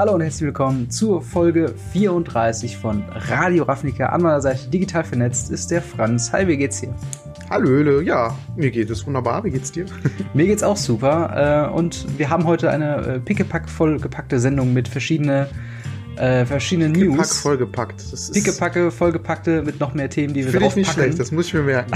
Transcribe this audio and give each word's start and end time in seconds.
Hallo 0.00 0.14
und 0.14 0.22
herzlich 0.22 0.46
willkommen 0.46 0.88
zur 0.88 1.20
Folge 1.20 1.74
34 1.92 2.74
von 2.78 3.04
Radio 3.10 3.64
Ravnica. 3.64 4.06
An 4.06 4.22
meiner 4.22 4.40
Seite 4.40 4.66
digital 4.70 5.04
vernetzt 5.04 5.50
ist 5.50 5.70
der 5.70 5.82
Franz. 5.82 6.32
Hi, 6.32 6.48
wie 6.48 6.56
geht's 6.56 6.80
dir? 6.80 6.94
Hallöle, 7.50 8.02
ja, 8.02 8.34
mir 8.56 8.70
geht 8.70 8.88
es 8.88 9.06
wunderbar. 9.06 9.44
Wie 9.44 9.50
geht's 9.50 9.70
dir? 9.70 9.84
mir 10.32 10.46
geht's 10.46 10.62
auch 10.62 10.78
super. 10.78 11.68
Äh, 11.68 11.76
und 11.76 12.18
wir 12.18 12.30
haben 12.30 12.44
heute 12.44 12.70
eine 12.70 12.96
äh, 12.96 13.20
pickepack 13.20 13.68
vollgepackte 13.68 14.40
Sendung 14.40 14.72
mit 14.72 14.88
verschiedenen 14.88 15.48
äh, 16.20 16.44
verschiedene 16.44 16.90
News. 16.90 17.16
Pack 17.16 17.28
vollgepackt. 17.28 18.04
Pickepacke 18.32 18.90
vollgepackte 18.90 19.62
mit 19.62 19.80
noch 19.80 19.94
mehr 19.94 20.10
Themen, 20.10 20.34
die 20.34 20.44
wir 20.44 20.52
draufpacken. 20.52 20.68
ich 20.68 20.76
nicht 20.76 20.92
schlecht, 20.92 21.18
das 21.18 21.32
muss 21.32 21.46
ich 21.46 21.54
mir 21.54 21.62
merken. 21.62 21.92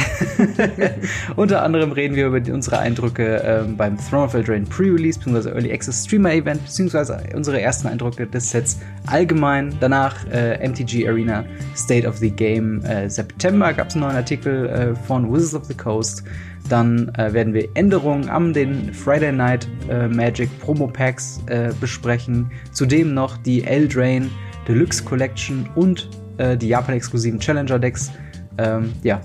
Unter 1.37 1.62
anderem 1.62 1.92
reden 1.92 2.16
wir 2.16 2.27
über 2.27 2.41
die, 2.41 2.50
unsere 2.50 2.78
Eindrücke 2.78 3.42
ähm, 3.45 3.77
beim 3.77 3.98
Throne 3.98 4.24
of 4.24 4.34
Eldraine 4.34 4.64
Pre-Release 4.64 5.19
bzw. 5.19 5.50
Early 5.50 5.73
Access 5.73 6.05
Streamer 6.05 6.33
Event 6.33 6.64
bzw. 6.64 7.34
unsere 7.34 7.60
ersten 7.60 7.88
Eindrücke 7.88 8.27
des 8.27 8.50
Sets 8.50 8.78
allgemein. 9.06 9.77
Danach 9.80 10.25
äh, 10.33 10.66
MTG 10.66 11.06
Arena 11.06 11.45
State 11.77 12.09
of 12.09 12.16
the 12.16 12.30
Game 12.30 12.83
äh, 12.84 13.11
September 13.11 13.75
gab 13.75 13.88
es 13.88 13.95
einen 13.95 14.05
neuen 14.05 14.16
Artikel 14.16 14.69
äh, 14.69 14.95
von 15.06 15.30
Wizards 15.30 15.55
of 15.55 15.64
the 15.66 15.75
Coast. 15.75 16.25
Dann 16.68 17.10
äh, 17.16 17.32
werden 17.32 17.52
wir 17.52 17.68
Änderungen 17.74 18.28
am 18.28 18.52
den 18.52 18.92
Friday 18.95 19.32
Night 19.32 19.68
äh, 19.88 20.09
Magic 20.09 20.48
Promo 20.60 20.86
Packs 20.86 21.42
äh, 21.46 21.72
besprechen. 21.80 22.50
Zudem 22.72 23.12
noch 23.14 23.36
die 23.36 23.64
Eldrain 23.64 24.30
Deluxe 24.66 25.05
Collection 25.05 25.69
und 25.74 26.08
äh, 26.38 26.56
die 26.56 26.69
Japan-exklusiven 26.69 27.38
Challenger 27.38 27.78
Decks 27.78 28.12
ähm, 28.58 28.92
ja, 29.02 29.20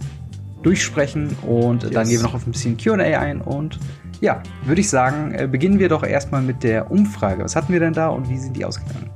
durchsprechen. 0.64 1.30
Und 1.44 1.84
yes. 1.84 1.92
dann 1.92 2.08
gehen 2.08 2.18
wir 2.18 2.24
noch 2.24 2.36
auf 2.36 2.46
ein 2.46 2.52
bisschen 2.52 2.78
QA 2.78 2.96
ein. 2.98 3.42
Und 3.42 3.80
ja, 4.22 4.44
würde 4.66 4.82
ich 4.82 4.90
sagen, 4.90 5.34
äh, 5.34 5.48
beginnen 5.48 5.80
wir 5.80 5.90
doch 5.90 6.04
erstmal 6.04 6.42
mit 6.42 6.64
der 6.64 6.92
Umfrage. 6.92 7.44
Was 7.44 7.56
hatten 7.56 7.72
wir 7.72 7.80
denn 7.80 7.94
da 7.94 8.10
und 8.10 8.30
wie 8.30 8.38
sind 8.38 8.56
die 8.56 8.66
ausgegangen? 8.66 9.10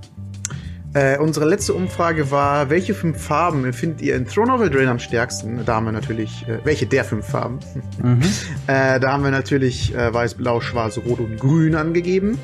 Äh, 0.96 1.18
unsere 1.18 1.48
letzte 1.48 1.74
Umfrage 1.74 2.30
war, 2.30 2.70
welche 2.70 2.94
fünf 2.94 3.20
Farben 3.20 3.74
findet 3.74 4.02
ihr 4.02 4.16
in 4.16 4.28
Throne 4.28 4.54
of 4.54 4.62
Eldraine 4.62 4.92
am 4.92 5.00
stärksten? 5.00 5.66
Da 5.66 5.76
haben 5.76 5.86
wir 5.86 5.92
natürlich, 5.92 6.48
äh, 6.48 6.60
welche 6.64 6.86
der 6.86 7.04
fünf 7.04 7.26
Farben? 7.26 7.60
Mhm. 8.02 8.22
äh, 8.68 9.00
da 9.00 9.12
haben 9.12 9.24
wir 9.24 9.32
natürlich 9.32 9.96
äh, 9.96 10.14
weiß, 10.14 10.36
blau, 10.36 10.62
schwarz, 10.62 11.00
rot 11.00 11.20
und 11.20 11.40
grün 11.40 11.74
angegeben. 11.74 12.38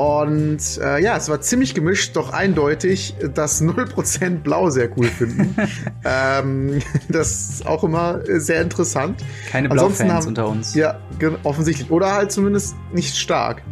Und 0.00 0.80
äh, 0.82 1.02
ja, 1.02 1.16
es 1.18 1.28
war 1.28 1.42
ziemlich 1.42 1.74
gemischt, 1.74 2.16
doch 2.16 2.32
eindeutig, 2.32 3.14
dass 3.34 3.62
0% 3.62 4.38
Blau 4.38 4.70
sehr 4.70 4.88
cool 4.96 5.06
finden. 5.06 5.54
ähm, 6.04 6.80
das 7.08 7.50
ist 7.50 7.66
auch 7.66 7.84
immer 7.84 8.20
sehr 8.26 8.62
interessant. 8.62 9.22
Keine 9.50 9.68
Blau-Fans 9.68 10.26
unter 10.26 10.48
uns. 10.48 10.74
Ja, 10.74 10.98
offensichtlich. 11.44 11.90
Oder 11.90 12.14
halt 12.14 12.32
zumindest 12.32 12.74
nicht 12.94 13.14
stark. 13.16 13.62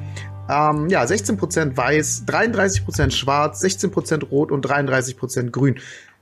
Ähm, 0.49 0.89
ja, 0.89 1.03
16% 1.03 1.77
weiß, 1.77 2.25
33% 2.27 3.11
schwarz, 3.11 3.63
16% 3.63 4.29
rot 4.29 4.51
und 4.51 4.67
33% 4.67 5.51
grün. 5.51 5.79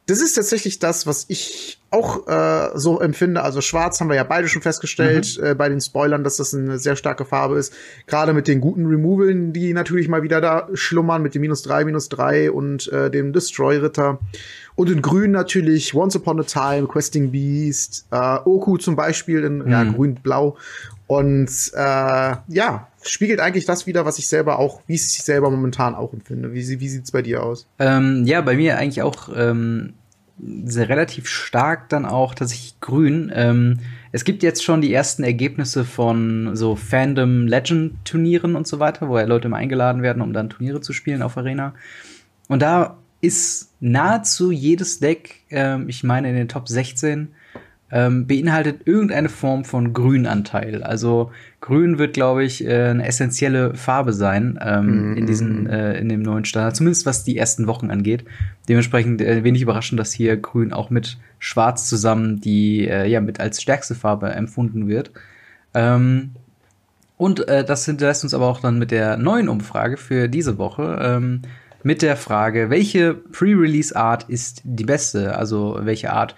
Das 0.09 0.21
ist 0.21 0.35
tatsächlich 0.35 0.79
das, 0.79 1.09
was 1.09 1.25
ich 1.27 1.81
auch 1.91 2.29
äh, 2.29 2.71
so 2.79 3.01
empfinde. 3.01 3.43
Also 3.43 3.61
schwarz 3.61 4.01
haben 4.01 4.09
wir 4.09 4.15
ja 4.15 4.23
beide 4.23 4.47
schon 4.47 4.63
festgestellt 4.63 5.37
mhm. 5.41 5.47
äh, 5.47 5.55
bei 5.55 5.69
den 5.69 5.81
Spoilern, 5.81 6.23
dass 6.23 6.37
das 6.37 6.55
eine 6.55 6.79
sehr 6.79 6.95
starke 6.95 7.25
Farbe 7.25 7.59
ist. 7.59 7.73
Gerade 8.07 8.33
mit 8.33 8.47
den 8.47 8.61
guten 8.61 8.87
Removalen, 8.87 9.53
die 9.53 9.73
natürlich 9.73 10.09
mal 10.09 10.23
wieder 10.23 10.41
da 10.41 10.69
schlummern, 10.75 11.23
mit 11.23 11.35
dem 11.35 11.43
minus 11.43 11.63
drei, 11.63 11.85
minus 11.85 12.09
drei 12.09 12.53
und 12.53 12.87
äh, 12.93 13.11
dem 13.11 13.33
Destroy-Ritter. 13.33 14.21
Und 14.77 14.91
in 14.91 15.03
grün 15.03 15.33
natürlich 15.33 15.93
Once 15.93 16.15
Upon 16.15 16.39
a 16.39 16.45
Time, 16.45 16.87
Questing 16.87 17.33
Beast, 17.33 18.07
äh, 18.13 18.39
Oku 18.45 18.77
zum 18.77 18.95
Beispiel 18.95 19.43
in 19.43 19.59
mhm. 19.59 19.71
ja, 19.71 19.83
grün-blau. 19.83 20.57
Und 21.09 21.51
äh, 21.75 22.37
ja, 22.47 22.89
spiegelt 23.09 23.41
eigentlich 23.41 23.65
das 23.65 23.87
wieder, 23.87 24.05
was 24.05 24.19
ich 24.19 24.29
selber 24.29 24.59
auch, 24.59 24.81
wie 24.87 24.95
ich 24.95 25.23
selber 25.23 25.51
momentan 25.51 25.95
auch 25.95 26.13
empfinde. 26.13 26.53
Wie, 26.53 26.81
wie 26.81 26.89
sieht's 26.89 27.13
bei 27.13 27.23
dir 27.23 27.43
aus? 27.43 27.67
Ähm, 27.79 28.25
ja, 28.27 28.41
bei 28.41 28.57
mir 28.57 28.79
eigentlich 28.79 29.03
auch 29.03 29.29
ähm, 29.35 29.95
sehr 30.65 30.89
relativ 30.89 31.29
stark 31.29 31.89
dann 31.89 32.05
auch 32.05 32.35
tatsächlich 32.35 32.81
grün. 32.81 33.33
Ähm, 33.35 33.79
es 34.13 34.25
gibt 34.25 34.43
jetzt 34.43 34.63
schon 34.65 34.81
die 34.81 34.93
ersten 34.93 35.23
Ergebnisse 35.23 35.85
von 35.85 36.55
so 36.55 36.77
Fandom 36.77 37.47
Legend 37.47 38.05
Turnieren 38.05 38.57
und 38.57 38.67
so 38.67 38.79
weiter, 38.79 39.09
wo 39.09 39.19
ja 39.19 39.25
Leute 39.25 39.49
immer 39.49 39.57
eingeladen 39.57 40.03
werden, 40.03 40.23
um 40.23 40.33
dann 40.33 40.51
Turniere 40.51 40.81
zu 40.81 40.93
spielen 40.93 41.23
auf 41.23 41.37
Arena. 41.37 41.75
Und 42.49 42.61
da 42.63 42.99
ist 43.21 43.73
nahezu 43.81 44.53
jedes 44.53 45.01
Deck, 45.01 45.43
ähm, 45.51 45.89
ich 45.89 46.05
meine 46.05 46.29
in 46.29 46.37
den 46.37 46.49
Top 46.49 46.69
16, 46.69 47.29
ähm, 47.91 48.27
beinhaltet 48.27 48.87
irgendeine 48.87 49.29
Form 49.29 49.65
von 49.65 49.93
Grünanteil. 49.93 50.83
Also 50.83 51.31
Grün 51.61 51.99
wird, 51.99 52.15
glaube 52.15 52.45
ich, 52.45 52.65
äh, 52.65 52.89
eine 52.89 53.07
essentielle 53.07 53.75
Farbe 53.75 54.13
sein 54.13 54.59
ähm, 54.61 55.13
mm 55.13 55.17
in 55.17 55.27
diesem 55.27 55.61
mhm. 55.63 55.67
äh, 55.69 55.99
in 55.99 56.09
dem 56.09 56.23
neuen 56.23 56.45
Standard, 56.45 56.77
zumindest 56.77 57.07
was 57.07 57.25
die 57.25 57.39
ersten 57.39 57.67
Wochen 57.67 57.91
angeht. 57.91 58.25
Dementsprechend 58.69 59.21
äh, 59.21 59.45
wenig 59.45 59.63
überraschend, 59.63 60.01
dass 60.01 60.13
hier 60.13 60.37
Grün 60.37 60.73
auch 60.73 60.91
mit 60.91 61.19
Schwarz 61.39 61.89
zusammen 61.89 62.41
die 62.41 62.89
äh, 62.89 63.07
ja 63.07 63.21
mit 63.21 63.39
als 63.41 63.63
stärkste 63.63 63.95
Farbe 63.95 64.31
empfunden 64.31 64.89
wird. 64.89 65.13
Ähm, 65.75 66.33
und 67.17 67.49
äh, 67.49 67.65
das 67.65 67.85
hinterlässt 67.85 68.25
uns 68.25 68.35
aber 68.35 68.47
auch 68.47 68.61
dann 68.61 68.79
mit 68.79 68.91
der 68.91 69.17
neuen 69.17 69.49
Umfrage 69.49 69.97
für 69.97 70.29
diese 70.29 70.59
Woche. 70.59 70.99
Ähm, 71.01 71.43
mit 71.83 72.03
der 72.03 72.17
Frage, 72.17 72.69
welche 72.69 73.15
Pre-Release-Art 73.15 74.25
ist 74.29 74.63
die 74.65 74.85
beste? 74.85 75.37
Also 75.37 75.79
welche 75.83 76.13
Art 76.13 76.35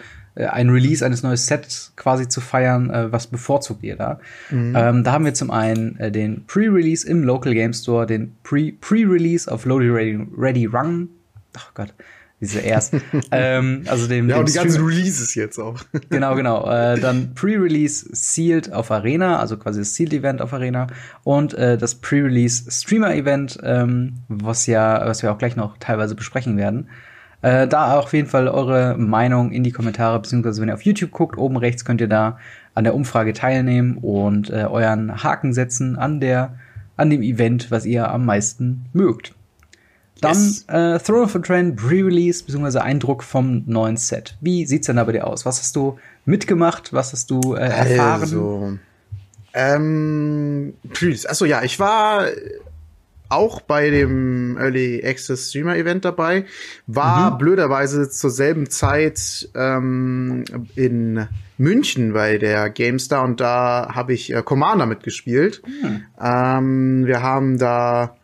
ein 0.47 0.71
Release 0.71 1.04
eines 1.04 1.22
neuen 1.22 1.37
Sets 1.37 1.93
quasi 1.97 2.28
zu 2.28 2.41
feiern, 2.41 2.91
äh, 2.91 3.12
was 3.12 3.26
bevorzugt 3.26 3.82
ihr 3.82 3.97
da? 3.97 4.21
Mhm. 4.50 4.75
Ähm, 4.76 5.04
da 5.04 5.12
haben 5.12 5.25
wir 5.25 5.34
zum 5.34 5.50
einen 5.50 5.99
äh, 5.99 6.12
den 6.12 6.47
Pre-Release 6.47 7.06
im 7.06 7.25
Local 7.25 7.54
Game 7.54 7.72
Store, 7.72 8.06
den 8.06 8.37
Pre-Release 8.43 9.50
auf 9.50 9.65
Loaded 9.65 9.93
Ready, 9.93 10.27
Ready 10.37 10.66
Run. 10.66 11.09
Ach 11.56 11.72
Gott, 11.75 11.93
diese 12.41 12.60
erst. 12.60 12.94
ähm, 13.32 13.82
also 13.87 14.06
dem, 14.06 14.28
ja, 14.28 14.37
dem 14.37 14.41
und 14.41 14.48
die 14.48 14.54
ganzen 14.54 14.84
Releases 14.84 15.34
jetzt 15.34 15.59
auch. 15.59 15.81
genau, 16.10 16.37
genau. 16.37 16.71
Äh, 16.71 17.00
dann 17.00 17.34
Pre-Release 17.34 18.09
Sealed 18.12 18.72
auf 18.72 18.91
Arena, 18.91 19.41
also 19.41 19.56
quasi 19.56 19.81
das 19.81 19.94
Sealed 19.94 20.12
Event 20.12 20.41
auf 20.41 20.53
Arena 20.53 20.87
und 21.25 21.54
äh, 21.54 21.77
das 21.77 21.97
Pre-Release 21.97 22.71
Streamer 22.71 23.15
Event, 23.15 23.59
ähm, 23.62 24.19
was 24.28 24.66
ja, 24.66 25.04
was 25.04 25.22
wir 25.22 25.32
auch 25.32 25.38
gleich 25.38 25.56
noch 25.56 25.78
teilweise 25.78 26.15
besprechen 26.15 26.56
werden. 26.56 26.88
Äh, 27.41 27.69
da 27.69 27.99
auf 27.99 28.12
jeden 28.12 28.28
Fall 28.28 28.49
eure 28.49 28.97
Meinung 28.99 29.53
in 29.53 29.62
die 29.62 29.71
Kommentare, 29.71 30.19
beziehungsweise 30.21 30.60
wenn 30.60 30.69
ihr 30.69 30.75
auf 30.75 30.82
YouTube 30.82 31.12
guckt, 31.12 31.38
oben 31.38 31.56
rechts 31.56 31.84
könnt 31.84 32.00
ihr 32.00 32.09
da 32.09 32.38
an 32.75 32.84
der 32.84 32.94
Umfrage 32.94 33.32
teilnehmen 33.32 33.99
und 33.99 34.50
äh, 34.50 34.65
euren 34.65 35.22
Haken 35.22 35.53
setzen 35.53 35.97
an 35.97 36.21
der, 36.21 36.56
an 36.97 37.10
dem 37.10 37.22
Event, 37.22 37.71
was 37.71 37.87
ihr 37.87 38.10
am 38.10 38.25
meisten 38.25 38.87
mögt. 38.93 39.34
Dann 40.21 40.37
yes. 40.37 40.65
äh, 40.69 40.98
Throne 40.98 41.22
of 41.22 41.37
a 41.37 41.38
Trend 41.38 41.77
Pre-Release, 41.77 42.43
beziehungsweise 42.44 42.82
Eindruck 42.82 43.22
vom 43.22 43.62
neuen 43.66 43.97
Set. 43.97 44.37
Wie 44.41 44.66
sieht's 44.66 44.88
denn 44.88 44.97
da 44.97 45.04
bei 45.04 45.12
dir 45.12 45.27
aus? 45.27 45.47
Was 45.47 45.60
hast 45.60 45.77
du 45.77 45.98
mitgemacht? 46.25 46.93
Was 46.93 47.12
hast 47.12 47.31
du 47.31 47.54
äh, 47.54 47.60
erfahren? 47.60 48.21
Also, 48.21 48.78
ähm, 49.54 50.75
Achso, 51.28 51.44
ja, 51.44 51.62
ich 51.62 51.78
war 51.78 52.27
auch 53.28 53.61
bei 53.61 53.91
dem 53.91 54.56
Early 54.56 55.03
Access 55.05 55.50
Streamer 55.50 55.77
Event 55.77 56.05
dabei, 56.05 56.44
war 56.87 57.33
mhm. 57.33 57.39
blöderweise 57.39 58.09
zur 58.09 58.31
selben 58.31 58.71
Zeit 58.71 59.49
ähm, 59.55 60.44
in 60.75 61.27
München 61.59 62.12
bei 62.12 62.39
der 62.39 62.71
GameStar 62.71 63.25
und 63.25 63.41
da 63.41 63.91
habe 63.94 64.15
ich 64.15 64.33
äh, 64.33 64.43
Commander 64.43 64.87
mitgespielt. 64.87 65.62
Mhm. 65.66 66.05
Ähm, 66.21 67.06
wir 67.06 67.22
haben 67.22 67.59
da 67.59 68.16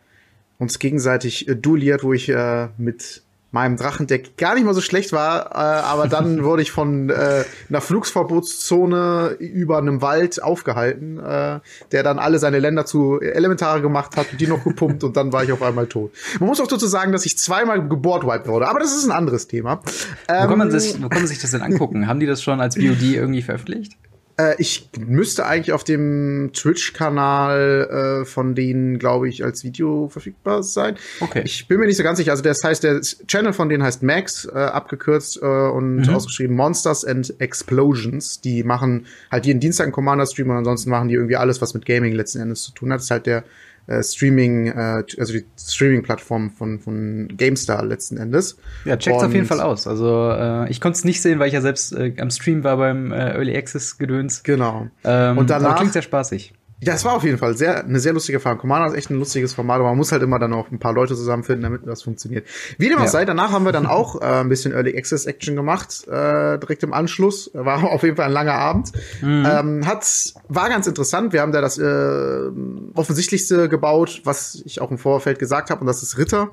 uns 0.57 0.79
gegenseitig 0.79 1.47
äh, 1.47 1.55
duelliert, 1.55 2.03
wo 2.03 2.13
ich 2.13 2.29
äh, 2.29 2.69
mit 2.77 3.24
meinem 3.55 3.77
Drachendeck 3.77 4.35
gar 4.35 4.53
nicht 4.53 4.65
mal 4.65 4.73
so 4.73 4.81
schlecht 4.81 5.13
war, 5.13 5.51
äh, 5.51 5.57
aber 5.57 6.07
dann 6.07 6.43
wurde 6.43 6.61
ich 6.61 6.71
von 6.71 7.09
äh, 7.09 7.45
einer 7.69 7.79
Flugsverbotszone 7.79 9.37
über 9.39 9.77
einem 9.77 10.01
Wald 10.01 10.43
aufgehalten, 10.43 11.19
äh, 11.19 11.61
der 11.93 12.03
dann 12.03 12.19
alle 12.19 12.37
seine 12.37 12.59
Länder 12.59 12.85
zu 12.85 13.21
Elementare 13.21 13.81
gemacht 13.81 14.17
hat, 14.17 14.27
die 14.39 14.45
noch 14.45 14.65
gepumpt 14.65 15.05
und 15.05 15.15
dann 15.15 15.31
war 15.31 15.45
ich 15.45 15.53
auf 15.53 15.61
einmal 15.61 15.87
tot. 15.87 16.11
Man 16.39 16.49
muss 16.49 16.59
auch 16.59 16.67
dazu 16.67 16.85
sagen, 16.85 17.13
dass 17.13 17.25
ich 17.25 17.37
zweimal 17.37 17.87
geboardwiped 17.87 18.47
wurde, 18.47 18.67
aber 18.67 18.79
das 18.79 18.93
ist 18.93 19.05
ein 19.05 19.11
anderes 19.11 19.47
Thema. 19.47 19.79
Ähm, 20.27 20.43
wo, 20.43 20.49
kann 20.49 20.57
man 20.57 20.69
ähm, 20.69 20.79
sich, 20.79 21.01
wo 21.01 21.07
kann 21.07 21.21
man 21.21 21.27
sich 21.27 21.39
das 21.39 21.51
denn 21.51 21.61
angucken? 21.61 22.07
Haben 22.07 22.19
die 22.19 22.25
das 22.25 22.43
schon 22.43 22.59
als 22.59 22.75
VOD 22.75 23.03
irgendwie 23.03 23.41
veröffentlicht? 23.41 23.93
Äh, 24.37 24.55
ich 24.57 24.89
müsste 24.99 25.45
eigentlich 25.45 25.71
auf 25.71 25.83
dem 25.83 26.51
Twitch-Kanal 26.53 28.21
äh, 28.21 28.25
von 28.25 28.55
denen, 28.55 28.99
glaube 28.99 29.29
ich, 29.29 29.43
als 29.43 29.63
Video 29.63 30.09
verfügbar 30.09 30.63
sein. 30.63 30.95
Okay. 31.21 31.43
Ich 31.45 31.67
bin 31.67 31.79
mir 31.79 31.85
nicht 31.85 31.97
so 31.97 32.03
ganz 32.03 32.17
sicher. 32.17 32.31
Also 32.31 32.43
das 32.43 32.63
heißt, 32.63 32.83
der 32.83 33.01
Channel 33.01 33.53
von 33.53 33.69
denen 33.69 33.83
heißt 33.83 34.03
Max, 34.03 34.45
äh, 34.45 34.57
abgekürzt 34.57 35.39
äh, 35.41 35.45
und 35.45 36.07
mhm. 36.07 36.09
ausgeschrieben 36.09 36.55
Monsters 36.55 37.05
and 37.05 37.39
Explosions. 37.39 38.41
Die 38.41 38.63
machen 38.63 39.05
halt 39.31 39.45
jeden 39.45 39.59
Dienstag 39.59 39.85
einen 39.85 39.93
Commander-Stream 39.93 40.49
und 40.49 40.57
ansonsten 40.57 40.89
machen 40.89 41.07
die 41.07 41.15
irgendwie 41.15 41.37
alles, 41.37 41.61
was 41.61 41.73
mit 41.73 41.85
Gaming 41.85 42.13
letzten 42.13 42.41
Endes 42.41 42.63
zu 42.63 42.71
tun 42.71 42.91
hat. 42.91 42.97
Das 42.97 43.05
ist 43.05 43.11
halt 43.11 43.25
der 43.25 43.43
äh, 43.87 44.03
Streaming, 44.03 44.67
äh, 44.67 45.03
also 45.17 45.33
die 45.33 45.45
Streaming-Plattform 45.57 46.51
von, 46.51 46.79
von 46.79 47.27
GameStar 47.35 47.85
letzten 47.85 48.17
Endes. 48.17 48.57
Ja, 48.85 48.97
checkt's 48.97 49.23
auf 49.23 49.33
jeden 49.33 49.45
Fall 49.45 49.61
aus. 49.61 49.87
Also 49.87 50.31
äh, 50.31 50.69
ich 50.69 50.81
konnte 50.81 50.97
es 50.97 51.03
nicht 51.03 51.21
sehen, 51.21 51.39
weil 51.39 51.47
ich 51.47 51.53
ja 51.53 51.61
selbst 51.61 51.93
äh, 51.93 52.13
am 52.19 52.29
Stream 52.29 52.63
war 52.63 52.77
beim 52.77 53.11
äh, 53.11 53.33
Early 53.33 53.55
Access 53.55 53.97
Gedöns. 53.97 54.43
Genau. 54.43 54.87
Ähm, 55.03 55.37
und 55.37 55.49
danach 55.49 55.77
klingt 55.77 55.93
sehr 55.93 56.01
spaßig. 56.01 56.53
Ja, 56.81 56.93
es 56.93 57.05
war 57.05 57.13
auf 57.13 57.23
jeden 57.23 57.37
Fall 57.37 57.55
sehr, 57.55 57.85
eine 57.85 57.99
sehr 58.01 58.11
lustige 58.11 58.37
Erfahrung. 58.37 58.59
Commander 58.59 58.87
ist 58.89 58.95
echt 58.95 59.09
ein 59.09 59.17
lustiges 59.17 59.53
Format, 59.53 59.77
aber 59.79 59.89
man 59.89 59.97
muss 59.97 60.11
halt 60.11 60.21
immer 60.21 60.39
dann 60.39 60.51
auch 60.53 60.69
ein 60.71 60.77
paar 60.77 60.93
Leute 60.93 61.15
zusammenfinden, 61.15 61.63
damit 61.63 61.87
das 61.87 62.03
funktioniert. 62.03 62.45
Wie 62.77 62.89
dem 62.89 62.97
auch 62.97 63.03
Ja. 63.03 63.07
sei, 63.07 63.23
danach 63.25 63.51
haben 63.51 63.63
wir 63.63 63.71
dann 63.71 63.85
auch 63.85 64.21
äh, 64.21 64.25
ein 64.25 64.49
bisschen 64.49 64.73
Early 64.73 64.95
Access 64.97 65.25
Action 65.25 65.55
gemacht, 65.55 66.05
äh, 66.07 66.59
direkt 66.59 66.83
im 66.83 66.91
Anschluss. 66.93 67.49
War 67.53 67.83
auf 67.85 68.03
jeden 68.03 68.17
Fall 68.17 68.25
ein 68.25 68.33
langer 68.33 68.55
Abend. 68.55 68.91
Ähm, 69.23 69.87
hat, 69.87 70.05
war 70.49 70.67
ganz 70.69 70.85
interessant. 70.85 71.31
Wir 71.31 71.41
haben 71.41 71.53
da 71.53 71.61
das 71.61 71.77
äh, 71.77 72.49
offensichtlichste 72.93 73.69
gebaut, 73.69 74.21
was 74.25 74.61
ich 74.65 74.81
auch 74.81 74.91
im 74.91 74.97
Vorfeld 74.97 75.39
gesagt 75.39 75.69
habe, 75.69 75.81
und 75.81 75.87
das 75.87 76.03
ist 76.03 76.17
Ritter 76.17 76.49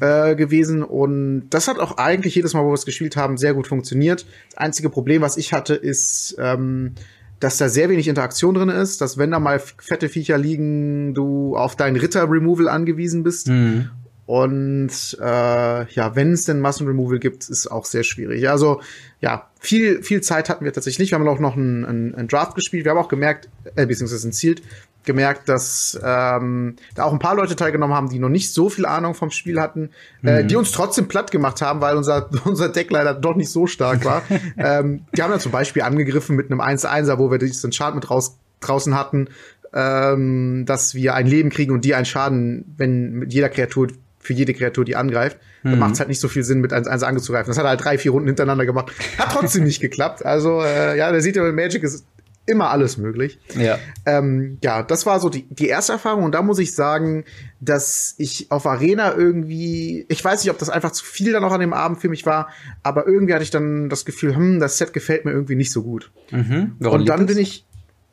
äh, 0.00 0.36
gewesen. 0.36 0.82
Und 0.84 1.48
das 1.50 1.66
hat 1.68 1.78
auch 1.80 1.96
eigentlich 1.98 2.34
jedes 2.36 2.54
Mal, 2.54 2.62
wo 2.64 2.68
wir 2.68 2.74
es 2.74 2.86
gespielt 2.86 3.16
haben, 3.16 3.36
sehr 3.36 3.54
gut 3.54 3.66
funktioniert. 3.66 4.24
Das 4.50 4.58
einzige 4.58 4.88
Problem, 4.88 5.20
was 5.20 5.36
ich 5.36 5.52
hatte, 5.52 5.74
ist, 5.74 6.36
ähm, 6.38 6.94
dass 7.40 7.56
da 7.56 7.68
sehr 7.68 7.88
wenig 7.88 8.08
Interaktion 8.08 8.54
drin 8.54 8.68
ist, 8.68 9.00
dass 9.00 9.18
wenn 9.18 9.30
da 9.30 9.38
mal 9.38 9.60
fette 9.60 10.08
Viecher 10.08 10.38
liegen, 10.38 11.14
du 11.14 11.56
auf 11.56 11.76
dein 11.76 11.96
Ritter-Removal 11.96 12.68
angewiesen 12.68 13.22
bist. 13.22 13.48
Mhm. 13.48 13.90
Und 14.26 15.16
äh, 15.20 15.90
ja, 15.90 16.14
wenn 16.14 16.32
es 16.32 16.44
denn 16.44 16.60
Massenremoval 16.60 17.18
gibt, 17.18 17.48
ist 17.48 17.70
auch 17.70 17.86
sehr 17.86 18.02
schwierig. 18.02 18.50
Also 18.50 18.82
ja, 19.20 19.47
viel, 19.58 20.02
viel 20.02 20.20
Zeit 20.20 20.48
hatten 20.48 20.64
wir 20.64 20.72
tatsächlich 20.72 20.98
nicht. 21.00 21.10
Wir 21.10 21.18
haben 21.18 21.28
auch 21.28 21.40
noch 21.40 21.56
einen, 21.56 21.84
einen, 21.84 22.14
einen 22.14 22.28
Draft 22.28 22.54
gespielt. 22.54 22.84
Wir 22.84 22.92
haben 22.92 22.98
auch 22.98 23.08
gemerkt, 23.08 23.48
äh, 23.76 23.86
beziehungsweise 23.86 24.28
ein 24.28 24.32
Ziel, 24.32 24.56
gemerkt, 25.04 25.48
dass 25.48 25.98
ähm, 26.04 26.76
da 26.94 27.04
auch 27.04 27.12
ein 27.12 27.18
paar 27.18 27.34
Leute 27.34 27.56
teilgenommen 27.56 27.96
haben, 27.96 28.10
die 28.10 28.18
noch 28.18 28.28
nicht 28.28 28.52
so 28.52 28.68
viel 28.68 28.84
Ahnung 28.84 29.14
vom 29.14 29.30
Spiel 29.30 29.58
hatten, 29.58 29.90
äh, 30.22 30.44
die 30.44 30.54
uns 30.54 30.70
trotzdem 30.70 31.08
platt 31.08 31.30
gemacht 31.30 31.62
haben, 31.62 31.80
weil 31.80 31.96
unser, 31.96 32.28
unser 32.44 32.68
Deck 32.68 32.90
leider 32.90 33.14
doch 33.14 33.34
nicht 33.34 33.50
so 33.50 33.66
stark 33.66 34.04
war. 34.04 34.22
ähm, 34.58 35.06
die 35.16 35.22
haben 35.22 35.30
dann 35.30 35.40
zum 35.40 35.50
Beispiel 35.50 35.82
angegriffen 35.82 36.36
mit 36.36 36.50
einem 36.50 36.60
1-1er, 36.60 37.18
wo 37.18 37.30
wir 37.30 37.38
dieses 37.38 37.64
Enchantment 37.64 38.10
raus, 38.10 38.38
draußen 38.60 38.94
hatten, 38.94 39.28
ähm, 39.72 40.64
dass 40.66 40.94
wir 40.94 41.14
ein 41.14 41.26
Leben 41.26 41.50
kriegen 41.50 41.72
und 41.72 41.84
die 41.84 41.94
einen 41.94 42.06
Schaden, 42.06 42.74
wenn 42.76 43.12
mit 43.12 43.32
jeder 43.32 43.48
Kreatur 43.48 43.88
für 44.28 44.34
jede 44.34 44.52
Kreatur, 44.52 44.84
die 44.84 44.94
angreift. 44.94 45.38
Dann 45.62 45.78
macht 45.78 45.94
es 45.94 46.00
halt 46.00 46.10
nicht 46.10 46.20
so 46.20 46.28
viel 46.28 46.44
Sinn, 46.44 46.60
mit 46.60 46.70
1-1 46.70 47.02
anzugreifen. 47.02 47.50
Das 47.50 47.56
hat 47.56 47.64
er 47.64 47.70
halt 47.70 47.82
drei, 47.82 47.96
vier 47.96 48.10
Runden 48.10 48.28
hintereinander 48.28 48.66
gemacht. 48.66 48.92
Hat 49.16 49.32
trotzdem 49.32 49.64
nicht 49.64 49.80
geklappt. 49.80 50.22
Also, 50.22 50.60
äh, 50.60 50.98
ja, 50.98 51.10
der 51.10 51.22
sieht 51.22 51.34
ja, 51.34 51.42
mit 51.42 51.54
Magic 51.54 51.82
ist 51.82 52.04
immer 52.44 52.68
alles 52.68 52.98
möglich. 52.98 53.38
Ja. 53.58 53.78
Ähm, 54.04 54.58
ja, 54.62 54.82
das 54.82 55.06
war 55.06 55.18
so 55.18 55.30
die, 55.30 55.46
die 55.48 55.68
erste 55.68 55.92
Erfahrung 55.92 56.24
und 56.24 56.34
da 56.34 56.42
muss 56.42 56.58
ich 56.58 56.74
sagen, 56.74 57.24
dass 57.58 58.16
ich 58.18 58.50
auf 58.50 58.66
Arena 58.66 59.14
irgendwie, 59.14 60.04
ich 60.10 60.22
weiß 60.22 60.44
nicht, 60.44 60.50
ob 60.50 60.58
das 60.58 60.68
einfach 60.68 60.92
zu 60.92 61.06
viel 61.06 61.32
dann 61.32 61.44
auch 61.44 61.52
an 61.52 61.60
dem 61.60 61.72
Abend 61.72 61.98
für 61.98 62.10
mich 62.10 62.26
war, 62.26 62.50
aber 62.82 63.06
irgendwie 63.06 63.32
hatte 63.32 63.44
ich 63.44 63.50
dann 63.50 63.88
das 63.88 64.04
Gefühl, 64.04 64.36
hm, 64.36 64.60
das 64.60 64.76
Set 64.76 64.92
gefällt 64.92 65.24
mir 65.24 65.30
irgendwie 65.30 65.56
nicht 65.56 65.72
so 65.72 65.82
gut. 65.82 66.10
Mhm. 66.30 66.76
Woran 66.80 67.00
und 67.00 67.08
dann 67.08 67.24
bin 67.24 67.38
ich, 67.38 67.66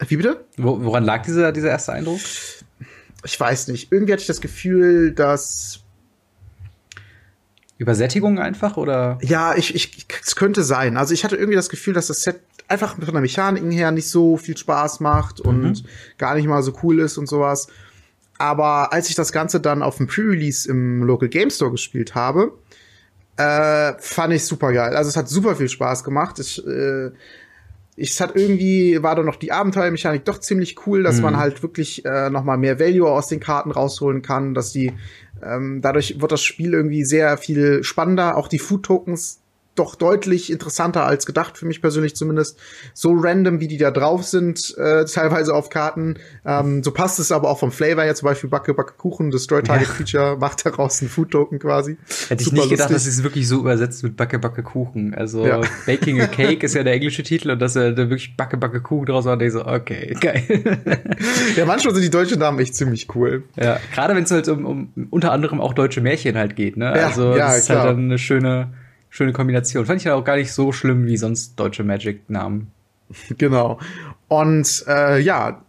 wie 0.07 0.15
bitte? 0.15 0.45
Wo, 0.55 0.81
woran 0.81 1.03
lag 1.03 1.23
dieser, 1.23 1.51
dieser 1.51 1.69
erste 1.69 1.91
Eindruck? 1.91 2.21
Ich 3.25 3.37
weiß 3.37 3.69
nicht. 3.69 3.91
Irgendwie 3.91 4.13
hatte 4.13 4.21
ich 4.21 4.27
das 4.27 4.39
Gefühl, 4.41 5.11
dass 5.11 5.84
Übersättigung 7.77 8.39
einfach 8.39 8.77
oder? 8.77 9.17
Ja, 9.21 9.55
ich, 9.55 9.75
ich, 9.75 10.05
es 10.23 10.35
könnte 10.35 10.63
sein. 10.63 10.97
Also 10.97 11.13
ich 11.13 11.23
hatte 11.23 11.35
irgendwie 11.35 11.55
das 11.55 11.69
Gefühl, 11.69 11.93
dass 11.93 12.07
das 12.07 12.21
Set 12.21 12.39
einfach 12.67 12.95
von 12.95 13.13
der 13.13 13.21
Mechanik 13.21 13.63
her 13.71 13.91
nicht 13.91 14.09
so 14.09 14.37
viel 14.37 14.57
Spaß 14.57 14.99
macht 14.99 15.39
und 15.39 15.83
gar 16.17 16.35
nicht 16.35 16.47
mal 16.47 16.63
so 16.63 16.73
cool 16.83 16.99
ist 16.99 17.17
und 17.17 17.27
sowas. 17.27 17.67
Aber 18.37 18.91
als 18.91 19.09
ich 19.09 19.15
das 19.15 19.31
Ganze 19.31 19.59
dann 19.59 19.81
auf 19.81 19.97
dem 19.97 20.07
Pre-Release 20.07 20.69
im 20.69 21.03
Local 21.03 21.29
Game 21.29 21.49
Store 21.49 21.71
gespielt 21.71 22.15
habe, 22.15 22.53
äh, 23.37 23.93
fand 23.99 24.33
ich 24.33 24.45
super 24.45 24.71
geil. 24.71 24.95
Also 24.95 25.09
es 25.09 25.17
hat 25.17 25.29
super 25.29 25.55
viel 25.55 25.69
Spaß 25.69 26.03
gemacht. 26.03 26.39
Ich, 26.39 26.65
äh, 26.65 27.11
ich 27.97 28.11
es 28.11 28.19
hat 28.19 28.35
irgendwie 28.35 29.01
war 29.03 29.15
da 29.15 29.23
noch 29.23 29.37
die 29.37 29.51
Abenteuermechanik 29.51 30.25
doch 30.25 30.39
ziemlich 30.39 30.85
cool, 30.85 31.03
dass 31.03 31.21
man 31.21 31.37
halt 31.37 31.63
wirklich 31.63 32.03
äh, 32.03 32.29
noch 32.29 32.43
mal 32.43 32.57
mehr 32.57 32.79
Value 32.79 33.09
aus 33.09 33.27
den 33.27 33.39
Karten 33.39 33.71
rausholen 33.71 34.21
kann, 34.21 34.53
dass 34.53 34.71
die 34.71 34.93
ähm, 35.43 35.81
dadurch 35.81 36.21
wird 36.21 36.31
das 36.31 36.43
Spiel 36.43 36.73
irgendwie 36.73 37.03
sehr 37.03 37.37
viel 37.37 37.83
spannender. 37.83 38.37
Auch 38.37 38.47
die 38.47 38.59
Food 38.59 38.83
Tokens 38.83 39.41
doch 39.75 39.95
deutlich 39.95 40.51
interessanter 40.51 41.05
als 41.05 41.25
gedacht, 41.25 41.57
für 41.57 41.65
mich 41.65 41.81
persönlich 41.81 42.15
zumindest. 42.15 42.57
So 42.93 43.13
random, 43.13 43.59
wie 43.59 43.67
die 43.67 43.77
da 43.77 43.91
drauf 43.91 44.23
sind, 44.23 44.75
äh, 44.77 45.05
teilweise 45.13 45.53
auf 45.53 45.69
Karten. 45.69 46.15
Ähm, 46.45 46.83
so 46.83 46.91
passt 46.91 47.19
es 47.19 47.31
aber 47.31 47.49
auch 47.49 47.59
vom 47.59 47.71
Flavor 47.71 48.03
her, 48.03 48.15
zum 48.15 48.27
Beispiel 48.27 48.49
Backe, 48.49 48.73
Backe, 48.73 48.93
Kuchen, 48.97 49.31
Destroy 49.31 49.61
Target 49.61 49.87
Ja. 49.87 49.93
Feature 49.93 50.37
macht 50.39 50.65
daraus 50.65 51.01
einen 51.01 51.09
Food 51.09 51.31
Token 51.31 51.59
quasi. 51.59 51.97
Hätte 52.29 52.41
ich 52.41 52.49
Super 52.49 52.61
nicht 52.61 52.69
gedacht, 52.69 52.89
dass 52.89 52.93
lustig. 52.93 53.13
sie 53.13 53.19
es 53.19 53.23
wirklich 53.23 53.47
so 53.47 53.59
übersetzt 53.59 54.03
mit 54.03 54.15
Backe, 54.17 54.39
Backe, 54.39 54.63
Kuchen. 54.63 55.13
Also 55.13 55.45
Ja. 55.45 55.61
Baking 55.85 56.21
a 56.21 56.27
Cake 56.27 56.65
ist 56.65 56.73
ja 56.75 56.83
der 56.83 56.93
englische 56.93 57.23
Titel 57.23 57.51
und 57.51 57.59
dass 57.59 57.75
er 57.75 57.91
da 57.91 58.09
wirklich 58.09 58.35
Backe, 58.37 58.57
Backe, 58.57 58.81
Kuchen 58.81 59.05
draus 59.07 59.25
war, 59.25 59.33
und 59.33 59.41
ich 59.41 59.51
so, 59.51 59.65
okay, 59.65 60.15
geil. 60.19 60.43
Ja, 61.55 61.65
manchmal 61.65 61.93
sind 61.93 62.03
die 62.03 62.09
deutschen 62.09 62.39
Namen 62.39 62.59
echt 62.59 62.75
ziemlich 62.75 63.07
cool. 63.15 63.43
ja, 63.55 63.79
gerade 63.93 64.15
wenn 64.15 64.23
es 64.23 64.31
halt 64.31 64.47
um, 64.47 64.65
um 64.65 65.07
unter 65.09 65.31
anderem 65.31 65.59
auch 65.61 65.73
deutsche 65.73 66.01
Märchen 66.01 66.37
halt 66.37 66.55
geht, 66.55 66.77
ne? 66.77 66.85
Ja, 66.85 67.07
also 67.07 67.31
ja, 67.35 67.47
das 67.47 67.57
ist 67.59 67.65
klar. 67.67 67.79
halt 67.83 67.89
dann 67.97 68.05
eine 68.05 68.17
schöne, 68.17 68.73
schöne 69.15 69.31
Kombination. 69.31 69.85
Fand 69.85 70.01
ich 70.01 70.05
ja 70.05 70.15
auch 70.15 70.25
gar 70.25 70.35
nicht 70.35 70.51
so 70.51 70.73
schlimm 70.73 71.05
wie 71.05 71.15
sonst 71.15 71.55
deutsche 71.55 71.83
Magic-Namen. 71.83 72.71
Genau. 73.37 73.79
Und 74.27 74.83
äh, 74.87 75.19
ja, 75.19 75.61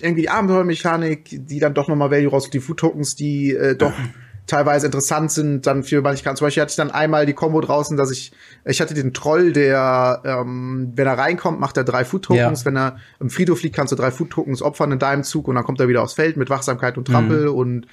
irgendwie 0.00 0.22
die 0.22 0.28
Abenteuermechanik, 0.28 1.46
die 1.48 1.58
dann 1.58 1.72
doch 1.72 1.88
nochmal 1.88 2.10
Value 2.10 2.30
raus, 2.30 2.50
die 2.50 2.60
Food 2.60 2.80
Tokens, 2.80 3.16
die 3.16 3.52
äh, 3.52 3.74
doch 3.74 3.94
teilweise 4.46 4.86
interessant 4.86 5.32
sind, 5.32 5.66
dann 5.66 5.82
für 5.82 6.02
manche. 6.02 6.22
Zum 6.22 6.46
Beispiel 6.46 6.60
hatte 6.60 6.70
ich 6.70 6.76
dann 6.76 6.90
einmal 6.90 7.24
die 7.24 7.32
Combo 7.32 7.62
draußen, 7.62 7.96
dass 7.96 8.10
ich, 8.10 8.32
ich 8.66 8.82
hatte 8.82 8.92
den 8.92 9.14
Troll, 9.14 9.52
der, 9.54 10.20
ähm, 10.24 10.92
wenn 10.94 11.06
er 11.06 11.16
reinkommt, 11.16 11.60
macht 11.60 11.78
er 11.78 11.84
drei 11.84 12.04
Food 12.04 12.24
Tokens. 12.24 12.60
Ja. 12.60 12.66
Wenn 12.66 12.76
er 12.76 12.96
im 13.20 13.30
Friedhof 13.30 13.62
liegt, 13.62 13.74
kannst 13.74 13.92
du 13.92 13.96
drei 13.96 14.10
Food 14.10 14.30
Tokens 14.30 14.60
opfern 14.60 14.92
in 14.92 14.98
deinem 14.98 15.24
Zug 15.24 15.48
und 15.48 15.54
dann 15.54 15.64
kommt 15.64 15.80
er 15.80 15.88
wieder 15.88 16.02
aufs 16.02 16.12
Feld 16.12 16.36
mit 16.36 16.50
Wachsamkeit 16.50 16.98
und 16.98 17.06
Trampel 17.06 17.48
und 17.48 17.86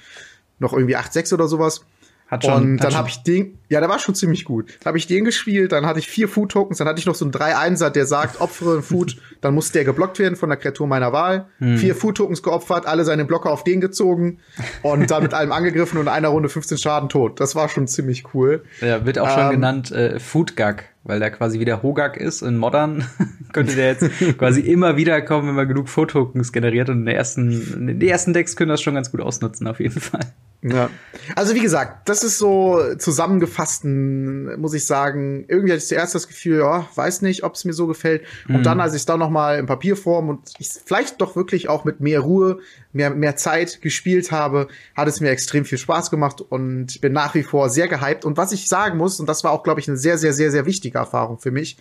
noch 0.58 0.74
irgendwie 0.74 0.96
8-6 0.96 1.32
oder 1.32 1.48
sowas. 1.48 1.86
Hat 2.26 2.44
schon, 2.44 2.52
und 2.52 2.80
hat 2.80 2.92
dann 2.92 2.98
habe 2.98 3.08
ich 3.08 3.22
den, 3.22 3.57
ja, 3.68 3.80
der 3.80 3.88
war 3.88 3.98
schon 3.98 4.14
ziemlich 4.14 4.44
gut. 4.44 4.70
Dann 4.80 4.90
habe 4.90 4.98
ich 4.98 5.06
den 5.06 5.24
gespielt, 5.24 5.72
dann 5.72 5.84
hatte 5.86 5.98
ich 5.98 6.08
vier 6.08 6.28
Food 6.28 6.52
Tokens, 6.52 6.78
dann 6.78 6.88
hatte 6.88 7.00
ich 7.00 7.06
noch 7.06 7.14
so 7.14 7.24
einen 7.24 7.32
3-1er, 7.32 7.90
der 7.90 8.06
sagt, 8.06 8.40
opfere 8.40 8.74
einen 8.74 8.82
Food, 8.82 9.16
dann 9.40 9.54
muss 9.54 9.72
der 9.72 9.84
geblockt 9.84 10.18
werden 10.18 10.36
von 10.36 10.48
der 10.48 10.56
Kreatur 10.56 10.86
meiner 10.86 11.12
Wahl. 11.12 11.46
Hm. 11.58 11.76
Vier 11.76 11.94
Food 11.94 12.16
Tokens 12.16 12.42
geopfert, 12.42 12.86
alle 12.86 13.04
seine 13.04 13.24
Blocker 13.24 13.50
auf 13.50 13.64
den 13.64 13.80
gezogen 13.80 14.38
und 14.82 15.10
dann 15.10 15.22
mit 15.22 15.34
allem 15.34 15.52
angegriffen 15.52 15.98
und 15.98 16.04
in 16.04 16.08
einer 16.08 16.28
Runde 16.28 16.48
15 16.48 16.78
Schaden 16.78 17.08
tot. 17.08 17.40
Das 17.40 17.54
war 17.54 17.68
schon 17.68 17.86
ziemlich 17.88 18.34
cool. 18.34 18.64
Ja, 18.80 19.04
wird 19.04 19.18
auch 19.18 19.30
schon 19.30 19.48
Ähm, 19.48 19.50
genannt 19.50 19.90
äh, 19.90 20.18
Food 20.18 20.56
Gag, 20.56 20.90
weil 21.04 21.20
der 21.20 21.30
quasi 21.30 21.60
wieder 21.60 21.82
Hogak 21.82 22.16
ist. 22.16 22.42
In 22.42 22.56
Modern 22.56 23.04
könnte 23.52 23.74
der 23.74 23.88
jetzt 23.88 24.10
quasi 24.38 24.60
immer 24.60 24.96
wieder 24.96 25.20
kommen, 25.22 25.48
wenn 25.48 25.54
man 25.54 25.68
genug 25.68 25.88
Food-Tokens 25.88 26.52
generiert. 26.52 26.88
Und 26.88 27.00
in 27.00 27.06
der 27.06 27.16
ersten, 27.16 27.50
in 27.50 27.86
den 27.86 28.00
ersten 28.00 28.32
Decks 28.32 28.56
können 28.56 28.70
das 28.70 28.82
schon 28.82 28.94
ganz 28.94 29.10
gut 29.10 29.20
ausnutzen, 29.20 29.66
auf 29.66 29.80
jeden 29.80 30.00
Fall. 30.00 30.32
Ja. 30.62 30.90
Also 31.36 31.54
wie 31.54 31.60
gesagt, 31.60 32.08
das 32.08 32.24
ist 32.24 32.38
so 32.38 32.80
zusammengefasst, 32.98 33.57
ein, 33.84 34.60
muss 34.60 34.74
ich 34.74 34.86
sagen, 34.86 35.44
irgendwie 35.48 35.72
hatte 35.72 35.82
ich 35.82 35.88
zuerst 35.88 36.14
das 36.14 36.28
Gefühl, 36.28 36.60
ja, 36.60 36.88
weiß 36.94 37.22
nicht, 37.22 37.42
ob 37.44 37.54
es 37.54 37.64
mir 37.64 37.72
so 37.72 37.86
gefällt. 37.86 38.22
Und 38.48 38.64
dann, 38.64 38.80
als 38.80 38.94
ich 38.94 39.00
es 39.00 39.06
dann 39.06 39.18
noch 39.18 39.30
mal 39.30 39.58
in 39.58 39.66
Papierform 39.66 40.28
und 40.28 40.52
ich 40.58 40.68
vielleicht 40.84 41.20
doch 41.20 41.36
wirklich 41.36 41.68
auch 41.68 41.84
mit 41.84 42.00
mehr 42.00 42.20
Ruhe, 42.20 42.58
mehr, 42.92 43.10
mehr 43.10 43.36
Zeit 43.36 43.82
gespielt 43.82 44.30
habe, 44.30 44.68
hat 44.94 45.08
es 45.08 45.20
mir 45.20 45.30
extrem 45.30 45.64
viel 45.64 45.78
Spaß 45.78 46.10
gemacht 46.10 46.40
und 46.40 47.00
bin 47.00 47.12
nach 47.12 47.34
wie 47.34 47.42
vor 47.42 47.68
sehr 47.70 47.88
gehypt. 47.88 48.24
Und 48.24 48.36
was 48.36 48.52
ich 48.52 48.68
sagen 48.68 48.96
muss, 48.96 49.20
und 49.20 49.28
das 49.28 49.44
war 49.44 49.52
auch, 49.52 49.62
glaube 49.62 49.80
ich, 49.80 49.88
eine 49.88 49.96
sehr, 49.96 50.18
sehr, 50.18 50.32
sehr, 50.32 50.50
sehr 50.50 50.66
wichtige 50.66 50.98
Erfahrung 50.98 51.38
für 51.38 51.50
mich, 51.50 51.76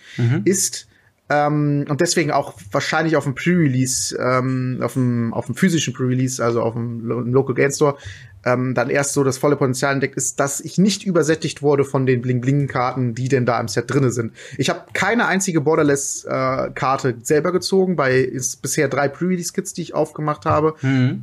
ist, 0.45 0.87
ähm, 1.29 1.85
und 1.89 1.99
deswegen 1.99 2.31
auch 2.31 2.53
wahrscheinlich 2.71 3.17
auf 3.17 3.25
dem 3.25 3.35
Pre-Release, 3.35 4.17
ähm, 4.17 4.79
auf 4.81 4.93
dem, 4.93 5.33
auf 5.33 5.47
dem 5.47 5.55
physischen 5.55 5.93
Pre-Release, 5.93 6.43
also 6.43 6.61
auf 6.61 6.73
dem 6.73 7.01
Lo 7.01 7.19
Local 7.19 7.53
Game 7.53 7.71
Store, 7.71 7.97
ähm, 8.45 8.73
dann 8.73 8.89
erst 8.89 9.13
so 9.13 9.23
das 9.23 9.37
volle 9.37 9.55
Potenzial 9.55 9.93
entdeckt 9.93 10.15
ist, 10.15 10.39
dass 10.39 10.59
ich 10.59 10.77
nicht 10.77 11.03
übersättigt 11.03 11.61
wurde 11.61 11.83
von 11.83 12.05
den 12.05 12.21
Bling-Bling-Karten, 12.21 13.15
die 13.15 13.29
denn 13.29 13.45
da 13.45 13.59
im 13.59 13.67
Set 13.67 13.91
drinne 13.91 14.11
sind. 14.11 14.33
Ich 14.57 14.69
habe 14.69 14.81
keine 14.93 15.27
einzige 15.27 15.61
Borderless-Karte 15.61 17.15
selber 17.23 17.51
gezogen, 17.51 17.95
bei 17.95 18.19
ist 18.19 18.61
bisher 18.61 18.87
drei 18.87 19.07
Pre-Release-Kits, 19.07 19.73
die 19.73 19.81
ich 19.81 19.93
aufgemacht 19.93 20.45
habe. 20.45 20.75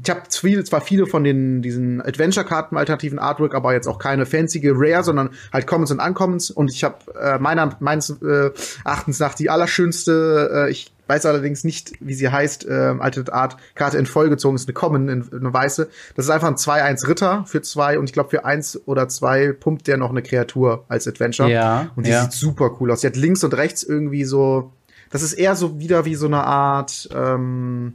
Ich 0.03 0.11
habe 0.11 0.29
zwar 0.29 0.81
viele 0.81 1.07
von 1.07 1.25
den 1.25 1.63
diesen 1.63 2.01
Adventure-Karten 2.01 2.77
alternativen 2.77 3.19
Artwork, 3.19 3.55
aber 3.55 3.73
jetzt 3.73 3.87
auch 3.87 3.99
keine 3.99 4.27
fancy 4.27 4.61
Rare, 4.65 5.05
sondern 5.05 5.31
halt 5.53 5.67
Commons 5.67 5.91
und 5.91 6.01
Uncommons. 6.01 6.51
Und 6.51 6.71
ich 6.71 6.85
habe 6.85 6.97
äh, 7.21 7.39
meiner 7.39 7.77
meines 7.81 8.11
äh, 8.11 8.51
Erachtens 8.85 9.19
nach 9.19 9.35
die 9.35 9.51
allerschönste, 9.51 10.67
äh, 10.67 10.71
ich 10.71 10.94
weiß 11.07 11.27
allerdings 11.27 11.65
nicht, 11.65 11.93
wie 12.01 12.15
sie 12.15 12.29
heißt, 12.29 12.67
äh, 12.67 12.95
alte 12.99 13.33
Art 13.33 13.57
Karte 13.75 13.99
in 13.99 14.07
Folge 14.07 14.31
gezogen 14.31 14.57
ist 14.57 14.67
eine 14.69 14.73
Common, 14.75 15.09
in, 15.09 15.29
eine 15.33 15.53
weiße. 15.53 15.89
Das 16.15 16.25
ist 16.25 16.31
einfach 16.31 16.49
ein 16.49 16.55
2-1 16.57 17.09
Ritter 17.09 17.45
für 17.47 17.63
zwei 17.63 17.99
und 17.99 18.07
ich 18.07 18.13
glaube 18.13 18.31
für 18.31 18.45
eins 18.45 18.81
oder 18.87 19.09
zwei 19.09 19.53
pumpt 19.53 19.87
der 19.87 19.97
noch 19.97 20.11
eine 20.11 20.23
Kreatur 20.23 20.85
als 20.89 21.07
Adventure. 21.07 21.51
Ja, 21.51 21.91
Und 21.97 22.07
die 22.07 22.11
ja. 22.11 22.23
sieht 22.23 22.33
super 22.33 22.77
cool 22.81 22.91
aus. 22.91 23.01
Die 23.03 23.07
hat 23.07 23.17
links 23.17 23.45
und 23.45 23.55
rechts 23.55 23.83
irgendwie 23.83 24.25
so, 24.25 24.73
das 25.11 25.23
ist 25.23 25.35
eher 25.35 25.57
so 25.57 25.79
wieder 25.79 26.05
wie 26.05 26.15
so 26.15 26.27
eine 26.27 26.45
Art 26.45 27.09
ähm, 27.15 27.95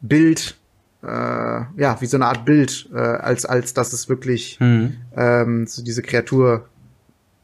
Bild, 0.00 0.56
äh, 1.02 1.06
ja, 1.06 1.96
wie 2.00 2.06
so 2.06 2.16
eine 2.16 2.26
Art 2.26 2.44
Bild, 2.44 2.88
äh, 2.94 2.98
als, 2.98 3.44
als 3.46 3.74
dass 3.74 3.92
es 3.92 4.08
wirklich 4.08 4.58
Mhm. 4.60 4.96
ähm, 5.16 5.66
so 5.66 5.82
diese 5.82 6.02
Kreatur 6.02 6.68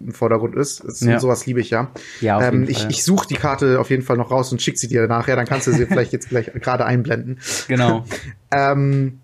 im 0.00 0.12
Vordergrund 0.12 0.57
ist. 0.57 0.80
ist 0.80 1.02
ja. 1.02 1.21
Sowas 1.21 1.47
liebe 1.47 1.61
ich 1.61 1.71
ja. 1.71 1.90
Ja, 2.21 2.42
ähm, 2.42 2.66
ich, 2.69 2.87
ich 2.88 3.04
suche 3.04 3.28
die 3.28 3.35
Karte 3.35 3.78
auf 3.78 3.90
jeden 3.90 4.02
Fall 4.02 4.16
noch 4.16 4.30
raus 4.30 4.50
und 4.52 4.61
schick 4.62 4.78
sie 4.78 4.88
dir 4.88 5.07
nachher, 5.07 5.37
dann 5.37 5.47
kannst 5.47 5.66
du 5.66 5.73
sie 5.73 5.87
vielleicht 5.87 6.12
jetzt 6.12 6.28
gleich 6.28 6.50
gerade 6.54 6.87
einblenden. 6.87 7.38
Genau. 7.69 8.04
ähm, 8.50 9.21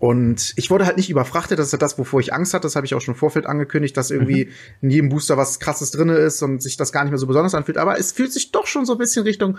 und 0.00 0.54
ich 0.56 0.70
wurde 0.70 0.86
halt 0.86 0.96
nicht 0.96 1.10
überfrachtet, 1.10 1.58
das 1.58 1.66
ist 1.66 1.72
ja 1.72 1.78
das, 1.78 1.98
wovor 1.98 2.20
ich 2.20 2.32
Angst 2.32 2.54
hatte. 2.54 2.62
Das 2.62 2.74
habe 2.74 2.86
ich 2.86 2.94
auch 2.94 3.02
schon 3.02 3.14
im 3.14 3.18
Vorfeld 3.18 3.44
angekündigt, 3.44 3.94
dass 3.96 4.10
irgendwie 4.10 4.46
mhm. 4.46 4.50
in 4.80 4.90
jedem 4.90 5.08
Booster 5.10 5.36
was 5.36 5.60
krasses 5.60 5.90
drinne 5.90 6.14
ist 6.14 6.42
und 6.42 6.62
sich 6.62 6.78
das 6.78 6.90
gar 6.90 7.04
nicht 7.04 7.10
mehr 7.10 7.18
so 7.18 7.26
besonders 7.26 7.54
anfühlt. 7.54 7.76
Aber 7.76 7.98
es 7.98 8.12
fühlt 8.12 8.32
sich 8.32 8.50
doch 8.50 8.66
schon 8.66 8.86
so 8.86 8.92
ein 8.92 8.98
bisschen 8.98 9.24
Richtung 9.24 9.58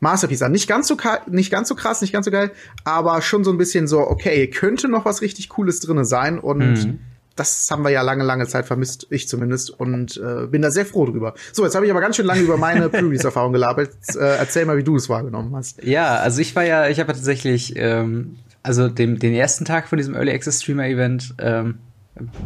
Masterpiece 0.00 0.42
an. 0.42 0.52
Nicht 0.52 0.68
ganz 0.68 0.86
so 0.86 0.96
nicht 1.30 1.50
ganz 1.50 1.68
so 1.68 1.74
krass, 1.74 2.02
nicht 2.02 2.12
ganz 2.12 2.26
so 2.26 2.30
geil, 2.30 2.50
aber 2.84 3.22
schon 3.22 3.42
so 3.42 3.50
ein 3.50 3.58
bisschen 3.58 3.86
so, 3.86 4.00
okay, 4.00 4.48
könnte 4.48 4.88
noch 4.88 5.06
was 5.06 5.22
richtig 5.22 5.48
Cooles 5.48 5.80
drinne 5.80 6.04
sein 6.04 6.38
und 6.38 6.58
mhm. 6.58 6.98
Das 7.36 7.68
haben 7.70 7.82
wir 7.82 7.90
ja 7.90 8.02
lange, 8.02 8.24
lange 8.24 8.46
Zeit 8.46 8.66
vermisst, 8.66 9.06
ich 9.10 9.28
zumindest, 9.28 9.70
und 9.70 10.16
äh, 10.18 10.46
bin 10.46 10.62
da 10.62 10.70
sehr 10.70 10.86
froh 10.86 11.06
drüber. 11.06 11.34
So, 11.52 11.64
jetzt 11.64 11.74
habe 11.74 11.86
ich 11.86 11.90
aber 11.90 12.00
ganz 12.00 12.16
schön 12.16 12.26
lange 12.26 12.40
über 12.40 12.56
meine 12.56 12.88
Pre-Release-Erfahrung 12.90 13.52
gelabert. 13.52 13.90
Äh, 14.14 14.36
erzähl 14.38 14.64
mal, 14.66 14.76
wie 14.76 14.84
du 14.84 14.96
es 14.96 15.08
wahrgenommen 15.08 15.54
hast. 15.56 15.82
Ja, 15.82 16.16
also 16.16 16.40
ich 16.40 16.54
war 16.56 16.64
ja, 16.64 16.88
ich 16.88 17.00
habe 17.00 17.12
tatsächlich, 17.12 17.74
ähm, 17.76 18.38
also 18.62 18.88
dem, 18.88 19.18
den 19.18 19.32
ersten 19.32 19.64
Tag 19.64 19.88
von 19.88 19.96
diesem 19.96 20.14
Early 20.14 20.32
Access 20.32 20.62
Streamer 20.62 20.86
Event, 20.86 21.34
ähm, 21.38 21.78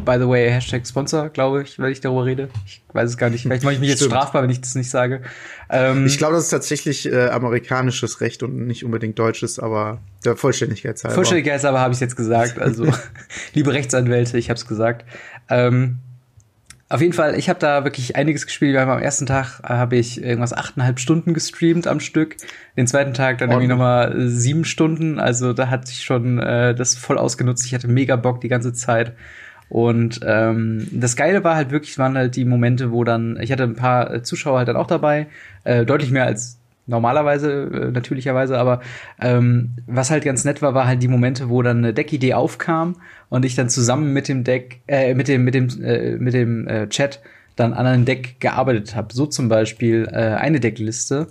By 0.05 0.17
the 0.19 0.27
way, 0.27 0.49
Hashtag 0.49 0.87
Sponsor, 0.87 1.29
glaube 1.29 1.63
ich, 1.63 1.79
wenn 1.79 1.91
ich 1.91 1.99
darüber 1.99 2.25
rede. 2.25 2.49
Ich 2.65 2.81
weiß 2.93 3.09
es 3.09 3.17
gar 3.17 3.29
nicht. 3.29 3.41
Vielleicht 3.41 3.63
mache 3.63 3.73
ich 3.73 3.79
mich 3.79 3.89
jetzt 3.89 4.03
strafbar, 4.03 4.43
wenn 4.43 4.49
ich 4.49 4.61
das 4.61 4.75
nicht 4.75 4.89
sage. 4.89 5.21
Ähm, 5.69 6.05
ich 6.05 6.17
glaube, 6.17 6.35
das 6.35 6.45
ist 6.45 6.49
tatsächlich 6.51 7.11
äh, 7.11 7.29
amerikanisches 7.29 8.21
Recht 8.21 8.43
und 8.43 8.67
nicht 8.67 8.85
unbedingt 8.85 9.17
deutsches, 9.17 9.59
aber 9.59 9.99
der 10.23 10.37
Vollständigkeit 10.37 11.03
halber. 11.03 11.15
Vollständigkeit 11.15 11.63
halber 11.63 11.79
habe 11.79 11.93
ich 11.93 11.99
jetzt 11.99 12.15
gesagt. 12.15 12.59
Also, 12.59 12.87
liebe 13.53 13.73
Rechtsanwälte, 13.73 14.37
ich 14.37 14.49
habe 14.49 14.57
es 14.57 14.67
gesagt. 14.67 15.03
Ähm, 15.49 15.97
auf 16.87 17.01
jeden 17.01 17.13
Fall, 17.13 17.37
ich 17.37 17.49
habe 17.49 17.59
da 17.59 17.83
wirklich 17.83 18.15
einiges 18.15 18.45
gespielt. 18.45 18.73
Wir 18.73 18.81
haben 18.81 18.91
am 18.91 19.01
ersten 19.01 19.25
Tag 19.25 19.59
äh, 19.63 19.69
habe 19.69 19.95
ich 19.95 20.21
irgendwas 20.21 20.53
achteinhalb 20.53 20.99
Stunden 20.99 21.33
gestreamt 21.33 21.87
am 21.87 21.99
Stück. 21.99 22.37
Den 22.77 22.85
zweiten 22.85 23.15
Tag 23.15 23.39
dann 23.39 23.49
irgendwie 23.49 23.67
nochmal 23.67 24.29
sieben 24.29 24.63
Stunden. 24.63 25.19
Also 25.19 25.53
da 25.53 25.69
hatte 25.69 25.91
ich 25.91 26.03
schon 26.03 26.37
äh, 26.37 26.75
das 26.75 26.95
voll 26.95 27.17
ausgenutzt. 27.17 27.65
Ich 27.65 27.73
hatte 27.73 27.87
mega 27.87 28.15
Bock 28.15 28.39
die 28.39 28.49
ganze 28.49 28.71
Zeit. 28.71 29.13
Und 29.69 30.19
ähm, 30.23 30.87
das 30.91 31.15
Geile 31.15 31.43
war 31.43 31.55
halt 31.55 31.71
wirklich, 31.71 31.97
waren 31.97 32.17
halt 32.17 32.35
die 32.35 32.45
Momente, 32.45 32.91
wo 32.91 33.03
dann, 33.03 33.37
ich 33.41 33.51
hatte 33.51 33.63
ein 33.63 33.75
paar 33.75 34.23
Zuschauer 34.23 34.59
halt 34.59 34.67
dann 34.67 34.75
auch 34.75 34.87
dabei, 34.87 35.27
äh, 35.63 35.85
deutlich 35.85 36.11
mehr 36.11 36.25
als 36.25 36.59
normalerweise, 36.87 37.63
äh, 37.63 37.91
natürlicherweise, 37.91 38.57
aber 38.59 38.81
ähm, 39.19 39.71
was 39.87 40.11
halt 40.11 40.23
ganz 40.23 40.43
nett 40.43 40.61
war, 40.61 40.73
war 40.73 40.87
halt 40.87 41.01
die 41.01 41.07
Momente, 41.07 41.49
wo 41.49 41.61
dann 41.61 41.79
eine 41.79 41.93
Deckidee 41.93 42.33
aufkam 42.33 42.97
und 43.29 43.43
ich 43.45 43.55
dann 43.55 43.69
zusammen 43.69 44.13
mit 44.13 44.27
dem 44.27 44.43
Deck, 44.43 44.81
äh, 44.87 45.13
mit 45.13 45.27
dem, 45.27 45.43
mit 45.43 45.55
dem, 45.55 45.67
äh, 45.83 46.11
mit 46.17 46.33
dem 46.33 46.67
äh, 46.67 46.87
Chat 46.87 47.21
dann 47.55 47.73
an 47.73 47.85
einem 47.85 48.05
Deck 48.05 48.39
gearbeitet 48.39 48.95
habe. 48.95 49.13
So 49.13 49.25
zum 49.25 49.49
Beispiel 49.49 50.07
äh, 50.11 50.35
eine 50.35 50.59
Deckliste, 50.59 51.27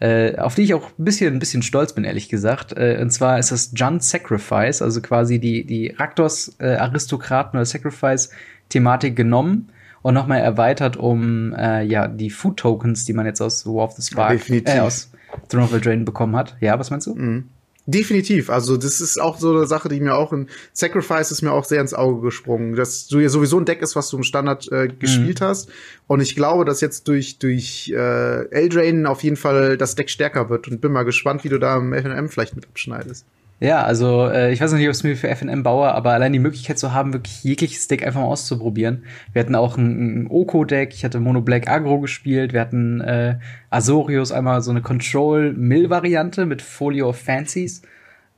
äh, 0.00 0.36
auf 0.36 0.54
die 0.54 0.62
ich 0.62 0.74
auch 0.74 0.90
ein 0.98 1.04
bisschen, 1.04 1.34
ein 1.34 1.38
bisschen 1.38 1.62
stolz 1.62 1.92
bin, 1.92 2.04
ehrlich 2.04 2.28
gesagt. 2.28 2.72
Äh, 2.76 2.98
und 3.00 3.10
zwar 3.10 3.38
ist 3.38 3.50
das 3.50 3.72
Jun 3.74 4.00
Sacrifice, 4.00 4.82
also 4.82 5.00
quasi 5.00 5.38
die, 5.38 5.64
die 5.64 5.88
Raktos-Aristokraten 5.88 7.56
äh, 7.56 7.58
oder 7.58 7.66
Sacrifice-Thematik 7.66 9.16
genommen 9.16 9.70
und 10.02 10.14
nochmal 10.14 10.40
erweitert 10.40 10.96
um 10.96 11.52
äh, 11.54 11.82
ja 11.82 12.06
die 12.06 12.30
Food 12.30 12.58
Tokens, 12.58 13.04
die 13.04 13.12
man 13.12 13.26
jetzt 13.26 13.40
aus 13.40 13.66
War 13.66 13.84
of 13.84 13.92
the 13.92 14.02
Spark, 14.02 14.48
äh, 14.48 14.80
aus 14.80 15.10
Throne 15.48 15.64
of 15.64 15.72
the 15.72 15.80
Drain 15.80 16.04
bekommen 16.04 16.36
hat. 16.36 16.56
Ja, 16.60 16.78
was 16.78 16.90
meinst 16.90 17.06
du? 17.06 17.14
Mhm. 17.14 17.48
Definitiv. 17.90 18.50
Also 18.50 18.76
das 18.76 19.00
ist 19.00 19.18
auch 19.18 19.38
so 19.38 19.50
eine 19.50 19.66
Sache, 19.66 19.88
die 19.88 19.98
mir 19.98 20.14
auch 20.14 20.34
in 20.34 20.48
Sacrifice 20.74 21.30
ist 21.30 21.40
mir 21.40 21.52
auch 21.52 21.64
sehr 21.64 21.80
ins 21.80 21.94
Auge 21.94 22.20
gesprungen, 22.20 22.76
dass 22.76 23.06
du 23.06 23.18
ja 23.18 23.30
sowieso 23.30 23.58
ein 23.58 23.64
Deck 23.64 23.80
ist, 23.80 23.96
was 23.96 24.10
du 24.10 24.18
im 24.18 24.24
Standard 24.24 24.70
äh, 24.70 24.88
gespielt 24.88 25.40
mhm. 25.40 25.44
hast. 25.46 25.70
Und 26.06 26.20
ich 26.20 26.36
glaube, 26.36 26.66
dass 26.66 26.82
jetzt 26.82 27.08
durch 27.08 27.38
durch 27.38 27.90
äh, 27.96 28.50
Eldrain 28.50 29.06
auf 29.06 29.22
jeden 29.22 29.36
Fall 29.36 29.78
das 29.78 29.94
Deck 29.94 30.10
stärker 30.10 30.50
wird 30.50 30.68
und 30.68 30.82
bin 30.82 30.92
mal 30.92 31.04
gespannt, 31.04 31.44
wie 31.44 31.48
du 31.48 31.58
da 31.58 31.78
im 31.78 31.94
FNM 31.94 32.28
vielleicht 32.28 32.54
mit 32.56 32.66
abschneidest. 32.66 33.24
Ja, 33.60 33.82
also 33.82 34.28
äh, 34.28 34.52
ich 34.52 34.60
weiß 34.60 34.70
noch 34.70 34.78
nicht, 34.78 34.86
ob 34.86 34.92
es 34.92 35.02
mir 35.02 35.16
für 35.16 35.34
FNM 35.34 35.64
baue, 35.64 35.92
aber 35.92 36.12
allein 36.12 36.32
die 36.32 36.38
Möglichkeit 36.38 36.78
zu 36.78 36.92
haben, 36.92 37.12
wirklich 37.12 37.42
jegliches 37.42 37.88
Deck 37.88 38.06
einfach 38.06 38.20
mal 38.20 38.26
auszuprobieren. 38.26 39.02
Wir 39.32 39.40
hatten 39.40 39.56
auch 39.56 39.76
ein, 39.76 40.22
ein 40.22 40.26
Oko-Deck, 40.30 40.94
ich 40.94 41.04
hatte 41.04 41.18
Mono 41.18 41.40
Black 41.40 41.68
Agro 41.68 41.98
gespielt, 41.98 42.52
wir 42.52 42.60
hatten 42.60 43.00
äh, 43.00 43.38
Azorius, 43.70 44.30
einmal 44.30 44.62
so 44.62 44.70
eine 44.70 44.80
Control-Mill-Variante 44.80 46.46
mit 46.46 46.62
Folio 46.62 47.08
of 47.08 47.18
Fancies. 47.18 47.82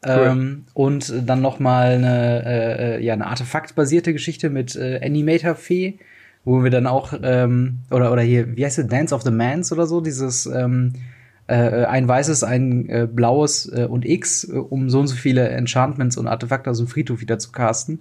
Cool. 0.02 0.26
Ähm, 0.26 0.64
und 0.72 1.12
dann 1.26 1.42
noch 1.42 1.58
mal 1.58 1.92
eine, 1.92 2.44
äh, 2.46 2.96
äh 2.96 3.04
ja, 3.04 3.12
eine 3.12 3.26
Artefakt-basierte 3.26 4.14
Geschichte 4.14 4.48
mit 4.48 4.74
äh, 4.74 5.00
Animator 5.04 5.54
Fee, 5.54 5.98
wo 6.46 6.64
wir 6.64 6.70
dann 6.70 6.86
auch, 6.86 7.12
ähm, 7.22 7.80
oder, 7.90 8.10
oder 8.10 8.22
hier, 8.22 8.56
wie 8.56 8.64
heißt 8.64 8.78
es, 8.78 8.86
Dance 8.86 9.14
of 9.14 9.20
the 9.20 9.30
Mans 9.30 9.70
oder 9.70 9.86
so, 9.86 10.00
dieses 10.00 10.46
ähm, 10.46 10.94
äh, 11.50 11.84
ein 11.84 12.06
weißes, 12.06 12.44
ein 12.44 12.88
äh, 12.88 13.08
blaues 13.12 13.66
äh, 13.66 13.84
und 13.84 14.04
X, 14.04 14.44
äh, 14.44 14.52
um 14.52 14.88
so 14.88 15.00
und 15.00 15.08
so 15.08 15.16
viele 15.16 15.48
Enchantments 15.48 16.16
und 16.16 16.28
Artefakte 16.28 16.70
aus 16.70 16.78
dem 16.78 16.86
Friedhof 16.86 17.20
wieder 17.20 17.40
zu 17.40 17.50
casten. 17.50 17.98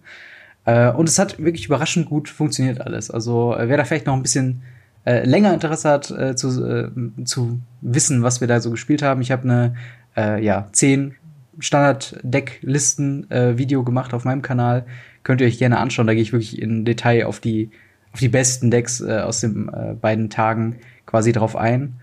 Äh, 0.65 0.91
und 0.91 1.09
es 1.09 1.17
hat 1.17 1.39
wirklich 1.39 1.65
überraschend 1.65 2.05
gut 2.07 2.29
funktioniert 2.29 2.79
alles. 2.79 3.09
Also 3.09 3.55
äh, 3.55 3.67
wer 3.67 3.77
da 3.77 3.85
vielleicht 3.85 4.05
noch 4.05 4.13
ein 4.13 4.21
bisschen 4.21 4.61
äh, 5.05 5.25
länger 5.25 5.51
Interesse 5.53 5.89
hat, 5.89 6.11
äh, 6.11 6.35
zu, 6.35 6.63
äh, 6.63 6.91
zu 7.25 7.59
wissen, 7.81 8.21
was 8.21 8.39
wir 8.39 8.47
da 8.47 8.61
so 8.61 8.69
gespielt 8.69 9.01
haben, 9.01 9.21
ich 9.21 9.31
habe 9.31 9.41
eine 9.43 9.73
äh, 10.15 10.43
ja, 10.43 10.69
zehn 10.71 11.15
Standard-Deck-Listen-Video 11.57 13.81
äh, 13.81 13.83
gemacht 13.83 14.13
auf 14.13 14.25
meinem 14.25 14.43
Kanal. 14.43 14.85
Könnt 15.23 15.41
ihr 15.41 15.47
euch 15.47 15.57
gerne 15.57 15.79
anschauen. 15.79 16.05
Da 16.07 16.13
gehe 16.13 16.21
ich 16.21 16.33
wirklich 16.33 16.61
in 16.61 16.85
Detail 16.85 17.25
auf 17.25 17.39
die, 17.39 17.71
auf 18.13 18.19
die 18.19 18.29
besten 18.29 18.69
Decks 18.69 19.01
äh, 19.01 19.17
aus 19.19 19.41
den 19.41 19.69
äh, 19.69 19.95
beiden 19.99 20.29
Tagen 20.29 20.75
quasi 21.05 21.31
drauf 21.31 21.55
ein. 21.55 21.99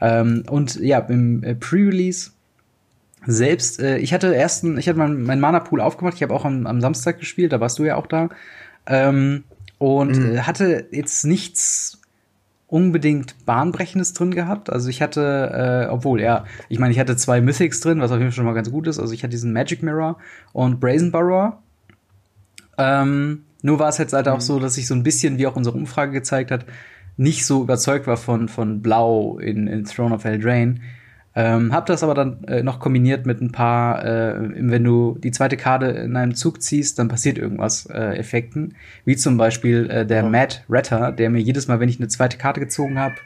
Ähm, 0.00 0.44
und 0.48 0.76
ja, 0.76 0.98
im 0.98 1.42
äh, 1.42 1.54
Pre-Release 1.54 2.30
selbst, 3.26 3.80
äh, 3.80 3.98
ich 3.98 4.14
hatte 4.14 4.34
ersten, 4.34 4.78
ich 4.78 4.88
hatte 4.88 4.98
mein, 4.98 5.22
mein 5.22 5.40
Mana-Pool 5.40 5.80
aufgemacht, 5.80 6.14
ich 6.14 6.22
habe 6.22 6.34
auch 6.34 6.44
am, 6.44 6.66
am 6.66 6.80
Samstag 6.80 7.18
gespielt, 7.18 7.52
da 7.52 7.60
warst 7.60 7.78
du 7.78 7.84
ja 7.84 7.96
auch 7.96 8.06
da. 8.06 8.30
Ähm, 8.86 9.44
und 9.78 10.16
mhm. 10.16 10.36
äh, 10.36 10.38
hatte 10.40 10.86
jetzt 10.90 11.24
nichts 11.24 12.00
unbedingt 12.66 13.44
Bahnbrechendes 13.46 14.12
drin 14.12 14.30
gehabt. 14.30 14.70
Also 14.70 14.88
ich 14.88 15.02
hatte, 15.02 15.86
äh, 15.88 15.92
obwohl, 15.92 16.20
ja, 16.20 16.44
ich 16.68 16.78
meine, 16.78 16.92
ich 16.92 17.00
hatte 17.00 17.16
zwei 17.16 17.40
Mythics 17.40 17.80
drin, 17.80 18.00
was 18.00 18.12
auf 18.12 18.18
jeden 18.18 18.30
Fall 18.30 18.36
schon 18.36 18.44
mal 18.44 18.54
ganz 18.54 18.70
gut 18.70 18.86
ist. 18.86 19.00
Also 19.00 19.12
ich 19.12 19.22
hatte 19.22 19.32
diesen 19.32 19.52
Magic 19.52 19.82
Mirror 19.82 20.18
und 20.52 20.78
Brazen 20.78 21.10
Burrower. 21.10 21.60
Ähm, 22.78 23.44
nur 23.62 23.78
war 23.78 23.88
es 23.88 23.98
jetzt 23.98 24.12
halt 24.12 24.26
mhm. 24.26 24.32
auch 24.32 24.40
so, 24.40 24.60
dass 24.60 24.78
ich 24.78 24.86
so 24.86 24.94
ein 24.94 25.02
bisschen, 25.02 25.38
wie 25.38 25.46
auch 25.46 25.56
unsere 25.56 25.76
Umfrage 25.76 26.12
gezeigt 26.12 26.50
hat, 26.52 26.64
nicht 27.20 27.44
so 27.44 27.62
überzeugt 27.62 28.06
war 28.06 28.16
von, 28.16 28.48
von 28.48 28.80
Blau 28.80 29.38
in, 29.38 29.66
in 29.66 29.84
Throne 29.84 30.14
of 30.14 30.24
Eldraine. 30.24 30.80
Ähm, 31.36 31.70
hab 31.70 31.84
das 31.84 32.02
aber 32.02 32.14
dann 32.14 32.42
äh, 32.44 32.62
noch 32.62 32.80
kombiniert 32.80 33.26
mit 33.26 33.42
ein 33.42 33.52
paar, 33.52 34.02
äh, 34.02 34.34
wenn 34.38 34.82
du 34.82 35.18
die 35.22 35.30
zweite 35.30 35.58
Karte 35.58 35.86
in 35.86 36.16
einem 36.16 36.34
Zug 36.34 36.62
ziehst, 36.62 36.98
dann 36.98 37.08
passiert 37.08 37.36
irgendwas 37.36 37.84
äh, 37.86 38.16
Effekten. 38.16 38.74
Wie 39.04 39.16
zum 39.16 39.36
Beispiel 39.36 39.88
äh, 39.90 40.06
der 40.06 40.24
oh. 40.24 40.28
Matt 40.30 40.64
Retter, 40.70 41.12
der 41.12 41.28
mir 41.28 41.40
jedes 41.40 41.68
Mal, 41.68 41.78
wenn 41.78 41.90
ich 41.90 42.00
eine 42.00 42.08
zweite 42.08 42.38
Karte 42.38 42.58
gezogen 42.58 42.98
habe, 42.98 43.16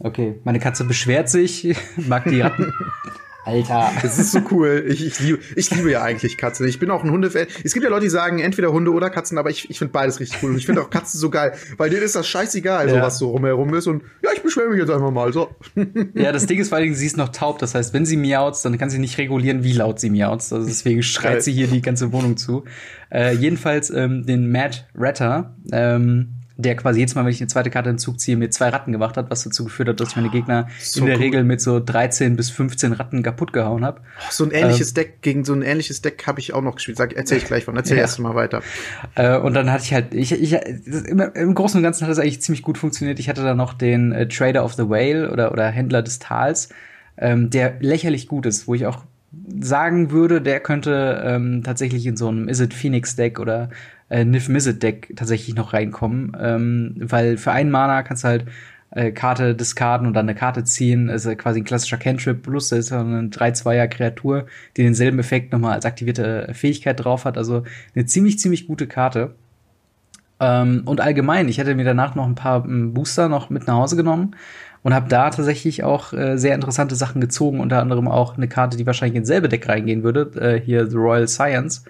okay, 0.00 0.34
meine 0.42 0.58
Katze 0.58 0.84
beschwert 0.84 1.30
sich, 1.30 1.76
mag 1.96 2.24
die 2.24 2.40
Ratten. 2.40 2.72
Alter. 3.44 3.90
Das 4.02 4.18
ist 4.18 4.32
so 4.32 4.40
cool. 4.50 4.84
Ich, 4.88 5.04
ich, 5.04 5.20
liebe, 5.20 5.38
ich 5.56 5.70
liebe 5.70 5.90
ja 5.90 6.02
eigentlich 6.02 6.36
Katzen. 6.36 6.66
Ich 6.68 6.78
bin 6.78 6.90
auch 6.90 7.02
ein 7.02 7.10
Hundefan. 7.10 7.46
Es 7.64 7.72
gibt 7.72 7.84
ja 7.84 7.90
Leute, 7.90 8.04
die 8.04 8.10
sagen, 8.10 8.38
entweder 8.38 8.72
Hunde 8.72 8.92
oder 8.92 9.10
Katzen, 9.10 9.38
aber 9.38 9.50
ich, 9.50 9.68
ich 9.68 9.78
finde 9.78 9.92
beides 9.92 10.20
richtig 10.20 10.42
cool. 10.42 10.50
Und 10.50 10.58
ich 10.58 10.66
finde 10.66 10.82
auch 10.82 10.90
Katzen 10.90 11.18
so 11.18 11.30
geil, 11.30 11.52
weil 11.76 11.90
denen 11.90 12.02
ist 12.02 12.14
das 12.14 12.28
scheißegal, 12.28 12.88
ja. 12.88 12.94
so 12.94 13.00
was 13.00 13.18
so 13.18 13.30
rumherum 13.30 13.74
ist. 13.74 13.86
Und 13.86 14.02
ja, 14.22 14.30
ich 14.34 14.42
beschwere 14.42 14.68
mich 14.68 14.78
jetzt 14.78 14.90
einfach 14.90 15.10
mal. 15.10 15.32
So. 15.32 15.50
Ja, 16.14 16.32
das 16.32 16.46
Ding 16.46 16.60
ist 16.60 16.68
vor 16.68 16.78
allem, 16.78 16.94
sie 16.94 17.06
ist 17.06 17.16
noch 17.16 17.30
taub. 17.30 17.58
Das 17.58 17.74
heißt, 17.74 17.92
wenn 17.94 18.06
sie 18.06 18.16
miaut, 18.16 18.56
dann 18.64 18.78
kann 18.78 18.90
sie 18.90 18.98
nicht 18.98 19.18
regulieren, 19.18 19.64
wie 19.64 19.72
laut 19.72 19.98
sie 19.98 20.10
miaut. 20.10 20.40
Also 20.40 20.64
deswegen 20.64 21.02
schreit 21.02 21.42
sie 21.42 21.52
hier 21.52 21.66
die 21.66 21.82
ganze 21.82 22.12
Wohnung 22.12 22.36
zu. 22.36 22.64
Äh, 23.10 23.34
jedenfalls 23.34 23.90
ähm, 23.90 24.24
den 24.24 24.50
Matt 24.50 24.88
Ratter, 24.94 25.56
ähm, 25.72 26.41
der 26.62 26.76
quasi 26.76 27.00
jedes 27.00 27.14
Mal, 27.14 27.24
wenn 27.24 27.32
ich 27.32 27.40
eine 27.40 27.48
zweite 27.48 27.70
Karte 27.70 27.90
in 27.90 27.98
Zug 27.98 28.18
ziehe, 28.20 28.36
mir 28.36 28.50
zwei 28.50 28.68
Ratten 28.68 28.92
gemacht 28.92 29.16
hat, 29.16 29.30
was 29.30 29.44
dazu 29.44 29.64
geführt 29.64 29.88
hat, 29.88 30.00
dass 30.00 30.10
ich 30.10 30.16
meine 30.16 30.30
Gegner 30.30 30.68
so 30.80 31.00
in 31.00 31.06
der 31.06 31.16
cool. 31.16 31.22
Regel 31.22 31.44
mit 31.44 31.60
so 31.60 31.80
13 31.80 32.36
bis 32.36 32.50
15 32.50 32.92
Ratten 32.92 33.22
kaputt 33.22 33.52
gehauen 33.52 33.84
habe. 33.84 34.00
So 34.30 34.44
ein 34.44 34.50
ähnliches 34.50 34.90
ähm, 34.90 34.94
Deck, 34.94 35.22
gegen 35.22 35.44
so 35.44 35.52
ein 35.52 35.62
ähnliches 35.62 36.02
Deck 36.02 36.26
habe 36.26 36.40
ich 36.40 36.54
auch 36.54 36.62
noch 36.62 36.76
gespielt. 36.76 36.98
Sag, 36.98 37.12
erzähl 37.14 37.38
ich 37.38 37.44
gleich 37.44 37.64
von, 37.64 37.76
erzähl 37.76 37.96
ja. 37.96 38.02
erst 38.02 38.18
mal 38.18 38.34
weiter. 38.34 38.62
Äh, 39.14 39.36
und 39.38 39.54
dann 39.54 39.70
hatte 39.70 39.84
ich 39.84 39.92
halt, 39.92 40.14
ich, 40.14 40.32
ich, 40.32 40.52
im, 40.52 41.20
im 41.20 41.54
Großen 41.54 41.78
und 41.78 41.82
Ganzen 41.82 42.04
hat 42.04 42.10
das 42.10 42.18
eigentlich 42.18 42.42
ziemlich 42.42 42.62
gut 42.62 42.78
funktioniert. 42.78 43.18
Ich 43.18 43.28
hatte 43.28 43.42
da 43.42 43.54
noch 43.54 43.74
den 43.74 44.12
äh, 44.12 44.28
Trader 44.28 44.64
of 44.64 44.74
the 44.74 44.88
Whale 44.88 45.30
oder, 45.30 45.52
oder 45.52 45.68
Händler 45.68 46.02
des 46.02 46.18
Tals, 46.18 46.68
ähm, 47.18 47.50
der 47.50 47.74
lächerlich 47.80 48.28
gut 48.28 48.46
ist, 48.46 48.66
wo 48.66 48.74
ich 48.74 48.86
auch 48.86 49.04
sagen 49.60 50.10
würde, 50.10 50.40
der 50.40 50.60
könnte 50.60 51.22
ähm, 51.24 51.62
tatsächlich 51.62 52.06
in 52.06 52.16
so 52.16 52.28
einem 52.28 52.48
Is 52.48 52.60
it 52.60 52.74
Phoenix 52.74 53.16
Deck 53.16 53.40
oder 53.40 53.70
äh, 54.12 54.24
Niv 54.24 54.48
Mizzet 54.48 54.82
Deck 54.82 55.12
tatsächlich 55.16 55.54
noch 55.54 55.72
reinkommen, 55.72 56.36
ähm, 56.38 56.94
weil 56.98 57.38
für 57.38 57.52
einen 57.52 57.70
Mana 57.70 58.02
kannst 58.02 58.24
du 58.24 58.28
halt 58.28 58.44
äh, 58.90 59.10
Karte 59.10 59.54
diskarden 59.54 60.06
und 60.06 60.12
dann 60.14 60.26
eine 60.26 60.34
Karte 60.34 60.64
ziehen. 60.64 61.08
ist 61.08 61.24
äh, 61.24 61.34
quasi 61.34 61.60
ein 61.60 61.64
klassischer 61.64 61.96
Cantrip, 61.96 62.42
plus 62.42 62.68
da 62.68 62.76
ist 62.76 62.92
eine 62.92 63.28
3-2er 63.28 63.88
Kreatur, 63.88 64.46
die 64.76 64.82
denselben 64.82 65.18
Effekt 65.18 65.52
nochmal 65.52 65.72
als 65.72 65.86
aktivierte 65.86 66.50
Fähigkeit 66.52 67.02
drauf 67.02 67.24
hat. 67.24 67.38
Also 67.38 67.64
eine 67.94 68.04
ziemlich, 68.04 68.38
ziemlich 68.38 68.66
gute 68.66 68.86
Karte. 68.86 69.34
Ähm, 70.40 70.82
und 70.84 71.00
allgemein, 71.00 71.48
ich 71.48 71.56
hätte 71.56 71.74
mir 71.74 71.84
danach 71.84 72.14
noch 72.14 72.26
ein 72.26 72.34
paar 72.34 72.64
ähm, 72.66 72.92
Booster 72.92 73.30
noch 73.30 73.48
mit 73.48 73.66
nach 73.66 73.76
Hause 73.76 73.96
genommen 73.96 74.36
und 74.82 74.92
habe 74.92 75.08
da 75.08 75.30
tatsächlich 75.30 75.84
auch 75.84 76.12
äh, 76.12 76.36
sehr 76.36 76.54
interessante 76.54 76.96
Sachen 76.96 77.20
gezogen, 77.22 77.60
unter 77.60 77.80
anderem 77.80 78.08
auch 78.08 78.36
eine 78.36 78.48
Karte, 78.48 78.76
die 78.76 78.86
wahrscheinlich 78.86 79.16
ins 79.16 79.28
selbe 79.28 79.48
Deck 79.48 79.66
reingehen 79.68 80.02
würde, 80.02 80.32
äh, 80.38 80.60
hier 80.60 80.86
The 80.86 80.96
Royal 80.96 81.28
Science, 81.28 81.84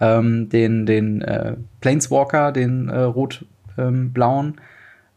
ähm, 0.00 0.48
den, 0.48 0.86
den 0.86 1.22
äh, 1.22 1.54
Planeswalker, 1.80 2.52
den 2.52 2.88
äh, 2.88 3.00
rot-blauen. 3.00 4.60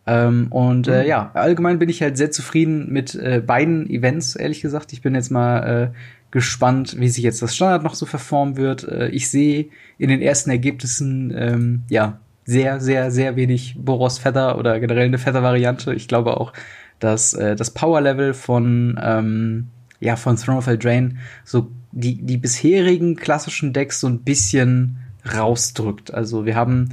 Ähm, 0.08 0.48
und 0.50 0.88
äh, 0.88 1.04
mhm. 1.04 1.08
ja, 1.08 1.32
allgemein 1.34 1.80
bin 1.80 1.90
ich 1.90 2.02
halt 2.02 2.18
sehr 2.18 2.32
zufrieden 2.32 2.92
mit 2.92 3.16
äh, 3.16 3.42
beiden 3.46 3.90
Events, 3.90 4.36
ehrlich 4.36 4.62
gesagt. 4.62 4.94
Ich 4.94 5.02
bin 5.02 5.14
jetzt 5.14 5.30
mal 5.30 5.92
äh, 5.94 5.98
gespannt, 6.32 7.00
wie 7.00 7.10
sich 7.10 7.24
jetzt 7.24 7.42
das 7.42 7.56
Standard 7.56 7.84
noch 7.84 7.94
so 7.94 8.06
verformen 8.06 8.58
wird. 8.58 8.88
Äh, 8.88 9.10
ich 9.10 9.30
sehe 9.30 9.68
in 9.98 10.10
den 10.10 10.22
ersten 10.22 10.50
Ergebnissen 10.50 11.34
ähm, 11.38 11.84
ja 11.90 12.20
sehr, 12.46 12.80
sehr, 12.80 13.12
sehr 13.12 13.36
wenig 13.36 13.76
Boros 13.78 14.18
Feather 14.18 14.58
oder 14.58 14.80
generell 14.80 15.06
eine 15.06 15.20
Feather-Variante. 15.20 15.94
Ich 15.94 16.08
glaube 16.08 16.38
auch, 16.38 16.54
dass 17.00 17.34
äh, 17.34 17.56
das 17.56 17.72
Power-Level 17.72 18.34
von 18.34 19.00
ähm, 19.02 19.68
ja 20.00 20.16
von 20.16 20.36
Throne 20.36 20.58
of 20.58 20.68
Eldraine 20.68 21.18
so 21.44 21.70
die 21.92 22.22
die 22.22 22.38
bisherigen 22.38 23.16
klassischen 23.16 23.74
Decks 23.74 24.00
so 24.00 24.08
ein 24.08 24.20
bisschen 24.20 24.98
rausdrückt. 25.34 26.14
Also 26.14 26.46
wir 26.46 26.56
haben 26.56 26.90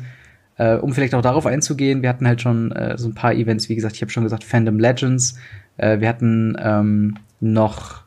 äh, 0.59 0.75
um 0.75 0.93
vielleicht 0.93 1.15
auch 1.15 1.23
darauf 1.23 1.47
einzugehen, 1.47 2.03
wir 2.03 2.09
hatten 2.09 2.27
halt 2.27 2.43
schon 2.43 2.73
äh, 2.73 2.99
so 2.99 3.09
ein 3.09 3.15
paar 3.15 3.33
Events, 3.33 3.69
wie 3.69 3.77
gesagt, 3.77 3.95
ich 3.95 4.03
habe 4.03 4.11
schon 4.11 4.25
gesagt, 4.25 4.45
Fandom 4.45 4.79
Legends. 4.79 5.39
Äh, 5.77 6.01
wir 6.01 6.09
hatten 6.09 6.57
ähm, 6.61 7.17
noch 7.41 8.03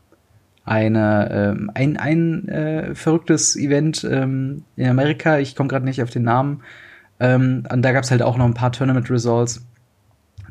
eine, 0.65 1.29
ähm, 1.31 1.71
ein, 1.73 1.97
ein 1.97 2.47
äh, 2.49 2.93
verrücktes 2.93 3.55
Event 3.55 4.07
ähm, 4.09 4.63
in 4.75 4.87
Amerika, 4.87 5.39
ich 5.39 5.55
komme 5.55 5.69
gerade 5.69 5.85
nicht 5.85 6.03
auf 6.03 6.09
den 6.09 6.23
Namen. 6.23 6.61
Ähm, 7.19 7.63
und 7.71 7.81
da 7.81 7.93
gab 7.93 8.03
es 8.03 8.11
halt 8.11 8.21
auch 8.21 8.37
noch 8.37 8.45
ein 8.45 8.53
paar 8.53 8.71
Tournament 8.71 9.09
Results. 9.09 9.65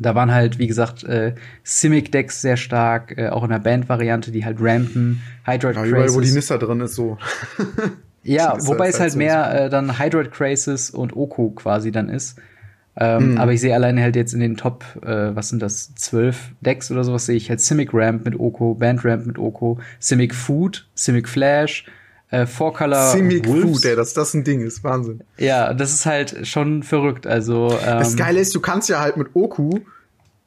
Da 0.00 0.14
waren 0.14 0.32
halt, 0.32 0.58
wie 0.58 0.66
gesagt, 0.66 1.04
äh, 1.04 1.34
Simic-Decks 1.62 2.40
sehr 2.40 2.56
stark, 2.56 3.16
äh, 3.16 3.28
auch 3.28 3.44
in 3.44 3.50
der 3.50 3.58
Band-Variante, 3.58 4.32
die 4.32 4.44
halt 4.44 4.56
rampen, 4.60 5.22
Hydroid 5.44 5.76
ja, 5.76 5.84
Überall, 5.84 6.14
wo 6.14 6.20
die 6.20 6.32
Nissa 6.32 6.58
drin 6.58 6.80
ist, 6.80 6.94
so. 6.94 7.18
Ja, 8.22 8.56
wobei 8.66 8.88
es 8.88 9.00
halt, 9.00 9.12
halt 9.12 9.16
mehr 9.16 9.64
äh, 9.64 9.70
dann 9.70 9.98
Hydroid 9.98 10.30
Crisis 10.30 10.90
und 10.90 11.16
Oko 11.16 11.50
quasi 11.50 11.90
dann 11.90 12.08
ist. 12.08 12.38
Ähm, 12.96 13.32
mhm. 13.32 13.38
Aber 13.38 13.52
ich 13.52 13.60
sehe 13.60 13.74
alleine 13.74 14.02
halt 14.02 14.16
jetzt 14.16 14.34
in 14.34 14.40
den 14.40 14.56
Top, 14.56 14.84
äh, 15.02 15.34
was 15.34 15.48
sind 15.48 15.62
das, 15.62 15.94
zwölf 15.94 16.50
Decks 16.60 16.90
oder 16.90 17.04
sowas, 17.04 17.26
sehe 17.26 17.36
ich 17.36 17.48
halt 17.48 17.60
Simic 17.60 17.94
Ramp 17.94 18.24
mit 18.24 18.38
Oko, 18.38 18.74
Band 18.74 19.04
Ramp 19.04 19.26
mit 19.26 19.38
Oko, 19.38 19.78
Simic 19.98 20.34
Food, 20.34 20.86
Simic 20.94 21.28
Flash, 21.28 21.86
äh, 22.30 22.46
Four 22.46 22.72
Color 22.72 23.10
Simic 23.10 23.46
Wolves. 23.46 23.62
Food, 23.62 23.84
ey, 23.84 23.96
dass 23.96 24.14
das 24.14 24.34
ein 24.34 24.44
Ding 24.44 24.60
ist, 24.60 24.84
Wahnsinn. 24.84 25.22
Ja, 25.38 25.74
das 25.74 25.92
ist 25.92 26.06
halt 26.06 26.46
schon 26.46 26.82
verrückt. 26.82 27.26
Also 27.26 27.76
ähm, 27.84 27.98
das 27.98 28.16
Geile 28.16 28.40
ist, 28.40 28.54
du 28.54 28.60
kannst 28.60 28.88
ja 28.88 29.00
halt 29.00 29.16
mit 29.16 29.28
Oku, 29.34 29.80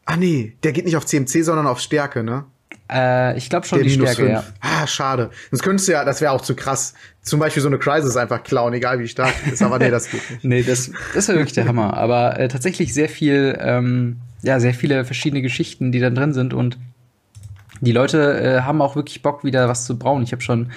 ah 0.06 0.16
nee, 0.16 0.56
der 0.64 0.72
geht 0.72 0.86
nicht 0.86 0.96
auf 0.96 1.06
CMC, 1.06 1.44
sondern 1.44 1.68
auf 1.68 1.80
Stärke, 1.80 2.24
ne? 2.24 2.46
Äh, 2.92 3.38
ich 3.38 3.50
glaube 3.50 3.66
schon 3.66 3.80
der 3.80 3.88
die 3.88 3.94
Stärke, 3.94 4.30
ja. 4.30 4.44
Ah, 4.62 4.88
schade. 4.88 5.30
Sonst 5.52 5.64
könntest 5.64 5.88
du 5.88 5.94
ja, 5.94 6.06
das 6.06 6.22
wäre 6.22 6.32
auch 6.32 6.42
zu 6.42 6.56
krass. 6.56 6.94
Zum 7.22 7.40
Beispiel 7.40 7.62
so 7.62 7.68
eine 7.68 7.80
Crisis 7.80 8.16
einfach 8.18 8.44
klauen, 8.44 8.74
egal 8.74 9.00
wie 9.00 9.08
stark 9.08 9.34
ist. 9.52 9.62
Aber 9.62 9.80
nee, 9.80 9.90
das 9.90 10.10
geht 10.10 10.30
nicht. 10.30 10.44
nee, 10.44 10.64
das, 10.64 10.92
das 11.14 11.28
wäre 11.28 11.40
wirklich 11.40 11.54
der 11.54 11.68
Hammer. 11.68 11.96
Aber 11.96 12.40
äh, 12.40 12.48
tatsächlich 12.48 12.94
sehr 12.94 13.10
viel, 13.10 13.58
ähm, 13.60 14.18
ja, 14.42 14.60
sehr 14.60 14.74
viele 14.74 15.06
verschiedene 15.06 15.42
Geschichten, 15.42 15.92
die 15.92 16.00
dann 16.00 16.16
drin 16.16 16.34
sind 16.34 16.54
und 16.54 16.78
die 17.82 17.92
Leute 17.92 18.40
äh, 18.40 18.62
haben 18.62 18.82
auch 18.82 18.96
wirklich 18.96 19.22
Bock, 19.22 19.44
wieder 19.44 19.68
was 19.68 19.86
zu 19.86 19.98
brauen. 19.98 20.24
Ich 20.24 20.32
habe 20.32 20.42
schon 20.42 20.72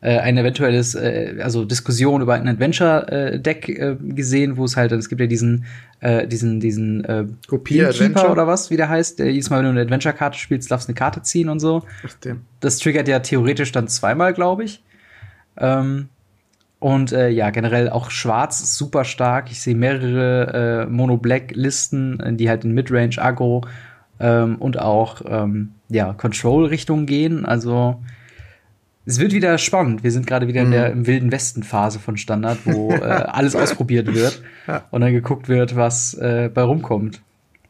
äh, 0.00 0.18
ein 0.18 0.38
eventuelles, 0.38 0.94
äh, 0.94 1.36
also 1.42 1.64
Diskussion 1.64 2.22
über 2.22 2.34
ein 2.34 2.46
Adventure-Deck 2.46 3.68
äh, 3.68 3.96
gesehen, 4.00 4.56
wo 4.56 4.64
es 4.64 4.76
halt, 4.76 4.92
es 4.92 5.08
gibt 5.08 5.20
ja 5.20 5.26
diesen, 5.26 5.64
äh, 6.00 6.26
diesen, 6.26 6.60
diesen 6.60 7.04
äh, 7.04 7.24
Keeper 7.64 8.30
oder 8.30 8.46
was, 8.46 8.70
wie 8.70 8.76
der 8.76 8.88
heißt, 8.88 9.18
der 9.18 9.32
jedes 9.32 9.50
Mal, 9.50 9.58
wenn 9.58 9.64
du 9.64 9.70
eine 9.70 9.80
Adventure-Karte 9.82 10.38
spielst, 10.38 10.70
darfst 10.70 10.88
du 10.88 10.92
eine 10.92 10.98
Karte 10.98 11.22
ziehen 11.22 11.48
und 11.48 11.58
so. 11.58 11.82
Stimmt. 12.06 12.42
Das 12.60 12.78
triggert 12.78 13.08
ja 13.08 13.18
theoretisch 13.18 13.72
dann 13.72 13.88
zweimal, 13.88 14.32
glaube 14.34 14.64
ich. 14.64 14.84
Ähm, 15.56 16.08
und 16.78 17.10
äh, 17.10 17.28
ja, 17.30 17.50
generell 17.50 17.90
auch 17.90 18.12
Schwarz 18.12 18.60
ist 18.60 18.76
super 18.76 19.04
stark. 19.04 19.50
Ich 19.50 19.60
sehe 19.60 19.74
mehrere 19.74 20.84
äh, 20.84 20.90
Mono-Black-Listen, 20.90 22.36
die 22.36 22.48
halt 22.48 22.64
in 22.64 22.72
Midrange, 22.72 23.18
Agro 23.18 23.62
ähm, 24.20 24.56
und 24.56 24.78
auch 24.78 25.22
ähm, 25.26 25.72
ja, 25.88 26.12
Control-Richtung 26.12 27.06
gehen. 27.06 27.44
Also 27.44 28.00
es 29.08 29.18
wird 29.18 29.32
wieder 29.32 29.56
spannend. 29.56 30.04
Wir 30.04 30.12
sind 30.12 30.26
gerade 30.26 30.48
wieder 30.48 30.60
in 30.60 30.70
der 30.70 30.90
mhm. 30.90 30.98
im 30.98 31.06
wilden 31.06 31.32
Westen 31.32 31.62
Phase 31.62 31.98
von 31.98 32.18
Standard, 32.18 32.58
wo 32.64 32.92
äh, 32.92 33.00
alles 33.00 33.56
ausprobiert 33.56 34.14
wird 34.14 34.42
ja. 34.66 34.84
und 34.90 35.00
dann 35.00 35.12
geguckt 35.12 35.48
wird, 35.48 35.76
was 35.76 36.12
äh, 36.14 36.50
bei 36.52 36.62
rumkommt. 36.62 37.22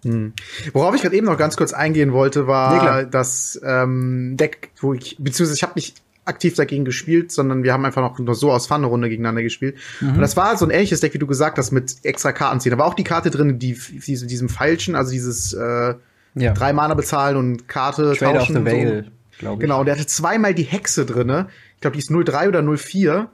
Hm. 0.04 0.32
Worauf 0.72 0.94
ich 0.94 1.02
gerade 1.02 1.16
eben 1.16 1.26
noch 1.26 1.38
ganz 1.38 1.56
kurz 1.56 1.72
eingehen 1.72 2.12
wollte, 2.12 2.46
war 2.46 3.02
nee, 3.02 3.08
das 3.10 3.60
ähm, 3.64 4.36
Deck, 4.36 4.70
wo 4.80 4.94
ich, 4.94 5.16
beziehungsweise 5.18 5.54
ich 5.54 5.62
habe 5.62 5.72
nicht 5.76 6.02
aktiv 6.24 6.54
dagegen 6.54 6.84
gespielt, 6.84 7.32
sondern 7.32 7.62
wir 7.62 7.72
haben 7.72 7.84
einfach 7.84 8.02
noch 8.02 8.18
nur 8.18 8.34
so 8.34 8.52
aus 8.52 8.66
Fun 8.66 8.78
eine 8.78 8.86
Runde 8.86 9.08
gegeneinander 9.08 9.42
gespielt. 9.42 9.76
Mhm. 10.00 10.14
Und 10.14 10.20
das 10.20 10.36
war 10.36 10.56
so 10.56 10.66
ein 10.66 10.70
ähnliches 10.70 11.00
Deck, 11.00 11.14
wie 11.14 11.18
du 11.18 11.26
gesagt 11.26 11.58
hast, 11.58 11.70
mit 11.70 11.96
extra 12.02 12.32
Karten 12.32 12.60
ziehen. 12.60 12.72
Da 12.72 12.78
war 12.78 12.86
auch 12.86 12.94
die 12.94 13.04
Karte 13.04 13.30
drin, 13.30 13.58
die, 13.58 13.76
diese, 14.06 14.26
diesem 14.26 14.48
Pfeilchen, 14.48 14.94
also 14.94 15.12
dieses 15.12 15.52
äh, 15.52 15.94
ja. 16.34 16.52
drei 16.52 16.72
Mana 16.72 16.94
bezahlen 16.94 17.36
und 17.36 17.68
Karte 17.68 18.14
Trade 18.14 18.38
tauschen. 18.38 18.56
Of 18.56 18.64
the 18.64 18.70
Veil. 18.70 19.04
So 19.04 19.17
glaube. 19.38 19.60
Genau, 19.60 19.84
der 19.84 19.94
hatte 19.94 20.06
zweimal 20.06 20.54
die 20.54 20.64
Hexe 20.64 21.06
drinne. 21.06 21.48
Ich 21.76 21.80
glaube, 21.80 21.96
die 21.96 22.00
ist 22.00 22.10
03 22.10 22.48
oder 22.48 22.62
04. 22.62 23.30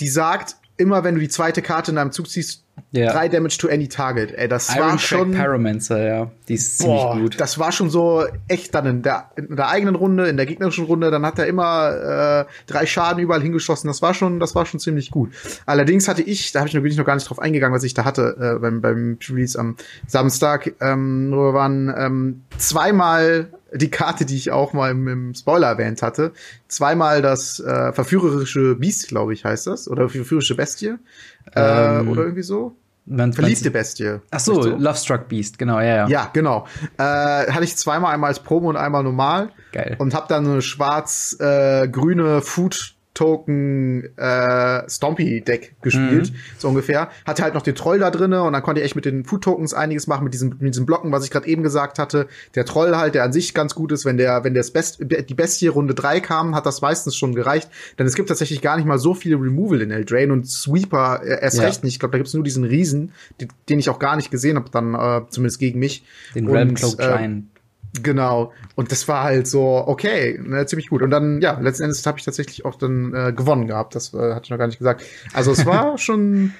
Die 0.00 0.08
sagt, 0.08 0.56
immer 0.76 1.04
wenn 1.04 1.14
du 1.14 1.20
die 1.20 1.28
zweite 1.28 1.62
Karte 1.62 1.92
in 1.92 1.96
deinem 1.96 2.12
Zug 2.12 2.28
ziehst, 2.28 2.63
ja. 2.94 3.12
Drei 3.12 3.28
Damage 3.28 3.58
to 3.58 3.68
any 3.68 3.88
target. 3.88 4.32
Ey, 4.36 4.46
das 4.46 4.72
Iron 4.74 4.90
war 4.92 4.98
schon. 4.98 5.32
Paramancer, 5.32 6.06
ja. 6.06 6.30
Die 6.48 6.54
ist 6.54 6.78
ziemlich 6.78 7.02
boah, 7.02 7.18
gut. 7.18 7.40
Das 7.40 7.58
war 7.58 7.72
schon 7.72 7.90
so 7.90 8.24
echt 8.46 8.72
dann 8.74 8.86
in 8.86 9.02
der, 9.02 9.30
in 9.34 9.56
der 9.56 9.68
eigenen 9.68 9.96
Runde, 9.96 10.28
in 10.28 10.36
der 10.36 10.46
gegnerischen 10.46 10.84
Runde, 10.84 11.10
dann 11.10 11.26
hat 11.26 11.40
er 11.40 11.46
immer 11.46 12.46
äh, 12.46 12.72
drei 12.72 12.86
Schaden 12.86 13.20
überall 13.20 13.42
hingeschossen. 13.42 13.88
Das 13.88 14.00
war 14.00 14.14
schon, 14.14 14.38
das 14.38 14.54
war 14.54 14.64
schon 14.64 14.78
ziemlich 14.78 15.10
gut. 15.10 15.32
Allerdings 15.66 16.06
hatte 16.06 16.22
ich, 16.22 16.52
da 16.52 16.60
habe 16.60 16.68
ich 16.68 16.74
natürlich 16.74 16.96
noch 16.96 17.04
gar 17.04 17.16
nicht 17.16 17.28
drauf 17.28 17.40
eingegangen, 17.40 17.74
was 17.74 17.82
ich 17.82 17.94
da 17.94 18.04
hatte 18.04 18.36
äh, 18.38 18.60
beim, 18.60 18.80
beim 18.80 19.18
Release 19.28 19.58
am 19.58 19.76
Samstag. 20.06 20.74
Ähm, 20.80 21.30
nur 21.30 21.52
waren 21.52 21.92
ähm, 21.96 22.44
zweimal 22.58 23.48
die 23.74 23.90
Karte, 23.90 24.24
die 24.24 24.36
ich 24.36 24.52
auch 24.52 24.72
mal 24.72 24.90
im, 24.92 25.08
im 25.08 25.34
Spoiler 25.34 25.66
erwähnt 25.66 26.00
hatte. 26.02 26.32
Zweimal 26.68 27.22
das 27.22 27.58
äh, 27.60 27.92
verführerische 27.92 28.76
Biest, 28.76 29.08
glaube 29.08 29.34
ich, 29.34 29.44
heißt 29.44 29.66
das. 29.66 29.88
Oder 29.88 30.08
verführerische 30.08 30.54
Bestie. 30.54 30.98
Äh, 31.54 31.98
ähm, 32.00 32.08
oder 32.08 32.22
irgendwie 32.22 32.42
so. 32.42 32.76
Man, 33.06 33.34
Verliebte 33.34 33.70
Bestie. 33.70 34.20
Ach 34.30 34.40
so, 34.40 34.62
so, 34.62 34.76
Lovestruck 34.76 35.28
Beast, 35.28 35.58
genau, 35.58 35.78
ja, 35.78 35.96
ja. 35.96 36.08
Ja, 36.08 36.30
genau. 36.32 36.66
Äh, 36.96 37.02
hatte 37.02 37.64
ich 37.64 37.76
zweimal, 37.76 38.14
einmal 38.14 38.28
als 38.28 38.40
Promo 38.40 38.70
und 38.70 38.76
einmal 38.76 39.02
normal. 39.02 39.50
Geil. 39.72 39.96
Und 39.98 40.14
habe 40.14 40.26
dann 40.28 40.46
eine 40.46 40.62
schwarz-grüne 40.62 42.36
äh, 42.36 42.40
Food 42.40 42.93
Token 43.14 44.16
äh, 44.18 44.90
Stompy 44.90 45.40
Deck 45.40 45.76
gespielt, 45.82 46.32
mhm. 46.32 46.36
so 46.58 46.68
ungefähr. 46.68 47.10
Hatte 47.24 47.44
halt 47.44 47.54
noch 47.54 47.62
den 47.62 47.76
Troll 47.76 48.00
da 48.00 48.10
drinne 48.10 48.42
und 48.42 48.52
dann 48.52 48.62
konnte 48.62 48.80
ich 48.80 48.84
echt 48.84 48.96
mit 48.96 49.04
den 49.04 49.24
Food 49.24 49.42
Tokens 49.44 49.72
einiges 49.72 50.08
machen, 50.08 50.24
mit 50.24 50.34
diesen, 50.34 50.50
mit 50.58 50.74
diesen 50.74 50.84
Blocken, 50.84 51.12
was 51.12 51.24
ich 51.24 51.30
gerade 51.30 51.46
eben 51.46 51.62
gesagt 51.62 52.00
hatte. 52.00 52.26
Der 52.56 52.64
Troll 52.64 52.96
halt, 52.96 53.14
der 53.14 53.22
an 53.22 53.32
sich 53.32 53.54
ganz 53.54 53.76
gut 53.76 53.92
ist, 53.92 54.04
wenn 54.04 54.16
der, 54.16 54.42
wenn 54.42 54.52
das 54.52 54.72
Best, 54.72 54.98
die 55.00 55.34
Bestie 55.34 55.68
Runde 55.68 55.94
3 55.94 56.18
kam, 56.18 56.56
hat 56.56 56.66
das 56.66 56.82
meistens 56.82 57.14
schon 57.14 57.34
gereicht. 57.36 57.70
Denn 57.98 58.06
es 58.06 58.16
gibt 58.16 58.28
tatsächlich 58.28 58.60
gar 58.60 58.76
nicht 58.76 58.86
mal 58.86 58.98
so 58.98 59.14
viele 59.14 59.36
Removal 59.36 59.80
in 59.80 59.92
Eldraine 59.92 60.32
und 60.32 60.48
Sweeper 60.48 61.20
äh, 61.22 61.40
erst 61.40 61.58
ja. 61.58 61.64
recht 61.64 61.84
nicht. 61.84 61.94
Ich 61.94 62.00
glaube, 62.00 62.12
da 62.12 62.18
gibt's 62.18 62.34
nur 62.34 62.42
diesen 62.42 62.64
Riesen, 62.64 63.12
den, 63.40 63.48
den 63.68 63.78
ich 63.78 63.88
auch 63.90 64.00
gar 64.00 64.16
nicht 64.16 64.32
gesehen 64.32 64.56
habe, 64.56 64.70
dann 64.70 64.94
äh, 64.94 65.22
zumindest 65.28 65.60
gegen 65.60 65.78
mich. 65.78 66.04
Den 66.34 66.48
Realm 66.48 66.74
Cloak 66.74 66.98
äh, 66.98 67.42
Genau. 68.02 68.52
Und 68.74 68.90
das 68.90 69.06
war 69.06 69.22
halt 69.22 69.46
so, 69.46 69.84
okay, 69.86 70.40
ne, 70.42 70.66
ziemlich 70.66 70.88
gut. 70.88 71.02
Und 71.02 71.10
dann, 71.10 71.40
ja, 71.40 71.58
letzten 71.60 71.84
Endes 71.84 72.04
habe 72.06 72.18
ich 72.18 72.24
tatsächlich 72.24 72.64
auch 72.64 72.74
dann 72.74 73.14
äh, 73.14 73.32
gewonnen 73.32 73.68
gehabt. 73.68 73.94
Das 73.94 74.12
äh, 74.14 74.34
hatte 74.34 74.44
ich 74.44 74.50
noch 74.50 74.58
gar 74.58 74.66
nicht 74.66 74.78
gesagt. 74.78 75.04
Also 75.32 75.52
es 75.52 75.64
war 75.64 75.96
schon 75.98 76.52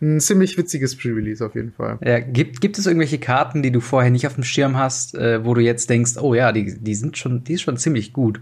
ein 0.00 0.20
ziemlich 0.20 0.56
witziges 0.56 0.96
Pre-Release 0.96 1.44
auf 1.44 1.54
jeden 1.54 1.72
Fall. 1.72 1.98
Ja, 2.02 2.20
gibt, 2.20 2.60
gibt 2.60 2.78
es 2.78 2.86
irgendwelche 2.86 3.18
Karten, 3.18 3.62
die 3.62 3.72
du 3.72 3.80
vorher 3.80 4.10
nicht 4.10 4.26
auf 4.26 4.34
dem 4.34 4.44
Schirm 4.44 4.76
hast, 4.76 5.14
äh, 5.14 5.44
wo 5.44 5.54
du 5.54 5.60
jetzt 5.60 5.90
denkst, 5.90 6.12
oh 6.20 6.34
ja, 6.34 6.52
die, 6.52 6.78
die 6.78 6.94
sind 6.94 7.18
schon, 7.18 7.44
die 7.44 7.54
ist 7.54 7.62
schon 7.62 7.76
ziemlich 7.76 8.12
gut? 8.12 8.40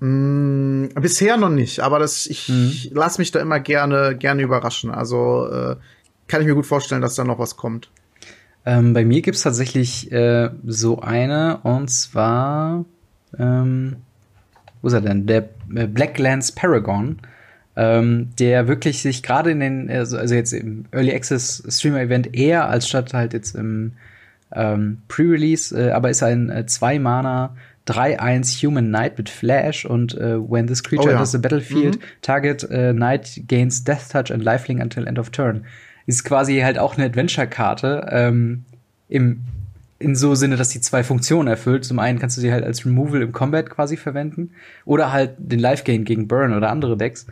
Mm, 0.00 0.86
bisher 0.94 1.36
noch 1.36 1.50
nicht, 1.50 1.80
aber 1.80 1.98
das, 1.98 2.26
ich 2.26 2.48
mhm. 2.48 2.72
lass 2.92 3.18
mich 3.18 3.32
da 3.32 3.40
immer 3.40 3.60
gerne, 3.60 4.16
gerne 4.16 4.42
überraschen. 4.42 4.90
Also 4.90 5.48
äh, 5.50 5.76
kann 6.26 6.40
ich 6.40 6.46
mir 6.46 6.54
gut 6.54 6.66
vorstellen, 6.66 7.02
dass 7.02 7.14
da 7.14 7.24
noch 7.24 7.38
was 7.38 7.56
kommt. 7.56 7.90
Ähm, 8.68 8.92
bei 8.92 9.02
mir 9.02 9.22
gibt's 9.22 9.44
tatsächlich 9.44 10.12
äh, 10.12 10.50
so 10.66 11.00
eine, 11.00 11.60
und 11.62 11.88
zwar, 11.88 12.84
ähm, 13.38 13.96
wo 14.82 14.88
ist 14.88 14.92
er 14.92 15.00
denn? 15.00 15.26
Der 15.26 15.48
äh, 15.74 15.86
Blacklands 15.86 16.52
Paragon, 16.52 17.18
ähm, 17.76 18.28
der 18.38 18.68
wirklich 18.68 19.00
sich 19.00 19.22
gerade 19.22 19.52
in 19.52 19.60
den, 19.60 19.90
also, 19.90 20.18
also 20.18 20.34
jetzt 20.34 20.52
im 20.52 20.84
Early 20.90 21.14
Access 21.14 21.64
Streamer 21.66 22.02
Event 22.02 22.36
eher 22.36 22.68
als 22.68 22.86
statt 22.86 23.14
halt 23.14 23.32
jetzt 23.32 23.54
im 23.54 23.92
ähm, 24.54 25.00
Pre-Release, 25.08 25.74
äh, 25.74 25.92
aber 25.92 26.10
ist 26.10 26.22
ein 26.22 26.50
äh, 26.50 26.64
2-Mana 26.68 27.56
3-1 27.86 28.66
Human 28.66 28.88
Knight 28.88 29.16
mit 29.16 29.30
Flash 29.30 29.86
und 29.86 30.14
äh, 30.18 30.38
when 30.38 30.66
this 30.66 30.84
creature 30.84 31.06
oh, 31.06 31.12
ja. 31.12 31.14
enters 31.14 31.32
the 31.32 31.38
battlefield, 31.38 31.96
mhm. 31.96 32.04
target 32.20 32.64
uh, 32.64 32.92
Knight 32.92 33.44
gains 33.48 33.82
Death 33.82 34.10
Touch 34.12 34.30
and 34.30 34.44
Lifelink 34.44 34.82
until 34.82 35.08
end 35.08 35.18
of 35.18 35.30
turn 35.30 35.64
ist 36.08 36.24
quasi 36.24 36.60
halt 36.60 36.78
auch 36.78 36.96
eine 36.96 37.04
Adventure-Karte. 37.04 38.08
Ähm, 38.10 38.64
im 39.08 39.42
in 39.98 40.14
so 40.14 40.34
Sinne, 40.34 40.56
dass 40.56 40.70
sie 40.70 40.80
zwei 40.80 41.02
Funktionen 41.02 41.48
erfüllt. 41.48 41.84
Zum 41.84 41.98
einen 41.98 42.18
kannst 42.18 42.36
du 42.36 42.40
sie 42.40 42.52
halt 42.52 42.64
als 42.64 42.86
Removal 42.86 43.20
im 43.20 43.32
Combat 43.32 43.68
quasi 43.68 43.96
verwenden 43.96 44.52
oder 44.84 45.12
halt 45.12 45.34
den 45.38 45.58
Life 45.58 45.82
Gain 45.84 46.04
gegen 46.04 46.28
Burn 46.28 46.54
oder 46.54 46.70
andere 46.70 46.96
Decks. 46.96 47.26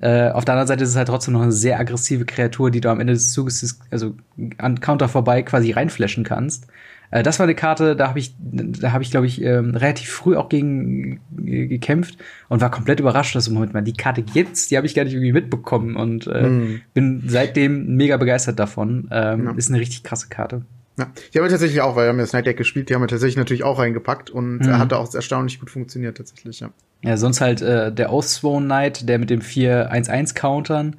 Äh, 0.00 0.28
auf 0.28 0.44
der 0.44 0.54
anderen 0.54 0.68
Seite 0.68 0.84
ist 0.84 0.90
es 0.90 0.96
halt 0.96 1.08
trotzdem 1.08 1.32
noch 1.32 1.40
eine 1.40 1.52
sehr 1.52 1.80
aggressive 1.80 2.26
Kreatur, 2.26 2.70
die 2.70 2.82
du 2.82 2.90
am 2.90 3.00
Ende 3.00 3.14
des 3.14 3.32
Zuges, 3.32 3.80
also 3.90 4.14
an 4.58 4.80
Counter 4.80 5.08
vorbei 5.08 5.42
quasi 5.42 5.72
reinflashen 5.72 6.22
kannst. 6.22 6.66
Äh, 7.10 7.22
das 7.22 7.38
war 7.38 7.44
eine 7.44 7.54
Karte, 7.54 7.96
da 7.96 8.08
habe 8.08 8.18
ich, 8.18 8.34
da 8.38 8.92
habe 8.92 9.02
ich, 9.02 9.10
glaube 9.10 9.26
ich, 9.26 9.42
ähm, 9.42 9.74
relativ 9.74 10.10
früh 10.10 10.36
auch 10.36 10.48
gegen 10.48 11.20
äh, 11.44 11.66
gekämpft 11.66 12.18
und 12.48 12.60
war 12.60 12.70
komplett 12.70 13.00
überrascht, 13.00 13.34
dass 13.34 13.48
Moment 13.48 13.74
mal 13.74 13.82
die 13.82 13.92
Karte 13.92 14.24
jetzt, 14.34 14.70
die 14.70 14.76
habe 14.76 14.86
ich 14.86 14.94
gar 14.94 15.04
nicht 15.04 15.14
irgendwie 15.14 15.32
mitbekommen 15.32 15.96
und 15.96 16.26
äh, 16.26 16.48
mhm. 16.48 16.80
bin 16.94 17.22
seitdem 17.26 17.96
mega 17.96 18.16
begeistert 18.16 18.58
davon. 18.58 19.08
Ähm, 19.10 19.46
ja. 19.46 19.52
Ist 19.56 19.70
eine 19.70 19.80
richtig 19.80 20.02
krasse 20.02 20.28
Karte. 20.28 20.62
Ja, 20.98 21.12
die 21.32 21.38
haben 21.38 21.44
wir 21.44 21.50
tatsächlich 21.50 21.82
auch, 21.82 21.94
weil 21.94 22.06
wir 22.06 22.08
haben 22.08 22.18
ja 22.18 22.26
Snipe 22.26 22.44
Deck 22.44 22.56
gespielt, 22.56 22.88
die 22.88 22.94
haben 22.94 23.02
wir 23.02 23.08
tatsächlich 23.08 23.36
natürlich 23.36 23.64
auch 23.64 23.78
reingepackt 23.78 24.30
und 24.30 24.60
mhm. 24.60 24.78
hat 24.78 24.92
auch 24.94 25.12
erstaunlich 25.12 25.60
gut 25.60 25.70
funktioniert 25.70 26.16
tatsächlich, 26.16 26.60
ja. 26.60 26.70
Ja, 27.02 27.18
sonst 27.18 27.42
halt 27.42 27.60
äh, 27.60 27.92
der 27.92 28.12
Oathsworn 28.12 28.64
Knight, 28.64 29.06
der 29.08 29.18
mit 29.18 29.28
dem 29.28 29.40
4-1-1 29.40 30.34
Countern, 30.34 30.96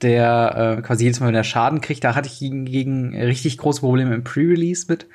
der 0.00 0.78
äh, 0.78 0.82
quasi 0.82 1.04
jedes 1.04 1.20
Mal, 1.20 1.28
wenn 1.28 1.34
er 1.34 1.44
Schaden 1.44 1.82
kriegt, 1.82 2.02
da 2.04 2.14
hatte 2.14 2.28
ich 2.28 2.38
gegen, 2.38 2.64
gegen 2.64 3.14
richtig 3.14 3.58
große 3.58 3.80
Probleme 3.80 4.14
im 4.14 4.24
Pre-Release 4.24 4.86
mit, 4.88 5.06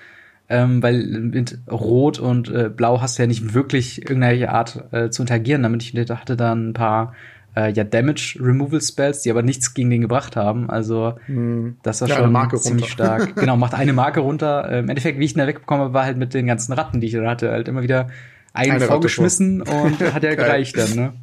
ähm, 0.49 0.81
weil 0.81 1.03
mit 1.03 1.59
Rot 1.69 2.19
und 2.19 2.49
äh, 2.49 2.69
Blau 2.69 3.01
hast 3.01 3.17
du 3.17 3.23
ja 3.23 3.27
nicht 3.27 3.53
wirklich 3.53 4.01
irgendeine 4.01 4.49
Art 4.49 4.83
äh, 4.91 5.09
zu 5.09 5.21
interagieren. 5.21 5.63
Damit 5.63 5.83
ich 5.83 5.93
hatte 6.09 6.35
dann 6.35 6.69
ein 6.69 6.73
paar 6.73 7.13
äh, 7.55 7.71
ja 7.71 7.83
Damage 7.83 8.39
Removal 8.41 8.81
Spells, 8.81 9.21
die 9.21 9.29
aber 9.29 9.43
nichts 9.43 9.73
gegen 9.73 9.91
den 9.91 10.01
gebracht 10.01 10.35
haben. 10.35 10.69
Also 10.69 11.13
hm. 11.27 11.77
das 11.83 12.01
war 12.01 12.09
ja, 12.09 12.17
schon 12.17 12.57
ziemlich 12.57 12.91
stark. 12.91 13.35
genau, 13.39 13.57
macht 13.57 13.75
eine 13.75 13.93
Marke 13.93 14.21
runter. 14.21 14.69
Äh, 14.69 14.79
Im 14.79 14.89
Endeffekt, 14.89 15.19
wie 15.19 15.25
ich 15.25 15.35
ihn 15.35 15.39
da 15.39 15.47
wegbekomme, 15.47 15.93
war 15.93 16.05
halt 16.05 16.17
mit 16.17 16.33
den 16.33 16.47
ganzen 16.47 16.73
Ratten, 16.73 16.99
die 16.99 17.07
ich 17.07 17.13
da 17.13 17.29
hatte, 17.29 17.51
halt 17.51 17.67
immer 17.67 17.83
wieder 17.83 18.09
einen 18.53 18.71
eine 18.71 18.85
vorgeschmissen 18.85 19.61
und 19.61 19.99
hat 20.13 20.23
ja 20.23 20.33
gereicht 20.35 20.75
dann, 20.77 20.95
ne? 20.95 21.13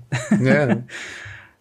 Ja. 0.40 0.76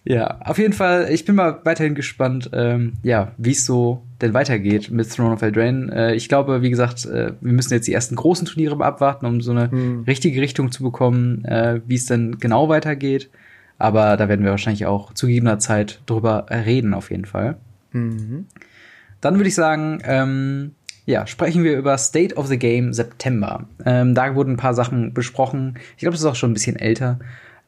ja, 0.05 0.39
auf 0.41 0.59
jeden 0.59 0.73
Fall, 0.73 1.07
ich 1.11 1.25
bin 1.25 1.35
mal 1.35 1.61
weiterhin 1.63 1.95
gespannt, 1.95 2.51
ähm, 2.53 2.93
ja, 3.01 3.31
wie 3.37 3.51
es 3.51 3.65
so 3.65 4.03
denn 4.21 4.33
weitergeht 4.35 4.91
mit 4.91 5.11
Throne 5.11 5.33
of 5.33 5.41
Eldraine. 5.41 5.91
Äh, 5.91 6.15
ich 6.15 6.29
glaube, 6.29 6.61
wie 6.61 6.69
gesagt, 6.69 7.05
äh, 7.05 7.33
wir 7.41 7.53
müssen 7.53 7.73
jetzt 7.73 7.87
die 7.87 7.93
ersten 7.93 8.15
großen 8.15 8.45
Turniere 8.45 8.79
abwarten, 8.83 9.25
um 9.25 9.41
so 9.41 9.51
eine 9.51 9.71
hm. 9.71 10.03
richtige 10.03 10.41
Richtung 10.41 10.71
zu 10.71 10.83
bekommen, 10.83 11.43
äh, 11.45 11.81
wie 11.87 11.95
es 11.95 12.05
dann 12.05 12.37
genau 12.37 12.69
weitergeht. 12.69 13.29
Aber 13.77 14.15
da 14.15 14.29
werden 14.29 14.45
wir 14.45 14.51
wahrscheinlich 14.51 14.85
auch 14.85 15.13
zu 15.13 15.27
gegebener 15.27 15.59
Zeit 15.59 16.01
drüber 16.05 16.45
reden, 16.49 16.93
auf 16.93 17.11
jeden 17.11 17.25
Fall. 17.25 17.57
Mhm. 17.91 18.45
Dann 19.19 19.35
würde 19.35 19.49
ich 19.49 19.55
sagen, 19.55 19.99
ähm, 20.05 20.75
ja, 21.05 21.27
sprechen 21.27 21.63
wir 21.63 21.77
über 21.77 21.97
State 21.97 22.35
of 22.35 22.47
the 22.47 22.57
Game 22.57 22.93
September. 22.93 23.67
Ähm, 23.85 24.15
da 24.15 24.33
wurden 24.35 24.53
ein 24.53 24.57
paar 24.57 24.73
Sachen 24.73 25.13
besprochen. 25.13 25.77
Ich 25.95 26.01
glaube, 26.01 26.13
das 26.13 26.21
ist 26.21 26.25
auch 26.25 26.35
schon 26.35 26.51
ein 26.51 26.55
bisschen 26.55 26.77
älter, 26.77 27.19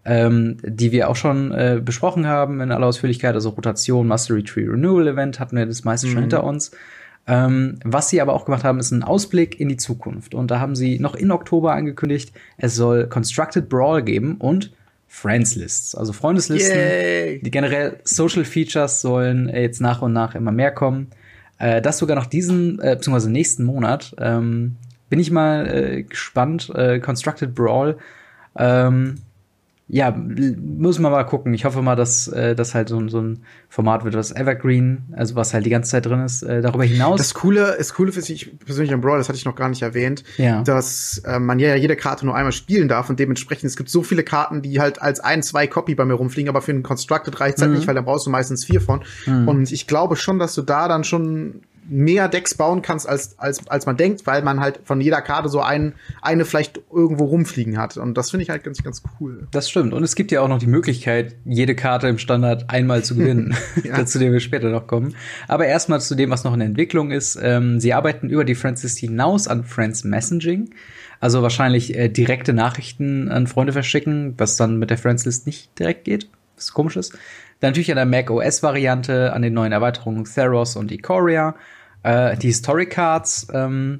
ähm, 0.08 0.58
die 0.64 0.94
wir 0.94 1.10
auch 1.10 1.18
schon 1.18 1.52
äh, 1.52 1.82
besprochen 1.84 2.28
haben 2.28 2.62
in 2.62 2.72
aller 2.72 2.88
Ausführlichkeit. 2.88 3.36
Also 3.36 3.50
Rotation, 3.50 4.08
Mastery 4.08 4.42
Tree 4.42 4.66
Renewal 4.66 5.06
Event 5.06 5.40
hatten 5.40 5.58
wir 5.58 5.66
das 5.66 5.84
meiste 5.84 6.08
mhm. 6.08 6.12
schon 6.12 6.22
hinter 6.22 6.44
uns. 6.46 6.72
Ähm, 7.28 7.78
was 7.84 8.10
sie 8.10 8.22
aber 8.22 8.34
auch 8.34 8.46
gemacht 8.46 8.64
haben, 8.64 8.80
ist 8.80 8.92
ein 8.92 9.04
Ausblick 9.04 9.60
in 9.60 9.68
die 9.68 9.76
Zukunft. 9.76 10.34
Und 10.34 10.50
da 10.50 10.62
haben 10.62 10.78
sie 10.78 10.98
noch 10.98 11.14
in 11.14 11.30
Oktober 11.30 11.74
angekündigt, 11.74 12.32
es 12.58 12.76
soll 12.76 13.08
Constructed 13.08 13.68
Brawl 13.68 14.02
geben 14.02 14.38
und 14.40 14.72
Friends 15.10 15.56
Lists, 15.56 15.94
also 15.94 16.14
Freundeslisten. 16.14 16.78
Yay. 16.78 17.42
Die 17.42 17.52
generell 17.52 18.00
Social 18.06 18.46
Features 18.46 19.02
sollen 19.02 19.50
jetzt 19.50 19.82
nach 19.82 20.02
und 20.02 20.14
nach 20.14 20.36
immer 20.36 20.54
mehr 20.54 20.72
kommen. 20.72 21.08
Äh, 21.60 21.82
das 21.82 21.98
sogar 21.98 22.16
noch 22.16 22.28
diesen, 22.28 22.80
äh, 22.80 22.96
beziehungsweise 22.96 23.30
nächsten 23.30 23.66
Monat. 23.66 24.16
Ähm, 24.20 24.78
bin 25.10 25.20
ich 25.20 25.32
mal 25.32 25.68
äh, 25.68 26.04
gespannt. 26.04 26.72
Äh, 26.74 27.00
Constructed 27.00 27.54
Brawl. 27.54 27.98
Ähm, 28.58 29.16
ja, 29.90 30.12
muss 30.12 31.00
man 31.00 31.14
mal 31.14 31.24
gucken. 31.24 31.54
Ich 31.54 31.64
hoffe 31.64 31.82
mal, 31.82 31.96
dass 31.96 32.28
äh, 32.28 32.56
das 32.56 32.76
halt 32.76 32.90
so, 32.90 33.08
so 33.08 33.22
ein 33.22 33.44
Format 33.70 34.04
wird, 34.04 34.16
was 34.16 34.36
Evergreen, 34.36 35.14
also 35.14 35.36
was 35.36 35.54
halt 35.54 35.66
die 35.66 35.70
ganze 35.70 35.92
Zeit 35.92 36.06
drin 36.06 36.20
ist. 36.20 36.44
Äh, 36.44 36.62
darüber 36.62 36.84
hinaus. 36.84 37.18
Das 37.18 37.34
Coole, 37.34 37.76
das 37.78 37.94
Coole 37.94 38.12
finde 38.12 38.34
ich 38.34 38.60
persönlich 38.60 38.94
am 38.94 39.00
Brawl, 39.00 39.18
das 39.18 39.30
hatte 39.30 39.38
ich 39.38 39.46
noch 39.46 39.56
gar 39.56 39.70
nicht 39.70 39.84
erwähnt, 39.84 40.26
ja. 40.36 40.62
dass 40.64 41.20
äh, 41.20 41.40
man 41.40 41.60
ja 41.60 41.74
jede 41.76 41.96
Karte 41.96 42.26
nur 42.26 42.36
einmal 42.36 42.52
spielen 42.52 42.90
darf 42.90 43.10
und 43.10 43.18
dementsprechend 43.18 43.70
es 43.70 43.78
gibt 43.78 43.90
so 43.90 44.04
viele 44.04 44.24
Karten, 44.24 44.62
die 44.62 44.82
halt 44.82 45.02
als 45.02 45.22
ein, 45.22 45.42
zwei 45.42 45.68
Copy 45.68 45.96
bei 45.96 46.04
mir 46.04 46.16
rumfliegen, 46.16 46.50
aber 46.50 46.62
für 46.62 46.74
einen 46.74 46.84
Constructed 46.84 47.40
reicht's 47.40 47.62
halt 47.62 47.72
mhm. 47.72 47.78
nicht, 47.78 47.88
weil 47.88 47.96
da 47.96 48.02
brauchst 48.02 48.26
du 48.28 48.30
meistens 48.30 48.66
vier 48.66 48.82
von. 48.82 49.04
Mhm. 49.26 49.48
Und 49.48 49.72
ich 49.72 49.88
glaube 49.88 50.18
schon, 50.18 50.38
dass 50.38 50.54
du 50.54 50.64
da 50.64 50.90
dann 50.90 51.06
schon 51.06 51.62
mehr 51.90 52.28
Decks 52.28 52.56
bauen 52.56 52.82
kannst, 52.82 53.08
als, 53.08 53.38
als, 53.40 53.68
als 53.68 53.86
man 53.86 53.98
denkt, 53.98 54.26
weil 54.28 54.42
man 54.42 54.60
halt 54.60 54.82
von 54.84 55.02
jeder 55.02 55.22
Karte 55.22 55.50
so 55.50 55.62
ein, 55.62 55.94
eine 56.22 56.46
vielleicht 56.46 56.82
irgendwo 56.92 57.26
rumfliegen 57.26 57.78
hat. 57.78 57.98
Und 57.98 58.16
das 58.18 58.32
finde 58.32 58.44
ich 58.44 58.50
halt 58.50 58.64
ganz, 58.64 58.84
ganz 58.84 59.04
cool. 59.20 59.48
Das 59.52 59.70
stimmt. 59.70 59.94
Und 59.94 60.04
es 60.04 60.16
gibt 60.16 60.32
ja 60.32 60.42
auch 60.42 60.48
noch 60.48 60.60
die 60.60 60.68
Möglichkeit, 60.68 61.36
jede 61.46 61.76
Karte 61.76 62.08
im 62.08 62.18
Standard 62.18 62.70
einmal 62.70 63.04
zu 63.04 63.16
gewinnen. 63.16 63.56
ja. 63.84 64.06
zu 64.06 64.20
dem 64.20 64.34
wir 64.34 64.40
später 64.40 64.70
noch 64.70 64.88
kommen. 64.88 65.16
Aber 65.48 65.66
erstmal 65.66 66.02
zu 66.02 66.16
dem, 66.16 66.30
was 66.30 66.44
noch 66.44 66.54
in 66.54 66.62
Entwicklung 66.62 67.12
ist. 67.12 67.38
Ähm, 67.42 67.80
sie 67.80 67.94
arbeiten 67.94 68.30
über 68.30 68.46
die 68.46 68.56
Friends 68.56 68.84
List 68.84 69.00
hinaus 69.00 69.48
an 69.48 69.64
Friends 69.64 70.04
Messaging. 70.04 70.72
Also 71.20 71.42
wahrscheinlich 71.42 71.96
äh, 71.96 72.10
direkte 72.10 72.54
Nachrichten 72.54 73.30
an 73.30 73.48
Freunde 73.48 73.74
verschicken, 73.74 74.36
was 74.38 74.58
dann 74.58 74.78
mit 74.78 74.90
der 74.90 74.98
Friends 74.98 75.26
List 75.26 75.48
nicht 75.48 75.78
direkt 75.80 76.06
geht. 76.06 76.30
Was 76.56 76.74
komisch 76.74 76.98
ist. 76.98 77.14
Dann 77.60 77.72
natürlich 77.72 77.92
an 77.92 77.98
der 77.98 78.06
Mac 78.06 78.30
OS 78.30 78.62
Variante, 78.62 79.34
an 79.34 79.42
den 79.42 79.54
neuen 79.54 79.72
Erweiterungen 79.72 80.26
Theros 80.26 80.76
und 80.76 80.92
Ikoria. 80.92 81.56
Äh, 82.08 82.38
die 82.38 82.48
Historic 82.48 82.92
Cards, 82.92 83.48
ähm, 83.54 84.00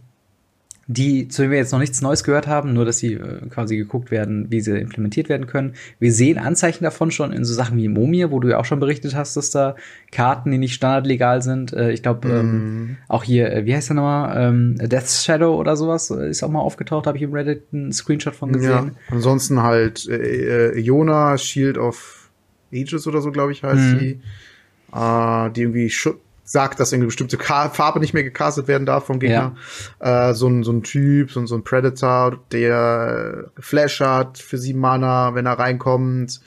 die, 0.90 1.28
zu 1.28 1.42
denen 1.42 1.52
wir 1.52 1.58
jetzt 1.58 1.74
noch 1.74 1.80
nichts 1.80 2.02
Neues 2.02 2.24
gehört 2.24 2.48
haben, 2.48 2.72
nur 2.72 2.86
dass 2.86 3.00
sie 3.00 3.16
äh, 3.16 3.46
quasi 3.50 3.76
geguckt 3.76 4.10
werden, 4.10 4.50
wie 4.50 4.62
sie 4.62 4.80
implementiert 4.80 5.28
werden 5.28 5.46
können. 5.46 5.74
Wir 6.00 6.14
sehen 6.14 6.38
Anzeichen 6.38 6.86
davon 6.86 7.12
schon 7.12 7.34
in 7.34 7.44
so 7.44 7.54
Sachen 7.54 7.78
wie 7.78 7.90
Momir, 7.90 8.32
wo 8.32 8.40
du 8.40 8.48
ja 8.48 8.60
auch 8.60 8.64
schon 8.64 8.80
berichtet 8.80 9.14
hast, 9.14 9.36
dass 9.36 9.52
da 9.52 9.76
Karten, 10.14 10.52
die 10.52 10.58
nicht 10.58 10.74
standardlegal 10.74 11.42
sind, 11.42 11.74
äh, 11.74 11.92
ich 11.92 12.02
glaube, 12.02 12.30
ähm, 12.30 12.84
mm. 12.84 12.98
auch 13.10 13.26
hier, 13.26 13.52
äh, 13.52 13.66
wie 13.66 13.76
heißt 13.76 13.90
der 13.90 13.98
nochmal, 13.98 14.48
ähm, 14.48 14.78
Death 14.78 15.10
Shadow 15.10 15.58
oder 15.58 15.76
sowas, 15.76 16.10
äh, 16.10 16.30
ist 16.30 16.42
auch 16.42 16.50
mal 16.50 16.62
aufgetaucht, 16.62 17.06
habe 17.08 17.18
ich 17.18 17.24
im 17.24 17.34
Reddit 17.34 17.64
einen 17.74 17.92
Screenshot 17.92 18.36
von 18.36 18.54
gesehen. 18.54 18.70
Ja, 18.70 18.92
ansonsten 19.12 19.62
halt 19.64 20.08
äh, 20.08 20.70
äh, 20.70 20.80
Iona, 20.80 21.38
Shield 21.38 21.78
of 21.78 22.30
Ages 22.74 23.06
oder 23.06 23.20
so, 23.20 23.32
glaube 23.32 23.52
ich, 23.52 23.64
heißt 23.64 23.96
mm. 23.96 24.00
die, 24.00 24.22
äh, 24.94 25.50
die 25.52 25.62
irgendwie 25.64 25.90
Schutz 25.90 26.20
sagt, 26.48 26.80
dass 26.80 26.94
eine 26.94 27.06
bestimmte 27.06 27.38
Ka 27.38 27.70
Farbe 27.70 28.00
nicht 28.00 28.14
mehr 28.14 28.24
gecastet 28.24 28.70
werden 28.70 28.86
darf 28.86 29.06
vom 29.06 29.20
Gegner. 29.20 29.56
Ja. 30.02 30.30
Äh, 30.30 30.34
so, 30.34 30.48
ein, 30.48 30.64
so 30.64 30.72
ein 30.72 30.82
Typ, 30.82 31.30
so, 31.30 31.42
ein, 31.42 31.48
so 31.48 31.56
ein 31.56 31.64
Predator, 31.64 32.40
der 32.54 33.52
Flash 33.60 34.00
hat 34.00 34.38
für 34.38 34.58
sieben 34.58 34.80
Mana, 34.80 35.36
wenn 35.36 35.46
er 35.46 35.60
reinkommt. 35.60 36.40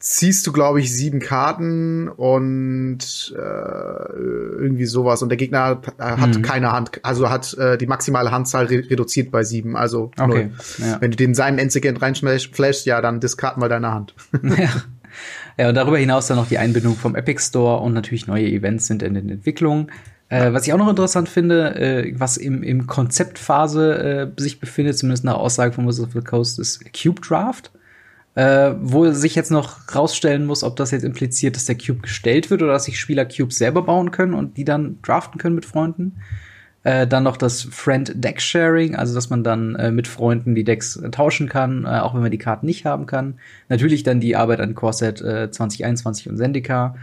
Ziehst 0.00 0.46
du, 0.46 0.52
glaube 0.52 0.80
ich, 0.80 0.92
sieben 0.92 1.20
Karten 1.20 2.08
und 2.08 3.34
äh, 3.36 3.38
irgendwie 3.38 4.86
sowas. 4.86 5.22
Und 5.22 5.28
der 5.28 5.36
Gegner 5.36 5.82
hat 5.98 6.36
mhm. 6.36 6.42
keine 6.42 6.72
Hand, 6.72 7.04
also 7.04 7.28
hat 7.30 7.54
äh, 7.54 7.76
die 7.78 7.86
maximale 7.86 8.32
Handzahl 8.32 8.64
re 8.64 8.82
reduziert 8.90 9.30
bei 9.30 9.44
sieben. 9.44 9.76
Also 9.76 10.10
okay. 10.18 10.50
Ja. 10.78 11.00
wenn 11.00 11.12
du 11.12 11.18
den 11.18 11.34
seinen 11.34 11.58
Endsegment 11.58 12.02
reinflashst, 12.02 12.86
ja, 12.86 13.00
dann 13.00 13.20
discard 13.20 13.58
mal 13.58 13.68
deine 13.68 13.92
Hand. 13.92 14.14
Ja. 14.42 14.70
Ja, 15.58 15.68
und 15.68 15.74
darüber 15.74 15.98
hinaus 15.98 16.26
dann 16.26 16.36
noch 16.36 16.48
die 16.48 16.58
Einbindung 16.58 16.96
vom 16.96 17.16
Epic 17.16 17.42
Store 17.42 17.80
und 17.82 17.92
natürlich 17.92 18.26
neue 18.26 18.46
Events 18.46 18.86
sind 18.86 19.02
in 19.02 19.14
den 19.14 19.28
Entwicklungen. 19.28 19.90
Äh, 20.28 20.52
was 20.52 20.66
ich 20.66 20.72
auch 20.72 20.78
noch 20.78 20.88
interessant 20.88 21.28
finde, 21.28 21.74
äh, 21.74 22.14
was 22.16 22.36
im, 22.36 22.62
im 22.62 22.86
Konzeptphase 22.86 24.32
äh, 24.36 24.40
sich 24.40 24.60
befindet, 24.60 24.96
zumindest 24.96 25.24
nach 25.24 25.34
Aussage 25.34 25.72
von 25.72 25.86
Wizards 25.86 26.08
of 26.08 26.12
the 26.12 26.20
Coast, 26.20 26.58
ist 26.58 26.84
Cube 26.92 27.20
Draft. 27.20 27.72
Äh, 28.36 28.74
wo 28.80 29.10
sich 29.10 29.34
jetzt 29.34 29.50
noch 29.50 29.92
rausstellen 29.92 30.46
muss, 30.46 30.62
ob 30.62 30.76
das 30.76 30.92
jetzt 30.92 31.02
impliziert, 31.02 31.56
dass 31.56 31.64
der 31.64 31.76
Cube 31.76 32.02
gestellt 32.02 32.48
wird 32.48 32.62
oder 32.62 32.72
dass 32.72 32.84
sich 32.84 33.00
Spieler 33.00 33.24
Cubes 33.24 33.58
selber 33.58 33.82
bauen 33.82 34.12
können 34.12 34.34
und 34.34 34.56
die 34.56 34.64
dann 34.64 34.98
draften 35.02 35.40
können 35.40 35.56
mit 35.56 35.64
Freunden. 35.64 36.16
Äh, 36.82 37.06
dann 37.06 37.24
noch 37.24 37.36
das 37.36 37.62
Friend 37.62 38.12
Deck 38.14 38.40
Sharing, 38.40 38.96
also 38.96 39.14
dass 39.14 39.28
man 39.28 39.44
dann 39.44 39.74
äh, 39.74 39.90
mit 39.90 40.08
Freunden 40.08 40.54
die 40.54 40.64
Decks 40.64 40.96
äh, 40.96 41.10
tauschen 41.10 41.48
kann, 41.48 41.84
äh, 41.84 42.00
auch 42.00 42.14
wenn 42.14 42.22
man 42.22 42.30
die 42.30 42.38
Karten 42.38 42.64
nicht 42.64 42.86
haben 42.86 43.04
kann. 43.06 43.34
Natürlich 43.68 44.02
dann 44.02 44.20
die 44.20 44.34
Arbeit 44.34 44.60
an 44.60 44.74
Corset 44.74 45.20
äh, 45.20 45.50
2021 45.50 46.30
und 46.30 46.38
Zendika. 46.38 46.96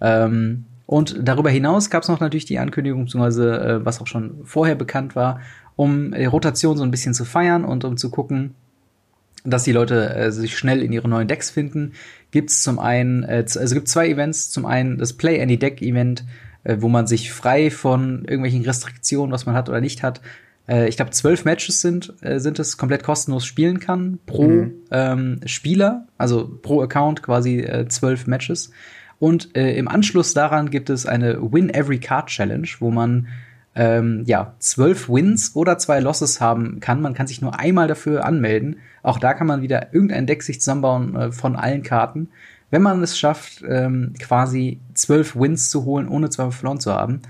Ähm, 0.00 0.66
und 0.86 1.16
darüber 1.20 1.50
hinaus 1.50 1.90
gab 1.90 2.04
es 2.04 2.08
noch 2.08 2.20
natürlich 2.20 2.44
die 2.44 2.60
Ankündigung, 2.60 3.06
beziehungsweise 3.06 3.80
was 3.82 4.00
auch 4.00 4.06
schon 4.06 4.42
vorher 4.44 4.76
bekannt 4.76 5.16
war, 5.16 5.40
um 5.74 6.12
die 6.12 6.26
Rotation 6.26 6.76
so 6.76 6.84
ein 6.84 6.92
bisschen 6.92 7.12
zu 7.12 7.24
feiern 7.24 7.64
und 7.64 7.84
um 7.84 7.96
zu 7.96 8.08
gucken, 8.08 8.54
dass 9.46 9.64
die 9.64 9.72
Leute 9.72 10.14
äh, 10.14 10.32
sich 10.32 10.56
schnell 10.58 10.82
in 10.82 10.92
ihre 10.92 11.08
neuen 11.08 11.28
Decks 11.28 11.50
finden, 11.50 11.92
gibt 12.30 12.50
es 12.50 12.62
zum 12.62 12.78
einen, 12.78 13.22
äh, 13.22 13.44
also 13.56 13.74
gibt 13.74 13.88
zwei 13.88 14.08
Events. 14.08 14.50
Zum 14.50 14.66
einen 14.66 14.98
das 14.98 15.12
Play 15.12 15.40
Any 15.40 15.58
Deck 15.58 15.80
Event, 15.82 16.24
äh, 16.66 16.78
wo 16.80 16.88
man 16.88 17.06
sich 17.06 17.32
frei 17.32 17.70
von 17.70 18.24
irgendwelchen 18.24 18.62
Restriktionen, 18.62 19.32
was 19.32 19.46
man 19.46 19.54
hat 19.54 19.68
oder 19.68 19.80
nicht 19.80 20.02
hat, 20.02 20.20
äh, 20.68 20.88
ich 20.88 20.96
glaube, 20.96 21.12
zwölf 21.12 21.44
Matches 21.44 21.80
sind, 21.80 22.12
äh, 22.22 22.40
sind 22.40 22.58
es, 22.58 22.76
komplett 22.76 23.04
kostenlos 23.04 23.46
spielen 23.46 23.78
kann 23.78 24.18
pro 24.26 24.48
mhm. 24.48 24.74
ähm, 24.90 25.40
Spieler, 25.46 26.06
also 26.18 26.58
pro 26.62 26.82
Account 26.82 27.22
quasi 27.22 27.60
äh, 27.60 27.86
zwölf 27.88 28.26
Matches. 28.26 28.70
Und 29.18 29.56
äh, 29.56 29.76
im 29.76 29.88
Anschluss 29.88 30.34
daran 30.34 30.70
gibt 30.70 30.90
es 30.90 31.06
eine 31.06 31.40
Win 31.40 31.70
Every 31.70 31.98
Card 31.98 32.28
Challenge, 32.28 32.68
wo 32.80 32.90
man 32.90 33.28
ähm, 33.74 34.24
ja 34.26 34.54
zwölf 34.58 35.08
Wins 35.08 35.54
oder 35.54 35.78
zwei 35.78 36.00
Losses 36.00 36.40
haben 36.40 36.80
kann. 36.80 37.00
Man 37.00 37.14
kann 37.14 37.26
sich 37.26 37.40
nur 37.40 37.58
einmal 37.58 37.86
dafür 37.86 38.24
anmelden. 38.24 38.76
Auch 39.02 39.18
da 39.18 39.34
kann 39.34 39.46
man 39.46 39.62
wieder 39.62 39.94
irgendein 39.94 40.26
Deck 40.26 40.42
sich 40.42 40.60
zusammenbauen 40.60 41.14
äh, 41.14 41.32
von 41.32 41.56
allen 41.56 41.82
Karten. 41.82 42.30
Wenn 42.70 42.82
man 42.82 43.02
es 43.02 43.18
schafft, 43.18 43.62
ähm, 43.66 44.14
quasi 44.18 44.80
zwölf 44.94 45.36
Wins 45.36 45.70
zu 45.70 45.84
holen, 45.84 46.08
ohne 46.08 46.30
zweimal 46.30 46.52
verloren 46.52 46.80
zu 46.80 46.92
haben, 46.92 47.22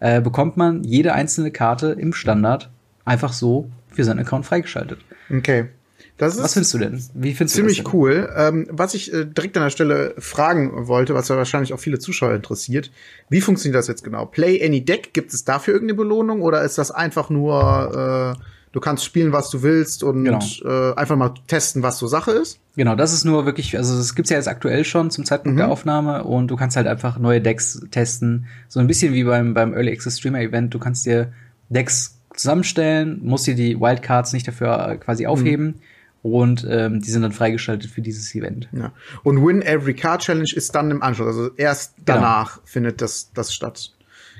äh, 0.00 0.20
bekommt 0.20 0.56
man 0.56 0.84
jede 0.84 1.12
einzelne 1.12 1.50
Karte 1.50 1.88
im 1.88 2.12
Standard 2.12 2.70
einfach 3.04 3.32
so 3.32 3.70
für 3.90 4.04
seinen 4.04 4.20
Account 4.20 4.46
freigeschaltet. 4.46 5.00
Okay. 5.30 5.68
Das 6.16 6.34
ist 6.34 6.42
was 6.42 6.54
findest 6.54 6.74
du 6.74 6.78
denn? 6.78 7.02
Wie 7.14 7.32
findest 7.32 7.56
ziemlich 7.56 7.78
du 7.78 7.84
das 7.84 7.92
denn? 7.92 8.00
cool. 8.00 8.32
Ähm, 8.36 8.66
was 8.70 8.94
ich 8.94 9.12
äh, 9.12 9.24
direkt 9.24 9.56
an 9.56 9.62
der 9.62 9.70
Stelle 9.70 10.14
fragen 10.18 10.88
wollte, 10.88 11.14
was 11.14 11.28
ja 11.28 11.36
wahrscheinlich 11.36 11.72
auch 11.72 11.78
viele 11.78 12.00
Zuschauer 12.00 12.34
interessiert, 12.34 12.90
wie 13.28 13.40
funktioniert 13.40 13.78
das 13.78 13.86
jetzt 13.86 14.02
genau? 14.02 14.26
Play 14.26 14.64
Any 14.64 14.84
Deck, 14.84 15.12
gibt 15.14 15.32
es 15.32 15.44
dafür 15.44 15.74
irgendeine 15.74 15.96
Belohnung 15.96 16.42
oder 16.42 16.62
ist 16.62 16.76
das 16.76 16.90
einfach 16.90 17.30
nur 17.30 18.36
äh, 18.36 18.42
du 18.72 18.80
kannst 18.80 19.04
spielen, 19.04 19.32
was 19.32 19.50
du 19.50 19.62
willst 19.62 20.02
und 20.02 20.24
genau. 20.24 20.40
äh, 20.64 20.94
einfach 20.94 21.16
mal 21.16 21.34
testen, 21.46 21.82
was 21.82 21.98
so 21.98 22.06
Sache 22.06 22.32
ist? 22.32 22.60
Genau, 22.76 22.94
das 22.94 23.12
ist 23.12 23.24
nur 23.24 23.44
wirklich, 23.46 23.76
also 23.76 23.96
das 23.96 24.14
gibt's 24.14 24.30
ja 24.30 24.36
jetzt 24.36 24.48
aktuell 24.48 24.84
schon 24.84 25.10
zum 25.10 25.24
Zeitpunkt 25.24 25.54
mhm. 25.54 25.60
der 25.60 25.70
Aufnahme 25.70 26.24
und 26.24 26.48
du 26.48 26.56
kannst 26.56 26.76
halt 26.76 26.86
einfach 26.86 27.18
neue 27.18 27.40
Decks 27.40 27.80
testen, 27.90 28.46
so 28.68 28.80
ein 28.80 28.86
bisschen 28.86 29.14
wie 29.14 29.24
beim 29.24 29.54
beim 29.54 29.74
Early 29.74 29.92
Access 29.92 30.18
Streamer 30.18 30.40
Event. 30.40 30.74
Du 30.74 30.78
kannst 30.78 31.06
dir 31.06 31.32
Decks 31.68 32.18
zusammenstellen, 32.34 33.20
musst 33.22 33.46
dir 33.46 33.54
die 33.54 33.80
Wildcards 33.80 34.32
nicht 34.32 34.46
dafür 34.46 34.88
äh, 34.88 34.96
quasi 34.96 35.24
mhm. 35.24 35.30
aufheben. 35.30 35.66
Mhm 35.66 35.74
und 36.22 36.66
ähm, 36.68 37.00
die 37.00 37.10
sind 37.10 37.22
dann 37.22 37.32
freigeschaltet 37.32 37.90
für 37.90 38.02
dieses 38.02 38.34
Event. 38.34 38.68
Ja. 38.72 38.92
Und 39.22 39.44
Win 39.44 39.62
Every 39.62 39.94
Card 39.94 40.22
Challenge 40.22 40.48
ist 40.54 40.74
dann 40.74 40.90
im 40.90 41.02
Anschluss, 41.02 41.28
also 41.28 41.50
erst 41.56 41.96
genau. 41.96 42.18
danach 42.18 42.54
genau. 42.56 42.66
findet 42.66 43.00
das, 43.00 43.30
das 43.32 43.54
statt. 43.54 43.92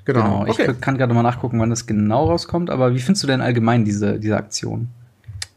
Genau. 0.08 0.40
genau. 0.40 0.50
Okay. 0.50 0.70
Ich 0.72 0.80
kann 0.80 0.96
gerade 0.96 1.12
mal 1.12 1.22
nachgucken, 1.22 1.60
wann 1.60 1.68
das 1.68 1.86
genau 1.86 2.24
rauskommt, 2.24 2.70
aber 2.70 2.94
wie 2.94 2.98
findest 2.98 3.24
du 3.24 3.26
denn 3.26 3.42
allgemein 3.42 3.84
diese, 3.84 4.18
diese 4.18 4.38
Aktion? 4.38 4.88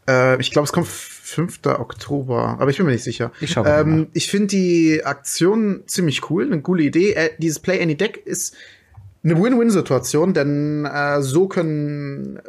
Äh, 0.10 0.42
ich 0.42 0.52
glaube, 0.52 0.66
es 0.66 0.74
kommt 0.74 0.88
5. 0.88 1.62
Oktober, 1.68 2.58
aber 2.60 2.70
ich 2.70 2.76
bin 2.76 2.86
mir 2.86 2.92
nicht 2.92 3.06
sicher. 3.06 3.32
Ich 3.40 3.56
ähm. 3.56 4.08
Ich 4.12 4.28
finde 4.28 4.48
die 4.48 5.06
Aktion 5.06 5.84
ziemlich 5.88 6.30
cool, 6.30 6.48
eine 6.48 6.62
coole 6.62 6.84
Idee. 6.84 7.14
Äh, 7.14 7.30
dieses 7.38 7.60
Play 7.60 7.82
Any 7.82 7.96
Deck 7.96 8.18
ist 8.26 8.54
eine 9.24 9.42
Win-Win-Situation, 9.42 10.34
denn 10.34 10.84
äh, 10.84 11.22
so 11.22 11.48
können 11.48 12.42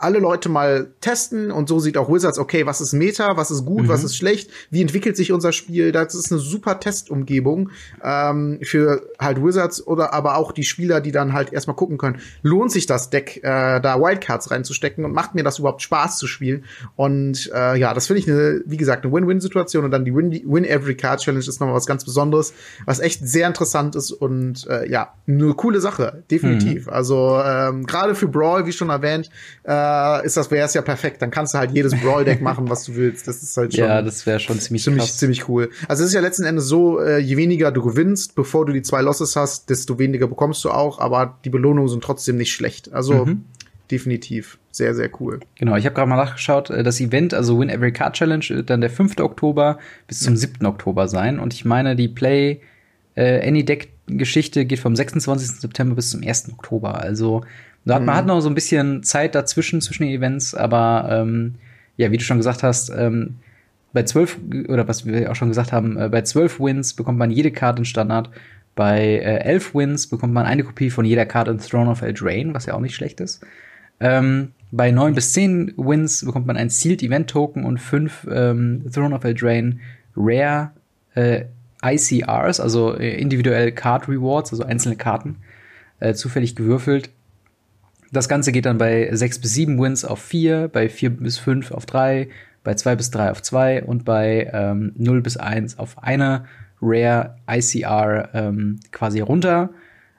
alle 0.00 0.18
Leute 0.18 0.48
mal 0.48 0.92
testen 1.00 1.50
und 1.50 1.68
so 1.68 1.78
sieht 1.78 1.96
auch 1.96 2.08
Wizards, 2.08 2.38
okay, 2.38 2.66
was 2.66 2.80
ist 2.80 2.92
Meta, 2.92 3.36
was 3.36 3.50
ist 3.50 3.64
gut, 3.64 3.84
mhm. 3.84 3.88
was 3.88 4.02
ist 4.02 4.16
schlecht, 4.16 4.50
wie 4.70 4.80
entwickelt 4.80 5.16
sich 5.16 5.32
unser 5.32 5.52
Spiel. 5.52 5.92
Das 5.92 6.14
ist 6.14 6.32
eine 6.32 6.40
super 6.40 6.80
Testumgebung 6.80 7.70
ähm, 8.02 8.58
für 8.62 9.02
halt 9.18 9.42
Wizards 9.42 9.86
oder 9.86 10.14
aber 10.14 10.36
auch 10.36 10.52
die 10.52 10.64
Spieler, 10.64 11.00
die 11.00 11.12
dann 11.12 11.32
halt 11.32 11.52
erstmal 11.52 11.76
gucken 11.76 11.98
können, 11.98 12.20
lohnt 12.42 12.72
sich 12.72 12.86
das 12.86 13.10
Deck, 13.10 13.40
äh, 13.42 13.80
da 13.80 14.00
Wildcards 14.00 14.50
reinzustecken 14.50 15.04
und 15.04 15.12
macht 15.12 15.34
mir 15.34 15.44
das 15.44 15.58
überhaupt 15.58 15.82
Spaß 15.82 16.18
zu 16.18 16.26
spielen. 16.26 16.64
Und 16.96 17.50
äh, 17.54 17.76
ja, 17.76 17.92
das 17.94 18.06
finde 18.06 18.20
ich 18.20 18.28
eine, 18.28 18.62
wie 18.66 18.76
gesagt, 18.76 19.04
eine 19.04 19.12
Win-Win-Situation 19.12 19.84
und 19.84 19.90
dann 19.90 20.04
die 20.04 20.14
Win, 20.14 20.30
Win 20.44 20.64
Every 20.64 20.96
Card 20.96 21.20
Challenge 21.20 21.44
ist 21.44 21.60
nochmal 21.60 21.76
was 21.76 21.86
ganz 21.86 22.04
Besonderes, 22.04 22.54
was 22.86 23.00
echt 23.00 23.26
sehr 23.26 23.46
interessant 23.46 23.96
ist 23.96 24.12
und 24.12 24.66
äh, 24.68 24.90
ja, 24.90 25.12
eine 25.26 25.54
coole 25.54 25.80
Sache, 25.80 26.22
definitiv. 26.30 26.86
Mhm. 26.86 26.92
Also 26.92 27.40
ähm, 27.44 27.86
gerade 27.86 28.14
für 28.14 28.28
Brawl, 28.28 28.66
wie 28.66 28.72
schon 28.72 28.88
erwähnt, 28.88 29.30
äh, 29.64 29.89
äh, 29.90 30.26
ist 30.26 30.36
das 30.36 30.50
wäre 30.50 30.66
es 30.66 30.74
ja 30.74 30.82
perfekt. 30.82 31.22
Dann 31.22 31.30
kannst 31.30 31.54
du 31.54 31.58
halt 31.58 31.72
jedes 31.72 31.94
Brawl 32.00 32.24
Deck 32.24 32.40
machen, 32.42 32.68
was 32.68 32.84
du 32.84 32.94
willst. 32.94 33.26
Das 33.28 33.42
ist 33.42 33.56
halt 33.56 33.74
schon 33.74 33.84
Ja, 33.84 34.02
das 34.02 34.26
wäre 34.26 34.40
schon 34.40 34.58
ziemlich 34.58 34.84
ziemlich 34.84 35.04
krass. 35.04 35.18
ziemlich 35.18 35.48
cool. 35.48 35.70
Also 35.88 36.02
es 36.02 36.08
ist 36.10 36.14
ja 36.14 36.20
letzten 36.20 36.44
Endes 36.44 36.66
so, 36.66 37.00
äh, 37.00 37.18
je 37.18 37.36
weniger 37.36 37.72
du 37.72 37.82
gewinnst, 37.82 38.34
bevor 38.34 38.66
du 38.66 38.72
die 38.72 38.82
zwei 38.82 39.02
Losses 39.02 39.36
hast, 39.36 39.70
desto 39.70 39.98
weniger 39.98 40.26
bekommst 40.26 40.64
du 40.64 40.70
auch, 40.70 40.98
aber 40.98 41.38
die 41.44 41.50
Belohnungen 41.50 41.88
sind 41.88 42.04
trotzdem 42.04 42.36
nicht 42.36 42.52
schlecht. 42.52 42.92
Also 42.92 43.26
mhm. 43.26 43.44
definitiv 43.90 44.58
sehr 44.72 44.94
sehr 44.94 45.10
cool. 45.20 45.40
Genau, 45.58 45.76
ich 45.76 45.84
habe 45.84 45.94
gerade 45.94 46.08
mal 46.08 46.16
nachgeschaut, 46.16 46.70
äh, 46.70 46.82
das 46.82 47.00
Event, 47.00 47.34
also 47.34 47.58
Win 47.58 47.68
Every 47.68 47.92
Card 47.92 48.14
Challenge 48.14 48.44
wird 48.48 48.70
dann 48.70 48.80
der 48.80 48.90
5. 48.90 49.18
Oktober 49.20 49.78
bis 50.06 50.20
zum 50.20 50.36
7. 50.36 50.64
Oktober 50.66 51.08
sein 51.08 51.38
und 51.38 51.54
ich 51.54 51.64
meine, 51.64 51.96
die 51.96 52.08
Play 52.08 52.60
äh, 53.16 53.46
Any 53.46 53.64
Deck 53.64 53.90
Geschichte 54.18 54.64
geht 54.64 54.78
vom 54.78 54.96
26. 54.96 55.60
September 55.60 55.94
bis 55.94 56.10
zum 56.10 56.22
1. 56.22 56.52
Oktober. 56.52 57.00
Also 57.00 57.42
da 57.84 57.94
hat, 57.94 58.04
man 58.04 58.14
hat 58.14 58.24
mhm. 58.24 58.28
noch 58.28 58.40
so 58.40 58.48
ein 58.48 58.54
bisschen 58.54 59.02
Zeit 59.02 59.34
dazwischen, 59.34 59.80
zwischen 59.80 60.04
den 60.04 60.12
Events, 60.12 60.54
aber 60.54 61.08
ähm, 61.10 61.54
ja, 61.96 62.10
wie 62.10 62.18
du 62.18 62.24
schon 62.24 62.36
gesagt 62.36 62.62
hast, 62.62 62.90
ähm, 62.90 63.36
bei 63.92 64.04
zwölf, 64.04 64.38
oder 64.68 64.86
was 64.86 65.06
wir 65.06 65.30
auch 65.30 65.34
schon 65.34 65.48
gesagt 65.48 65.72
haben, 65.72 65.98
äh, 65.98 66.08
bei 66.08 66.22
zwölf 66.22 66.60
Wins 66.60 66.94
bekommt 66.94 67.18
man 67.18 67.30
jede 67.30 67.50
Karte 67.50 67.80
in 67.80 67.84
Standard. 67.84 68.30
Bei 68.76 69.00
äh, 69.00 69.38
elf 69.40 69.74
Wins 69.74 70.06
bekommt 70.06 70.32
man 70.32 70.46
eine 70.46 70.62
Kopie 70.62 70.90
von 70.90 71.04
jeder 71.04 71.26
Karte 71.26 71.50
in 71.50 71.58
Throne 71.58 71.90
of 71.90 72.02
Eldraine, 72.02 72.54
was 72.54 72.66
ja 72.66 72.74
auch 72.74 72.80
nicht 72.80 72.94
schlecht 72.94 73.20
ist. 73.20 73.44
Ähm, 73.98 74.52
bei 74.70 74.92
neun 74.92 75.14
bis 75.14 75.32
zehn 75.32 75.74
Wins 75.76 76.24
bekommt 76.24 76.46
man 76.46 76.56
ein 76.56 76.70
Sealed 76.70 77.02
Event 77.02 77.28
Token 77.28 77.64
und 77.64 77.78
fünf 77.78 78.26
ähm, 78.30 78.84
Throne 78.92 79.14
of 79.14 79.24
Eldraine 79.24 79.80
Rare 80.16 80.70
äh, 81.14 81.44
ICRs, 81.84 82.60
also 82.60 82.96
äh, 82.96 83.20
individuell 83.20 83.72
Card 83.72 84.08
Rewards, 84.08 84.52
also 84.52 84.64
einzelne 84.64 84.96
Karten, 84.96 85.36
äh, 85.98 86.14
zufällig 86.14 86.54
gewürfelt. 86.54 87.10
Das 88.12 88.28
Ganze 88.28 88.50
geht 88.50 88.66
dann 88.66 88.78
bei 88.78 89.08
6 89.12 89.40
bis 89.40 89.54
7 89.54 89.80
Wins 89.80 90.04
auf 90.04 90.20
4, 90.20 90.68
bei 90.68 90.88
4 90.88 91.10
bis 91.10 91.38
5 91.38 91.70
auf 91.70 91.86
3, 91.86 92.28
bei 92.64 92.74
2 92.74 92.96
bis 92.96 93.10
3 93.10 93.30
auf 93.30 93.42
2 93.42 93.84
und 93.84 94.04
bei 94.04 94.50
ähm, 94.52 94.92
0 94.96 95.22
bis 95.22 95.36
1 95.36 95.78
auf 95.78 96.02
eine 96.02 96.44
Rare 96.82 97.36
ICR 97.48 98.30
ähm, 98.34 98.80
quasi 98.90 99.20
runter. 99.20 99.70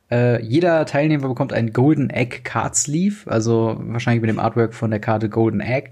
Äh, 0.09 0.43
jeder 0.43 0.85
Teilnehmer 0.85 1.27
bekommt 1.27 1.53
ein 1.53 1.73
Golden 1.73 2.09
Egg 2.09 2.41
Card 2.43 2.75
Sleeve, 2.75 3.29
also 3.29 3.77
wahrscheinlich 3.79 4.21
mit 4.21 4.29
dem 4.29 4.39
Artwork 4.39 4.73
von 4.73 4.91
der 4.91 4.99
Karte 4.99 5.29
Golden 5.29 5.61
Egg. 5.61 5.91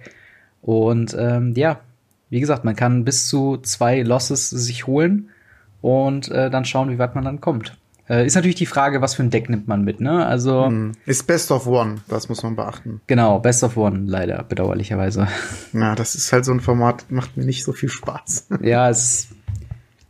Und 0.61 1.15
ähm, 1.17 1.53
ja, 1.55 1.79
wie 2.29 2.39
gesagt, 2.39 2.65
man 2.65 2.75
kann 2.75 3.05
bis 3.05 3.27
zu 3.27 3.57
zwei 3.57 4.01
Losses 4.01 4.49
sich 4.49 4.87
holen 4.87 5.29
und 5.81 6.29
äh, 6.29 6.49
dann 6.49 6.65
schauen, 6.65 6.91
wie 6.91 6.99
weit 6.99 7.15
man 7.15 7.25
dann 7.25 7.41
kommt. 7.41 7.78
Äh, 8.09 8.25
ist 8.25 8.35
natürlich 8.35 8.55
die 8.55 8.65
Frage, 8.65 9.01
was 9.01 9.13
für 9.13 9.23
ein 9.23 9.29
Deck 9.29 9.49
nimmt 9.49 9.67
man 9.67 9.83
mit, 9.83 10.01
ne? 10.01 10.25
Also. 10.25 10.65
Hm. 10.65 10.93
Ist 11.05 11.27
Best 11.27 11.51
of 11.51 11.67
One, 11.67 11.97
das 12.07 12.27
muss 12.27 12.41
man 12.41 12.55
beachten. 12.55 13.01
Genau, 13.07 13.39
Best 13.39 13.63
of 13.63 13.77
One, 13.77 14.03
leider, 14.07 14.43
bedauerlicherweise. 14.43 15.27
Na, 15.73 15.95
das 15.95 16.15
ist 16.15 16.33
halt 16.33 16.43
so 16.43 16.51
ein 16.51 16.59
Format, 16.59 17.05
macht 17.09 17.37
mir 17.37 17.45
nicht 17.45 17.63
so 17.63 17.71
viel 17.71 17.89
Spaß. 17.89 18.47
ja, 18.61 18.89
es, 18.89 19.27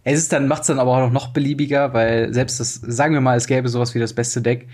es 0.05 0.17
ist 0.17 0.31
dann, 0.31 0.47
macht's 0.47 0.67
dann 0.67 0.79
aber 0.79 1.03
auch 1.03 1.11
noch 1.11 1.33
beliebiger, 1.33 1.93
weil 1.93 2.33
selbst 2.33 2.59
das, 2.59 2.75
sagen 2.75 3.13
wir 3.13 3.21
mal, 3.21 3.37
es 3.37 3.47
gäbe 3.47 3.67
sowas 3.67 3.93
wie 3.93 3.99
das 3.99 4.13
beste 4.13 4.41
Deck, 4.41 4.67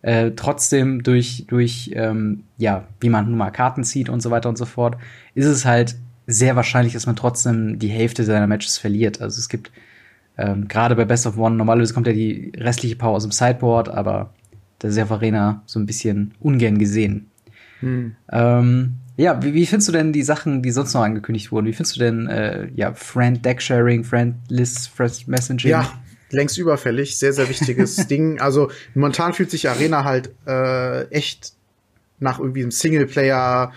äh, 0.00 0.30
trotzdem 0.30 1.02
durch, 1.02 1.44
durch, 1.48 1.90
ähm, 1.94 2.44
ja, 2.56 2.84
wie 3.00 3.10
man 3.10 3.26
nun 3.26 3.36
mal 3.36 3.50
Karten 3.50 3.84
zieht 3.84 4.08
und 4.08 4.22
so 4.22 4.30
weiter 4.30 4.48
und 4.48 4.56
so 4.56 4.64
fort, 4.64 4.96
ist 5.34 5.46
es 5.46 5.66
halt 5.66 5.96
sehr 6.26 6.56
wahrscheinlich, 6.56 6.94
dass 6.94 7.04
man 7.04 7.16
trotzdem 7.16 7.78
die 7.78 7.88
Hälfte 7.88 8.24
seiner 8.24 8.46
Matches 8.46 8.78
verliert. 8.78 9.20
Also 9.20 9.38
es 9.38 9.50
gibt 9.50 9.70
ähm, 10.40 10.68
Gerade 10.68 10.96
bei 10.96 11.04
Best 11.04 11.26
of 11.26 11.36
One, 11.36 11.56
normalerweise 11.56 11.92
kommt 11.92 12.06
ja 12.06 12.14
die 12.14 12.52
restliche 12.56 12.96
Power 12.96 13.16
aus 13.16 13.24
dem 13.24 13.32
Sideboard, 13.32 13.90
aber 13.90 14.32
das 14.78 14.92
ist 14.92 14.96
ja 14.96 15.04
auf 15.04 15.12
Arena 15.12 15.62
so 15.66 15.78
ein 15.78 15.86
bisschen 15.86 16.32
ungern 16.40 16.78
gesehen. 16.78 17.30
Hm. 17.80 18.16
Ähm, 18.32 18.94
ja, 19.18 19.42
wie, 19.42 19.52
wie 19.52 19.66
findest 19.66 19.88
du 19.88 19.92
denn 19.92 20.14
die 20.14 20.22
Sachen, 20.22 20.62
die 20.62 20.70
sonst 20.70 20.94
noch 20.94 21.02
angekündigt 21.02 21.52
wurden? 21.52 21.66
Wie 21.66 21.74
findest 21.74 21.96
du 21.96 22.00
denn 22.00 22.26
äh, 22.26 22.68
ja, 22.74 22.94
Friend 22.94 23.44
Deck 23.44 23.60
Sharing, 23.60 24.02
Friend 24.02 24.34
List, 24.48 24.88
Friend 24.88 25.28
Messaging? 25.28 25.70
Ja, 25.70 25.92
längst 26.30 26.56
überfällig, 26.56 27.18
sehr, 27.18 27.34
sehr 27.34 27.48
wichtiges 27.48 27.96
Ding. 28.08 28.40
Also 28.40 28.70
momentan 28.94 29.34
fühlt 29.34 29.50
sich 29.50 29.68
Arena 29.68 30.04
halt 30.04 30.30
äh, 30.46 31.04
echt 31.10 31.52
nach 32.18 32.38
irgendwie 32.38 32.62
einem 32.62 32.70
Singleplayer 32.70 33.72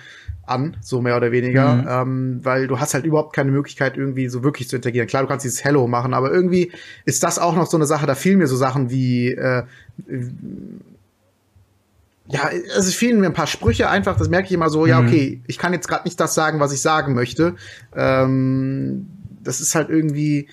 an, 0.46 0.78
so 0.82 1.02
mehr 1.02 1.16
oder 1.16 1.32
weniger, 1.32 1.76
mhm. 1.76 1.88
ähm, 1.90 2.40
weil 2.44 2.68
du 2.68 2.80
hast 2.80 2.94
halt 2.94 3.06
überhaupt 3.06 3.34
keine 3.34 3.52
Möglichkeit, 3.52 3.98
irgendwie 3.98 4.28
so 4.28 4.44
wirklich 4.44 4.68
zu 4.68 4.76
interagieren. 4.76 5.08
Klar, 5.08 5.24
du 5.24 5.30
kannst 5.30 5.46
dieses 5.46 5.64
Hello 5.64 5.88
machen, 5.88 6.14
aber 6.14 6.32
irgendwie 6.32 6.72
ist 7.06 7.24
das 7.24 7.40
auch 7.40 7.56
noch 7.56 7.68
so 7.68 7.78
eine 7.78 7.86
Sache, 7.86 8.06
da 8.06 8.16
fehlen 8.16 8.40
mir 8.40 8.48
so 8.48 8.58
Sachen 8.58 8.90
wie 8.90 9.32
äh, 9.32 9.64
ja, 12.28 12.50
es 12.78 12.94
fehlen 12.94 13.20
mir 13.20 13.28
ein 13.28 13.34
paar 13.34 13.48
Sprüche 13.48 13.90
einfach, 13.90 14.18
das 14.18 14.30
merke 14.30 14.48
ich 14.48 14.54
immer 14.54 14.70
so, 14.70 14.82
mhm. 14.82 14.88
ja, 14.88 15.00
okay, 15.00 15.42
ich 15.48 15.58
kann 15.58 15.74
jetzt 15.74 15.88
gerade 15.88 16.06
nicht 16.06 16.20
das 16.20 16.34
sagen, 16.34 16.60
was 16.60 16.74
ich 16.74 16.82
sagen 16.82 17.14
möchte. 17.14 17.56
Ähm, 17.96 19.08
das 19.44 19.60
ist 19.60 19.76
halt 19.76 19.90
irgendwie, 19.90 20.48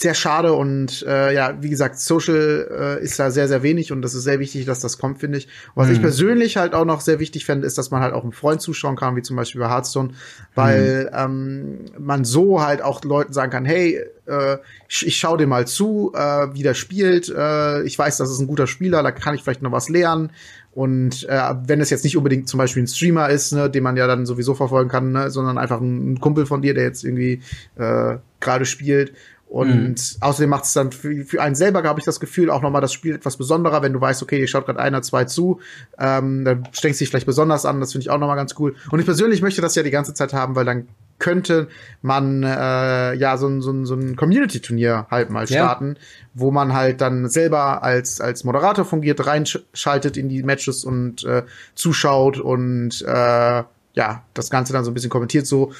sehr 0.00 0.14
schade 0.14 0.54
und 0.54 1.04
äh, 1.06 1.34
ja, 1.34 1.58
wie 1.60 1.68
gesagt, 1.68 2.00
Social 2.00 2.98
äh, 3.00 3.04
ist 3.04 3.18
da 3.18 3.30
sehr, 3.30 3.48
sehr 3.48 3.62
wenig 3.62 3.92
und 3.92 4.00
das 4.00 4.14
ist 4.14 4.22
sehr 4.24 4.38
wichtig, 4.38 4.64
dass 4.64 4.80
das 4.80 4.96
kommt, 4.96 5.20
finde 5.20 5.36
ich. 5.36 5.46
Und 5.74 5.82
was 5.82 5.88
mhm. 5.88 5.94
ich 5.94 6.00
persönlich 6.00 6.56
halt 6.56 6.72
auch 6.72 6.86
noch 6.86 7.02
sehr 7.02 7.20
wichtig 7.20 7.44
fände, 7.44 7.66
ist, 7.66 7.76
dass 7.76 7.90
man 7.90 8.00
halt 8.00 8.14
auch 8.14 8.22
einem 8.22 8.32
Freund 8.32 8.62
zuschauen 8.62 8.96
kann, 8.96 9.14
wie 9.16 9.20
zum 9.20 9.36
Beispiel 9.36 9.60
bei 9.60 9.68
Hearthstone, 9.68 10.14
weil 10.54 11.10
mhm. 11.12 11.18
ähm, 11.18 11.78
man 11.98 12.24
so 12.24 12.62
halt 12.62 12.80
auch 12.80 13.04
Leuten 13.04 13.34
sagen 13.34 13.52
kann, 13.52 13.66
hey, 13.66 14.02
äh, 14.24 14.56
ich, 14.88 15.06
ich 15.06 15.18
schau 15.18 15.36
dir 15.36 15.46
mal 15.46 15.66
zu, 15.66 16.12
äh, 16.14 16.46
wie 16.54 16.62
der 16.62 16.72
spielt, 16.72 17.28
äh, 17.28 17.82
ich 17.82 17.98
weiß, 17.98 18.16
das 18.16 18.30
ist 18.30 18.38
ein 18.38 18.46
guter 18.46 18.66
Spieler, 18.66 19.02
da 19.02 19.10
kann 19.10 19.34
ich 19.34 19.42
vielleicht 19.42 19.60
noch 19.60 19.72
was 19.72 19.90
lernen. 19.90 20.30
Und 20.72 21.28
äh, 21.28 21.54
wenn 21.66 21.80
es 21.82 21.90
jetzt 21.90 22.04
nicht 22.04 22.16
unbedingt 22.16 22.48
zum 22.48 22.56
Beispiel 22.56 22.82
ein 22.82 22.86
Streamer 22.86 23.28
ist, 23.28 23.52
ne, 23.52 23.68
den 23.68 23.82
man 23.82 23.98
ja 23.98 24.06
dann 24.06 24.24
sowieso 24.24 24.54
verfolgen 24.54 24.88
kann, 24.88 25.12
ne, 25.12 25.30
sondern 25.30 25.58
einfach 25.58 25.80
ein, 25.80 26.12
ein 26.12 26.20
Kumpel 26.20 26.46
von 26.46 26.62
dir, 26.62 26.72
der 26.72 26.84
jetzt 26.84 27.04
irgendwie 27.04 27.42
äh, 27.76 28.16
gerade 28.38 28.64
spielt 28.64 29.12
Und 29.50 29.88
mhm. 29.88 29.94
außerdem 30.20 30.48
macht 30.48 30.62
es 30.62 30.74
dann 30.74 30.92
für, 30.92 31.24
für 31.24 31.42
einen 31.42 31.56
selber, 31.56 31.82
habe 31.82 31.98
ich 31.98 32.06
das 32.06 32.20
Gefühl, 32.20 32.50
auch 32.50 32.62
nochmal 32.62 32.80
das 32.80 32.92
Spiel 32.92 33.16
etwas 33.16 33.36
besonderer, 33.36 33.82
wenn 33.82 33.92
du 33.92 34.00
weißt, 34.00 34.22
okay, 34.22 34.36
hier 34.36 34.46
schaut 34.46 34.64
gerade 34.64 34.78
einer, 34.78 35.02
zwei 35.02 35.24
zu, 35.24 35.58
ähm, 35.98 36.44
dann 36.44 36.68
strengst 36.70 37.00
du 37.00 37.02
dich 37.02 37.10
vielleicht 37.10 37.26
besonders 37.26 37.66
an, 37.66 37.80
das 37.80 37.90
finde 37.90 38.02
ich 38.02 38.10
auch 38.10 38.18
nochmal 38.18 38.36
ganz 38.36 38.54
cool. 38.60 38.76
Und 38.92 39.00
ich 39.00 39.06
persönlich 39.06 39.42
möchte 39.42 39.60
das 39.60 39.74
ja 39.74 39.82
die 39.82 39.90
ganze 39.90 40.14
Zeit 40.14 40.32
haben, 40.34 40.54
weil 40.54 40.64
dann 40.64 40.86
könnte 41.18 41.66
man 42.00 42.44
äh, 42.44 43.14
ja 43.14 43.36
so 43.36 43.48
ein, 43.48 43.60
so 43.60 43.72
ein, 43.72 43.86
so 43.86 43.94
ein 43.94 44.14
Community-Turnier 44.14 45.08
halt 45.10 45.30
mal 45.30 45.48
starten, 45.48 45.96
ja. 45.96 46.02
wo 46.32 46.52
man 46.52 46.72
halt 46.72 47.00
dann 47.00 47.28
selber 47.28 47.82
als, 47.82 48.20
als 48.20 48.44
Moderator 48.44 48.84
fungiert, 48.84 49.26
reinschaltet 49.26 50.16
in 50.16 50.28
die 50.28 50.44
Matches 50.44 50.84
und 50.84 51.24
äh, 51.24 51.42
zuschaut 51.74 52.38
und 52.38 53.02
äh, 53.02 53.64
ja, 53.94 54.22
das 54.32 54.48
Ganze 54.48 54.72
dann 54.72 54.84
so 54.84 54.92
ein 54.92 54.94
bisschen 54.94 55.10
kommentiert. 55.10 55.48
So 55.48 55.72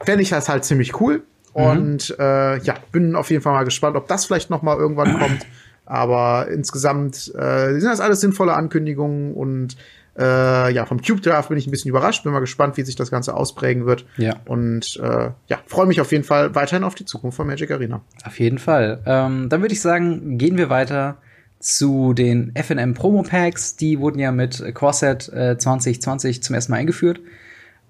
fände 0.00 0.22
ich 0.22 0.30
das 0.30 0.48
halt 0.48 0.64
ziemlich 0.64 1.00
cool. 1.00 1.22
Mhm. 1.54 1.62
Und 1.62 2.16
äh, 2.18 2.58
ja, 2.58 2.74
bin 2.92 3.16
auf 3.16 3.30
jeden 3.30 3.42
Fall 3.42 3.52
mal 3.52 3.64
gespannt, 3.64 3.96
ob 3.96 4.08
das 4.08 4.24
vielleicht 4.24 4.50
noch 4.50 4.62
mal 4.62 4.76
irgendwann 4.76 5.18
kommt. 5.18 5.46
Aber 5.86 6.48
insgesamt 6.48 7.34
äh, 7.34 7.72
sind 7.72 7.90
das 7.90 8.00
alles 8.00 8.20
sinnvolle 8.20 8.54
Ankündigungen 8.54 9.34
und 9.34 9.76
äh, 10.18 10.72
ja, 10.72 10.86
vom 10.86 11.00
Cube 11.00 11.20
Draft 11.20 11.48
bin 11.48 11.58
ich 11.58 11.66
ein 11.66 11.70
bisschen 11.70 11.88
überrascht. 11.88 12.22
Bin 12.22 12.32
mal 12.32 12.40
gespannt, 12.40 12.76
wie 12.76 12.82
sich 12.82 12.94
das 12.94 13.10
Ganze 13.10 13.34
ausprägen 13.34 13.86
wird. 13.86 14.04
Ja. 14.16 14.36
Und 14.44 15.00
äh, 15.02 15.30
ja, 15.46 15.58
freue 15.66 15.86
mich 15.86 16.00
auf 16.00 16.12
jeden 16.12 16.24
Fall 16.24 16.54
weiterhin 16.54 16.84
auf 16.84 16.94
die 16.94 17.04
Zukunft 17.04 17.36
von 17.36 17.46
Magic 17.46 17.70
Arena. 17.70 18.02
Auf 18.24 18.38
jeden 18.38 18.58
Fall. 18.58 19.00
Ähm, 19.06 19.48
dann 19.48 19.62
würde 19.62 19.72
ich 19.72 19.80
sagen, 19.80 20.38
gehen 20.38 20.56
wir 20.56 20.68
weiter 20.68 21.16
zu 21.58 22.12
den 22.12 22.52
FNM 22.54 22.94
Promo 22.94 23.22
Packs. 23.22 23.76
Die 23.76 23.98
wurden 23.98 24.18
ja 24.18 24.30
mit 24.30 24.62
Corset 24.74 25.28
äh, 25.28 25.56
2020 25.58 26.42
zum 26.42 26.54
ersten 26.54 26.72
Mal 26.72 26.78
eingeführt 26.78 27.20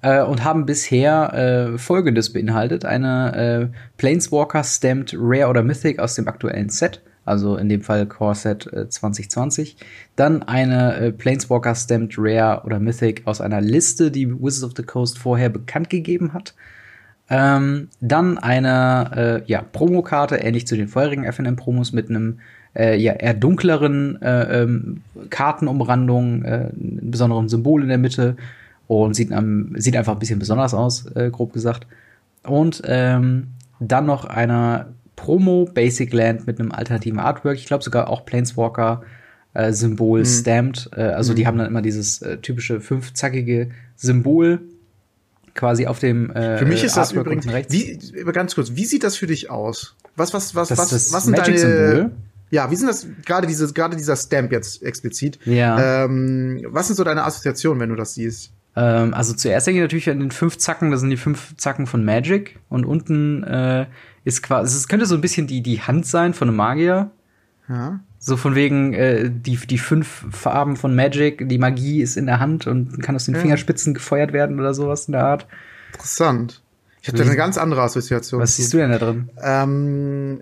äh, 0.02 0.22
und 0.22 0.44
haben 0.44 0.66
bisher 0.66 1.32
äh, 1.74 1.78
Folgendes 1.78 2.32
beinhaltet. 2.32 2.84
Eine 2.84 3.70
äh, 3.72 3.76
Planeswalker 3.96 4.64
Stamped 4.64 5.14
Rare 5.18 5.48
oder 5.48 5.62
Mythic 5.62 5.98
aus 5.98 6.14
dem 6.14 6.28
aktuellen 6.28 6.68
Set, 6.68 7.02
also 7.24 7.56
in 7.56 7.68
dem 7.68 7.82
Fall 7.82 8.06
Core 8.06 8.34
Set 8.34 8.72
äh, 8.72 8.88
2020. 8.88 9.76
Dann 10.16 10.42
eine 10.42 10.96
äh, 10.96 11.12
Planeswalker 11.12 11.74
Stamped 11.74 12.14
Rare 12.18 12.64
oder 12.64 12.80
Mythic 12.80 13.26
aus 13.26 13.40
einer 13.40 13.60
Liste, 13.60 14.10
die 14.10 14.30
Wizards 14.30 14.64
of 14.64 14.72
the 14.76 14.82
Coast 14.82 15.18
vorher 15.18 15.48
bekannt 15.48 15.90
gegeben 15.90 16.32
hat. 16.32 16.54
Ähm, 17.32 17.88
dann 18.00 18.38
eine 18.38 19.42
äh, 19.46 19.50
ja, 19.50 19.62
Promokarte, 19.62 20.36
ähnlich 20.36 20.66
zu 20.66 20.76
den 20.76 20.88
vorherigen 20.88 21.30
FNM-Promos, 21.30 21.92
mit 21.92 22.10
einem 22.10 22.40
äh, 22.74 22.96
ja, 22.96 23.12
eher 23.12 23.34
dunkleren 23.34 24.20
äh, 24.20 24.62
ähm, 24.62 25.02
Kartenumrandung, 25.28 26.44
äh, 26.44 26.48
einem 26.48 27.10
besonderen 27.10 27.48
Symbol 27.48 27.82
in 27.82 27.88
der 27.88 27.98
Mitte 27.98 28.36
und 28.98 29.14
sieht, 29.14 29.30
ähm, 29.30 29.72
sieht 29.76 29.96
einfach 29.96 30.14
ein 30.14 30.18
bisschen 30.18 30.40
besonders 30.40 30.74
aus, 30.74 31.06
äh, 31.14 31.30
grob 31.30 31.52
gesagt. 31.52 31.86
Und 32.42 32.82
ähm, 32.86 33.48
dann 33.78 34.04
noch 34.06 34.24
einer 34.24 34.88
Promo 35.14 35.68
Basic 35.72 36.12
Land 36.12 36.46
mit 36.46 36.58
einem 36.58 36.72
alternativen 36.72 37.20
Artwork. 37.20 37.56
Ich 37.56 37.66
glaube 37.66 37.84
sogar 37.84 38.08
auch 38.08 38.24
Planeswalker 38.24 39.02
äh, 39.54 39.72
Symbol 39.72 40.20
mhm. 40.20 40.24
stamped. 40.24 40.90
Äh, 40.96 41.02
also 41.02 41.32
mhm. 41.32 41.36
die 41.36 41.46
haben 41.46 41.58
dann 41.58 41.68
immer 41.68 41.82
dieses 41.82 42.20
äh, 42.22 42.38
typische 42.38 42.80
fünfzackige 42.80 43.70
Symbol 43.94 44.60
quasi 45.54 45.86
auf 45.86 46.00
dem 46.00 46.30
äh, 46.30 46.58
Für 46.58 46.64
mich 46.64 46.82
ist 46.82 46.96
das 46.96 47.10
Artwork 47.10 47.26
übrigens 47.26 47.48
rechts. 47.48 47.72
Wie, 47.72 47.96
ganz 48.32 48.56
kurz, 48.56 48.74
wie 48.74 48.86
sieht 48.86 49.04
das 49.04 49.16
für 49.16 49.28
dich 49.28 49.50
aus? 49.50 49.94
Was 50.16 50.34
was 50.34 50.56
was 50.56 50.68
das, 50.68 50.78
was 50.78 50.90
das 50.90 51.12
was 51.12 51.24
sind 51.24 51.36
Magic 51.36 51.56
deine 51.60 52.10
ja, 52.52 52.68
wie 52.72 52.74
sind 52.74 52.88
das 52.88 53.06
gerade 53.24 53.46
diese 53.46 53.72
gerade 53.72 53.96
dieser 53.96 54.16
Stamp 54.16 54.50
jetzt 54.50 54.82
explizit? 54.82 55.38
Ja. 55.44 56.04
Ähm, 56.04 56.66
was 56.66 56.88
sind 56.88 56.96
so 56.96 57.04
deine 57.04 57.24
Assoziationen, 57.24 57.80
wenn 57.80 57.90
du 57.90 57.94
das 57.94 58.14
siehst? 58.14 58.50
Ähm, 58.76 59.14
also 59.14 59.34
zuerst 59.34 59.66
denke 59.66 59.80
ich 59.80 59.84
natürlich 59.84 60.10
an 60.10 60.20
den 60.20 60.30
fünf 60.30 60.58
Zacken, 60.58 60.90
das 60.90 61.00
sind 61.00 61.10
die 61.10 61.16
fünf 61.16 61.56
Zacken 61.56 61.86
von 61.86 62.04
Magic. 62.04 62.58
Und 62.68 62.84
unten 62.84 63.42
äh, 63.44 63.86
ist 64.24 64.42
quasi, 64.42 64.76
es 64.76 64.88
könnte 64.88 65.06
so 65.06 65.14
ein 65.14 65.20
bisschen 65.20 65.46
die, 65.46 65.62
die 65.62 65.80
Hand 65.80 66.06
sein 66.06 66.34
von 66.34 66.48
einem 66.48 66.56
Magier. 66.56 67.10
Ja. 67.68 68.00
So 68.18 68.36
von 68.36 68.54
wegen 68.54 68.92
äh, 68.92 69.30
die, 69.30 69.56
die 69.56 69.78
fünf 69.78 70.26
Farben 70.30 70.76
von 70.76 70.94
Magic, 70.94 71.48
die 71.48 71.58
Magie 71.58 72.02
ist 72.02 72.16
in 72.16 72.26
der 72.26 72.38
Hand 72.38 72.66
und 72.66 73.02
kann 73.02 73.16
aus 73.16 73.24
den 73.24 73.34
ja. 73.34 73.40
Fingerspitzen 73.40 73.94
gefeuert 73.94 74.32
werden 74.32 74.60
oder 74.60 74.74
sowas 74.74 75.06
in 75.06 75.12
der 75.12 75.24
Art. 75.24 75.46
Interessant. 75.92 76.62
Ich 77.02 77.08
habe 77.08 77.16
da 77.16 77.24
eine 77.24 77.36
ganz 77.36 77.56
andere 77.56 77.80
Assoziation. 77.82 78.40
Was 78.40 78.56
siehst 78.56 78.74
du 78.74 78.76
denn 78.76 78.90
da 78.90 78.98
drin? 78.98 79.30
Ähm, 79.42 80.40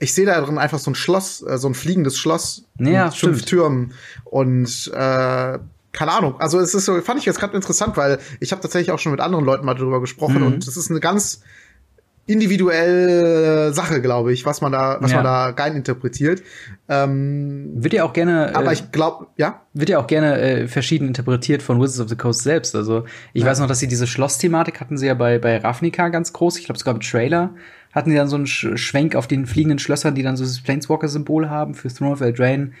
ich 0.00 0.12
sehe 0.12 0.26
da 0.26 0.40
drin 0.40 0.58
einfach 0.58 0.80
so 0.80 0.90
ein 0.90 0.96
Schloss, 0.96 1.42
äh, 1.42 1.56
so 1.56 1.68
ein 1.68 1.74
fliegendes 1.74 2.18
Schloss 2.18 2.64
ja, 2.78 3.06
mit 3.06 3.14
fünf 3.14 3.44
Türmen 3.44 3.92
und 4.24 4.90
äh, 4.92 5.58
keine 5.92 6.12
Ahnung. 6.12 6.40
Also 6.40 6.58
es 6.60 6.74
ist 6.74 6.84
so, 6.84 7.00
fand 7.00 7.18
ich 7.18 7.26
jetzt 7.26 7.40
gerade 7.40 7.54
interessant, 7.56 7.96
weil 7.96 8.18
ich 8.38 8.52
habe 8.52 8.62
tatsächlich 8.62 8.92
auch 8.92 8.98
schon 8.98 9.12
mit 9.12 9.20
anderen 9.20 9.44
Leuten 9.44 9.66
mal 9.66 9.74
darüber 9.74 10.00
gesprochen 10.00 10.40
mhm. 10.40 10.46
und 10.46 10.68
es 10.68 10.76
ist 10.76 10.90
eine 10.90 11.00
ganz 11.00 11.42
individuelle 12.26 13.72
Sache, 13.72 14.00
glaube 14.00 14.32
ich, 14.32 14.46
was 14.46 14.60
man 14.60 14.70
da, 14.70 14.98
was 15.00 15.10
ja. 15.10 15.16
man 15.16 15.24
da 15.24 15.48
rein 15.48 15.74
interpretiert. 15.74 16.42
Ähm, 16.88 17.70
wird 17.74 17.92
ja 17.92 18.04
auch 18.04 18.12
gerne. 18.12 18.54
Aber 18.54 18.70
äh, 18.70 18.74
ich 18.74 18.92
glaube, 18.92 19.26
ja. 19.36 19.62
Wird 19.72 19.88
ja 19.88 19.98
auch 19.98 20.06
gerne 20.06 20.40
äh, 20.40 20.68
verschieden 20.68 21.08
interpretiert 21.08 21.60
von 21.62 21.80
Wizards 21.80 22.00
of 22.00 22.08
the 22.08 22.16
Coast 22.16 22.42
selbst. 22.42 22.76
Also 22.76 23.04
ich 23.32 23.42
ja. 23.42 23.48
weiß 23.48 23.58
noch, 23.58 23.66
dass 23.66 23.80
sie 23.80 23.88
diese 23.88 24.06
Schlossthematik 24.06 24.80
hatten 24.80 24.96
sie 24.96 25.06
ja 25.06 25.14
bei 25.14 25.38
bei 25.40 25.58
Ravnica 25.58 26.08
ganz 26.08 26.32
groß. 26.32 26.58
Ich 26.58 26.66
glaube 26.66 26.78
sogar 26.78 26.94
im 26.94 27.00
Trailer 27.00 27.54
hatten 27.92 28.10
sie 28.10 28.16
dann 28.16 28.28
so 28.28 28.36
einen 28.36 28.46
Schwenk 28.46 29.16
auf 29.16 29.26
den 29.26 29.46
fliegenden 29.46 29.80
Schlössern, 29.80 30.14
die 30.14 30.22
dann 30.22 30.36
so 30.36 30.44
das 30.44 30.60
Planeswalker-Symbol 30.60 31.50
haben 31.50 31.74
für 31.74 31.88
Throne 31.88 32.12
of 32.12 32.20
Eldraine 32.20 32.72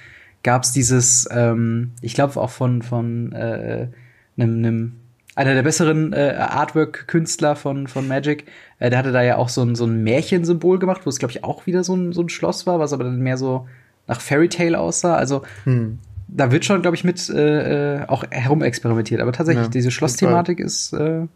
gab 0.42 0.64
es 0.64 0.72
dieses, 0.72 1.28
ähm, 1.30 1.92
ich 2.00 2.14
glaube 2.14 2.40
auch 2.40 2.50
von 2.50 2.82
von 2.82 3.32
äh, 3.32 3.88
einem, 4.36 4.58
einem 4.58 5.00
einer 5.36 5.54
der 5.54 5.62
besseren 5.62 6.12
äh, 6.12 6.34
Artwork-Künstler 6.38 7.56
von, 7.56 7.86
von 7.86 8.08
Magic, 8.08 8.46
äh, 8.78 8.90
der 8.90 8.98
hatte 8.98 9.12
da 9.12 9.22
ja 9.22 9.36
auch 9.36 9.48
so 9.48 9.62
ein, 9.62 9.74
so 9.74 9.84
ein 9.86 10.02
Märchensymbol 10.02 10.78
gemacht, 10.78 11.02
wo 11.04 11.10
es, 11.10 11.18
glaube 11.18 11.32
ich, 11.32 11.44
auch 11.44 11.66
wieder 11.66 11.84
so 11.84 11.94
ein, 11.94 12.12
so 12.12 12.22
ein 12.22 12.28
Schloss 12.28 12.66
war, 12.66 12.78
was 12.78 12.92
aber 12.92 13.04
dann 13.04 13.20
mehr 13.20 13.36
so 13.36 13.66
nach 14.06 14.20
Fairy 14.20 14.48
Tale 14.48 14.78
aussah. 14.78 15.14
Also 15.14 15.42
hm. 15.64 15.98
da 16.28 16.50
wird 16.50 16.64
schon, 16.64 16.82
glaube 16.82 16.96
ich, 16.96 17.04
mit 17.04 17.30
äh, 17.30 18.00
äh 18.00 18.06
auch 18.06 18.24
herumexperimentiert. 18.30 19.20
Aber 19.20 19.32
tatsächlich, 19.32 19.66
ja, 19.66 19.70
diese 19.70 19.90
Schlossthematik 19.90 20.58
ist 20.58 20.92
äh, 20.92 21.26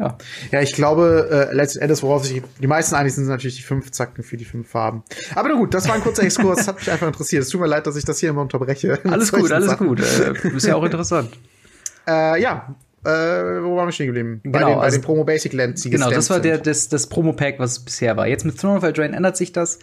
ja. 0.00 0.16
Ja, 0.50 0.62
ich 0.62 0.72
glaube, 0.72 1.48
äh, 1.50 1.54
letzten 1.54 1.80
Endes, 1.80 2.02
worauf 2.02 2.24
sich 2.24 2.42
die 2.58 2.66
meisten 2.66 2.94
einig 2.94 3.14
sind, 3.14 3.24
sind 3.24 3.32
natürlich 3.32 3.56
die 3.56 3.62
fünf 3.62 3.90
Zacken 3.90 4.24
für 4.24 4.36
die 4.38 4.46
fünf 4.46 4.68
Farben. 4.68 5.04
Aber 5.34 5.50
na 5.50 5.54
gut, 5.54 5.74
das 5.74 5.86
war 5.86 5.94
ein 5.94 6.00
kurzer 6.00 6.22
Exkurs, 6.22 6.56
das 6.58 6.68
hat 6.68 6.76
mich 6.76 6.90
einfach 6.90 7.06
interessiert. 7.06 7.42
Es 7.42 7.50
tut 7.50 7.60
mir 7.60 7.66
leid, 7.66 7.86
dass 7.86 7.96
ich 7.96 8.04
das 8.04 8.18
hier 8.18 8.30
immer 8.30 8.40
unterbreche. 8.40 8.98
Alles 9.04 9.30
gut, 9.30 9.52
alles 9.52 9.70
Sachen. 9.70 9.88
gut. 9.88 10.00
Äh, 10.00 10.56
ist 10.56 10.66
ja 10.66 10.76
auch 10.76 10.84
interessant. 10.84 11.30
äh, 12.08 12.40
ja, 12.40 12.74
äh, 13.04 13.08
wo 13.08 13.76
waren 13.76 13.88
wir 13.88 13.92
stehen 13.92 14.06
geblieben? 14.06 14.40
Genau, 14.42 14.58
bei, 14.58 14.64
den, 14.64 14.74
bei 14.76 14.82
also, 14.82 14.98
den 14.98 15.04
Promo 15.04 15.24
Basic 15.24 15.52
Lands, 15.52 15.82
die 15.82 15.90
Genau, 15.90 16.10
das 16.10 16.30
war 16.30 16.40
der, 16.40 16.58
das, 16.58 16.88
das 16.88 17.06
Promo-Pack, 17.06 17.58
was 17.58 17.80
bisher 17.80 18.16
war. 18.16 18.26
Jetzt 18.26 18.44
mit 18.44 18.58
Throne 18.58 18.78
of 18.78 18.82
Eldraine 18.82 19.14
ändert 19.14 19.36
sich 19.36 19.52
das. 19.52 19.80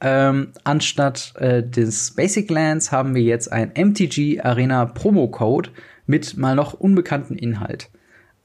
Ähm, 0.00 0.48
anstatt 0.64 1.32
äh, 1.38 1.62
des 1.62 2.10
Basic 2.10 2.50
Lands 2.50 2.92
haben 2.92 3.14
wir 3.14 3.22
jetzt 3.22 3.50
ein 3.50 3.72
MTG 3.74 4.40
Arena 4.42 4.84
Promo 4.84 5.28
Code 5.28 5.70
mit 6.06 6.36
mal 6.36 6.54
noch 6.54 6.74
unbekannten 6.74 7.36
Inhalt. 7.36 7.88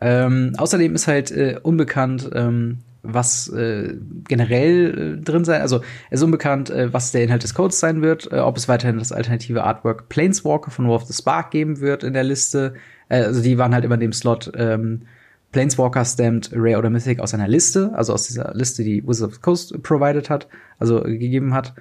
Ähm, 0.02 0.54
außerdem 0.58 0.96
ist 0.96 1.08
halt 1.08 1.32
äh, 1.32 1.60
unbekannt, 1.62 2.30
ähm, 2.34 2.80
was 3.02 3.48
äh, 3.50 3.96
generell 4.28 5.18
äh, 5.20 5.22
drin 5.22 5.46
sein, 5.46 5.62
also 5.62 5.82
es 6.10 6.20
ist 6.20 6.24
unbekannt, 6.24 6.70
äh, 6.70 6.94
was 6.94 7.12
der 7.12 7.24
Inhalt 7.24 7.44
des 7.44 7.54
Codes 7.54 7.80
sein 7.80 8.02
wird, 8.02 8.32
äh, 8.32 8.40
ob 8.40 8.58
es 8.58 8.68
weiterhin 8.68 9.00
das 9.00 9.12
alternative 9.12 9.64
Artwork 9.64 10.10
Planeswalker 10.10 10.72
von 10.72 10.88
War 10.88 10.96
of 10.96 11.06
the 11.06 11.14
Spark 11.14 11.52
geben 11.52 11.80
wird 11.80 12.04
in 12.04 12.14
der 12.14 12.24
Liste. 12.24 12.74
Äh, 13.08 13.24
also 13.24 13.42
die 13.42 13.58
waren 13.58 13.74
halt 13.74 13.86
immer 13.86 13.96
in 13.96 14.02
dem 14.02 14.14
Slot 14.14 14.52
ähm, 14.56 15.04
Planeswalker 15.52 16.06
stamped 16.06 16.52
Rare 16.54 16.78
oder 16.78 16.90
Mythic 16.90 17.20
aus 17.20 17.34
einer 17.34 17.48
Liste, 17.48 17.92
also 17.96 18.14
aus 18.14 18.28
dieser 18.28 18.54
Liste, 18.54 18.84
die 18.84 19.04
Wizards 19.04 19.24
of 19.24 19.34
the 19.36 19.42
Coast 19.42 19.84
provided 19.84 20.30
hat, 20.30 20.48
also 20.78 21.04
äh, 21.04 21.18
gegeben 21.18 21.54
hat. 21.54 21.74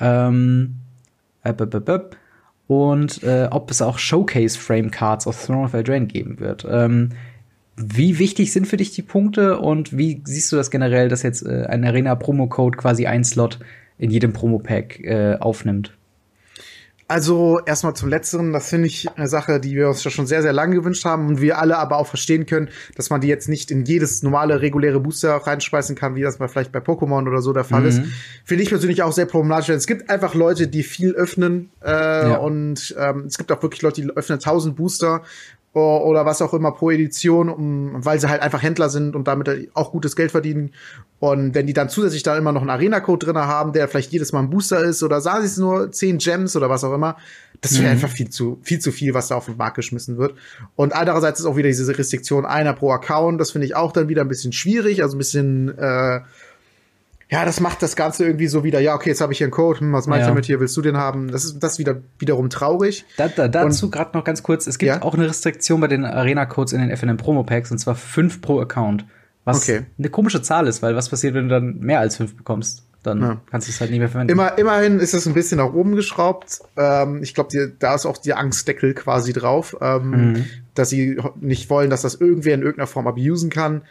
Ähm, 0.00 0.76
äh, 1.42 1.54
und 2.66 3.22
äh, 3.22 3.48
ob 3.50 3.70
es 3.70 3.80
auch 3.80 3.98
Showcase 3.98 4.58
Frame 4.58 4.90
Cards 4.90 5.26
aus 5.26 5.46
Throne 5.46 5.66
of 5.66 5.74
Eldraine 5.74 6.06
geben 6.06 6.40
wird. 6.40 6.66
Ähm, 6.68 7.10
wie 7.76 8.18
wichtig 8.18 8.52
sind 8.52 8.66
für 8.66 8.76
dich 8.76 8.92
die 8.92 9.02
Punkte 9.02 9.58
und 9.58 9.96
wie 9.96 10.22
siehst 10.24 10.50
du 10.50 10.56
das 10.56 10.70
generell, 10.70 11.08
dass 11.08 11.22
jetzt 11.22 11.44
äh, 11.44 11.66
ein 11.66 11.84
Arena-Promo-Code 11.84 12.78
quasi 12.78 13.06
ein 13.06 13.24
Slot 13.24 13.58
in 13.98 14.10
jedem 14.10 14.32
Promo-Pack 14.32 15.00
äh, 15.00 15.36
aufnimmt? 15.38 15.96
Also 17.08 17.60
erstmal 17.64 17.94
zum 17.94 18.08
Letzteren, 18.08 18.52
das 18.52 18.68
finde 18.68 18.88
ich 18.88 19.08
eine 19.16 19.28
Sache, 19.28 19.60
die 19.60 19.76
wir 19.76 19.88
uns 19.88 20.02
schon 20.02 20.26
sehr, 20.26 20.42
sehr 20.42 20.52
lange 20.52 20.74
gewünscht 20.74 21.04
haben 21.04 21.28
und 21.28 21.40
wir 21.40 21.58
alle 21.58 21.78
aber 21.78 21.98
auch 21.98 22.08
verstehen 22.08 22.46
können, 22.46 22.68
dass 22.96 23.10
man 23.10 23.20
die 23.20 23.28
jetzt 23.28 23.48
nicht 23.48 23.70
in 23.70 23.84
jedes 23.84 24.24
normale, 24.24 24.60
reguläre 24.60 24.98
Booster 24.98 25.36
reinspeisen 25.36 25.94
kann, 25.94 26.16
wie 26.16 26.22
das 26.22 26.40
mal 26.40 26.48
vielleicht 26.48 26.72
bei 26.72 26.80
Pokémon 26.80 27.28
oder 27.28 27.42
so 27.42 27.52
der 27.52 27.62
Fall 27.62 27.82
mhm. 27.82 27.88
ist. 27.88 28.02
Finde 28.44 28.64
ich 28.64 28.70
persönlich 28.70 29.04
auch 29.04 29.12
sehr 29.12 29.26
problematisch. 29.26 29.68
Es 29.68 29.86
gibt 29.86 30.10
einfach 30.10 30.34
Leute, 30.34 30.66
die 30.66 30.82
viel 30.82 31.12
öffnen 31.12 31.70
äh, 31.80 31.90
ja. 31.90 32.36
und 32.38 32.96
ähm, 32.98 33.26
es 33.26 33.38
gibt 33.38 33.52
auch 33.52 33.62
wirklich 33.62 33.82
Leute, 33.82 34.00
die 34.00 34.10
öffnen 34.10 34.40
tausend 34.40 34.74
Booster 34.74 35.22
oder 35.80 36.24
was 36.24 36.42
auch 36.42 36.54
immer 36.54 36.72
pro 36.72 36.90
Edition, 36.90 37.48
um, 37.48 38.04
weil 38.04 38.20
sie 38.20 38.28
halt 38.28 38.42
einfach 38.42 38.62
Händler 38.62 38.88
sind 38.88 39.14
und 39.14 39.28
damit 39.28 39.70
auch 39.74 39.92
gutes 39.92 40.16
Geld 40.16 40.30
verdienen. 40.30 40.72
Und 41.18 41.54
wenn 41.54 41.66
die 41.66 41.72
dann 41.72 41.88
zusätzlich 41.88 42.22
da 42.22 42.36
immer 42.36 42.52
noch 42.52 42.60
einen 42.60 42.70
Arena-Code 42.70 43.26
drin 43.26 43.36
haben, 43.36 43.72
der 43.72 43.88
vielleicht 43.88 44.12
jedes 44.12 44.32
Mal 44.32 44.40
ein 44.40 44.50
Booster 44.50 44.82
ist 44.82 45.02
oder 45.02 45.20
sagen 45.20 45.40
sie 45.42 45.46
es 45.46 45.56
nur 45.56 45.90
zehn 45.92 46.18
Gems 46.18 46.56
oder 46.56 46.68
was 46.68 46.84
auch 46.84 46.92
immer, 46.92 47.16
das 47.60 47.74
wäre 47.74 47.84
mhm. 47.84 47.92
einfach 47.92 48.10
viel 48.10 48.28
zu, 48.28 48.58
viel 48.62 48.78
zu 48.78 48.92
viel, 48.92 49.14
was 49.14 49.28
da 49.28 49.36
auf 49.36 49.46
den 49.46 49.56
Markt 49.56 49.76
geschmissen 49.76 50.18
wird. 50.18 50.34
Und 50.74 50.94
andererseits 50.94 51.40
ist 51.40 51.46
auch 51.46 51.56
wieder 51.56 51.68
diese 51.68 51.96
Restriktion 51.96 52.44
einer 52.44 52.74
pro 52.74 52.92
Account. 52.92 53.40
Das 53.40 53.50
finde 53.50 53.66
ich 53.66 53.74
auch 53.74 53.92
dann 53.92 54.08
wieder 54.08 54.22
ein 54.22 54.28
bisschen 54.28 54.52
schwierig, 54.52 55.02
also 55.02 55.16
ein 55.16 55.18
bisschen, 55.18 55.76
äh, 55.78 56.20
ja, 57.28 57.44
das 57.44 57.60
macht 57.60 57.82
das 57.82 57.96
Ganze 57.96 58.24
irgendwie 58.24 58.46
so 58.46 58.62
wieder, 58.62 58.78
ja, 58.80 58.94
okay, 58.94 59.08
jetzt 59.10 59.20
habe 59.20 59.32
ich 59.32 59.38
hier 59.38 59.46
einen 59.46 59.52
Code, 59.52 59.80
hm, 59.80 59.92
was 59.92 60.06
meinst 60.06 60.22
du 60.24 60.28
Ja. 60.28 60.28
damit 60.28 60.46
hier, 60.46 60.60
willst 60.60 60.76
du 60.76 60.82
den 60.82 60.96
haben? 60.96 61.30
Das 61.32 61.44
ist 61.44 61.58
das 61.60 61.78
wieder 61.78 61.96
wiederum 62.18 62.50
traurig. 62.50 63.04
Da, 63.16 63.28
da, 63.28 63.48
dazu 63.48 63.90
gerade 63.90 64.16
noch 64.16 64.24
ganz 64.24 64.42
kurz. 64.44 64.66
Es 64.66 64.78
gibt 64.78 64.88
Ja? 64.88 65.02
auch 65.02 65.14
eine 65.14 65.28
Restriktion 65.28 65.80
bei 65.80 65.88
den 65.88 66.04
Arena-Codes 66.04 66.72
in 66.72 66.80
den 66.80 66.90
FNM 66.90 67.16
Promo 67.16 67.42
Packs 67.42 67.70
und 67.72 67.78
zwar 67.78 67.96
fünf 67.96 68.40
pro 68.40 68.60
Account. 68.60 69.04
Was 69.44 69.58
Okay. 69.62 69.82
eine 69.98 70.08
komische 70.10 70.42
Zahl 70.42 70.66
ist, 70.66 70.82
weil 70.82 70.94
was 70.96 71.08
passiert, 71.08 71.34
wenn 71.34 71.48
du 71.48 71.54
dann 71.54 71.78
mehr 71.80 72.00
als 72.00 72.16
fünf 72.16 72.36
bekommst? 72.36 72.84
Dann 73.02 73.20
Ja. 73.20 73.40
kannst 73.50 73.68
du 73.68 73.72
es 73.72 73.80
halt 73.80 73.90
nicht 73.90 74.00
mehr 74.00 74.08
verwenden. 74.08 74.32
Immer, 74.32 74.58
immerhin 74.58 74.98
ist 74.98 75.14
es 75.14 75.26
ein 75.26 75.34
bisschen 75.34 75.58
nach 75.58 75.72
oben 75.72 75.94
geschraubt. 75.94 76.60
Ähm, 76.76 77.22
ich 77.22 77.34
glaube, 77.34 77.72
da 77.78 77.94
ist 77.94 78.06
auch 78.06 78.18
die 78.18 78.34
Angstdeckel 78.34 78.94
quasi 78.94 79.32
drauf, 79.32 79.76
ähm, 79.80 80.10
Mhm. 80.32 80.44
dass 80.74 80.90
sie 80.90 81.16
nicht 81.40 81.70
wollen, 81.70 81.90
dass 81.90 82.02
das 82.02 82.16
irgendwer 82.16 82.54
in 82.54 82.62
irgendeiner 82.62 82.88
Form 82.88 83.06
abusen 83.06 83.48
kann. 83.50 83.82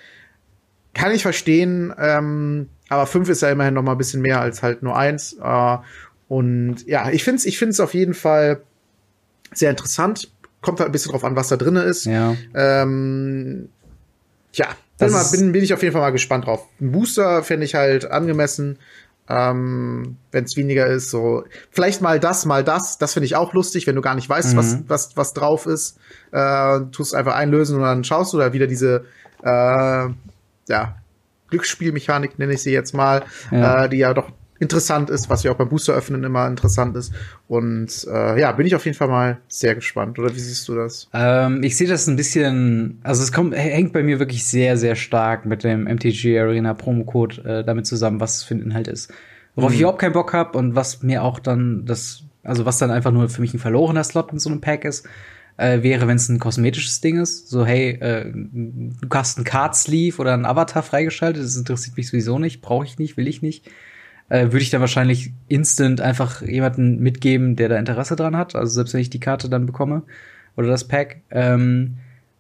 Kann 0.96 1.12
ich 1.12 1.22
verstehen, 1.22 1.94
ähm, 2.00 2.70
aber 2.90 3.06
fünf 3.06 3.30
ist 3.30 3.42
ja 3.42 3.50
immerhin 3.50 3.74
noch 3.76 3.84
mal 3.84 3.92
ein 3.92 3.98
bisschen 3.98 4.22
mehr 4.22 4.40
als 4.42 4.64
halt 4.64 4.82
nur 4.82 4.96
eins. 4.98 5.34
Äh, 5.34 5.78
und 6.30 6.88
ja, 6.88 7.10
ich 7.12 7.24
finde 7.24 7.38
es 7.40 7.46
ich 7.46 7.60
find's 7.60 7.80
auf 7.80 7.94
jeden 7.94 8.14
Fall 8.14 8.62
sehr 9.54 9.70
interessant. 9.70 10.32
Kommt 10.62 10.80
halt 10.80 10.90
ein 10.90 10.92
bisschen 10.94 11.12
drauf 11.12 11.24
an, 11.24 11.36
was 11.36 11.50
da 11.50 11.58
drin 11.58 11.76
ist. 11.76 12.06
Ja. 12.06 12.36
Ähm, 12.56 13.70
ja, 14.54 14.68
bin, 14.98 15.12
mal, 15.12 15.26
bin, 15.32 15.52
bin 15.52 15.64
ich 15.64 15.74
auf 15.74 15.84
jeden 15.84 15.92
Fall 15.94 16.02
mal 16.02 16.12
gespannt 16.12 16.46
drauf. 16.48 16.66
Ein 16.80 16.92
Booster 16.94 17.44
fände 17.44 17.66
ich 17.66 17.76
halt 17.76 18.10
angemessen, 18.10 18.80
ähm, 19.30 20.16
wenn 20.32 20.46
es 20.46 20.56
weniger 20.56 20.88
ist. 20.88 21.10
So 21.10 21.44
vielleicht 21.72 22.02
mal 22.02 22.20
das, 22.22 22.46
mal 22.46 22.64
das. 22.64 22.98
Das 22.98 23.14
finde 23.14 23.26
ich 23.26 23.36
auch 23.36 23.54
lustig, 23.54 23.86
wenn 23.86 23.96
du 23.96 24.02
gar 24.02 24.16
nicht 24.16 24.30
weißt, 24.30 24.56
was, 24.56 24.76
Mhm. 24.78 24.86
was, 24.88 25.18
was 25.18 25.34
drauf 25.34 25.66
ist. 25.66 25.98
Äh, 26.32 26.80
tust 26.94 27.14
einfach 27.14 27.36
einlösen 27.36 27.76
und 27.76 27.84
dann 27.84 28.04
schaust 28.06 28.32
du 28.34 28.38
da 28.38 28.54
wieder 28.54 28.68
diese 28.68 29.04
äh, 29.44 30.08
ja, 30.68 30.98
Glücksspielmechanik, 31.50 32.40
nenne 32.40 32.54
ich 32.54 32.64
sie 32.64 32.72
jetzt 32.72 32.94
mal, 32.94 33.24
Ja. 33.52 33.86
Äh, 33.86 33.90
die 33.90 33.98
ja 33.98 34.14
doch 34.14 34.32
interessant 34.60 35.10
ist, 35.10 35.30
was 35.30 35.44
ja 35.44 35.52
auch 35.52 35.58
beim 35.58 35.70
Booster 35.70 35.94
öffnen 35.94 36.24
immer 36.24 36.48
interessant 36.48 36.96
ist. 36.96 37.14
Und 37.48 38.08
äh, 38.10 38.40
ja, 38.40 38.52
bin 38.54 38.66
ich 38.66 38.74
auf 38.76 38.86
jeden 38.86 38.98
Fall 38.98 39.10
mal 39.10 39.38
sehr 39.48 39.76
gespannt. 39.76 40.18
Oder 40.18 40.34
wie 40.34 40.40
siehst 40.40 40.68
du 40.68 40.76
das? 40.76 41.10
Ähm, 41.14 41.62
ich 41.62 41.76
sehe 41.76 41.88
das 41.88 42.08
ein 42.08 42.16
bisschen, 42.16 43.00
also 43.04 43.22
es 43.22 43.32
kommt, 43.32 43.56
hängt 43.56 43.92
bei 43.92 44.02
mir 44.02 44.20
wirklich 44.20 44.46
sehr, 44.46 44.78
sehr 44.78 44.96
stark 44.96 45.46
mit 45.46 45.64
dem 45.64 45.84
MTG 45.84 46.40
Arena 46.40 46.74
Promo-Code 46.74 47.44
äh, 47.44 47.64
damit 47.66 47.86
zusammen, 47.86 48.20
was 48.20 48.38
es 48.38 48.44
für 48.44 48.56
ein 48.56 48.62
Inhalt 48.62 48.88
ist. 48.88 49.14
Worauf 49.56 49.74
ich 49.74 49.80
überhaupt 49.80 50.00
keinen 50.00 50.14
Bock 50.14 50.34
habe 50.34 50.58
und 50.58 50.76
was 50.76 51.02
mir 51.02 51.24
auch 51.24 51.40
dann 51.40 51.86
das, 51.86 52.24
also 52.44 52.66
was 52.66 52.78
dann 52.78 52.92
einfach 52.92 53.12
nur 53.12 53.30
für 53.30 53.42
mich 53.42 53.54
ein 53.54 53.60
verlorener 53.60 54.04
Slot 54.04 54.34
in 54.34 54.40
so 54.40 54.50
einem 54.50 54.60
Pack 54.60 54.84
ist, 54.84 55.08
äh, 55.58 55.84
wäre, 55.84 56.08
wenn 56.08 56.18
es 56.18 56.30
ein 56.30 56.40
kosmetisches 56.40 57.02
Ding 57.02 57.20
ist. 57.20 57.50
So, 57.50 57.66
hey, 57.66 57.92
äh, 57.92 58.32
du 58.34 59.08
hast 59.12 59.38
einen 59.38 59.46
Card-Sleeve 59.46 60.18
oder 60.20 60.34
einen 60.34 60.46
Avatar 60.46 60.84
freigeschaltet, 60.84 61.44
das 61.44 61.56
interessiert 61.56 61.98
mich 61.98 62.10
sowieso 62.10 62.40
nicht, 62.40 62.62
brauche 62.62 62.86
ich 62.86 62.98
nicht, 62.98 63.18
will 63.18 63.28
ich 63.28 63.42
nicht. 63.42 63.70
Äh, 64.28 64.46
würde 64.46 64.62
ich 64.62 64.72
dann 64.72 64.82
wahrscheinlich 64.82 65.34
instant 65.48 66.02
einfach 66.02 66.42
jemanden 66.42 67.00
mitgeben, 67.00 67.56
der 67.56 67.70
da 67.70 67.78
Interesse 67.78 68.16
dran 68.16 68.36
hat. 68.36 68.56
Also 68.56 68.74
selbst 68.74 68.94
wenn 68.94 69.02
ich 69.02 69.12
die 69.12 69.20
Karte 69.20 69.50
dann 69.50 69.66
bekomme 69.66 70.04
oder 70.56 70.68
das 70.68 70.88
Pack. 70.88 71.22
Ähm, 71.30 71.98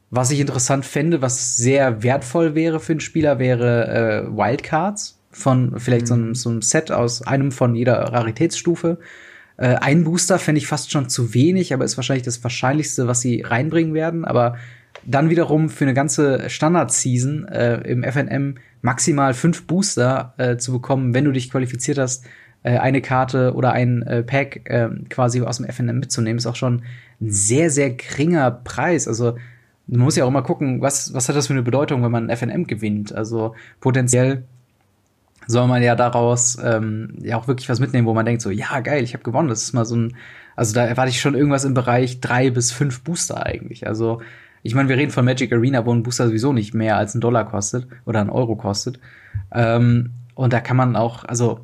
was 0.09 0.31
ich 0.31 0.39
interessant 0.39 0.85
fände, 0.85 1.21
was 1.21 1.57
sehr 1.57 2.01
wertvoll 2.01 2.55
wäre 2.55 2.79
für 2.79 2.93
einen 2.93 2.99
Spieler, 3.01 3.37
wäre 3.37 4.25
äh, 4.25 4.35
Wildcards 4.35 5.19
von 5.29 5.79
vielleicht 5.79 6.07
so, 6.07 6.13
einem, 6.13 6.33
so 6.33 6.49
einem 6.49 6.61
Set 6.61 6.91
aus 6.91 7.21
einem 7.21 7.51
von 7.51 7.75
jeder 7.75 7.99
Raritätsstufe. 7.99 8.97
Äh, 9.57 9.75
ein 9.75 10.03
Booster 10.03 10.39
fände 10.39 10.59
ich 10.59 10.67
fast 10.67 10.91
schon 10.91 11.09
zu 11.09 11.33
wenig, 11.33 11.73
aber 11.73 11.85
ist 11.85 11.97
wahrscheinlich 11.97 12.25
das 12.25 12.43
Wahrscheinlichste, 12.43 13.07
was 13.07 13.21
sie 13.21 13.41
reinbringen 13.41 13.93
werden. 13.93 14.25
Aber 14.25 14.57
dann 15.05 15.29
wiederum 15.29 15.69
für 15.69 15.85
eine 15.85 15.93
ganze 15.93 16.49
Standard-Season 16.49 17.47
äh, 17.47 17.75
im 17.81 18.03
FNM 18.03 18.55
maximal 18.81 19.33
fünf 19.33 19.67
Booster 19.67 20.33
äh, 20.37 20.57
zu 20.57 20.71
bekommen, 20.71 21.13
wenn 21.13 21.25
du 21.25 21.31
dich 21.31 21.51
qualifiziert 21.51 21.97
hast, 21.97 22.25
äh, 22.63 22.77
eine 22.77 23.01
Karte 23.01 23.53
oder 23.53 23.71
ein 23.73 24.01
äh, 24.03 24.23
Pack 24.23 24.69
äh, 24.69 24.89
quasi 25.09 25.41
aus 25.41 25.57
dem 25.57 25.67
FNM 25.67 25.99
mitzunehmen, 25.99 26.37
ist 26.37 26.47
auch 26.47 26.55
schon 26.55 26.81
ein 27.21 27.29
sehr, 27.29 27.69
sehr 27.69 27.91
geringer 27.91 28.51
Preis. 28.51 29.07
Also 29.07 29.37
man 29.87 30.01
muss 30.01 30.15
ja 30.15 30.25
auch 30.25 30.31
mal 30.31 30.41
gucken, 30.41 30.81
was, 30.81 31.13
was 31.13 31.29
hat 31.29 31.35
das 31.35 31.47
für 31.47 31.53
eine 31.53 31.61
Bedeutung, 31.61 32.03
wenn 32.03 32.11
man 32.11 32.29
ein 32.29 32.35
FNM 32.35 32.65
gewinnt. 32.65 33.13
Also 33.13 33.55
potenziell 33.79 34.43
soll 35.47 35.67
man 35.67 35.81
ja 35.83 35.95
daraus 35.95 36.57
ähm, 36.63 37.15
ja 37.21 37.37
auch 37.37 37.47
wirklich 37.47 37.69
was 37.69 37.79
mitnehmen, 37.79 38.07
wo 38.07 38.13
man 38.13 38.25
denkt 38.25 38.41
so, 38.41 38.49
ja 38.49 38.79
geil, 38.79 39.03
ich 39.03 39.13
habe 39.13 39.23
gewonnen. 39.23 39.49
Das 39.49 39.63
ist 39.63 39.73
mal 39.73 39.85
so 39.85 39.95
ein, 39.95 40.15
also 40.55 40.73
da 40.73 40.85
erwarte 40.85 41.09
ich 41.09 41.21
schon 41.21 41.35
irgendwas 41.35 41.65
im 41.65 41.73
Bereich 41.73 42.19
drei 42.21 42.49
bis 42.49 42.71
fünf 42.71 43.01
Booster 43.03 43.45
eigentlich. 43.45 43.87
Also 43.87 44.21
ich 44.63 44.73
meine, 44.73 44.89
wir 44.89 44.97
reden 44.97 45.11
von 45.11 45.25
Magic 45.25 45.53
Arena, 45.53 45.85
wo 45.85 45.93
ein 45.93 46.03
Booster 46.03 46.27
sowieso 46.27 46.51
nicht 46.53 46.73
mehr 46.73 46.97
als 46.97 47.13
ein 47.13 47.21
Dollar 47.21 47.45
kostet 47.45 47.87
oder 48.05 48.21
ein 48.21 48.29
Euro 48.29 48.55
kostet. 48.55 48.99
Ähm, 49.51 50.11
und 50.33 50.53
da 50.53 50.59
kann 50.59 50.77
man 50.77 50.95
auch, 50.95 51.23
also 51.23 51.59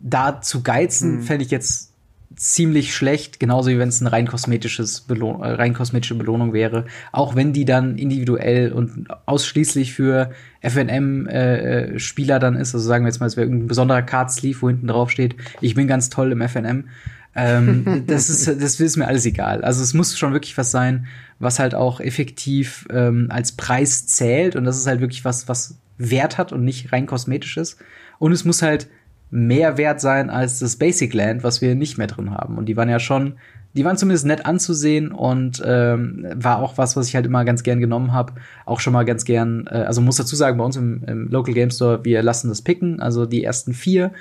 da 0.00 0.40
zu 0.40 0.62
geizen, 0.62 1.16
Mhm. 1.18 1.22
fände 1.22 1.44
ich 1.44 1.50
jetzt 1.50 1.91
ziemlich 2.36 2.94
schlecht, 2.94 3.40
genauso 3.40 3.70
wie 3.70 3.78
wenn 3.78 3.88
es 3.88 4.00
ein 4.00 4.06
rein 4.06 4.26
kosmetisches 4.26 5.02
Belohn 5.02 5.42
äh, 5.42 5.52
rein 5.52 5.74
kosmetische 5.74 6.14
Belohnung 6.14 6.52
wäre, 6.52 6.86
auch 7.12 7.34
wenn 7.34 7.52
die 7.52 7.64
dann 7.64 7.98
individuell 7.98 8.72
und 8.72 9.08
ausschließlich 9.26 9.92
für 9.92 10.30
FNM 10.60 11.26
äh, 11.26 11.94
äh, 11.94 11.98
Spieler 11.98 12.38
dann 12.38 12.56
ist, 12.56 12.74
also 12.74 12.86
sagen 12.86 13.04
wir 13.04 13.08
jetzt 13.08 13.20
mal, 13.20 13.26
es 13.26 13.36
wäre 13.36 13.46
irgendein 13.46 13.68
besonderer 13.68 14.02
Card 14.02 14.30
Sleeve, 14.30 14.62
wo 14.62 14.68
hinten 14.68 14.86
drauf 14.86 15.10
steht, 15.10 15.36
ich 15.60 15.74
bin 15.74 15.86
ganz 15.86 16.10
toll 16.10 16.32
im 16.32 16.40
FNM. 16.40 16.88
ähm, 17.34 18.04
das 18.06 18.28
ist 18.28 18.46
das 18.46 18.80
ist 18.80 18.96
mir 18.96 19.06
alles 19.06 19.26
egal. 19.26 19.64
Also 19.64 19.82
es 19.82 19.94
muss 19.94 20.18
schon 20.18 20.32
wirklich 20.32 20.56
was 20.58 20.70
sein, 20.70 21.06
was 21.38 21.58
halt 21.58 21.74
auch 21.74 22.00
effektiv 22.00 22.86
ähm, 22.90 23.28
als 23.30 23.52
Preis 23.52 24.06
zählt 24.06 24.56
und 24.56 24.64
das 24.64 24.76
ist 24.76 24.86
halt 24.86 25.00
wirklich 25.00 25.24
was 25.24 25.48
was 25.48 25.78
Wert 25.98 26.38
hat 26.38 26.52
und 26.52 26.64
nicht 26.64 26.92
rein 26.92 27.06
kosmetisch 27.06 27.56
ist 27.56 27.78
und 28.18 28.32
es 28.32 28.44
muss 28.44 28.62
halt 28.62 28.88
mehr 29.32 29.78
wert 29.78 29.98
sein 30.00 30.28
als 30.28 30.58
das 30.58 30.76
Basic 30.76 31.14
Land, 31.14 31.42
was 31.42 31.62
wir 31.62 31.74
nicht 31.74 31.96
mehr 31.96 32.06
drin 32.06 32.30
haben. 32.30 32.58
Und 32.58 32.66
die 32.66 32.76
waren 32.76 32.90
ja 32.90 33.00
schon, 33.00 33.38
die 33.72 33.82
waren 33.82 33.96
zumindest 33.96 34.26
nett 34.26 34.44
anzusehen 34.44 35.10
und 35.10 35.62
ähm, 35.64 36.26
war 36.34 36.58
auch 36.58 36.76
was, 36.76 36.96
was 36.96 37.08
ich 37.08 37.14
halt 37.14 37.24
immer 37.24 37.46
ganz 37.46 37.62
gern 37.62 37.80
genommen 37.80 38.12
habe. 38.12 38.34
Auch 38.66 38.78
schon 38.78 38.92
mal 38.92 39.06
ganz 39.06 39.24
gern, 39.24 39.66
äh, 39.70 39.76
also 39.76 40.02
muss 40.02 40.16
dazu 40.16 40.36
sagen, 40.36 40.58
bei 40.58 40.64
uns 40.64 40.76
im, 40.76 41.02
im 41.04 41.28
Local 41.28 41.54
Game 41.54 41.70
Store, 41.70 42.04
wir 42.04 42.22
lassen 42.22 42.50
das 42.50 42.60
picken. 42.60 43.00
Also 43.00 43.24
die 43.24 43.42
ersten 43.42 43.72
vier 43.72 44.12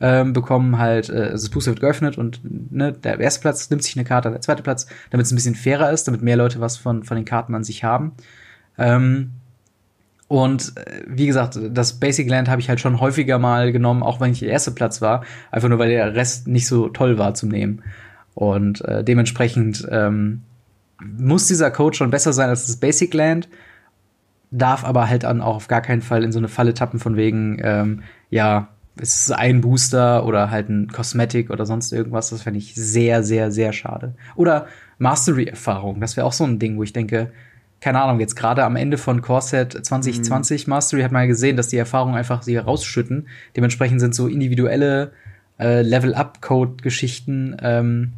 ähm, 0.00 0.34
bekommen 0.34 0.76
halt, 0.76 1.08
äh, 1.08 1.30
also 1.30 1.46
das 1.46 1.48
Booster 1.48 1.70
wird 1.70 1.80
geöffnet 1.80 2.18
und 2.18 2.40
ne, 2.70 2.92
der 2.92 3.18
erste 3.18 3.40
Platz 3.40 3.70
nimmt 3.70 3.82
sich 3.82 3.96
eine 3.96 4.04
Karte, 4.04 4.30
der 4.30 4.42
zweite 4.42 4.62
Platz, 4.62 4.86
damit 5.08 5.24
es 5.24 5.32
ein 5.32 5.36
bisschen 5.36 5.54
fairer 5.54 5.90
ist, 5.92 6.06
damit 6.06 6.20
mehr 6.20 6.36
Leute 6.36 6.60
was 6.60 6.76
von, 6.76 7.04
von 7.04 7.16
den 7.16 7.24
Karten 7.24 7.54
an 7.54 7.64
sich 7.64 7.84
haben. 7.84 8.12
Ähm, 8.76 9.30
und 10.28 10.74
äh, 10.76 11.02
wie 11.06 11.26
gesagt, 11.26 11.58
das 11.70 11.94
Basic 11.94 12.28
Land 12.28 12.48
habe 12.48 12.60
ich 12.60 12.68
halt 12.68 12.80
schon 12.80 13.00
häufiger 13.00 13.38
mal 13.38 13.72
genommen, 13.72 14.02
auch 14.02 14.20
wenn 14.20 14.30
ich 14.30 14.40
der 14.40 14.50
erste 14.50 14.70
Platz 14.70 15.00
war, 15.00 15.24
einfach 15.50 15.70
nur 15.70 15.78
weil 15.78 15.88
der 15.88 16.14
Rest 16.14 16.46
nicht 16.46 16.66
so 16.66 16.88
toll 16.88 17.18
war 17.18 17.34
zum 17.34 17.48
Nehmen. 17.48 17.82
Und 18.34 18.82
äh, 18.84 19.02
dementsprechend 19.02 19.88
ähm, 19.90 20.42
muss 21.00 21.48
dieser 21.48 21.70
Code 21.70 21.96
schon 21.96 22.10
besser 22.10 22.32
sein 22.32 22.50
als 22.50 22.66
das 22.66 22.76
Basic 22.76 23.12
Land, 23.14 23.48
darf 24.50 24.84
aber 24.84 25.08
halt 25.08 25.24
dann 25.24 25.40
auch 25.40 25.56
auf 25.56 25.68
gar 25.68 25.80
keinen 25.80 26.02
Fall 26.02 26.22
in 26.22 26.32
so 26.32 26.38
eine 26.38 26.48
Falle 26.48 26.74
tappen 26.74 27.00
von 27.00 27.16
wegen, 27.16 27.58
ähm, 27.62 28.02
ja, 28.30 28.68
es 29.00 29.20
ist 29.20 29.32
ein 29.32 29.60
Booster 29.60 30.26
oder 30.26 30.50
halt 30.50 30.68
ein 30.68 30.88
Cosmetic 30.88 31.50
oder 31.50 31.66
sonst 31.66 31.92
irgendwas. 31.92 32.30
Das 32.30 32.42
fände 32.42 32.58
ich 32.58 32.74
sehr, 32.74 33.22
sehr, 33.22 33.50
sehr 33.50 33.72
schade. 33.72 34.14
Oder 34.34 34.66
Mastery-Erfahrung, 34.98 36.00
das 36.00 36.16
wäre 36.16 36.26
auch 36.26 36.32
so 36.32 36.44
ein 36.44 36.58
Ding, 36.58 36.76
wo 36.76 36.82
ich 36.82 36.92
denke, 36.92 37.30
keine 37.80 38.00
Ahnung, 38.00 38.20
jetzt 38.20 38.34
gerade 38.34 38.64
am 38.64 38.76
Ende 38.76 38.98
von 38.98 39.22
Corset 39.22 39.72
2020 39.72 40.66
Mastery 40.66 41.02
hat 41.02 41.12
man 41.12 41.22
ja 41.22 41.28
gesehen, 41.28 41.56
dass 41.56 41.68
die 41.68 41.76
Erfahrungen 41.76 42.16
einfach 42.16 42.42
sie 42.42 42.56
rausschütten. 42.56 43.28
Dementsprechend 43.56 44.00
sind 44.00 44.14
so 44.14 44.26
individuelle 44.26 45.12
äh, 45.60 45.82
Level-Up-Code-Geschichten 45.82 47.56
ähm, 47.62 48.12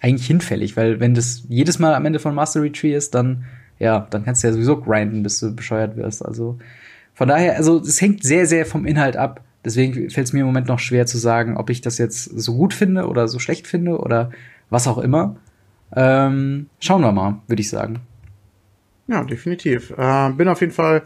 eigentlich 0.00 0.26
hinfällig, 0.26 0.76
weil 0.76 1.00
wenn 1.00 1.14
das 1.14 1.44
jedes 1.48 1.78
Mal 1.78 1.94
am 1.94 2.04
Ende 2.04 2.18
von 2.18 2.34
Mastery 2.34 2.72
Tree 2.72 2.94
ist, 2.94 3.14
dann 3.14 3.44
ja, 3.78 4.06
dann 4.10 4.24
kannst 4.24 4.42
du 4.42 4.48
ja 4.48 4.52
sowieso 4.52 4.80
grinden, 4.80 5.22
bis 5.22 5.40
du 5.40 5.54
bescheuert 5.54 5.96
wirst. 5.96 6.24
Also 6.24 6.58
von 7.12 7.28
daher, 7.28 7.56
also 7.56 7.80
es 7.80 8.00
hängt 8.00 8.22
sehr, 8.22 8.46
sehr 8.46 8.66
vom 8.66 8.86
Inhalt 8.86 9.16
ab. 9.16 9.42
Deswegen 9.64 10.10
fällt 10.10 10.26
es 10.26 10.32
mir 10.32 10.40
im 10.40 10.46
Moment 10.46 10.68
noch 10.68 10.78
schwer 10.78 11.06
zu 11.06 11.18
sagen, 11.18 11.56
ob 11.56 11.70
ich 11.70 11.80
das 11.80 11.98
jetzt 11.98 12.24
so 12.24 12.54
gut 12.54 12.74
finde 12.74 13.08
oder 13.08 13.28
so 13.28 13.38
schlecht 13.38 13.66
finde 13.66 13.98
oder 13.98 14.30
was 14.68 14.86
auch 14.86 14.98
immer. 14.98 15.36
Ähm, 15.96 16.66
schauen 16.80 17.00
wir 17.00 17.12
mal, 17.12 17.40
würde 17.46 17.60
ich 17.60 17.70
sagen. 17.70 18.00
Ja, 19.06 19.22
definitiv. 19.24 19.90
Äh, 19.96 20.30
bin 20.30 20.48
auf 20.48 20.60
jeden 20.60 20.72
Fall, 20.72 21.02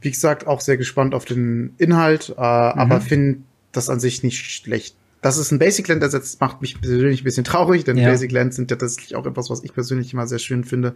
wie 0.00 0.10
gesagt, 0.10 0.46
auch 0.46 0.60
sehr 0.60 0.76
gespannt 0.76 1.14
auf 1.14 1.24
den 1.24 1.74
Inhalt, 1.78 2.30
äh, 2.30 2.40
aber 2.40 3.00
finde 3.00 3.40
das 3.72 3.90
an 3.90 3.98
sich 4.00 4.22
nicht 4.22 4.38
schlecht. 4.38 4.94
Dass 5.22 5.36
es 5.36 5.50
ein 5.50 5.58
Basic 5.58 5.86
Land 5.88 6.02
ersetzt, 6.02 6.40
macht 6.40 6.62
mich 6.62 6.80
persönlich 6.80 7.20
ein 7.20 7.24
bisschen 7.24 7.44
traurig, 7.44 7.84
denn 7.84 7.98
Ja. 7.98 8.08
Basic 8.08 8.32
Lands 8.32 8.56
sind 8.56 8.70
ja 8.70 8.76
tatsächlich 8.76 9.16
auch 9.16 9.26
etwas, 9.26 9.50
was 9.50 9.62
ich 9.64 9.74
persönlich 9.74 10.12
immer 10.14 10.26
sehr 10.26 10.38
schön 10.38 10.64
finde. 10.64 10.94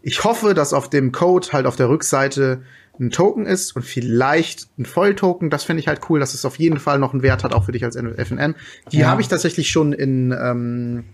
Ich 0.00 0.24
hoffe, 0.24 0.54
dass 0.54 0.72
auf 0.72 0.88
dem 0.88 1.12
Code 1.12 1.48
halt 1.52 1.66
auf 1.66 1.76
der 1.76 1.88
Rückseite 1.90 2.62
ein 2.98 3.10
Token 3.10 3.46
ist 3.46 3.76
und 3.76 3.82
vielleicht 3.84 4.68
ein 4.78 4.86
Volltoken. 4.86 5.50
Das 5.50 5.64
finde 5.64 5.80
ich 5.80 5.88
halt 5.88 6.00
cool, 6.08 6.20
dass 6.20 6.34
es 6.34 6.44
auf 6.44 6.56
jeden 6.56 6.78
Fall 6.78 6.98
noch 6.98 7.12
einen 7.12 7.22
Wert 7.22 7.44
hat, 7.44 7.52
auch 7.52 7.64
für 7.64 7.72
dich 7.72 7.84
als 7.84 7.96
FNM. 7.96 8.54
Die 8.92 8.98
Ja. 8.98 9.08
habe 9.08 9.20
ich 9.20 9.28
tatsächlich 9.28 9.70
schon 9.70 9.92
in 9.92 10.32
ähm, 10.38 11.04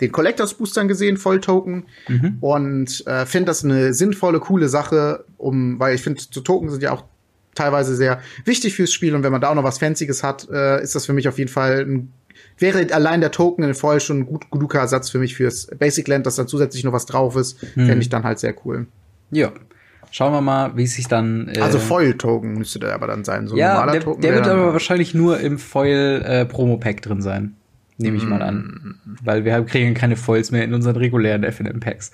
den 0.00 0.12
Collectors 0.12 0.54
Boostern 0.54 0.88
gesehen, 0.88 1.16
Volltoken. 1.16 1.86
Und 2.40 3.06
äh, 3.06 3.26
finde 3.26 3.46
das 3.46 3.64
eine 3.64 3.94
sinnvolle, 3.94 4.40
coole 4.40 4.68
Sache, 4.68 5.24
um, 5.36 5.78
weil 5.78 5.94
ich 5.94 6.02
finde, 6.02 6.20
so 6.30 6.40
Token 6.40 6.70
sind 6.70 6.82
ja 6.82 6.92
auch 6.92 7.04
teilweise 7.54 7.96
sehr 7.96 8.20
wichtig 8.44 8.74
fürs 8.74 8.92
Spiel. 8.92 9.14
Und 9.14 9.22
wenn 9.22 9.32
man 9.32 9.40
da 9.40 9.50
auch 9.50 9.54
noch 9.54 9.64
was 9.64 9.78
Fancyes 9.78 10.22
hat, 10.22 10.48
äh, 10.50 10.82
ist 10.82 10.94
das 10.94 11.06
für 11.06 11.12
mich 11.12 11.28
auf 11.28 11.38
jeden 11.38 11.50
Fall 11.50 11.80
ein 11.80 12.12
wäre 12.58 12.92
allein 12.94 13.20
der 13.20 13.30
Token 13.30 13.64
in 13.64 13.74
Foil 13.74 14.00
schon 14.00 14.20
ein 14.20 14.26
gut, 14.26 14.50
guter 14.50 14.78
Ersatz 14.78 15.10
für 15.10 15.18
mich 15.18 15.34
fürs 15.34 15.66
Basic 15.78 16.06
Land, 16.08 16.26
dass 16.26 16.36
da 16.36 16.46
zusätzlich 16.46 16.84
noch 16.84 16.92
was 16.92 17.06
drauf 17.06 17.36
ist, 17.36 17.60
hm. 17.60 17.86
fände 17.86 18.00
ich 18.00 18.08
dann 18.08 18.24
halt 18.24 18.38
sehr 18.38 18.54
cool. 18.64 18.86
Ja. 19.30 19.52
Schauen 20.10 20.32
wir 20.32 20.40
mal, 20.40 20.76
wie 20.76 20.84
es 20.84 20.94
sich 20.94 21.08
dann. 21.08 21.48
Äh 21.48 21.60
also 21.60 21.78
Foil-Token 21.78 22.54
müsste 22.54 22.78
der 22.78 22.94
aber 22.94 23.06
dann 23.06 23.24
sein. 23.24 23.48
So 23.48 23.56
ja, 23.56 23.74
normaler 23.74 23.92
der, 23.92 24.00
Token 24.00 24.22
der 24.22 24.34
wird 24.34 24.46
aber 24.46 24.72
wahrscheinlich 24.72 25.14
nur 25.14 25.40
im 25.40 25.58
Foil-Promo-Pack 25.58 26.98
äh, 26.98 27.00
drin 27.00 27.20
sein. 27.20 27.56
Nehme 27.98 28.16
ich 28.16 28.24
mm. 28.24 28.28
mal 28.28 28.42
an. 28.42 28.96
Weil 29.22 29.44
wir 29.44 29.60
kriegen 29.62 29.94
keine 29.94 30.16
Foils 30.16 30.50
mehr 30.50 30.64
in 30.64 30.74
unseren 30.74 30.96
regulären 30.96 31.44
FNM-Packs. 31.44 32.12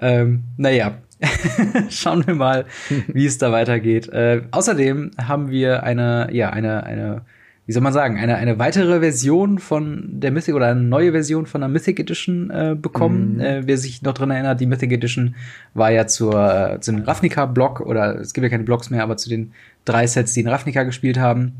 Ähm, 0.00 0.44
naja, 0.56 0.98
schauen 1.88 2.26
wir 2.26 2.34
mal, 2.34 2.66
wie 3.08 3.26
es 3.26 3.38
da 3.38 3.50
weitergeht. 3.52 4.08
Äh, 4.08 4.42
außerdem 4.50 5.12
haben 5.18 5.50
wir 5.50 5.82
eine, 5.82 6.28
ja, 6.32 6.50
eine, 6.50 6.84
eine 6.84 7.22
wie 7.68 7.72
soll 7.72 7.82
man 7.82 7.92
sagen, 7.92 8.16
eine, 8.16 8.36
eine 8.36 8.58
weitere 8.58 9.00
Version 9.00 9.58
von 9.58 10.08
der 10.08 10.30
Mythic 10.30 10.54
oder 10.54 10.68
eine 10.68 10.80
neue 10.80 11.12
Version 11.12 11.44
von 11.44 11.60
der 11.60 11.68
Mythic 11.68 12.00
Edition 12.00 12.48
äh, 12.48 12.74
bekommen. 12.80 13.34
Mhm. 13.34 13.40
Äh, 13.40 13.66
wer 13.66 13.76
sich 13.76 14.00
noch 14.00 14.14
dran 14.14 14.30
erinnert, 14.30 14.58
die 14.60 14.64
Mythic 14.64 14.90
Edition 14.90 15.34
war 15.74 15.90
ja 15.90 16.06
zur, 16.06 16.78
zu 16.80 16.92
einem 16.92 17.02
Ravnica-Block 17.02 17.82
oder 17.82 18.20
es 18.20 18.32
gibt 18.32 18.42
ja 18.42 18.48
keine 18.48 18.64
Blocks 18.64 18.88
mehr, 18.88 19.02
aber 19.02 19.18
zu 19.18 19.28
den 19.28 19.52
drei 19.84 20.06
Sets, 20.06 20.32
die 20.32 20.40
in 20.40 20.48
Ravnica 20.48 20.84
gespielt 20.84 21.18
haben, 21.18 21.56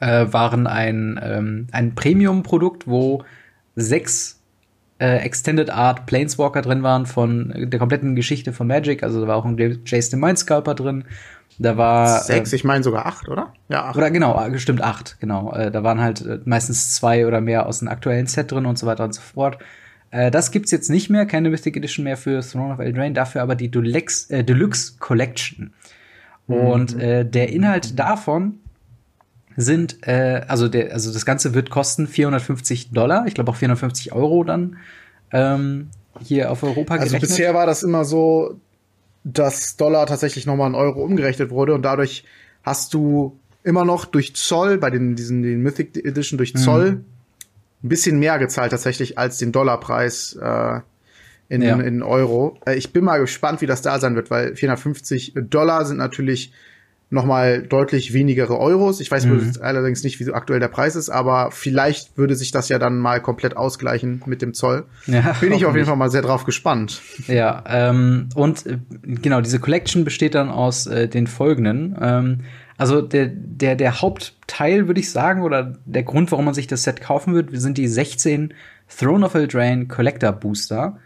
äh, 0.00 0.26
waren 0.30 0.66
ein, 0.66 1.20
ähm, 1.22 1.66
ein 1.72 1.94
Premium-Produkt, 1.94 2.86
wo 2.86 3.24
sechs 3.76 4.40
äh, 4.98 5.18
Extended 5.18 5.70
Art 5.70 6.06
Planeswalker 6.06 6.62
drin 6.62 6.82
waren 6.82 7.06
von 7.06 7.52
der 7.56 7.78
kompletten 7.78 8.16
Geschichte 8.16 8.52
von 8.52 8.66
Magic. 8.66 9.02
Also 9.02 9.20
da 9.20 9.28
war 9.28 9.36
auch 9.36 9.44
ein 9.44 9.80
Jason 9.84 10.20
Mindsculper 10.20 10.74
drin 10.74 11.04
da 11.58 11.76
war 11.76 12.20
sechs, 12.20 12.52
äh, 12.52 12.56
ich 12.56 12.64
meine 12.64 12.84
sogar 12.84 13.06
acht, 13.06 13.28
oder? 13.28 13.52
Ja, 13.68 13.86
acht. 13.86 13.96
Oder 13.96 14.10
genau, 14.10 14.48
bestimmt 14.50 14.80
acht, 14.80 15.18
genau. 15.20 15.52
Äh, 15.52 15.70
da 15.70 15.82
waren 15.82 16.00
halt 16.00 16.24
äh, 16.24 16.38
meistens 16.44 16.94
zwei 16.94 17.26
oder 17.26 17.40
mehr 17.40 17.66
aus 17.66 17.80
dem 17.80 17.88
aktuellen 17.88 18.26
Set 18.26 18.52
drin 18.52 18.66
und 18.66 18.78
so 18.78 18.86
weiter 18.86 19.04
und 19.04 19.14
so 19.14 19.20
fort. 19.20 19.58
Äh, 20.10 20.30
das 20.30 20.52
gibt's 20.52 20.70
jetzt 20.70 20.88
nicht 20.88 21.10
mehr, 21.10 21.26
keine 21.26 21.50
Mythic 21.50 21.76
Edition 21.76 22.04
mehr 22.04 22.16
für 22.16 22.40
Throne 22.40 22.74
of 22.74 22.78
Eldraine, 22.78 23.14
dafür 23.14 23.42
aber 23.42 23.56
die 23.56 23.70
Deluxe, 23.70 24.32
äh, 24.32 24.44
Deluxe 24.44 24.94
Collection. 24.98 25.72
Und 26.46 26.94
mhm. 26.94 27.00
äh, 27.00 27.24
der 27.24 27.50
Inhalt 27.50 27.98
davon 27.98 28.60
sind, 29.60 30.06
äh, 30.06 30.42
also 30.46 30.68
der, 30.68 30.92
also 30.92 31.12
das 31.12 31.26
Ganze 31.26 31.52
wird 31.52 31.68
kosten 31.68 32.06
450 32.06 32.92
Dollar, 32.92 33.26
ich 33.26 33.34
glaube 33.34 33.50
auch 33.50 33.56
450 33.56 34.12
Euro 34.12 34.44
dann 34.44 34.76
ähm, 35.32 35.90
hier 36.20 36.52
auf 36.52 36.62
Europa 36.62 36.94
also 36.94 37.06
gerechnet. 37.06 37.22
Also 37.22 37.34
bisher 37.34 37.54
war 37.54 37.66
das 37.66 37.82
immer 37.82 38.04
so, 38.04 38.60
dass 39.24 39.76
Dollar 39.76 40.06
tatsächlich 40.06 40.46
nochmal 40.46 40.68
in 40.68 40.76
Euro 40.76 41.02
umgerechnet 41.02 41.50
wurde 41.50 41.74
und 41.74 41.82
dadurch 41.82 42.24
hast 42.62 42.94
du 42.94 43.36
immer 43.64 43.84
noch 43.84 44.04
durch 44.04 44.36
Zoll, 44.36 44.78
bei 44.78 44.90
den, 44.90 45.16
diesen, 45.16 45.42
den 45.42 45.60
Mythic 45.60 45.96
Edition 45.96 46.38
durch 46.38 46.54
Zoll, 46.54 46.92
mhm. 46.92 47.04
ein 47.82 47.88
bisschen 47.88 48.20
mehr 48.20 48.38
gezahlt 48.38 48.70
tatsächlich 48.70 49.18
als 49.18 49.38
den 49.38 49.50
Dollarpreis 49.50 50.38
äh, 50.40 50.80
in, 51.48 51.62
ja. 51.62 51.80
in 51.80 52.04
Euro. 52.04 52.60
Äh, 52.64 52.76
ich 52.76 52.92
bin 52.92 53.02
mal 53.02 53.18
gespannt, 53.18 53.60
wie 53.60 53.66
das 53.66 53.82
da 53.82 53.98
sein 53.98 54.14
wird, 54.14 54.30
weil 54.30 54.54
450 54.54 55.34
Dollar 55.34 55.84
sind 55.84 55.96
natürlich 55.96 56.52
nochmal 57.10 57.62
deutlich 57.62 58.12
wenigere 58.12 58.58
Euros. 58.58 59.00
Ich 59.00 59.10
weiß 59.10 59.26
mhm. 59.26 59.52
allerdings 59.60 60.04
nicht, 60.04 60.20
wie 60.20 60.30
aktuell 60.32 60.60
der 60.60 60.68
Preis 60.68 60.94
ist, 60.94 61.08
aber 61.08 61.50
vielleicht 61.50 62.18
würde 62.18 62.34
sich 62.34 62.50
das 62.50 62.68
ja 62.68 62.78
dann 62.78 62.98
mal 62.98 63.20
komplett 63.20 63.56
ausgleichen 63.56 64.22
mit 64.26 64.42
dem 64.42 64.52
Zoll. 64.52 64.84
Ja, 65.06 65.34
Bin 65.40 65.52
ich 65.52 65.64
auf 65.64 65.74
jeden 65.74 65.86
Fall 65.86 65.96
mal 65.96 66.10
sehr 66.10 66.22
drauf 66.22 66.44
gespannt. 66.44 67.00
Ja, 67.26 67.64
ähm, 67.66 68.28
und 68.34 68.66
äh, 68.66 68.78
genau, 69.02 69.40
diese 69.40 69.58
Collection 69.58 70.04
besteht 70.04 70.34
dann 70.34 70.50
aus 70.50 70.86
äh, 70.86 71.08
den 71.08 71.26
folgenden. 71.26 71.96
Ähm, 72.00 72.40
also 72.76 73.00
der, 73.00 73.26
der, 73.26 73.74
der 73.74 74.00
Hauptteil, 74.00 74.86
würde 74.86 75.00
ich 75.00 75.10
sagen, 75.10 75.42
oder 75.42 75.78
der 75.84 76.04
Grund, 76.04 76.30
warum 76.30 76.44
man 76.44 76.54
sich 76.54 76.68
das 76.68 76.84
Set 76.84 77.00
kaufen 77.00 77.34
wird, 77.34 77.48
sind 77.52 77.76
die 77.78 77.88
16 77.88 78.54
Throne 78.88 79.26
of 79.26 79.34
Eldraine 79.34 79.86
Collector 79.86 80.32
Booster. 80.32 80.98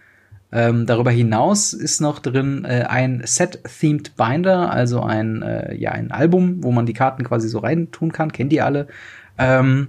Ähm, 0.55 0.84
darüber 0.84 1.11
hinaus 1.11 1.72
ist 1.72 2.00
noch 2.00 2.18
drin 2.18 2.66
äh, 2.66 2.84
ein 2.86 3.22
Set-Themed 3.24 4.16
Binder, 4.16 4.70
also 4.70 5.00
ein, 5.00 5.40
äh, 5.40 5.74
ja, 5.74 5.92
ein 5.92 6.11
Album, 6.11 6.62
wo 6.62 6.72
man 6.72 6.84
die 6.84 6.92
Karten 6.92 7.24
quasi 7.24 7.48
so 7.48 7.59
reintun 7.61 8.12
kann, 8.12 8.32
kennt 8.32 8.53
ihr 8.53 8.66
alle. 8.66 8.86
Ähm, 9.38 9.88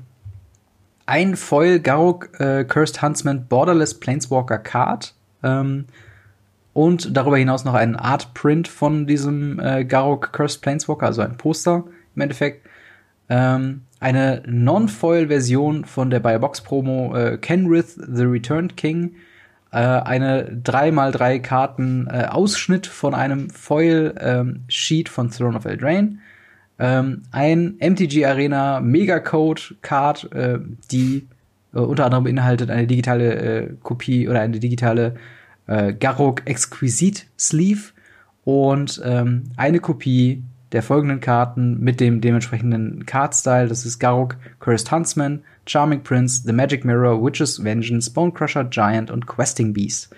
ein 1.06 1.36
Foil 1.36 1.82
Garuk 1.82 2.40
äh, 2.40 2.64
Cursed 2.64 3.02
Huntsman 3.02 3.46
Borderless 3.48 3.94
Planeswalker 4.00 4.58
Card. 4.58 5.14
Ähm, 5.44 5.86
und 6.72 7.16
darüber 7.16 7.38
hinaus 7.38 7.66
noch 7.66 7.76
ein 7.76 7.98
Art 7.98 8.34
Print 8.34 8.70
von 8.70 9.06
diesem 9.06 9.60
äh, 9.60 9.84
Garok 9.84 10.32
Cursed 10.32 10.62
Planeswalker, 10.62 11.06
also 11.06 11.22
ein 11.22 11.38
Poster 11.38 11.84
im 12.16 12.22
Endeffekt. 12.22 12.66
Ähm, 13.28 13.82
eine 14.00 14.44
Non-Foil-Version 14.46 15.86
von 15.86 16.10
der 16.10 16.20
Buy-Box-Promo 16.20 17.16
äh, 17.16 17.38
Kenrith 17.38 17.96
the 17.96 18.24
Returned 18.24 18.76
King 18.78 19.16
äh, 19.74 19.78
eine 19.78 20.62
3x3 20.64 21.40
Karten 21.40 22.08
äh, 22.08 22.26
Ausschnitt 22.30 22.86
von 22.86 23.16
einem 23.16 23.50
Foil 23.50 24.14
ähm, 24.20 24.64
Sheet 24.68 25.10
von 25.10 25.32
Throne 25.32 25.58
of 25.58 25.66
Eldraine. 25.66 26.20
Ähm, 26.78 27.24
ein 27.32 27.76
MTG 27.80 28.26
Arena 28.26 28.80
Mega 28.82 29.20
Code 29.20 29.62
Card, 29.82 30.32
äh, 30.32 30.60
die 30.92 31.28
äh, 31.74 31.80
unter 31.80 32.06
anderem 32.06 32.26
beinhaltet 32.26 32.70
eine 32.70 32.86
digitale 32.86 33.36
äh, 33.36 33.74
Kopie 33.82 34.28
oder 34.30 34.42
eine 34.42 34.60
digitale 34.60 35.16
äh, 35.66 35.94
Garrok 35.94 36.44
Exquisite 36.46 37.24
Sleeve 37.40 37.94
und 38.44 39.02
ähm, 39.04 39.46
eine 39.58 39.80
Kopie 39.80 40.44
der 40.74 40.84
folgenden 40.84 41.22
Karten 41.22 41.80
mit 41.80 42.00
dem 42.00 42.20
dementsprechenden 42.20 43.06
Card-Style. 43.06 43.68
Das 43.68 43.86
ist 43.86 44.00
Garrok 44.00 44.38
Cursed 44.60 44.92
Huntsman, 44.92 45.44
Charming 45.66 46.02
Prince, 46.02 46.44
The 46.46 46.52
Magic 46.52 46.84
Mirror, 46.84 47.24
Witch's 47.24 47.64
Vengeance, 47.64 48.12
Bonecrusher 48.12 48.66
Giant 48.66 49.12
und 49.12 49.28
Questing 49.28 49.74
Beast. 49.74 50.10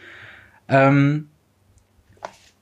Ähm, 0.70 1.28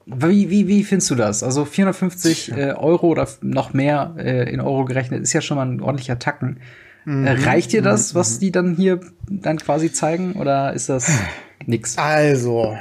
wie, 0.06 0.50
wie, 0.50 0.68
wie 0.68 0.84
findest 0.84 1.12
du 1.12 1.16
das? 1.16 1.44
Also 1.44 1.64
450 1.64 2.52
äh, 2.52 2.72
Euro 2.72 3.08
oder 3.08 3.28
noch 3.42 3.74
mehr 3.74 4.16
äh, 4.18 4.52
in 4.52 4.60
Euro 4.60 4.86
gerechnet 4.86 5.22
ist 5.22 5.32
ja 5.34 5.42
schon 5.42 5.58
mal 5.58 5.68
ein 5.68 5.80
ordentlicher 5.80 6.20
Tacken. 6.20 6.58
Äh, 7.06 7.10
mhm. 7.10 7.28
Reicht 7.28 7.72
dir 7.72 7.82
das, 7.82 8.16
was 8.16 8.36
mhm. 8.36 8.40
die 8.40 8.52
dann 8.52 8.76
hier 8.76 9.00
dann 9.30 9.58
quasi 9.58 9.92
zeigen, 9.92 10.34
oder 10.34 10.74
ist 10.74 10.90
das 10.90 11.12
nix? 11.66 11.98
Also, 11.98 12.76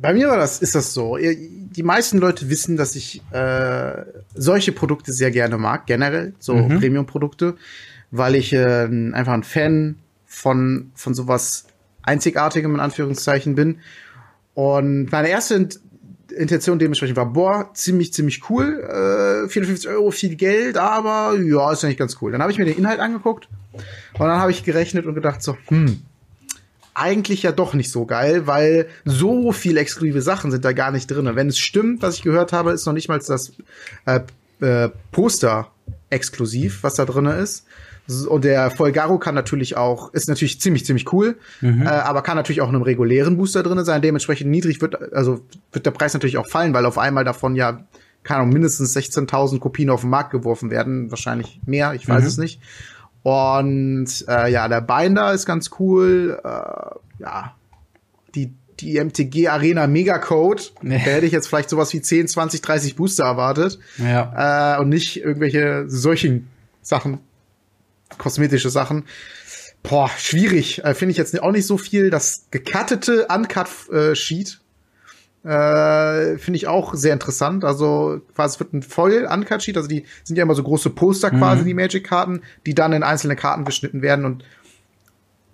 bei 0.00 0.12
mir 0.12 0.28
war 0.28 0.36
das, 0.36 0.60
ist 0.60 0.74
das 0.74 0.94
so. 0.94 1.16
Die 1.16 1.82
meisten 1.82 2.18
Leute 2.18 2.48
wissen, 2.50 2.76
dass 2.76 2.96
ich 2.96 3.22
äh, 3.32 4.04
solche 4.34 4.72
Produkte 4.72 5.12
sehr 5.12 5.30
gerne 5.30 5.58
mag, 5.58 5.86
generell, 5.86 6.34
so 6.38 6.54
mhm. 6.54 6.78
Premium-Produkte 6.78 7.56
weil 8.10 8.34
ich 8.34 8.52
äh, 8.52 8.84
einfach 9.12 9.32
ein 9.32 9.42
Fan 9.42 9.96
von, 10.26 10.90
von 10.94 11.14
sowas 11.14 11.66
Einzigartigem 12.02 12.74
in 12.74 12.80
Anführungszeichen 12.80 13.54
bin. 13.54 13.78
Und 14.54 15.12
meine 15.12 15.28
erste 15.28 15.68
Intention 16.34 16.78
dementsprechend 16.78 17.16
war, 17.16 17.32
boah, 17.32 17.70
ziemlich, 17.74 18.12
ziemlich 18.12 18.48
cool. 18.50 18.80
Äh, 19.44 19.48
54 19.48 19.90
Euro, 19.90 20.10
viel 20.10 20.36
Geld, 20.36 20.76
aber 20.76 21.34
ja, 21.40 21.72
ist 21.72 21.82
ja 21.82 21.88
nicht 21.88 21.98
ganz 21.98 22.18
cool. 22.20 22.32
Dann 22.32 22.42
habe 22.42 22.52
ich 22.52 22.58
mir 22.58 22.64
den 22.64 22.76
Inhalt 22.76 23.00
angeguckt 23.00 23.48
und 23.72 24.20
dann 24.20 24.38
habe 24.38 24.50
ich 24.50 24.64
gerechnet 24.64 25.06
und 25.06 25.14
gedacht 25.14 25.42
so, 25.42 25.56
hm, 25.68 26.02
eigentlich 26.98 27.42
ja 27.42 27.52
doch 27.52 27.74
nicht 27.74 27.90
so 27.90 28.06
geil, 28.06 28.46
weil 28.46 28.86
so 29.04 29.52
viele 29.52 29.80
exklusive 29.80 30.22
Sachen 30.22 30.50
sind 30.50 30.64
da 30.64 30.72
gar 30.72 30.90
nicht 30.90 31.06
drin. 31.06 31.30
Wenn 31.34 31.48
es 31.48 31.58
stimmt, 31.58 32.02
was 32.02 32.16
ich 32.16 32.22
gehört 32.22 32.52
habe, 32.52 32.72
ist 32.72 32.86
noch 32.86 32.92
nicht 32.92 33.08
mal 33.08 33.18
das 33.18 33.52
äh, 34.06 34.20
äh, 34.60 34.90
Poster 35.12 35.70
exklusiv, 36.10 36.82
was 36.82 36.94
da 36.94 37.04
drin 37.04 37.26
ist. 37.26 37.66
Und 38.28 38.44
der 38.44 38.70
Folgaro 38.70 39.18
kann 39.18 39.34
natürlich 39.34 39.76
auch, 39.76 40.14
ist 40.14 40.28
natürlich 40.28 40.60
ziemlich, 40.60 40.86
ziemlich 40.86 41.12
cool, 41.12 41.36
mhm. 41.60 41.82
äh, 41.82 41.88
aber 41.88 42.22
kann 42.22 42.36
natürlich 42.36 42.62
auch 42.62 42.68
in 42.70 42.74
einem 42.74 42.82
regulären 42.82 43.36
Booster 43.36 43.62
drin 43.62 43.84
sein. 43.84 44.00
Dementsprechend 44.00 44.50
niedrig 44.50 44.80
wird, 44.80 45.12
also 45.12 45.42
wird 45.72 45.84
der 45.84 45.90
Preis 45.90 46.14
natürlich 46.14 46.38
auch 46.38 46.48
fallen, 46.48 46.72
weil 46.72 46.86
auf 46.86 46.96
einmal 46.96 47.24
davon 47.24 47.54
ja, 47.54 47.84
keine 48.22 48.40
Ahnung, 48.40 48.54
mindestens 48.54 48.96
16.000 48.96 49.58
Kopien 49.58 49.90
auf 49.90 50.00
den 50.00 50.10
Markt 50.10 50.30
geworfen 50.30 50.70
werden. 50.70 51.10
Wahrscheinlich 51.10 51.60
mehr, 51.66 51.92
ich 51.92 52.08
weiß 52.08 52.22
mhm. 52.22 52.28
es 52.28 52.38
nicht. 52.38 52.60
Und 53.22 54.24
äh, 54.28 54.50
ja, 54.50 54.68
der 54.68 54.80
Binder 54.80 55.32
ist 55.32 55.46
ganz 55.46 55.70
cool. 55.78 56.40
Äh, 56.42 57.22
ja, 57.22 57.54
die, 58.34 58.52
die 58.80 59.02
MTG 59.02 59.48
Arena 59.48 59.86
Mega 59.86 60.18
Code. 60.18 60.62
Nee. 60.82 61.02
Da 61.04 61.10
hätte 61.10 61.26
ich 61.26 61.32
jetzt 61.32 61.48
vielleicht 61.48 61.70
sowas 61.70 61.92
wie 61.92 62.00
10, 62.00 62.28
20, 62.28 62.62
30 62.62 62.96
Booster 62.96 63.24
erwartet. 63.24 63.78
Ja. 63.98 64.76
Äh, 64.76 64.80
und 64.80 64.88
nicht 64.88 65.20
irgendwelche 65.20 65.84
solchen 65.88 66.48
Sachen 66.82 67.20
kosmetische 68.16 68.70
Sachen. 68.70 69.04
Boah, 69.82 70.10
schwierig. 70.16 70.84
Äh, 70.84 70.94
Finde 70.94 71.12
ich 71.12 71.18
jetzt 71.18 71.40
auch 71.40 71.52
nicht 71.52 71.66
so 71.66 71.78
viel. 71.78 72.10
Das 72.10 72.46
gekattete 72.50 73.26
Uncut-Sheet 73.28 74.60
äh, 75.48 76.36
finde 76.36 76.58
ich 76.58 76.68
auch 76.68 76.94
sehr 76.94 77.14
interessant. 77.14 77.64
Also 77.64 78.20
quasi 78.34 78.54
es 78.54 78.60
wird 78.60 78.74
ein 78.74 78.82
Foil-Uncut-Sheet. 78.82 79.78
Also 79.78 79.88
die 79.88 80.04
sind 80.22 80.36
ja 80.36 80.42
immer 80.42 80.54
so 80.54 80.62
große 80.62 80.90
Poster 80.90 81.30
quasi, 81.30 81.62
mhm. 81.62 81.66
die 81.66 81.74
Magic-Karten, 81.74 82.42
die 82.66 82.74
dann 82.74 82.92
in 82.92 83.02
einzelne 83.02 83.34
Karten 83.34 83.64
geschnitten 83.64 84.02
werden. 84.02 84.26
Und 84.26 84.44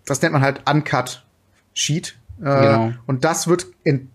das 0.04 0.20
nennt 0.20 0.32
man 0.32 0.42
halt 0.42 0.68
Uncut-Sheet. 0.68 2.16
Äh, 2.40 2.42
genau. 2.42 2.92
Und 3.06 3.24
das 3.24 3.46
wird 3.46 3.66
in 3.84 4.10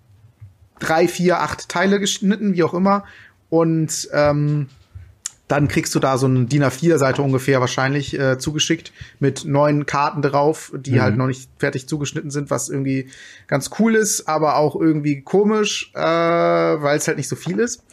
drei, 0.79 1.07
vier, 1.07 1.39
acht 1.39 1.69
Teile 1.69 2.01
geschnitten, 2.01 2.55
wie 2.55 2.63
auch 2.63 2.73
immer. 2.73 3.05
Und 3.49 4.09
ähm, 4.11 4.67
dann 5.49 5.67
kriegst 5.67 5.95
du 5.95 5.99
da 5.99 6.17
so 6.17 6.27
eine 6.27 6.45
DIN 6.45 6.63
A4-Seite 6.63 7.23
ungefähr 7.23 7.59
wahrscheinlich 7.59 8.17
äh, 8.17 8.37
zugeschickt 8.37 8.93
mit 9.19 9.45
neun 9.45 9.87
Karten 9.87 10.21
drauf, 10.21 10.71
die 10.77 10.91
mhm. 10.91 11.01
halt 11.01 11.17
noch 11.17 11.25
nicht 11.25 11.49
fertig 11.57 11.89
zugeschnitten 11.89 12.29
sind, 12.29 12.51
was 12.51 12.69
irgendwie 12.69 13.09
ganz 13.47 13.71
cool 13.79 13.95
ist, 13.95 14.27
aber 14.27 14.57
auch 14.57 14.79
irgendwie 14.79 15.21
komisch, 15.21 15.91
äh, 15.95 15.99
weil 15.99 16.97
es 16.97 17.07
halt 17.07 17.17
nicht 17.17 17.27
so 17.27 17.35
viel 17.35 17.57
ist. 17.57 17.83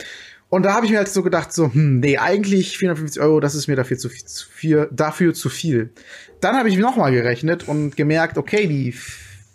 Und 0.50 0.64
da 0.64 0.74
habe 0.74 0.84
ich 0.84 0.92
mir 0.92 0.98
halt 0.98 1.08
so 1.08 1.22
gedacht, 1.22 1.50
so, 1.52 1.72
hm, 1.72 2.00
nee, 2.00 2.18
eigentlich 2.18 2.76
450 2.76 3.22
Euro, 3.22 3.40
das 3.40 3.54
ist 3.54 3.68
mir 3.68 3.74
dafür 3.74 3.96
zu 3.96 4.10
viel, 4.10 4.88
dafür 4.92 5.32
zu 5.32 5.48
viel. 5.48 5.90
Dann 6.42 6.56
habe 6.56 6.68
ich 6.68 6.76
noch 6.76 6.96
mal 6.96 7.10
gerechnet 7.10 7.66
und 7.66 7.96
gemerkt, 7.96 8.36
okay, 8.36 8.66
die 8.66 8.94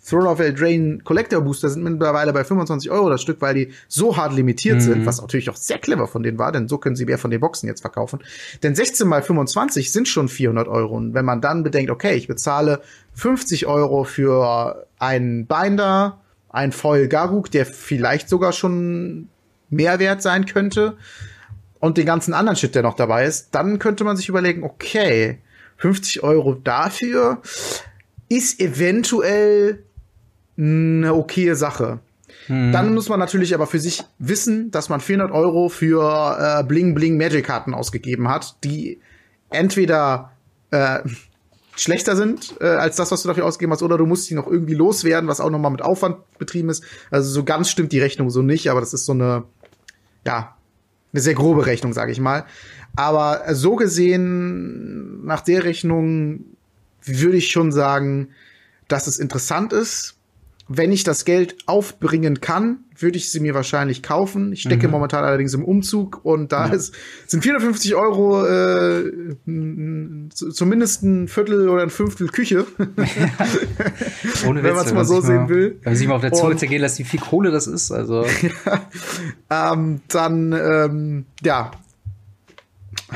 Throne 0.04 0.28
of 0.28 0.40
Eldraine 0.40 0.98
Collector 1.04 1.40
Booster 1.40 1.68
sind 1.68 1.84
mittlerweile 1.84 2.32
bei 2.32 2.42
25 2.42 2.90
Euro 2.90 3.08
das 3.08 3.22
Stück, 3.22 3.40
weil 3.40 3.54
die 3.54 3.72
so 3.86 4.16
hart 4.16 4.34
limitiert 4.34 4.76
mhm. 4.76 4.80
sind, 4.80 5.06
was 5.06 5.20
natürlich 5.20 5.48
auch 5.48 5.56
sehr 5.56 5.78
clever 5.78 6.08
von 6.08 6.22
denen 6.22 6.38
war, 6.38 6.50
denn 6.50 6.68
so 6.68 6.78
können 6.78 6.96
sie 6.96 7.06
mehr 7.06 7.18
von 7.18 7.30
den 7.30 7.40
Boxen 7.40 7.68
jetzt 7.68 7.82
verkaufen. 7.82 8.20
Denn 8.62 8.74
16 8.74 9.06
mal 9.06 9.22
25 9.22 9.92
sind 9.92 10.08
schon 10.08 10.28
400 10.28 10.66
Euro. 10.66 10.96
Und 10.96 11.14
wenn 11.14 11.24
man 11.24 11.40
dann 11.40 11.62
bedenkt, 11.62 11.90
okay, 11.90 12.14
ich 12.14 12.26
bezahle 12.26 12.80
50 13.14 13.66
Euro 13.66 14.04
für 14.04 14.86
einen 14.98 15.46
Binder, 15.46 16.20
ein 16.48 16.72
Foil 16.72 17.06
Garuk, 17.08 17.50
der 17.50 17.64
vielleicht 17.64 18.28
sogar 18.28 18.52
schon 18.52 19.28
Mehrwert 19.70 20.20
sein 20.20 20.46
könnte, 20.46 20.96
und 21.82 21.96
den 21.96 22.06
ganzen 22.06 22.32
anderen 22.32 22.56
Shit, 22.56 22.76
der 22.76 22.84
noch 22.84 22.94
dabei 22.94 23.26
ist, 23.26 23.56
dann 23.56 23.80
könnte 23.80 24.04
man 24.04 24.16
sich 24.16 24.28
überlegen, 24.28 24.62
okay, 24.62 25.40
50 25.78 26.22
Euro 26.22 26.54
dafür 26.54 27.42
ist 28.28 28.60
eventuell 28.60 29.82
eine 30.56 31.14
okaye 31.14 31.54
Sache. 31.54 32.00
Hm. 32.46 32.72
Dann 32.72 32.94
muss 32.94 33.08
man 33.08 33.18
natürlich 33.18 33.54
aber 33.54 33.66
für 33.66 33.78
sich 33.78 34.02
wissen, 34.18 34.70
dass 34.70 34.88
man 34.88 35.00
400 35.00 35.30
Euro 35.32 35.68
für 35.68 36.60
äh, 36.60 36.64
Bling 36.64 36.94
Bling 36.94 37.16
Magic 37.16 37.46
Karten 37.46 37.74
ausgegeben 37.74 38.28
hat, 38.28 38.56
die 38.64 39.00
entweder 39.50 40.32
äh, 40.70 41.00
schlechter 41.76 42.16
sind 42.16 42.54
äh, 42.60 42.66
als 42.66 42.96
das, 42.96 43.10
was 43.10 43.22
du 43.22 43.28
dafür 43.28 43.46
ausgegeben 43.46 43.72
hast, 43.72 43.82
oder 43.82 43.98
du 43.98 44.06
musst 44.06 44.26
sie 44.26 44.34
noch 44.34 44.46
irgendwie 44.46 44.74
loswerden, 44.74 45.28
was 45.28 45.40
auch 45.40 45.50
noch 45.50 45.58
mal 45.58 45.70
mit 45.70 45.82
Aufwand 45.82 46.16
betrieben 46.38 46.68
ist. 46.68 46.84
Also 47.10 47.30
so 47.30 47.44
ganz 47.44 47.70
stimmt 47.70 47.92
die 47.92 48.00
Rechnung 48.00 48.30
so 48.30 48.42
nicht, 48.42 48.70
aber 48.70 48.80
das 48.80 48.92
ist 48.92 49.04
so 49.04 49.12
eine, 49.12 49.44
ja, 50.26 50.56
eine 51.12 51.20
sehr 51.20 51.34
grobe 51.34 51.66
Rechnung, 51.66 51.92
sage 51.92 52.12
ich 52.12 52.20
mal. 52.20 52.44
Aber 52.96 53.54
so 53.54 53.76
gesehen, 53.76 55.24
nach 55.24 55.40
der 55.40 55.64
Rechnung 55.64 56.44
würde 57.02 57.36
ich 57.36 57.50
schon 57.50 57.72
sagen, 57.72 58.28
dass 58.88 59.06
es 59.06 59.18
interessant 59.18 59.72
ist 59.72 60.16
wenn 60.76 60.92
ich 60.92 61.04
das 61.04 61.24
Geld 61.24 61.56
aufbringen 61.66 62.40
kann, 62.40 62.84
würde 62.96 63.18
ich 63.18 63.30
sie 63.30 63.40
mir 63.40 63.54
wahrscheinlich 63.54 64.02
kaufen. 64.02 64.52
Ich 64.52 64.62
stecke 64.62 64.86
mhm. 64.86 64.92
momentan 64.92 65.24
allerdings 65.24 65.54
im 65.54 65.64
Umzug 65.64 66.24
und 66.24 66.52
da 66.52 66.68
ja. 66.68 66.72
ist, 66.72 66.94
sind 67.26 67.42
450 67.42 67.94
Euro 67.94 68.46
äh, 68.46 69.10
zumindest 70.30 71.02
ein 71.02 71.28
Viertel 71.28 71.68
oder 71.68 71.82
ein 71.82 71.90
Fünftel 71.90 72.28
Küche. 72.28 72.66
Ohne 74.46 74.62
Witz, 74.62 74.68
wenn 74.68 74.74
man 74.74 74.86
es 74.86 74.92
mal 74.94 75.04
so 75.04 75.20
sehen 75.20 75.42
mal, 75.42 75.48
will. 75.48 75.78
Wenn 75.82 75.92
man 75.92 75.96
sich 75.96 76.08
mal 76.08 76.14
auf 76.14 76.20
der 76.20 76.32
Zunge 76.32 76.56
zergehen 76.56 76.80
lässt, 76.80 76.98
wie 76.98 77.04
viel 77.04 77.20
Kohle 77.20 77.50
das 77.50 77.66
ist. 77.66 77.90
Also. 77.90 78.24
ähm, 79.50 80.00
dann, 80.08 80.52
ähm, 80.52 81.24
ja. 81.42 81.72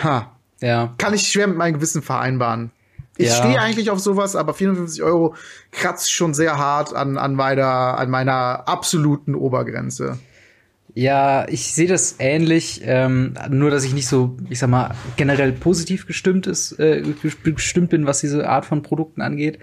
Ha. 0.02 0.32
Ja. 0.60 0.94
Kann 0.98 1.14
ich 1.14 1.28
schwer 1.28 1.46
mit 1.46 1.56
meinem 1.56 1.74
Gewissen 1.74 2.02
vereinbaren. 2.02 2.70
Ich 3.18 3.28
ja. 3.28 3.34
stehe 3.34 3.60
eigentlich 3.60 3.90
auf 3.90 3.98
sowas, 3.98 4.36
aber 4.36 4.54
450 4.54 5.02
Euro 5.02 5.34
kratzt 5.72 6.12
schon 6.12 6.34
sehr 6.34 6.58
hart 6.58 6.94
an, 6.94 7.18
an, 7.18 7.34
meiner, 7.34 7.98
an 7.98 8.10
meiner 8.10 8.68
absoluten 8.68 9.34
Obergrenze. 9.34 10.18
Ja, 10.94 11.46
ich 11.48 11.74
sehe 11.74 11.88
das 11.88 12.16
ähnlich, 12.20 12.80
ähm, 12.82 13.34
nur 13.50 13.70
dass 13.70 13.84
ich 13.84 13.92
nicht 13.92 14.08
so, 14.08 14.36
ich 14.48 14.58
sag 14.58 14.70
mal, 14.70 14.94
generell 15.16 15.52
positiv 15.52 16.06
gestimmt 16.06 16.46
ist, 16.46 16.78
äh, 16.78 17.02
gestimmt 17.44 17.90
bin, 17.90 18.06
was 18.06 18.20
diese 18.20 18.48
Art 18.48 18.64
von 18.64 18.82
Produkten 18.82 19.20
angeht. 19.20 19.58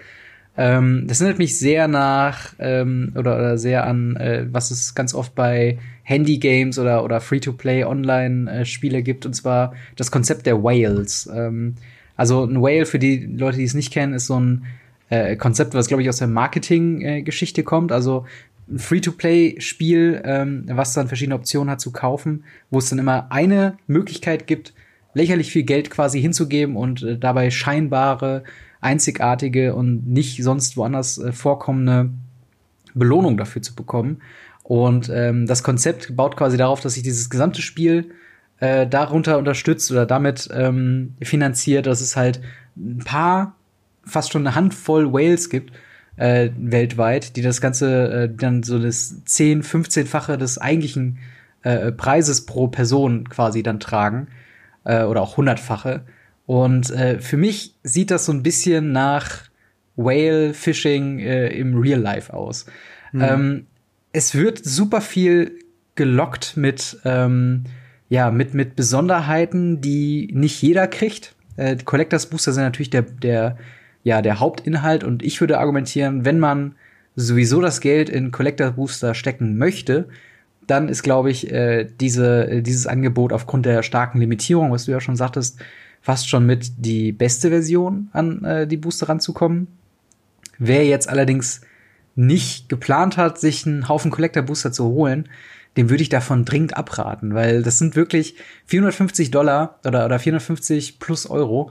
Ähm, 0.56 1.06
das 1.08 1.20
erinnert 1.20 1.38
mich 1.38 1.58
sehr 1.58 1.88
nach 1.88 2.54
ähm, 2.60 3.12
oder, 3.16 3.36
oder 3.36 3.58
sehr 3.58 3.84
an, 3.84 4.14
äh, 4.14 4.46
was 4.50 4.70
es 4.70 4.94
ganz 4.94 5.12
oft 5.12 5.34
bei 5.34 5.78
Handy-Games 6.04 6.78
oder, 6.78 7.02
oder 7.02 7.20
Free-to-Play-Online-Spiele 7.20 8.98
äh, 8.98 9.02
gibt, 9.02 9.26
und 9.26 9.34
zwar 9.34 9.74
das 9.96 10.12
Konzept 10.12 10.46
der 10.46 10.62
Whales. 10.62 11.28
Ähm, 11.34 11.74
also 12.16 12.44
ein 12.44 12.60
Whale, 12.60 12.86
für 12.86 12.98
die 12.98 13.18
Leute, 13.18 13.58
die 13.58 13.64
es 13.64 13.74
nicht 13.74 13.92
kennen, 13.92 14.14
ist 14.14 14.26
so 14.26 14.38
ein 14.38 14.66
äh, 15.08 15.36
Konzept, 15.36 15.74
was, 15.74 15.88
glaube 15.88 16.02
ich, 16.02 16.08
aus 16.08 16.18
der 16.18 16.28
Marketing-Geschichte 16.28 17.60
äh, 17.60 17.64
kommt. 17.64 17.92
Also 17.92 18.24
ein 18.68 18.78
Free-to-Play-Spiel, 18.78 20.22
ähm, 20.24 20.64
was 20.68 20.94
dann 20.94 21.08
verschiedene 21.08 21.34
Optionen 21.34 21.70
hat 21.70 21.80
zu 21.80 21.92
kaufen, 21.92 22.44
wo 22.70 22.78
es 22.78 22.88
dann 22.88 22.98
immer 22.98 23.30
eine 23.30 23.76
Möglichkeit 23.86 24.46
gibt, 24.46 24.72
lächerlich 25.12 25.50
viel 25.50 25.64
Geld 25.64 25.90
quasi 25.90 26.20
hinzugeben 26.20 26.76
und 26.76 27.02
äh, 27.02 27.18
dabei 27.18 27.50
scheinbare, 27.50 28.44
einzigartige 28.80 29.74
und 29.74 30.06
nicht 30.06 30.42
sonst 30.42 30.76
woanders 30.76 31.18
äh, 31.18 31.32
vorkommende 31.32 32.10
Belohnung 32.94 33.36
dafür 33.36 33.62
zu 33.62 33.74
bekommen. 33.74 34.22
Und 34.62 35.10
ähm, 35.12 35.46
das 35.46 35.62
Konzept 35.62 36.16
baut 36.16 36.36
quasi 36.36 36.56
darauf, 36.56 36.80
dass 36.80 36.94
sich 36.94 37.02
dieses 37.02 37.28
gesamte 37.28 37.60
Spiel 37.60 38.10
äh, 38.64 38.86
darunter 38.86 39.36
unterstützt 39.36 39.90
oder 39.90 40.06
damit 40.06 40.48
ähm, 40.52 41.14
finanziert, 41.20 41.86
dass 41.86 42.00
es 42.00 42.16
halt 42.16 42.40
ein 42.76 43.02
paar, 43.04 43.56
fast 44.04 44.32
schon 44.32 44.46
eine 44.46 44.54
Handvoll 44.54 45.12
Whales 45.12 45.50
gibt 45.50 45.72
äh, 46.16 46.50
weltweit, 46.56 47.36
die 47.36 47.42
das 47.42 47.60
Ganze 47.60 48.12
äh, 48.12 48.34
dann 48.34 48.62
so 48.62 48.78
das 48.78 49.22
10, 49.24 49.62
15-fache 49.62 50.36
des 50.36 50.58
eigentlichen 50.58 51.18
äh, 51.62 51.92
Preises 51.92 52.46
pro 52.46 52.68
Person 52.68 53.28
quasi 53.28 53.62
dann 53.62 53.80
tragen 53.80 54.28
äh, 54.84 55.02
oder 55.02 55.20
auch 55.20 55.36
hundertfache. 55.36 56.02
Und 56.46 56.90
äh, 56.90 57.20
für 57.20 57.36
mich 57.36 57.74
sieht 57.82 58.10
das 58.10 58.26
so 58.26 58.32
ein 58.32 58.42
bisschen 58.42 58.92
nach 58.92 59.42
Whale 59.96 60.54
Fishing 60.54 61.18
äh, 61.18 61.48
im 61.48 61.76
Real 61.76 62.00
Life 62.00 62.32
aus. 62.32 62.66
Mhm. 63.12 63.22
Ähm, 63.22 63.66
es 64.12 64.34
wird 64.34 64.64
super 64.64 65.00
viel 65.00 65.58
gelockt 65.96 66.56
mit 66.56 66.98
ähm, 67.04 67.64
ja, 68.14 68.30
mit, 68.30 68.54
mit 68.54 68.76
Besonderheiten, 68.76 69.80
die 69.80 70.30
nicht 70.32 70.62
jeder 70.62 70.86
kriegt. 70.86 71.34
Äh, 71.56 71.76
Collectors 71.84 72.26
Booster 72.26 72.52
sind 72.52 72.62
natürlich 72.62 72.90
der, 72.90 73.02
der, 73.02 73.56
ja, 74.04 74.22
der 74.22 74.38
Hauptinhalt 74.38 75.02
und 75.02 75.24
ich 75.24 75.40
würde 75.40 75.58
argumentieren, 75.58 76.24
wenn 76.24 76.38
man 76.38 76.76
sowieso 77.16 77.60
das 77.60 77.80
Geld 77.80 78.08
in 78.08 78.30
Collector 78.30 78.70
Booster 78.70 79.14
stecken 79.14 79.58
möchte, 79.58 80.06
dann 80.68 80.88
ist, 80.88 81.02
glaube 81.02 81.32
ich, 81.32 81.50
äh, 81.50 81.88
diese, 82.00 82.48
äh, 82.48 82.62
dieses 82.62 82.86
Angebot 82.86 83.32
aufgrund 83.32 83.66
der 83.66 83.82
starken 83.82 84.20
Limitierung, 84.20 84.70
was 84.70 84.84
du 84.84 84.92
ja 84.92 85.00
schon 85.00 85.16
sagtest, 85.16 85.58
fast 86.00 86.28
schon 86.28 86.46
mit 86.46 86.86
die 86.86 87.10
beste 87.10 87.48
Version 87.48 88.10
an 88.12 88.44
äh, 88.44 88.68
die 88.68 88.76
Booster 88.76 89.08
ranzukommen. 89.08 89.66
Wer 90.58 90.86
jetzt 90.86 91.08
allerdings 91.08 91.62
nicht 92.14 92.68
geplant 92.68 93.16
hat, 93.16 93.40
sich 93.40 93.66
einen 93.66 93.88
Haufen 93.88 94.12
Collector 94.12 94.44
Booster 94.44 94.70
zu 94.70 94.84
holen, 94.84 95.28
dem 95.76 95.90
würde 95.90 96.02
ich 96.02 96.08
davon 96.08 96.44
dringend 96.44 96.76
abraten, 96.76 97.34
weil 97.34 97.62
das 97.62 97.78
sind 97.78 97.96
wirklich 97.96 98.36
450 98.66 99.30
Dollar 99.30 99.80
oder, 99.84 100.04
oder 100.04 100.18
450 100.18 101.00
plus 101.00 101.26
Euro, 101.26 101.70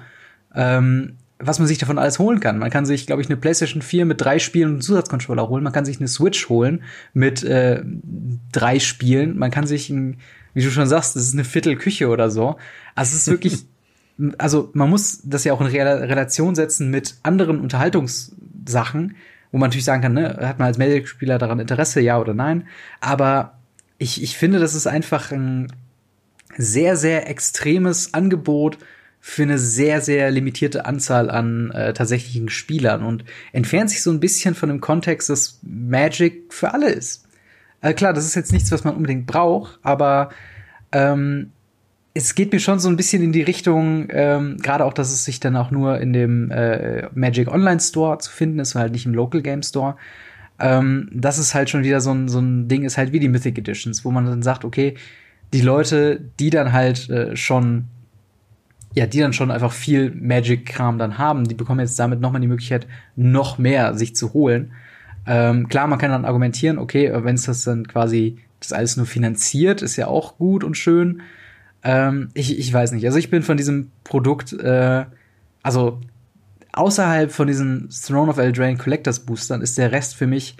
ähm, 0.53 1.17
was 1.39 1.59
man 1.59 1.67
sich 1.67 1.77
davon 1.77 1.97
alles 1.97 2.19
holen 2.19 2.39
kann. 2.39 2.59
Man 2.59 2.69
kann 2.69 2.85
sich, 2.85 3.05
glaube 3.05 3.21
ich, 3.21 3.27
eine 3.27 3.37
PlayStation 3.37 3.81
4 3.81 4.05
mit 4.05 4.21
drei 4.21 4.39
Spielen 4.39 4.75
und 4.75 4.81
Zusatzcontroller 4.81 5.47
holen. 5.49 5.63
Man 5.63 5.73
kann 5.73 5.85
sich 5.85 5.99
eine 5.99 6.07
Switch 6.07 6.47
holen 6.49 6.83
mit 7.13 7.43
äh, 7.43 7.83
drei 8.51 8.79
Spielen. 8.79 9.37
Man 9.37 9.51
kann 9.51 9.67
sich, 9.67 9.89
ein, 9.89 10.17
wie 10.53 10.63
du 10.63 10.69
schon 10.69 10.87
sagst, 10.87 11.15
das 11.15 11.23
ist 11.23 11.33
eine 11.33 11.43
Viertelküche 11.43 12.07
oder 12.07 12.29
so. 12.29 12.55
Also 12.95 13.15
es 13.15 13.21
ist 13.23 13.27
wirklich, 13.27 13.65
also 14.37 14.69
man 14.73 14.89
muss 14.89 15.21
das 15.23 15.43
ja 15.43 15.53
auch 15.53 15.61
in 15.61 15.67
Relation 15.67 16.55
setzen 16.55 16.89
mit 16.89 17.15
anderen 17.23 17.59
Unterhaltungssachen, 17.59 19.15
wo 19.51 19.57
man 19.57 19.69
natürlich 19.69 19.85
sagen 19.85 20.01
kann, 20.01 20.13
ne, 20.13 20.37
hat 20.41 20.59
man 20.59 20.67
als 20.67 20.77
Medic-Spieler 20.77 21.37
daran 21.37 21.59
Interesse, 21.59 21.99
ja 22.01 22.19
oder 22.19 22.33
nein. 22.33 22.67
Aber 23.01 23.59
ich, 24.03 24.21
ich 24.21 24.37
finde, 24.37 24.59
das 24.59 24.75
ist 24.75 24.85
einfach 24.85 25.31
ein 25.31 25.71
sehr, 26.57 26.97
sehr 26.97 27.29
extremes 27.29 28.13
Angebot 28.13 28.77
für 29.19 29.43
eine 29.43 29.57
sehr, 29.57 30.01
sehr 30.01 30.29
limitierte 30.29 30.85
Anzahl 30.85 31.31
an 31.31 31.71
äh, 31.71 31.93
tatsächlichen 31.93 32.49
Spielern 32.49 33.03
und 33.03 33.23
entfernt 33.53 33.89
sich 33.89 34.03
so 34.03 34.11
ein 34.11 34.19
bisschen 34.19 34.53
von 34.53 34.67
dem 34.67 34.81
Kontext, 34.81 35.29
dass 35.29 35.59
Magic 35.63 36.53
für 36.53 36.73
alle 36.73 36.89
ist. 36.89 37.25
Äh, 37.81 37.93
klar, 37.93 38.11
das 38.11 38.25
ist 38.25 38.35
jetzt 38.35 38.51
nichts, 38.51 38.71
was 38.71 38.83
man 38.83 38.95
unbedingt 38.95 39.25
braucht, 39.25 39.79
aber 39.81 40.29
ähm, 40.91 41.51
es 42.13 42.35
geht 42.35 42.51
mir 42.51 42.59
schon 42.59 42.79
so 42.79 42.89
ein 42.89 42.97
bisschen 42.97 43.23
in 43.23 43.31
die 43.31 43.41
Richtung, 43.41 44.07
ähm, 44.09 44.57
gerade 44.57 44.83
auch, 44.83 44.93
dass 44.93 45.11
es 45.11 45.23
sich 45.23 45.39
dann 45.39 45.55
auch 45.55 45.71
nur 45.71 45.99
in 45.99 46.11
dem 46.11 46.51
äh, 46.51 47.07
Magic 47.15 47.47
Online 47.47 47.79
Store 47.79 48.17
zu 48.19 48.29
finden 48.29 48.59
ist, 48.59 48.75
und 48.75 48.81
halt 48.81 48.91
nicht 48.91 49.05
im 49.05 49.13
Local 49.13 49.41
Game 49.41 49.63
Store 49.63 49.95
ähm, 50.59 51.09
das 51.13 51.37
ist 51.37 51.53
halt 51.53 51.69
schon 51.69 51.83
wieder 51.83 52.01
so 52.01 52.11
ein, 52.11 52.29
so 52.29 52.39
ein 52.39 52.67
Ding, 52.67 52.83
ist 52.83 52.97
halt 52.97 53.11
wie 53.11 53.19
die 53.19 53.29
Mythic 53.29 53.57
Editions, 53.57 54.05
wo 54.05 54.11
man 54.11 54.25
dann 54.25 54.43
sagt, 54.43 54.65
okay, 54.65 54.95
die 55.53 55.61
Leute, 55.61 56.21
die 56.39 56.49
dann 56.49 56.73
halt 56.73 57.09
äh, 57.09 57.35
schon, 57.35 57.85
ja, 58.93 59.05
die 59.05 59.19
dann 59.19 59.33
schon 59.33 59.51
einfach 59.51 59.71
viel 59.71 60.11
Magic-Kram 60.11 60.97
dann 60.97 61.17
haben, 61.17 61.47
die 61.47 61.55
bekommen 61.55 61.79
jetzt 61.79 61.99
damit 61.99 62.19
nochmal 62.19 62.41
die 62.41 62.47
Möglichkeit, 62.47 62.87
noch 63.15 63.57
mehr 63.57 63.95
sich 63.95 64.15
zu 64.15 64.33
holen. 64.33 64.71
Ähm, 65.25 65.67
klar, 65.67 65.87
man 65.87 65.99
kann 65.99 66.11
dann 66.11 66.25
argumentieren, 66.25 66.77
okay, 66.77 67.11
wenn 67.13 67.35
es 67.35 67.43
das 67.43 67.63
dann 67.63 67.87
quasi 67.87 68.37
das 68.59 68.73
alles 68.73 68.97
nur 68.97 69.05
finanziert, 69.05 69.81
ist 69.81 69.95
ja 69.95 70.07
auch 70.07 70.37
gut 70.37 70.63
und 70.63 70.75
schön. 70.75 71.21
Ähm, 71.83 72.29
ich, 72.33 72.57
ich 72.57 72.71
weiß 72.71 72.91
nicht. 72.93 73.05
Also 73.05 73.17
ich 73.17 73.29
bin 73.29 73.43
von 73.43 73.57
diesem 73.57 73.91
Produkt, 74.03 74.53
äh, 74.53 75.05
also 75.61 75.99
außerhalb 76.73 77.31
von 77.31 77.47
diesen 77.47 77.89
Throne 77.89 78.29
of 78.29 78.37
Eldraine 78.37 78.77
Collectors 78.77 79.21
Boostern 79.21 79.61
ist 79.61 79.77
der 79.77 79.91
Rest 79.91 80.15
für 80.15 80.27
mich 80.27 80.57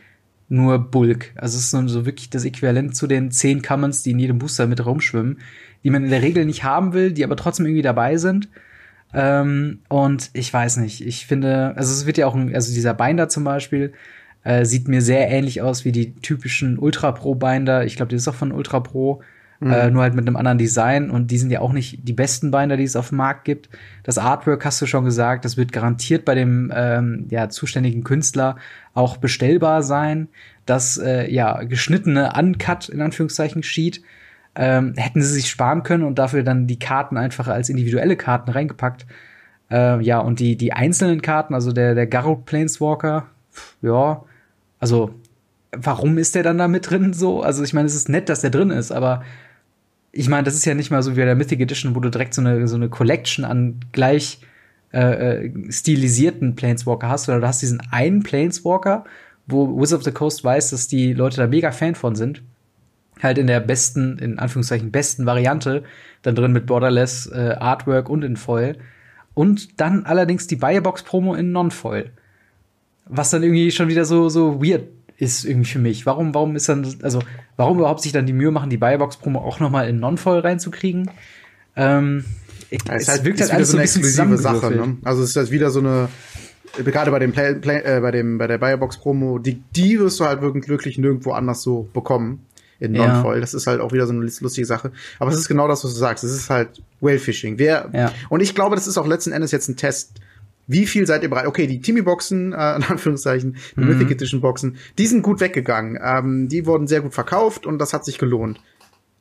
nur 0.49 0.77
Bulk. 0.79 1.31
Also 1.35 1.57
es 1.57 1.65
ist 1.65 1.71
so, 1.71 2.05
wirklich 2.05 2.29
das 2.29 2.45
Äquivalent 2.45 2.95
zu 2.95 3.07
den 3.07 3.31
zehn 3.31 3.61
Commons, 3.61 4.03
die 4.03 4.11
in 4.11 4.19
jedem 4.19 4.37
Booster 4.37 4.67
mit 4.67 4.85
rumschwimmen, 4.85 5.39
die 5.83 5.89
man 5.89 6.03
in 6.03 6.09
der 6.09 6.21
Regel 6.21 6.45
nicht 6.45 6.63
haben 6.63 6.93
will, 6.93 7.11
die 7.11 7.23
aber 7.23 7.35
trotzdem 7.35 7.65
irgendwie 7.65 7.81
dabei 7.81 8.17
sind. 8.17 8.49
Ähm, 9.13 9.79
und 9.89 10.29
ich 10.33 10.53
weiß 10.53 10.77
nicht, 10.77 11.05
ich 11.05 11.25
finde, 11.25 11.73
also 11.75 11.91
es 11.91 12.05
wird 12.05 12.17
ja 12.17 12.27
auch, 12.27 12.35
ein, 12.35 12.53
also 12.53 12.73
dieser 12.73 12.93
Binder 12.93 13.29
zum 13.29 13.43
Beispiel, 13.43 13.93
äh, 14.43 14.65
sieht 14.65 14.87
mir 14.87 15.01
sehr 15.01 15.29
ähnlich 15.29 15.61
aus 15.61 15.85
wie 15.85 15.91
die 15.91 16.15
typischen 16.15 16.77
Ultra 16.77 17.11
Pro 17.11 17.35
Binder. 17.35 17.85
Ich 17.85 17.95
glaube, 17.95 18.09
die 18.09 18.15
ist 18.15 18.27
auch 18.27 18.35
von 18.35 18.51
Ultra 18.51 18.79
Pro. 18.79 19.21
Mhm. 19.63 19.71
Äh, 19.71 19.89
nur 19.91 20.01
halt 20.01 20.13
mit 20.13 20.27
einem 20.27 20.35
anderen 20.35 20.57
Design 20.57 21.09
und 21.09 21.31
die 21.31 21.37
sind 21.37 21.49
ja 21.49 21.61
auch 21.61 21.71
nicht 21.71 22.05
die 22.05 22.13
besten 22.13 22.51
Binder, 22.51 22.75
die 22.75 22.83
es 22.83 22.97
auf 22.97 23.09
dem 23.09 23.17
Markt 23.17 23.45
gibt. 23.45 23.69
Das 24.03 24.17
Artwork 24.17 24.65
hast 24.65 24.81
du 24.81 24.85
schon 24.85 25.05
gesagt, 25.05 25.45
das 25.45 25.55
wird 25.55 25.71
garantiert 25.71 26.25
bei 26.25 26.35
dem 26.35 26.71
ähm, 26.75 27.27
ja, 27.29 27.47
zuständigen 27.47 28.03
Künstler 28.03 28.57
auch 28.93 29.17
bestellbar 29.17 29.81
sein. 29.81 30.27
Das 30.65 30.97
äh, 30.97 31.31
ja 31.31 31.63
geschnittene 31.63 32.33
Uncut 32.37 32.89
in 32.89 33.01
Anführungszeichen 33.01 33.63
Sheet 33.63 34.01
ähm, 34.55 34.93
hätten 34.97 35.21
sie 35.21 35.33
sich 35.33 35.49
sparen 35.49 35.83
können 35.83 36.03
und 36.03 36.19
dafür 36.19 36.43
dann 36.43 36.67
die 36.67 36.79
Karten 36.79 37.17
einfach 37.17 37.47
als 37.47 37.69
individuelle 37.69 38.17
Karten 38.17 38.51
reingepackt. 38.51 39.05
Äh, 39.71 40.01
ja, 40.01 40.19
und 40.19 40.39
die, 40.39 40.57
die 40.57 40.73
einzelnen 40.73 41.21
Karten, 41.21 41.53
also 41.53 41.71
der, 41.71 41.95
der 41.95 42.05
Garrod 42.05 42.45
Planeswalker, 42.45 43.27
ja, 43.81 44.23
also 44.79 45.15
warum 45.71 46.17
ist 46.17 46.35
der 46.35 46.43
dann 46.43 46.57
da 46.57 46.67
mit 46.67 46.89
drin 46.89 47.13
so? 47.13 47.41
Also 47.41 47.63
ich 47.63 47.73
meine, 47.73 47.87
es 47.87 47.95
ist 47.95 48.09
nett, 48.09 48.29
dass 48.29 48.41
der 48.41 48.49
drin 48.49 48.69
ist, 48.69 48.91
aber 48.91 49.23
ich 50.13 50.29
meine, 50.29 50.43
das 50.43 50.53
ist 50.53 50.63
ja 50.63 50.73
nicht 50.73 50.91
mal 50.91 51.03
so 51.03 51.11
wie 51.11 51.19
bei 51.19 51.25
der 51.25 51.35
Mythic 51.35 51.59
Edition, 51.59 51.95
wo 51.95 51.99
du 51.99 52.09
direkt 52.09 52.33
so 52.33 52.41
eine, 52.41 52.67
so 52.67 52.75
eine 52.75 52.87
Collection 52.87 53.43
an 53.43 53.81
gleich 53.91 54.39
äh, 54.93 55.47
äh 55.47 55.71
stilisierten 55.71 56.55
Planeswalker 56.55 57.09
hast, 57.09 57.27
oder 57.27 57.41
du 57.41 57.47
hast 57.47 57.61
diesen 57.61 57.81
einen 57.91 58.23
Planeswalker, 58.23 59.03
wo 59.47 59.79
Wizard 59.81 59.99
of 59.99 60.05
the 60.05 60.11
Coast 60.11 60.43
weiß, 60.43 60.69
dass 60.69 60.87
die 60.87 61.13
Leute 61.13 61.37
da 61.37 61.47
mega 61.47 61.71
Fan 61.71 61.95
von 61.95 62.15
sind 62.15 62.41
halt 63.21 63.37
in 63.37 63.47
der 63.47 63.59
besten, 63.59 64.17
in 64.17 64.39
Anführungszeichen 64.39 64.91
besten 64.91 65.25
Variante, 65.25 65.83
dann 66.21 66.35
drin 66.35 66.51
mit 66.51 66.65
Borderless 66.65 67.27
äh, 67.27 67.55
Artwork 67.59 68.09
und 68.09 68.23
in 68.23 68.37
Foil. 68.37 68.77
Und 69.33 69.79
dann 69.79 70.05
allerdings 70.05 70.47
die 70.47 70.55
Buyerbox-Promo 70.55 71.33
in 71.35 71.51
Non-Foil. 71.51 72.11
Was 73.05 73.31
dann 73.31 73.43
irgendwie 73.43 73.71
schon 73.71 73.87
wieder 73.87 74.05
so, 74.05 74.29
so 74.29 74.63
weird 74.63 74.83
ist 75.17 75.45
irgendwie 75.45 75.69
für 75.69 75.79
mich. 75.79 76.05
Warum, 76.05 76.33
warum 76.33 76.55
ist 76.55 76.69
dann, 76.69 76.85
also, 77.01 77.21
warum 77.57 77.79
überhaupt 77.79 78.01
sich 78.01 78.11
dann 78.11 78.25
die 78.25 78.33
Mühe 78.33 78.51
machen, 78.51 78.69
die 78.69 78.77
Buyerbox-Promo 78.77 79.39
auch 79.39 79.59
noch 79.59 79.69
mal 79.69 79.87
in 79.87 79.99
Non-Foil 79.99 80.39
reinzukriegen? 80.39 81.09
Ähm, 81.75 82.25
ja, 82.71 82.95
es, 82.95 83.07
halt, 83.07 83.23
wirkt 83.23 83.41
halt 83.41 83.51
alles 83.51 83.71
so 83.71 83.77
eine 83.77 83.83
exklusive 83.83 84.37
Sache. 84.37 84.71
Ne? 84.71 84.97
Also 85.03 85.23
es 85.23 85.29
ist 85.29 85.35
halt 85.35 85.51
wieder 85.51 85.69
so 85.69 85.79
eine, 85.79 86.09
gerade 86.83 87.11
bei 87.11 87.19
dem 87.19 87.31
Play, 87.31 87.55
Play, 87.55 87.81
äh, 87.81 87.99
bei 88.01 88.11
dem 88.11 88.37
bei 88.37 88.47
der 88.47 88.57
Buyerbox 88.57 88.97
Promo, 88.97 89.37
die 89.37 89.61
die 89.75 89.99
wirst 89.99 90.19
du 90.19 90.25
halt 90.25 90.41
wirklich, 90.41 90.67
wirklich 90.67 90.97
nirgendwo 90.97 91.31
anders 91.31 91.61
so 91.61 91.87
bekommen 91.93 92.45
in 92.79 92.93
Non-Foil. 92.93 93.35
Ja. 93.35 93.41
Das 93.41 93.53
ist 93.53 93.67
halt 93.67 93.79
auch 93.79 93.91
wieder 93.91 94.07
so 94.07 94.13
eine 94.13 94.21
lustige 94.21 94.65
Sache. 94.65 94.91
Aber 95.19 95.31
es 95.31 95.37
ist 95.37 95.47
genau 95.47 95.67
das, 95.67 95.83
was 95.83 95.93
du 95.93 95.99
sagst. 95.99 96.23
Es 96.23 96.33
ist 96.33 96.49
halt 96.49 96.81
Whale-Fishing. 96.99 97.57
Wer, 97.57 97.89
ja. 97.93 98.11
Und 98.29 98.41
ich 98.41 98.55
glaube, 98.55 98.75
das 98.75 98.87
ist 98.87 98.97
auch 98.97 99.07
letzten 99.07 99.31
Endes 99.31 99.51
jetzt 99.51 99.69
ein 99.69 99.77
Test. 99.77 100.13
Wie 100.67 100.85
viel 100.85 101.05
seid 101.05 101.23
ihr 101.23 101.29
bereit? 101.29 101.47
Okay, 101.47 101.67
die 101.67 101.81
Timmy-Boxen, 101.81 102.53
äh, 102.53 102.75
in 102.75 102.83
Anführungszeichen, 102.83 103.57
die 103.75 103.81
mhm. 103.81 103.87
Mythic 103.87 104.11
Edition-Boxen, 104.11 104.77
die 104.97 105.07
sind 105.07 105.21
gut 105.21 105.39
weggegangen. 105.39 105.99
Ähm, 106.01 106.47
die 106.47 106.65
wurden 106.65 106.87
sehr 106.87 107.01
gut 107.01 107.13
verkauft 107.13 107.65
und 107.65 107.79
das 107.79 107.93
hat 107.93 108.05
sich 108.05 108.17
gelohnt. 108.17 108.59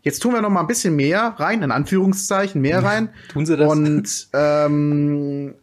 Jetzt 0.02 0.20
tun 0.20 0.32
wir 0.32 0.42
noch 0.42 0.50
mal 0.50 0.60
ein 0.60 0.66
bisschen 0.66 0.96
mehr 0.96 1.34
rein, 1.38 1.62
in 1.62 1.70
Anführungszeichen, 1.70 2.60
mehr 2.60 2.82
rein. 2.82 3.10
Tun 3.28 3.46
sie 3.46 3.56
das? 3.56 3.70
Und 3.70 4.28
ähm, 4.32 5.54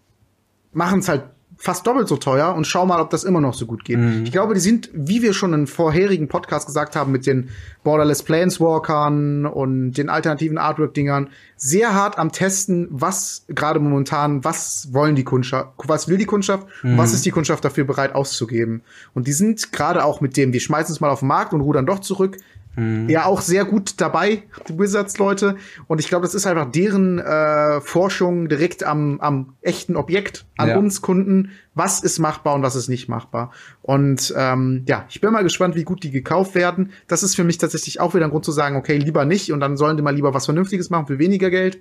machen 0.72 1.00
es 1.00 1.10
halt 1.10 1.24
fast 1.62 1.86
doppelt 1.86 2.08
so 2.08 2.16
teuer 2.16 2.56
und 2.56 2.66
schau 2.66 2.86
mal, 2.86 3.02
ob 3.02 3.10
das 3.10 3.26
immer 3.26 3.42
noch 3.42 3.54
so 3.54 3.66
gut 3.66 3.84
geht. 3.84 4.00
Mhm. 4.00 4.24
Ich 4.24 4.32
glaube, 4.32 4.54
die 4.54 4.62
sind, 4.62 4.90
wie 4.94 5.22
wir 5.22 5.34
schon 5.34 5.54
in 5.54 5.68
vorherigen 5.68 6.30
Podcast 6.30 6.66
gesagt 6.66 6.96
haben, 6.96 7.12
mit 7.12 7.28
den 7.28 7.50
Borderless 7.84 8.24
Planeswalkern 8.24 9.46
und 9.46 9.92
den 9.92 10.10
alternativen 10.10 10.58
Artwork-Dingern, 10.58 11.30
sehr 11.58 11.94
hart 11.94 12.18
am 12.18 12.32
Testen, 12.32 12.88
was 12.92 13.44
gerade 13.50 13.82
momentan, 13.82 14.46
was 14.46 14.94
wollen 14.94 15.16
die 15.16 15.26
Kundschaft, 15.26 15.74
was 15.84 16.08
will 16.08 16.18
die 16.18 16.26
Kundschaft, 16.26 16.66
mhm. 16.82 16.98
was 16.98 17.14
ist 17.14 17.26
die 17.26 17.32
Kundschaft 17.32 17.66
dafür 17.66 17.84
bereit 17.84 18.16
auszugeben. 18.16 18.82
Und 19.14 19.28
die 19.28 19.34
sind 19.34 19.74
gerade 19.74 20.06
auch 20.06 20.22
mit 20.22 20.38
dem, 20.38 20.54
wir 20.54 20.62
schmeißen 20.62 20.94
es 20.94 21.02
mal 21.02 21.10
auf 21.10 21.20
den 21.20 21.28
Markt 21.28 21.52
und 21.52 21.60
rudern 21.60 21.86
doch 21.86 22.00
zurück, 22.00 22.38
Mhm. 22.80 23.10
Ja, 23.10 23.26
auch 23.26 23.42
sehr 23.42 23.66
gut 23.66 24.00
dabei, 24.00 24.44
die 24.68 24.80
Wizards-Leute. 24.80 25.58
Und 25.88 26.00
ich 26.00 26.08
glaube, 26.08 26.26
das 26.26 26.34
ist 26.34 26.48
einfach 26.48 26.72
deren 26.72 27.20
äh, 27.20 27.82
Forschung 27.82 28.48
direkt 28.48 28.84
am, 28.84 29.20
am 29.20 29.56
echten 29.62 29.96
Objekt, 29.96 30.46
an 30.58 30.70
ja. 30.70 30.78
uns 30.78 31.02
Kunden. 31.02 31.52
Was 31.76 32.00
ist 32.02 32.20
machbar 32.20 32.56
und 32.56 32.64
was 32.64 32.76
ist 32.76 32.88
nicht 32.88 33.10
machbar? 33.10 33.52
Und 33.82 34.34
ähm, 34.38 34.84
ja, 34.88 35.06
ich 35.10 35.20
bin 35.20 35.32
mal 35.32 35.44
gespannt, 35.44 35.76
wie 35.76 35.84
gut 35.84 36.04
die 36.04 36.12
gekauft 36.12 36.56
werden. 36.56 36.92
Das 37.08 37.22
ist 37.22 37.36
für 37.36 37.44
mich 37.44 37.58
tatsächlich 37.58 38.00
auch 38.00 38.14
wieder 38.14 38.26
ein 38.26 38.32
Grund 38.32 38.46
zu 38.46 38.52
sagen, 38.52 38.78
okay, 38.78 38.98
lieber 38.98 39.26
nicht 39.26 39.52
und 39.52 39.60
dann 39.60 39.76
sollen 39.76 39.98
die 39.98 40.04
mal 40.04 40.16
lieber 40.16 40.34
was 40.34 40.46
Vernünftiges 40.46 40.90
machen 40.90 41.08
für 41.08 41.20
weniger 41.20 41.50
Geld. 41.50 41.80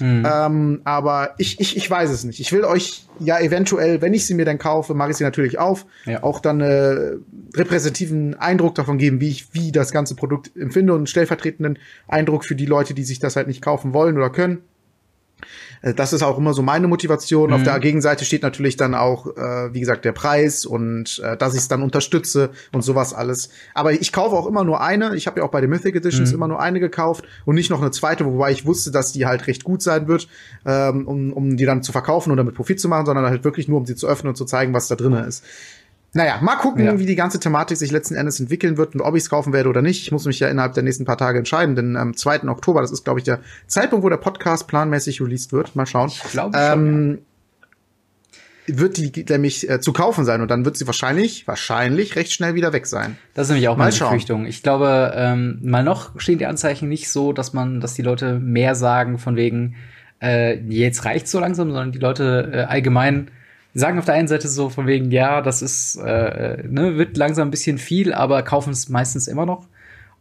Mhm. 0.00 0.26
Ähm, 0.30 0.80
aber 0.84 1.34
ich, 1.38 1.60
ich, 1.60 1.76
ich 1.76 1.90
weiß 1.90 2.10
es 2.10 2.24
nicht. 2.24 2.40
Ich 2.40 2.52
will 2.52 2.64
euch 2.64 3.06
ja 3.18 3.38
eventuell, 3.40 4.00
wenn 4.00 4.14
ich 4.14 4.26
sie 4.26 4.34
mir 4.34 4.44
dann 4.44 4.58
kaufe, 4.58 4.94
mache 4.94 5.10
ich 5.10 5.16
sie 5.16 5.24
natürlich 5.24 5.58
auf, 5.58 5.86
ja. 6.06 6.22
auch 6.22 6.40
dann 6.40 6.60
äh, 6.60 7.16
repräsentativen 7.54 8.34
Eindruck 8.34 8.74
davon 8.74 8.98
geben, 8.98 9.20
wie 9.20 9.28
ich 9.28 9.54
wie 9.54 9.72
das 9.72 9.92
ganze 9.92 10.14
Produkt 10.14 10.50
empfinde 10.56 10.92
und 10.92 11.00
einen 11.00 11.06
stellvertretenden 11.06 11.78
Eindruck 12.06 12.44
für 12.44 12.54
die 12.54 12.66
Leute, 12.66 12.94
die 12.94 13.04
sich 13.04 13.18
das 13.18 13.36
halt 13.36 13.48
nicht 13.48 13.62
kaufen 13.62 13.92
wollen 13.92 14.16
oder 14.16 14.30
können. 14.30 14.62
Äh, 15.82 15.94
das 15.94 16.12
ist 16.12 16.22
auch 16.22 16.38
immer 16.38 16.54
so 16.54 16.62
meine 16.62 16.88
Motivation. 16.88 17.50
Mhm. 17.50 17.56
Auf 17.56 17.62
der 17.62 17.78
Gegenseite 17.80 18.24
steht 18.24 18.42
natürlich 18.42 18.76
dann 18.76 18.94
auch, 18.94 19.26
äh, 19.36 19.72
wie 19.72 19.80
gesagt, 19.80 20.04
der 20.04 20.12
Preis 20.12 20.64
und 20.66 21.20
äh, 21.24 21.36
dass 21.36 21.54
ich 21.54 21.60
es 21.60 21.68
dann 21.68 21.82
unterstütze 21.82 22.50
und 22.72 22.82
sowas 22.82 23.14
alles. 23.14 23.50
Aber 23.74 23.92
ich 23.92 24.12
kaufe 24.12 24.36
auch 24.36 24.46
immer 24.46 24.64
nur 24.64 24.80
eine. 24.80 25.14
Ich 25.16 25.26
habe 25.26 25.40
ja 25.40 25.46
auch 25.46 25.50
bei 25.50 25.60
den 25.60 25.70
Mythic 25.70 25.94
Editions 25.94 26.30
mhm. 26.30 26.36
immer 26.36 26.48
nur 26.48 26.60
eine 26.60 26.80
gekauft 26.80 27.24
und 27.44 27.54
nicht 27.54 27.70
noch 27.70 27.80
eine 27.80 27.90
zweite, 27.90 28.24
wobei 28.24 28.52
ich 28.52 28.66
wusste, 28.66 28.90
dass 28.90 29.12
die 29.12 29.26
halt 29.26 29.46
recht 29.46 29.64
gut 29.64 29.82
sein 29.82 30.08
wird, 30.08 30.28
ähm, 30.64 31.06
um, 31.06 31.32
um 31.32 31.56
die 31.56 31.64
dann 31.64 31.82
zu 31.82 31.92
verkaufen 31.92 32.30
und 32.30 32.36
damit 32.36 32.54
Profit 32.54 32.80
zu 32.80 32.88
machen, 32.88 33.06
sondern 33.06 33.26
halt 33.26 33.44
wirklich 33.44 33.68
nur, 33.68 33.78
um 33.78 33.86
sie 33.86 33.94
zu 33.94 34.06
öffnen 34.06 34.30
und 34.30 34.36
zu 34.36 34.44
zeigen, 34.44 34.74
was 34.74 34.88
da 34.88 34.96
drin 34.96 35.12
ist. 35.12 35.44
Naja, 36.14 36.38
mal 36.40 36.56
gucken, 36.56 36.84
ja. 36.84 36.98
wie 36.98 37.04
die 37.04 37.16
ganze 37.16 37.38
Thematik 37.38 37.76
sich 37.76 37.90
letzten 37.90 38.14
Endes 38.14 38.40
entwickeln 38.40 38.78
wird 38.78 38.94
und 38.94 39.02
ob 39.02 39.14
ich 39.14 39.24
es 39.24 39.30
kaufen 39.30 39.52
werde 39.52 39.68
oder 39.68 39.82
nicht. 39.82 40.02
Ich 40.02 40.10
muss 40.12 40.24
mich 40.24 40.40
ja 40.40 40.48
innerhalb 40.48 40.72
der 40.72 40.82
nächsten 40.82 41.04
paar 41.04 41.18
Tage 41.18 41.38
entscheiden, 41.38 41.76
denn 41.76 41.96
am 41.96 42.16
2. 42.16 42.48
Oktober, 42.48 42.80
das 42.80 42.90
ist, 42.90 43.04
glaube 43.04 43.20
ich, 43.20 43.24
der 43.24 43.40
Zeitpunkt, 43.66 44.04
wo 44.04 44.08
der 44.08 44.16
Podcast 44.16 44.68
planmäßig 44.68 45.20
released 45.20 45.52
wird. 45.52 45.76
Mal 45.76 45.86
schauen. 45.86 46.08
Ich 46.08 46.22
glaube 46.30 46.58
ähm, 46.58 47.10
ja. 47.12 47.18
Wird 48.70 48.98
die 48.98 49.24
nämlich 49.28 49.68
äh, 49.68 49.80
zu 49.80 49.94
kaufen 49.94 50.26
sein 50.26 50.42
und 50.42 50.50
dann 50.50 50.66
wird 50.66 50.76
sie 50.76 50.86
wahrscheinlich, 50.86 51.46
wahrscheinlich 51.48 52.16
recht 52.16 52.32
schnell 52.32 52.54
wieder 52.54 52.74
weg 52.74 52.86
sein. 52.86 53.16
Das 53.32 53.46
ist 53.46 53.50
nämlich 53.50 53.68
auch 53.68 53.76
mal 53.76 53.84
meine 53.84 53.96
schauen. 53.96 54.08
Befürchtung. 54.08 54.44
Ich 54.44 54.62
glaube, 54.62 55.12
ähm, 55.14 55.58
mal 55.62 55.82
noch 55.82 56.18
stehen 56.20 56.38
die 56.38 56.44
Anzeichen 56.44 56.88
nicht 56.88 57.10
so, 57.10 57.32
dass 57.32 57.54
man, 57.54 57.80
dass 57.80 57.94
die 57.94 58.02
Leute 58.02 58.38
mehr 58.38 58.74
sagen 58.74 59.18
von 59.18 59.36
wegen, 59.36 59.76
äh, 60.20 60.58
jetzt 60.68 61.06
reicht 61.06 61.28
so 61.28 61.40
langsam, 61.40 61.68
sondern 61.68 61.92
die 61.92 61.98
Leute 61.98 62.50
äh, 62.52 62.58
allgemein 62.64 63.30
sagen 63.78 63.98
auf 63.98 64.04
der 64.04 64.14
einen 64.14 64.28
Seite 64.28 64.48
so 64.48 64.68
von 64.68 64.86
wegen, 64.86 65.10
ja, 65.10 65.40
das 65.40 65.62
ist, 65.62 65.96
äh, 65.96 66.62
ne, 66.68 66.96
wird 66.96 67.16
langsam 67.16 67.48
ein 67.48 67.50
bisschen 67.50 67.78
viel, 67.78 68.12
aber 68.12 68.42
kaufen 68.42 68.72
es 68.72 68.88
meistens 68.88 69.28
immer 69.28 69.46
noch. 69.46 69.66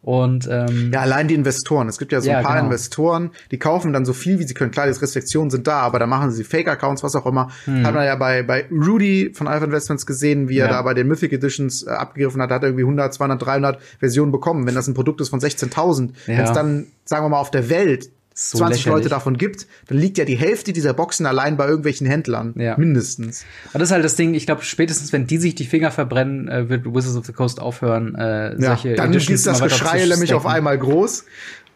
Und 0.02 0.48
ähm, 0.50 0.92
ja, 0.94 1.02
allein 1.02 1.28
die 1.28 1.34
Investoren. 1.34 1.90
Es 1.90 1.98
gibt 1.98 2.14
ja 2.14 2.22
so 2.22 2.30
ja, 2.30 2.38
ein 2.38 2.44
paar 2.44 2.56
genau. 2.56 2.68
Investoren, 2.68 3.32
die 3.52 3.60
kaufen 3.60 3.92
dann 3.92 4.06
so 4.06 4.14
viel, 4.14 4.40
wie 4.40 4.44
sie 4.44 4.54
können. 4.54 4.72
Klar, 4.72 4.86
die 4.86 4.98
Restriktionen 4.98 5.50
sind 5.50 5.68
da, 5.68 5.82
aber 5.82 6.00
da 6.00 6.08
machen 6.08 6.32
sie 6.32 6.46
Fake-Accounts, 6.46 7.04
was 7.04 7.16
auch 7.16 7.26
immer. 7.26 7.50
Hm. 7.66 7.86
Hat 7.86 7.94
man 7.94 8.06
ja 8.06 8.16
bei, 8.16 8.44
bei 8.44 8.66
Rudy 8.72 9.32
von 9.34 9.48
Alpha 9.48 9.66
Investments 9.66 10.06
gesehen, 10.06 10.48
wie 10.48 10.60
er 10.60 10.70
da 10.70 10.82
bei 10.82 10.94
den 10.94 11.08
Mythic 11.08 11.34
Editions 11.34 11.86
äh, 11.86 11.90
abgegriffen 11.90 12.42
hat. 12.42 12.52
Da 12.52 12.56
hat 12.56 12.64
er 12.64 12.70
irgendwie 12.70 12.84
100, 12.84 13.14
200, 13.14 13.46
300 13.46 13.82
Versionen 14.00 14.32
bekommen. 14.32 14.66
Wenn 14.66 14.76
das 14.76 14.88
ein 14.88 14.94
Produkt 14.94 15.20
ist 15.20 15.30
von 15.30 15.42
16.000, 15.42 16.12
ja. 16.28 16.38
wenn 16.38 16.46
es 16.46 16.54
dann, 16.54 16.88
sagen 17.04 17.26
wir 17.26 17.30
mal, 17.30 17.40
auf 17.40 17.52
der 17.52 17.70
Welt 17.70 18.10
so 18.40 18.60
20 18.60 18.86
lächerlich. 18.86 19.04
Leute 19.04 19.10
davon 19.10 19.36
gibt, 19.38 19.66
dann 19.88 19.98
liegt 19.98 20.20
ja 20.20 20.26
die 20.26 20.36
Hälfte 20.36 20.72
dieser 20.72 20.94
Boxen 20.94 21.26
allein 21.26 21.58
bei 21.58 21.66
irgendwelchen 21.66 22.06
Händlern. 22.06 22.54
Ja. 22.56 22.78
Mindestens. 22.78 23.44
Und 23.74 23.80
das 23.80 23.90
ist 23.90 23.94
halt 23.94 24.06
das 24.06 24.16
Ding, 24.16 24.36
ich 24.36 24.46
glaube, 24.46 24.62
spätestens 24.62 25.12
wenn 25.12 25.26
die 25.26 25.40
sich 25.40 25.56
die 25.56 25.66
Finger 25.66 25.90
verbrennen, 25.90 26.48
äh, 26.48 26.70
wird 26.70 26.86
Wizards 26.86 27.18
of 27.18 27.26
the 27.26 27.34
Coast 27.34 27.60
aufhören, 27.60 28.14
äh, 28.14 28.54
ja, 28.54 28.76
solche 28.76 28.94
Dann 28.94 29.12
ist 29.12 29.48
das 29.48 29.62
Geschrei 29.62 30.06
nämlich 30.06 30.36
auf 30.36 30.46
einmal 30.46 30.78
groß. 30.78 31.26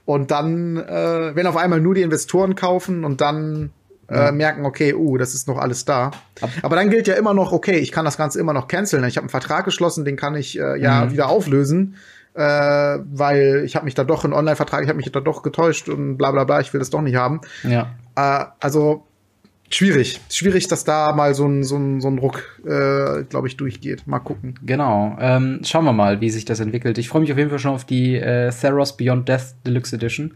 Und 0.05 0.29
dann, 0.29 0.77
äh, 0.77 1.35
wenn 1.35 1.47
auf 1.47 1.57
einmal 1.57 1.81
nur 1.81 1.95
die 1.95 2.03
Investoren 2.03 2.53
kaufen 2.53 3.05
und 3.05 3.21
dann 3.21 3.71
äh, 4.07 4.25
ja. 4.25 4.31
merken, 4.31 4.63
okay, 4.65 4.93
uh, 4.93 5.17
das 5.17 5.33
ist 5.33 5.47
noch 5.47 5.57
alles 5.57 5.85
da. 5.85 6.11
Aber 6.61 6.75
dann 6.75 6.91
gilt 6.91 7.07
ja 7.07 7.15
immer 7.15 7.33
noch, 7.33 7.53
okay, 7.53 7.77
ich 7.77 7.91
kann 7.91 8.05
das 8.05 8.17
Ganze 8.17 8.39
immer 8.39 8.53
noch 8.53 8.67
canceln. 8.67 9.03
Ich 9.05 9.17
habe 9.17 9.23
einen 9.23 9.29
Vertrag 9.29 9.65
geschlossen, 9.65 10.05
den 10.05 10.15
kann 10.15 10.35
ich 10.35 10.59
äh, 10.59 10.79
ja 10.79 11.05
mhm. 11.05 11.11
wieder 11.13 11.29
auflösen 11.29 11.95
äh, 12.33 12.41
weil 12.41 13.63
ich 13.65 13.75
habe 13.75 13.85
mich 13.85 13.95
da 13.95 14.03
doch 14.03 14.25
in 14.25 14.33
Online-Vertrag, 14.33 14.83
ich 14.83 14.89
habe 14.89 14.97
mich 14.97 15.11
da 15.11 15.19
doch 15.19 15.43
getäuscht 15.43 15.89
und 15.89 16.17
bla 16.17 16.31
bla 16.31 16.43
bla, 16.43 16.61
ich 16.61 16.73
will 16.73 16.79
das 16.79 16.89
doch 16.89 17.01
nicht 17.01 17.15
haben. 17.15 17.41
Ja. 17.63 17.93
Äh, 18.15 18.45
also 18.59 19.05
schwierig. 19.69 20.19
Schwierig, 20.29 20.67
dass 20.67 20.83
da 20.83 21.13
mal 21.13 21.33
so 21.33 21.45
ein, 21.45 21.63
so 21.63 21.77
ein, 21.77 22.01
so 22.01 22.07
ein 22.07 22.17
Ruck, 22.19 22.59
äh, 22.65 23.23
glaube 23.23 23.47
ich, 23.47 23.57
durchgeht. 23.57 24.07
Mal 24.07 24.19
gucken. 24.19 24.55
Genau. 24.63 25.17
Ähm, 25.19 25.61
schauen 25.63 25.85
wir 25.85 25.93
mal, 25.93 26.21
wie 26.21 26.29
sich 26.29 26.45
das 26.45 26.59
entwickelt. 26.59 26.97
Ich 26.97 27.09
freue 27.09 27.21
mich 27.21 27.31
auf 27.31 27.37
jeden 27.37 27.49
Fall 27.49 27.59
schon 27.59 27.71
auf 27.71 27.85
die 27.85 28.15
äh, 28.15 28.51
Theros 28.51 28.95
Beyond 28.97 29.27
Death 29.27 29.55
Deluxe 29.65 29.95
Edition. 29.95 30.35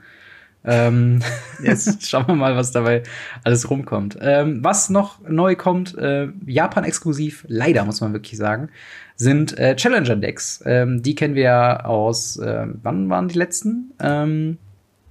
Ähm, 0.65 1.21
jetzt 1.63 2.09
schauen 2.09 2.27
wir 2.27 2.35
mal, 2.35 2.55
was 2.55 2.71
dabei 2.71 3.03
alles 3.43 3.69
rumkommt. 3.69 4.17
Ähm, 4.19 4.63
was 4.63 4.89
noch 4.89 5.21
neu 5.27 5.55
kommt, 5.55 5.97
äh, 5.97 6.27
Japan-exklusiv, 6.45 7.45
leider 7.47 7.85
muss 7.85 8.01
man 8.01 8.13
wirklich 8.13 8.37
sagen, 8.37 8.69
sind 9.15 9.57
äh, 9.57 9.75
Challenger-Decks. 9.75 10.63
Ähm, 10.65 11.01
die 11.01 11.15
kennen 11.15 11.35
wir 11.35 11.43
ja 11.43 11.85
aus, 11.85 12.37
äh, 12.37 12.67
wann 12.81 13.09
waren 13.09 13.27
die 13.27 13.37
letzten? 13.37 13.93
Ähm, 13.99 14.57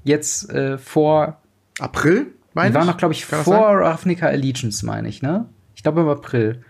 jetzt 0.04 0.50
äh, 0.50 0.78
vor 0.78 1.40
April, 1.78 2.26
meine 2.52 2.70
Die 2.70 2.76
waren 2.76 2.86
noch, 2.86 2.96
glaube 2.96 3.14
ich, 3.14 3.26
Kann 3.26 3.42
vor 3.42 3.80
Ravnica 3.80 4.26
Allegiance, 4.26 4.84
meine 4.84 5.08
ich, 5.08 5.22
ne? 5.22 5.46
Ich 5.74 5.82
glaube 5.82 6.02
im 6.02 6.08
April. 6.08 6.62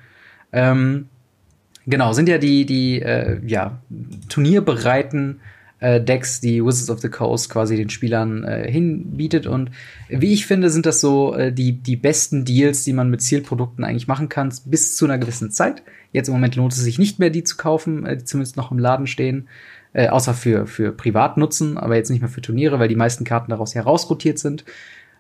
Ähm, 0.53 1.09
genau, 1.87 2.12
sind 2.12 2.28
ja 2.28 2.39
die, 2.39 2.64
die 2.64 3.03
äh, 3.03 3.41
ja, 3.45 3.78
turnierbereiten 4.28 5.41
äh, 5.85 6.03
Decks, 6.03 6.41
die 6.41 6.64
Wizards 6.64 6.89
of 6.89 7.01
the 7.01 7.11
Coast 7.11 7.51
quasi 7.51 7.76
den 7.76 7.91
Spielern 7.91 8.43
äh, 8.43 8.70
hinbietet. 8.70 9.47
Und 9.47 9.70
wie 10.09 10.32
ich 10.32 10.47
finde, 10.47 10.70
sind 10.70 10.87
das 10.87 11.01
so 11.01 11.35
äh, 11.35 11.53
die, 11.53 11.72
die 11.72 11.97
besten 11.97 12.47
Deals, 12.47 12.85
die 12.85 12.95
man 12.95 13.11
mit 13.11 13.20
Zielprodukten 13.20 13.85
eigentlich 13.85 14.09
machen 14.09 14.30
kann, 14.30 14.53
bis 14.64 14.97
zu 14.97 15.05
einer 15.05 15.18
gewissen 15.18 15.51
Zeit. 15.51 15.82
Jetzt 16.11 16.28
im 16.28 16.35
Moment 16.35 16.57
lohnt 16.57 16.72
es 16.72 16.78
sich 16.78 16.99
nicht 16.99 17.18
mehr, 17.18 17.28
die 17.28 17.45
zu 17.45 17.57
kaufen, 17.57 18.07
äh, 18.07 18.16
die 18.16 18.24
zumindest 18.24 18.57
noch 18.57 18.70
im 18.72 18.78
Laden 18.78 19.07
stehen. 19.07 19.49
Äh, 19.93 20.09
außer 20.09 20.32
für, 20.32 20.66
für 20.66 20.91
Privatnutzen, 20.91 21.76
aber 21.76 21.97
jetzt 21.97 22.11
nicht 22.11 22.20
mehr 22.20 22.30
für 22.30 22.41
Turniere, 22.41 22.78
weil 22.78 22.89
die 22.89 22.97
meisten 22.97 23.24
Karten 23.24 23.51
daraus 23.51 23.74
herausrotiert 23.74 24.39
sind. 24.39 24.64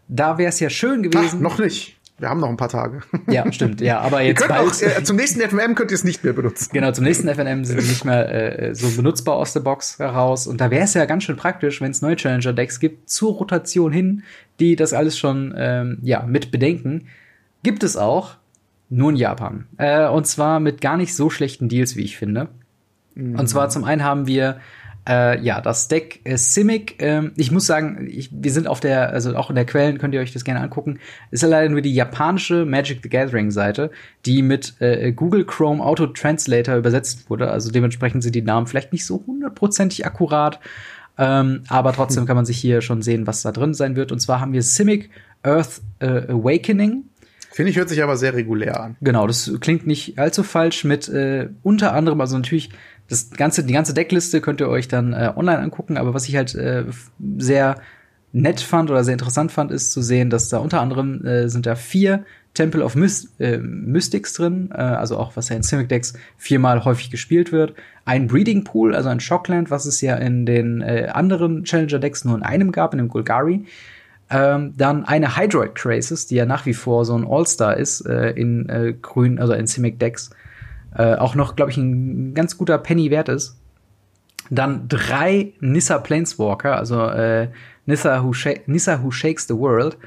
Da 0.08 0.38
wäre 0.38 0.48
es 0.48 0.60
ja 0.60 0.70
schön 0.70 1.02
gewesen. 1.02 1.36
Ach, 1.38 1.40
noch 1.40 1.58
nicht. 1.58 1.96
Wir 2.18 2.28
haben 2.28 2.38
noch 2.38 2.48
ein 2.48 2.56
paar 2.56 2.68
Tage. 2.68 3.00
Ja, 3.26 3.50
stimmt, 3.50 3.80
ja, 3.80 4.00
aber 4.00 4.22
jetzt 4.22 4.46
bald. 4.46 4.60
Auch, 4.60 4.80
äh, 4.80 5.02
zum 5.02 5.16
nächsten 5.16 5.40
FNM 5.40 5.74
könnt 5.74 5.90
ihr 5.90 5.96
es 5.96 6.04
nicht 6.04 6.22
mehr 6.22 6.32
benutzen. 6.32 6.70
Genau, 6.72 6.92
zum 6.92 7.04
nächsten 7.04 7.28
FNM 7.28 7.64
sind 7.64 7.80
sie 7.80 7.88
nicht 7.88 8.04
mehr 8.04 8.68
äh, 8.68 8.74
so 8.74 8.88
benutzbar 8.90 9.34
aus 9.34 9.52
der 9.52 9.60
Box 9.60 9.98
heraus. 9.98 10.46
Und 10.46 10.60
da 10.60 10.70
wäre 10.70 10.84
es 10.84 10.94
ja 10.94 11.06
ganz 11.06 11.24
schön 11.24 11.36
praktisch, 11.36 11.80
wenn 11.80 11.90
es 11.90 12.02
neue 12.02 12.14
Challenger-Decks 12.14 12.78
gibt, 12.78 13.10
zur 13.10 13.34
Rotation 13.34 13.90
hin, 13.90 14.22
die 14.60 14.76
das 14.76 14.92
alles 14.92 15.18
schon 15.18 15.54
ähm, 15.56 15.98
ja, 16.02 16.22
mit 16.22 16.52
bedenken. 16.52 17.08
Gibt 17.64 17.82
es 17.82 17.96
auch, 17.96 18.36
nur 18.90 19.10
in 19.10 19.16
Japan. 19.16 19.66
Äh, 19.78 20.06
und 20.06 20.26
zwar 20.26 20.60
mit 20.60 20.80
gar 20.80 20.96
nicht 20.96 21.16
so 21.16 21.30
schlechten 21.30 21.68
Deals, 21.68 21.96
wie 21.96 22.02
ich 22.02 22.16
finde. 22.16 22.48
Mhm. 23.16 23.38
Und 23.38 23.48
zwar 23.48 23.70
zum 23.70 23.82
einen 23.82 24.04
haben 24.04 24.26
wir 24.28 24.60
äh, 25.08 25.40
ja, 25.42 25.60
das 25.60 25.88
Deck 25.88 26.20
äh, 26.24 26.36
Simic, 26.36 27.00
äh, 27.02 27.30
ich 27.36 27.50
muss 27.50 27.66
sagen, 27.66 28.08
ich, 28.10 28.30
wir 28.32 28.52
sind 28.52 28.66
auf 28.66 28.80
der, 28.80 29.10
also 29.10 29.36
auch 29.36 29.50
in 29.50 29.56
der 29.56 29.66
Quellen 29.66 29.98
könnt 29.98 30.14
ihr 30.14 30.20
euch 30.20 30.32
das 30.32 30.44
gerne 30.44 30.60
angucken, 30.60 30.98
ist 31.30 31.42
ja 31.42 31.48
leider 31.48 31.68
nur 31.68 31.82
die 31.82 31.94
japanische 31.94 32.64
Magic 32.64 33.00
the 33.02 33.08
Gathering 33.08 33.50
Seite, 33.50 33.90
die 34.24 34.42
mit 34.42 34.80
äh, 34.80 35.12
Google 35.12 35.44
Chrome 35.44 35.82
Auto 35.82 36.06
Translator 36.06 36.76
übersetzt 36.76 37.28
wurde. 37.28 37.50
Also 37.50 37.70
dementsprechend 37.70 38.22
sind 38.22 38.34
die 38.34 38.42
Namen 38.42 38.66
vielleicht 38.66 38.92
nicht 38.92 39.04
so 39.04 39.22
hundertprozentig 39.26 40.06
akkurat. 40.06 40.60
Ähm, 41.16 41.62
aber 41.68 41.92
trotzdem 41.92 42.26
kann 42.26 42.36
man 42.36 42.44
sich 42.44 42.58
hier 42.58 42.80
schon 42.80 43.02
sehen, 43.02 43.26
was 43.26 43.42
da 43.42 43.52
drin 43.52 43.74
sein 43.74 43.96
wird. 43.96 44.10
Und 44.10 44.20
zwar 44.20 44.40
haben 44.40 44.52
wir 44.52 44.62
Simic 44.62 45.10
Earth 45.42 45.82
äh, 46.00 46.32
Awakening. 46.32 47.04
Finde 47.54 47.70
ich, 47.70 47.76
hört 47.76 47.88
sich 47.88 48.02
aber 48.02 48.16
sehr 48.16 48.34
regulär 48.34 48.80
an. 48.80 48.96
Genau, 49.00 49.28
das 49.28 49.48
klingt 49.60 49.86
nicht 49.86 50.18
allzu 50.18 50.42
falsch 50.42 50.82
mit 50.82 51.08
äh, 51.08 51.50
unter 51.62 51.92
anderem, 51.92 52.20
also 52.20 52.36
natürlich 52.36 52.70
das 53.08 53.30
ganze, 53.30 53.62
die 53.62 53.72
ganze 53.72 53.94
Deckliste 53.94 54.40
könnt 54.40 54.60
ihr 54.60 54.68
euch 54.68 54.88
dann 54.88 55.12
äh, 55.12 55.32
online 55.36 55.60
angucken, 55.60 55.96
aber 55.96 56.14
was 56.14 56.28
ich 56.28 56.34
halt 56.34 56.56
äh, 56.56 56.82
sehr 57.38 57.76
nett 58.32 58.60
fand 58.60 58.90
oder 58.90 59.04
sehr 59.04 59.12
interessant 59.12 59.52
fand, 59.52 59.70
ist 59.70 59.92
zu 59.92 60.02
sehen, 60.02 60.30
dass 60.30 60.48
da 60.48 60.58
unter 60.58 60.80
anderem 60.80 61.24
äh, 61.24 61.48
sind 61.48 61.66
da 61.66 61.76
vier 61.76 62.24
Temple 62.54 62.82
of 62.82 62.96
Myst 62.96 63.40
äh, 63.40 63.58
Mystics 63.58 64.32
drin, 64.32 64.70
äh, 64.72 64.78
also 64.78 65.16
auch 65.16 65.36
was 65.36 65.48
ja 65.48 65.54
in 65.54 65.62
Simic 65.62 65.88
Decks 65.88 66.14
viermal 66.36 66.84
häufig 66.84 67.12
gespielt 67.12 67.52
wird. 67.52 67.74
Ein 68.04 68.26
Breeding 68.26 68.64
Pool, 68.64 68.96
also 68.96 69.10
ein 69.10 69.20
Shockland, 69.20 69.70
was 69.70 69.86
es 69.86 70.00
ja 70.00 70.16
in 70.16 70.44
den 70.44 70.80
äh, 70.80 71.08
anderen 71.12 71.62
Challenger 71.62 72.00
Decks 72.00 72.24
nur 72.24 72.36
in 72.36 72.42
einem 72.42 72.72
gab, 72.72 72.94
in 72.94 72.98
dem 72.98 73.08
Golgari. 73.08 73.64
Ähm, 74.30 74.72
dann 74.76 75.04
eine 75.04 75.36
Hydroid 75.36 75.74
Crisis, 75.74 76.26
die 76.26 76.36
ja 76.36 76.46
nach 76.46 76.66
wie 76.66 76.74
vor 76.74 77.04
so 77.04 77.16
ein 77.16 77.26
All-Star 77.26 77.76
ist 77.76 78.00
äh, 78.06 78.30
in 78.30 78.68
äh, 78.68 78.94
grün, 79.00 79.38
also 79.38 79.52
in 79.52 79.66
Simic 79.66 79.98
Decks 79.98 80.30
äh, 80.96 81.14
auch 81.14 81.34
noch, 81.34 81.56
glaube 81.56 81.70
ich, 81.70 81.76
ein 81.76 82.34
ganz 82.34 82.56
guter 82.56 82.78
Penny 82.78 83.10
wert 83.10 83.28
ist. 83.28 83.58
Dann 84.50 84.88
drei 84.88 85.52
Nissa 85.60 85.98
Planeswalker, 85.98 86.76
also 86.76 87.06
äh, 87.06 87.48
Nissa, 87.86 88.22
who 88.22 88.32
Nissa 88.66 89.02
Who 89.02 89.10
Shakes 89.10 89.46
the 89.46 89.54
World. 89.54 89.98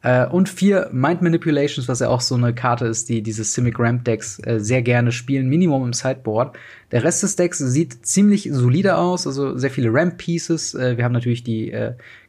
Äh, 0.00 0.26
und 0.26 0.48
vier 0.48 0.90
Mind 0.92 1.22
Manipulations, 1.22 1.88
was 1.88 1.98
ja 1.98 2.08
auch 2.08 2.20
so 2.20 2.36
eine 2.36 2.54
Karte 2.54 2.86
ist, 2.86 3.08
die 3.08 3.20
diese 3.20 3.42
Simic 3.42 3.80
Ramp 3.80 4.04
Decks 4.04 4.38
äh, 4.44 4.60
sehr 4.60 4.82
gerne 4.82 5.10
spielen, 5.10 5.48
Minimum 5.48 5.86
im 5.86 5.92
Sideboard. 5.92 6.56
Der 6.92 7.02
Rest 7.02 7.24
des 7.24 7.34
Decks 7.34 7.58
sieht 7.58 8.06
ziemlich 8.06 8.48
solide 8.52 8.96
aus, 8.96 9.26
also 9.26 9.56
sehr 9.56 9.70
viele 9.70 9.92
Ramp 9.92 10.18
Pieces. 10.18 10.74
Äh, 10.74 10.96
wir 10.96 11.04
haben 11.04 11.12
natürlich 11.12 11.42
die 11.42 11.72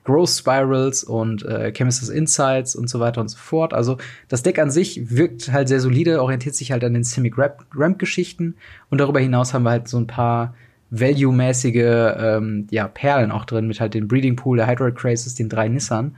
Growth 0.10 0.30
Spirals 0.30 1.04
und 1.04 1.46
äh, 1.46 1.72
Chemist's 1.72 2.10
Insights 2.10 2.76
und 2.76 2.90
so 2.90 3.00
weiter 3.00 3.22
und 3.22 3.28
so 3.28 3.38
fort. 3.38 3.74
Also 3.74 3.98
das 4.28 4.42
Deck 4.42 4.58
an 4.58 4.72
sich 4.72 5.16
wirkt 5.16 5.52
halt 5.52 5.68
sehr 5.68 5.80
solide, 5.80 6.22
orientiert 6.22 6.56
sich 6.56 6.72
halt 6.72 6.84
an 6.84 6.94
den 6.94 7.04
Simic 7.04 7.36
Ramp 7.38 8.00
Geschichten 8.00 8.56
und 8.90 9.00
darüber 9.00 9.20
hinaus 9.20 9.54
haben 9.54 9.64
wir 9.64 9.72
halt 9.72 9.88
so 9.88 9.98
ein 9.98 10.08
paar 10.08 10.56
Value-mäßige 10.90 12.16
ähm, 12.18 12.68
ja, 12.72 12.88
Perlen 12.88 13.32
auch 13.32 13.46
drin 13.46 13.68
mit 13.68 13.80
halt 13.80 13.94
den 13.94 14.08
Breeding 14.08 14.36
Pool, 14.36 14.58
der 14.58 14.68
Hydroid 14.68 14.96
Crisis, 14.96 15.36
den 15.36 15.48
drei 15.48 15.68
Nissan. 15.68 16.16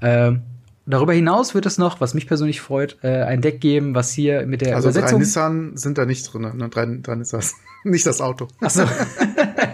Ähm, 0.00 0.42
Darüber 0.88 1.12
hinaus 1.12 1.54
wird 1.54 1.66
es 1.66 1.76
noch, 1.76 2.00
was 2.00 2.14
mich 2.14 2.26
persönlich 2.26 2.62
freut, 2.62 2.96
äh, 3.02 3.22
ein 3.22 3.42
Deck 3.42 3.60
geben, 3.60 3.94
was 3.94 4.10
hier 4.10 4.46
mit 4.46 4.62
der 4.62 4.74
also 4.74 4.88
Übersetzung. 4.88 5.18
Also 5.18 5.18
Nissan 5.18 5.76
sind 5.76 5.98
da 5.98 6.06
nicht 6.06 6.32
drin, 6.32 6.50
ne? 6.56 6.68
Drei, 6.70 6.86
drei 7.02 7.14
Nissans. 7.14 7.56
nicht 7.84 8.06
das 8.06 8.22
Auto. 8.22 8.48
Ach 8.62 8.70
so. 8.70 8.84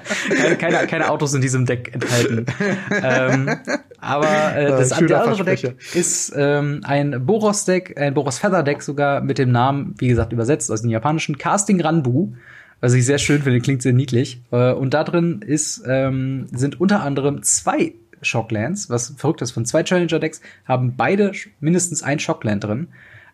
keine, 0.59 0.87
keine, 0.87 1.11
Autos 1.11 1.35
in 1.35 1.41
diesem 1.41 1.67
Deck 1.67 1.95
enthalten. 1.95 2.47
ähm, 2.91 3.57
aber 3.99 4.57
äh, 4.57 4.69
das, 4.69 4.91
der 4.91 5.23
andere 5.23 5.45
Deck 5.45 5.77
ist 5.95 6.33
ähm, 6.37 6.81
ein 6.85 7.25
Boros-Deck, 7.27 7.99
ein 7.99 8.15
Boros-Feather-Deck 8.15 8.83
sogar 8.83 9.21
mit 9.21 9.39
dem 9.39 9.53
Namen, 9.53 9.95
wie 9.99 10.09
gesagt, 10.09 10.33
übersetzt 10.33 10.71
aus 10.71 10.83
dem 10.83 10.91
japanischen 10.91 11.39
Casting 11.39 11.81
Ranbu. 11.81 12.33
Was 12.81 12.93
ich 12.93 13.07
sehr 13.07 13.19
schön 13.19 13.43
finde, 13.43 13.61
klingt 13.61 13.83
sehr 13.83 13.93
niedlich. 13.93 14.43
Äh, 14.51 14.73
und 14.73 14.93
da 14.95 15.05
drin 15.05 15.41
ist, 15.41 15.83
ähm, 15.87 16.47
sind 16.53 16.81
unter 16.81 17.03
anderem 17.03 17.43
zwei 17.43 17.95
Shocklands, 18.21 18.91
was 18.91 19.15
verrückt 19.17 19.43
ist. 19.43 19.53
Von 19.53 19.65
zwei 19.65 19.83
Challenger-Decks 19.83 20.41
haben 20.67 20.95
beide 20.97 21.33
mindestens 21.61 22.03
ein 22.03 22.19
Shockland 22.19 22.65
drin. 22.65 22.89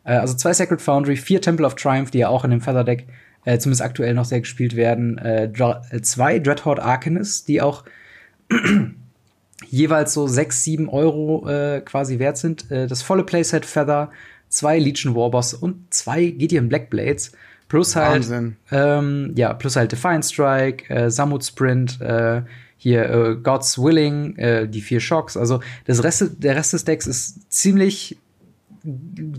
Äh, 0.04 0.14
also 0.14 0.34
zwei 0.34 0.52
Sacred 0.52 0.80
Foundry, 0.80 1.16
vier 1.16 1.40
Temple 1.40 1.66
of 1.66 1.74
Triumph, 1.74 2.10
die 2.10 2.18
ja 2.18 2.28
auch 2.28 2.44
in 2.44 2.50
dem 2.50 2.60
Feather-Deck 2.60 3.06
äh, 3.44 3.58
zumindest 3.58 3.82
aktuell 3.82 4.14
noch 4.14 4.24
sehr 4.24 4.40
gespielt 4.40 4.76
werden. 4.76 5.18
Äh, 5.18 5.44
äh 5.44 6.02
zwei 6.02 6.38
Dreadhorde 6.38 6.82
Arcanists, 6.82 7.44
die 7.44 7.62
auch 7.62 7.84
jeweils 9.68 10.12
so 10.14 10.26
sechs, 10.26 10.64
sieben 10.64 10.88
Euro 10.88 11.48
äh, 11.48 11.80
quasi 11.80 12.18
wert 12.18 12.38
sind. 12.38 12.70
Äh, 12.70 12.86
das 12.86 13.02
volle 13.02 13.24
Playset 13.24 13.64
Feather, 13.64 14.10
zwei 14.48 14.78
Legion 14.78 15.14
Warboss 15.14 15.54
und 15.54 15.92
zwei 15.92 16.26
Gideon 16.26 16.68
Blackblades. 16.68 17.32
Plus 17.68 17.94
halt, 17.94 18.28
ähm, 18.72 19.32
ja, 19.36 19.54
plus 19.54 19.76
halt 19.76 19.92
Defiant 19.92 20.24
Strike, 20.24 20.92
äh, 20.92 21.08
Samut 21.08 21.44
Sprint, 21.44 22.00
äh, 22.00 22.42
hier 22.76 23.08
äh, 23.08 23.36
God's 23.36 23.78
Willing, 23.78 24.36
äh, 24.38 24.66
die 24.66 24.80
vier 24.80 24.98
Shocks. 24.98 25.36
Also 25.36 25.60
das 25.84 26.02
Rest, 26.02 26.32
der 26.38 26.56
Rest 26.56 26.72
des 26.72 26.84
Decks 26.84 27.06
ist 27.06 27.52
ziemlich, 27.52 28.18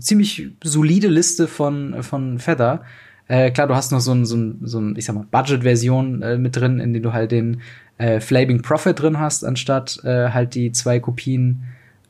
ziemlich 0.00 0.48
solide 0.64 1.08
Liste 1.08 1.46
von, 1.46 2.02
von 2.02 2.38
Feather. 2.38 2.84
Äh, 3.32 3.50
klar, 3.50 3.66
du 3.66 3.74
hast 3.74 3.92
noch 3.92 4.00
so 4.00 4.12
ein, 4.12 4.26
so 4.26 4.36
ein, 4.36 4.58
so 4.62 4.78
ein 4.78 4.94
ich 4.94 5.06
sag 5.06 5.14
mal, 5.14 5.24
Budget-Version 5.30 6.20
äh, 6.20 6.36
mit 6.36 6.54
drin, 6.54 6.78
in 6.80 6.92
dem 6.92 7.02
du 7.02 7.14
halt 7.14 7.32
den 7.32 7.62
äh, 7.96 8.20
Flaming 8.20 8.60
Prophet 8.60 9.00
drin 9.00 9.18
hast, 9.18 9.42
anstatt 9.42 10.04
äh, 10.04 10.28
halt 10.28 10.54
die 10.54 10.70
zwei 10.72 11.00
Kopien 11.00 11.62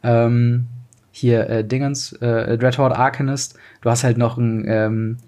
ähm, 0.03 0.67
hier 1.13 1.49
äh, 1.49 1.65
Dingens, 1.65 2.13
äh, 2.15 2.59
Dreadhorde 2.59 2.97
Arcanist. 2.97 3.57
Du 3.83 3.91
hast 3.91 4.03
halt 4.03 4.19
noch 4.19 4.37
ein 4.37 4.65
ähm, 4.67 5.19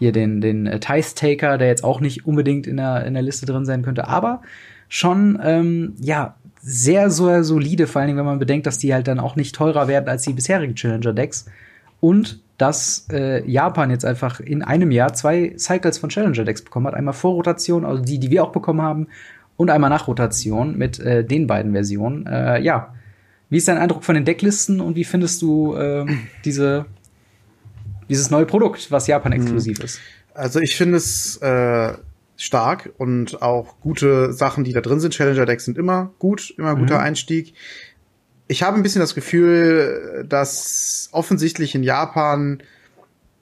hier 0.00 0.10
den, 0.10 0.40
den 0.40 0.66
äh, 0.66 0.80
Tithe 0.80 1.14
Taker, 1.14 1.56
der 1.56 1.68
jetzt 1.68 1.84
auch 1.84 2.00
nicht 2.00 2.26
unbedingt 2.26 2.66
in 2.66 2.78
der, 2.78 3.06
in 3.06 3.14
der 3.14 3.22
Liste 3.22 3.46
drin 3.46 3.64
sein 3.64 3.82
könnte, 3.82 4.08
aber 4.08 4.42
schon, 4.88 5.38
ähm, 5.40 5.94
ja, 6.00 6.34
sehr, 6.62 7.10
sehr 7.10 7.44
solide, 7.44 7.86
vor 7.86 8.00
allen 8.00 8.08
Dingen, 8.08 8.18
wenn 8.18 8.26
man 8.26 8.40
bedenkt, 8.40 8.66
dass 8.66 8.78
die 8.78 8.92
halt 8.92 9.06
dann 9.06 9.20
auch 9.20 9.36
nicht 9.36 9.54
teurer 9.54 9.86
werden 9.86 10.08
als 10.08 10.22
die 10.24 10.32
bisherigen 10.32 10.74
Challenger-Decks. 10.74 11.46
Und 12.00 12.42
dass 12.58 13.08
äh, 13.10 13.48
Japan 13.50 13.90
jetzt 13.90 14.04
einfach 14.04 14.40
in 14.40 14.62
einem 14.62 14.90
Jahr 14.90 15.12
zwei 15.12 15.54
Cycles 15.56 15.98
von 15.98 16.10
Challenger-Decks 16.10 16.62
bekommen 16.62 16.86
hat. 16.86 16.94
Einmal 16.94 17.14
Vorrotation, 17.14 17.84
also 17.84 18.02
die, 18.02 18.18
die 18.18 18.30
wir 18.30 18.44
auch 18.44 18.52
bekommen 18.52 18.82
haben, 18.82 19.08
und 19.56 19.70
einmal 19.70 19.90
Nachrotation 19.90 20.76
mit 20.76 20.98
äh, 20.98 21.24
den 21.24 21.46
beiden 21.46 21.72
Versionen. 21.72 22.26
Äh, 22.26 22.60
ja, 22.60 22.94
wie 23.50 23.56
ist 23.56 23.68
dein 23.68 23.78
Eindruck 23.78 24.04
von 24.04 24.14
den 24.14 24.24
Decklisten 24.24 24.80
und 24.80 24.96
wie 24.96 25.04
findest 25.04 25.42
du 25.42 25.74
äh, 25.76 26.06
diese, 26.44 26.86
dieses 28.08 28.30
neue 28.30 28.46
Produkt, 28.46 28.90
was 28.90 29.06
Japan 29.06 29.32
exklusiv 29.32 29.80
ist? 29.80 30.00
Also 30.32 30.58
ich 30.58 30.76
finde 30.76 30.96
es 30.96 31.36
äh, 31.36 31.92
stark 32.36 32.92
und 32.98 33.42
auch 33.42 33.80
gute 33.80 34.32
Sachen, 34.32 34.64
die 34.64 34.72
da 34.72 34.80
drin 34.80 34.98
sind. 34.98 35.14
Challenger 35.14 35.46
Decks 35.46 35.64
sind 35.66 35.78
immer 35.78 36.10
gut, 36.18 36.52
immer 36.58 36.74
guter 36.74 36.96
mhm. 36.96 37.04
Einstieg. 37.04 37.54
Ich 38.46 38.62
habe 38.62 38.76
ein 38.76 38.82
bisschen 38.82 39.00
das 39.00 39.14
Gefühl, 39.14 40.24
dass 40.28 41.08
offensichtlich 41.12 41.74
in 41.74 41.82
Japan 41.82 42.62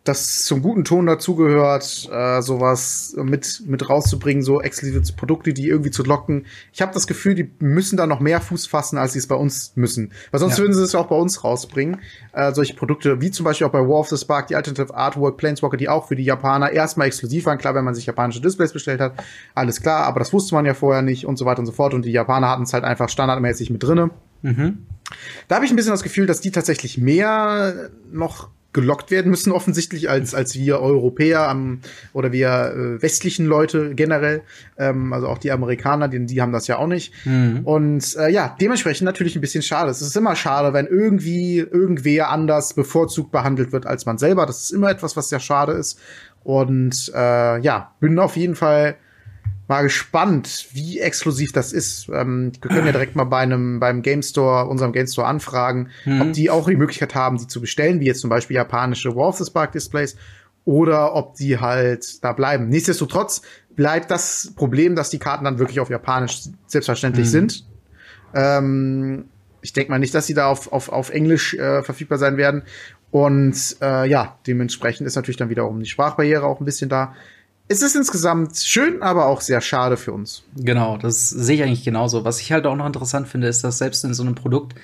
das 0.04 0.44
zum 0.44 0.62
guten 0.62 0.82
Ton 0.82 1.06
dazugehört, 1.06 2.08
äh, 2.12 2.42
sowas 2.42 3.14
mit, 3.16 3.62
mit 3.66 3.88
rauszubringen, 3.88 4.42
so 4.42 4.60
exklusive 4.60 5.00
Produkte, 5.16 5.52
die 5.52 5.68
irgendwie 5.68 5.92
zu 5.92 6.02
locken. 6.02 6.46
Ich 6.72 6.82
habe 6.82 6.92
das 6.92 7.06
Gefühl, 7.06 7.36
die 7.36 7.52
müssen 7.60 7.96
da 7.96 8.06
noch 8.08 8.18
mehr 8.18 8.40
Fuß 8.40 8.66
fassen, 8.66 8.98
als 8.98 9.12
sie 9.12 9.20
es 9.20 9.28
bei 9.28 9.36
uns 9.36 9.72
müssen. 9.76 10.12
Weil 10.32 10.40
sonst 10.40 10.58
ja. 10.58 10.64
würden 10.64 10.74
sie 10.74 10.82
es 10.82 10.92
ja 10.92 11.00
auch 11.00 11.06
bei 11.06 11.14
uns 11.14 11.44
rausbringen. 11.44 12.00
Äh, 12.32 12.52
solche 12.52 12.74
Produkte, 12.74 13.20
wie 13.20 13.30
zum 13.30 13.44
Beispiel 13.44 13.66
auch 13.66 13.72
bei 13.72 13.78
War 13.78 14.00
of 14.00 14.08
the 14.08 14.16
Spark, 14.16 14.48
die 14.48 14.56
Alternative 14.56 14.92
Artwork, 14.92 15.36
Planeswalker, 15.36 15.76
die 15.76 15.88
auch 15.88 16.08
für 16.08 16.16
die 16.16 16.24
Japaner 16.24 16.72
erstmal 16.72 17.06
exklusiv 17.06 17.46
waren. 17.46 17.58
Klar, 17.58 17.76
wenn 17.76 17.84
man 17.84 17.94
sich 17.94 18.06
japanische 18.06 18.40
Displays 18.40 18.72
bestellt 18.72 19.00
hat, 19.00 19.14
alles 19.54 19.80
klar, 19.80 20.04
aber 20.04 20.18
das 20.18 20.32
wusste 20.32 20.56
man 20.56 20.66
ja 20.66 20.74
vorher 20.74 21.02
nicht 21.02 21.26
und 21.26 21.38
so 21.38 21.44
weiter 21.44 21.60
und 21.60 21.66
so 21.66 21.72
fort. 21.72 21.94
Und 21.94 22.04
die 22.04 22.12
Japaner 22.12 22.48
hatten 22.48 22.64
es 22.64 22.72
halt 22.72 22.82
einfach 22.82 23.08
standardmäßig 23.08 23.70
mit 23.70 23.84
drinne. 23.84 24.10
Mhm. 24.42 24.86
Da 25.48 25.56
habe 25.56 25.64
ich 25.64 25.72
ein 25.72 25.76
bisschen 25.76 25.92
das 25.92 26.02
Gefühl, 26.02 26.26
dass 26.26 26.40
die 26.40 26.50
tatsächlich 26.50 26.98
mehr 26.98 27.90
noch 28.10 28.50
gelockt 28.72 29.10
werden 29.10 29.30
müssen, 29.30 29.52
offensichtlich, 29.52 30.08
als, 30.08 30.34
als 30.34 30.54
wir 30.54 30.80
Europäer 30.80 31.48
ähm, 31.50 31.80
oder 32.14 32.32
wir 32.32 32.48
äh, 32.48 33.02
westlichen 33.02 33.44
Leute 33.46 33.94
generell. 33.94 34.42
Ähm, 34.78 35.12
also 35.12 35.28
auch 35.28 35.38
die 35.38 35.52
Amerikaner, 35.52 36.08
die, 36.08 36.24
die 36.24 36.40
haben 36.40 36.52
das 36.52 36.66
ja 36.68 36.78
auch 36.78 36.86
nicht. 36.86 37.12
Mhm. 37.26 37.60
Und 37.64 38.16
äh, 38.16 38.30
ja, 38.30 38.56
dementsprechend 38.60 39.04
natürlich 39.04 39.36
ein 39.36 39.42
bisschen 39.42 39.62
schade. 39.62 39.90
Es 39.90 40.00
ist 40.00 40.16
immer 40.16 40.36
schade, 40.36 40.72
wenn 40.72 40.86
irgendwie 40.86 41.58
irgendwer 41.58 42.30
anders 42.30 42.72
bevorzugt 42.72 43.30
behandelt 43.30 43.72
wird 43.72 43.86
als 43.86 44.06
man 44.06 44.16
selber. 44.16 44.46
Das 44.46 44.62
ist 44.64 44.70
immer 44.70 44.90
etwas, 44.90 45.16
was 45.16 45.28
sehr 45.28 45.40
schade 45.40 45.72
ist. 45.72 46.00
Und 46.42 47.12
äh, 47.14 47.60
ja, 47.60 47.92
bin 48.00 48.18
auf 48.18 48.36
jeden 48.36 48.54
Fall 48.54 48.96
mal 49.68 49.82
gespannt, 49.82 50.68
wie 50.72 51.00
exklusiv 51.00 51.52
das 51.52 51.72
ist. 51.72 52.08
Ähm, 52.12 52.52
wir 52.60 52.68
können 52.68 52.86
ja 52.86 52.92
direkt 52.92 53.16
mal 53.16 53.24
bei 53.24 53.38
einem 53.38 53.80
beim 53.80 54.02
Game 54.02 54.22
Store, 54.22 54.66
unserem 54.66 54.92
Game 54.92 55.06
Store 55.06 55.26
anfragen, 55.26 55.90
mhm. 56.04 56.20
ob 56.20 56.32
die 56.32 56.50
auch 56.50 56.68
die 56.68 56.76
Möglichkeit 56.76 57.14
haben, 57.14 57.38
die 57.38 57.46
zu 57.46 57.60
bestellen, 57.60 58.00
wie 58.00 58.06
jetzt 58.06 58.20
zum 58.20 58.30
Beispiel 58.30 58.56
japanische 58.56 59.14
War 59.14 59.28
of 59.28 59.38
the 59.38 59.44
Spark 59.44 59.72
Displays, 59.72 60.16
oder 60.64 61.14
ob 61.14 61.34
die 61.34 61.58
halt 61.58 62.22
da 62.22 62.32
bleiben. 62.32 62.68
Nichtsdestotrotz 62.68 63.42
bleibt 63.74 64.10
das 64.10 64.52
Problem, 64.54 64.94
dass 64.94 65.10
die 65.10 65.18
Karten 65.18 65.44
dann 65.44 65.58
wirklich 65.58 65.80
auf 65.80 65.90
Japanisch 65.90 66.42
selbstverständlich 66.66 67.26
mhm. 67.26 67.30
sind. 67.30 67.66
Ähm, 68.34 69.24
ich 69.60 69.72
denke 69.72 69.90
mal 69.90 69.98
nicht, 69.98 70.14
dass 70.14 70.26
sie 70.26 70.34
da 70.34 70.46
auf, 70.46 70.72
auf, 70.72 70.88
auf 70.90 71.10
Englisch 71.10 71.54
äh, 71.54 71.82
verfügbar 71.82 72.18
sein 72.18 72.36
werden. 72.36 72.62
Und 73.10 73.76
äh, 73.80 74.08
ja, 74.08 74.38
dementsprechend 74.46 75.06
ist 75.06 75.16
natürlich 75.16 75.36
dann 75.36 75.50
wiederum 75.50 75.80
die 75.80 75.88
Sprachbarriere 75.88 76.44
auch 76.44 76.60
ein 76.60 76.64
bisschen 76.64 76.88
da 76.88 77.14
es 77.72 77.82
ist 77.82 77.96
insgesamt 77.96 78.56
schön, 78.58 79.02
aber 79.02 79.26
auch 79.26 79.40
sehr 79.40 79.60
schade 79.60 79.96
für 79.96 80.12
uns. 80.12 80.44
Genau, 80.56 80.98
das 80.98 81.30
sehe 81.30 81.56
ich 81.56 81.62
eigentlich 81.62 81.84
genauso. 81.84 82.24
Was 82.24 82.40
ich 82.40 82.52
halt 82.52 82.66
auch 82.66 82.76
noch 82.76 82.86
interessant 82.86 83.28
finde, 83.28 83.46
ist, 83.48 83.64
dass 83.64 83.78
selbst 83.78 84.04
in 84.04 84.12
so 84.12 84.22
einem 84.22 84.34
Produkt, 84.34 84.74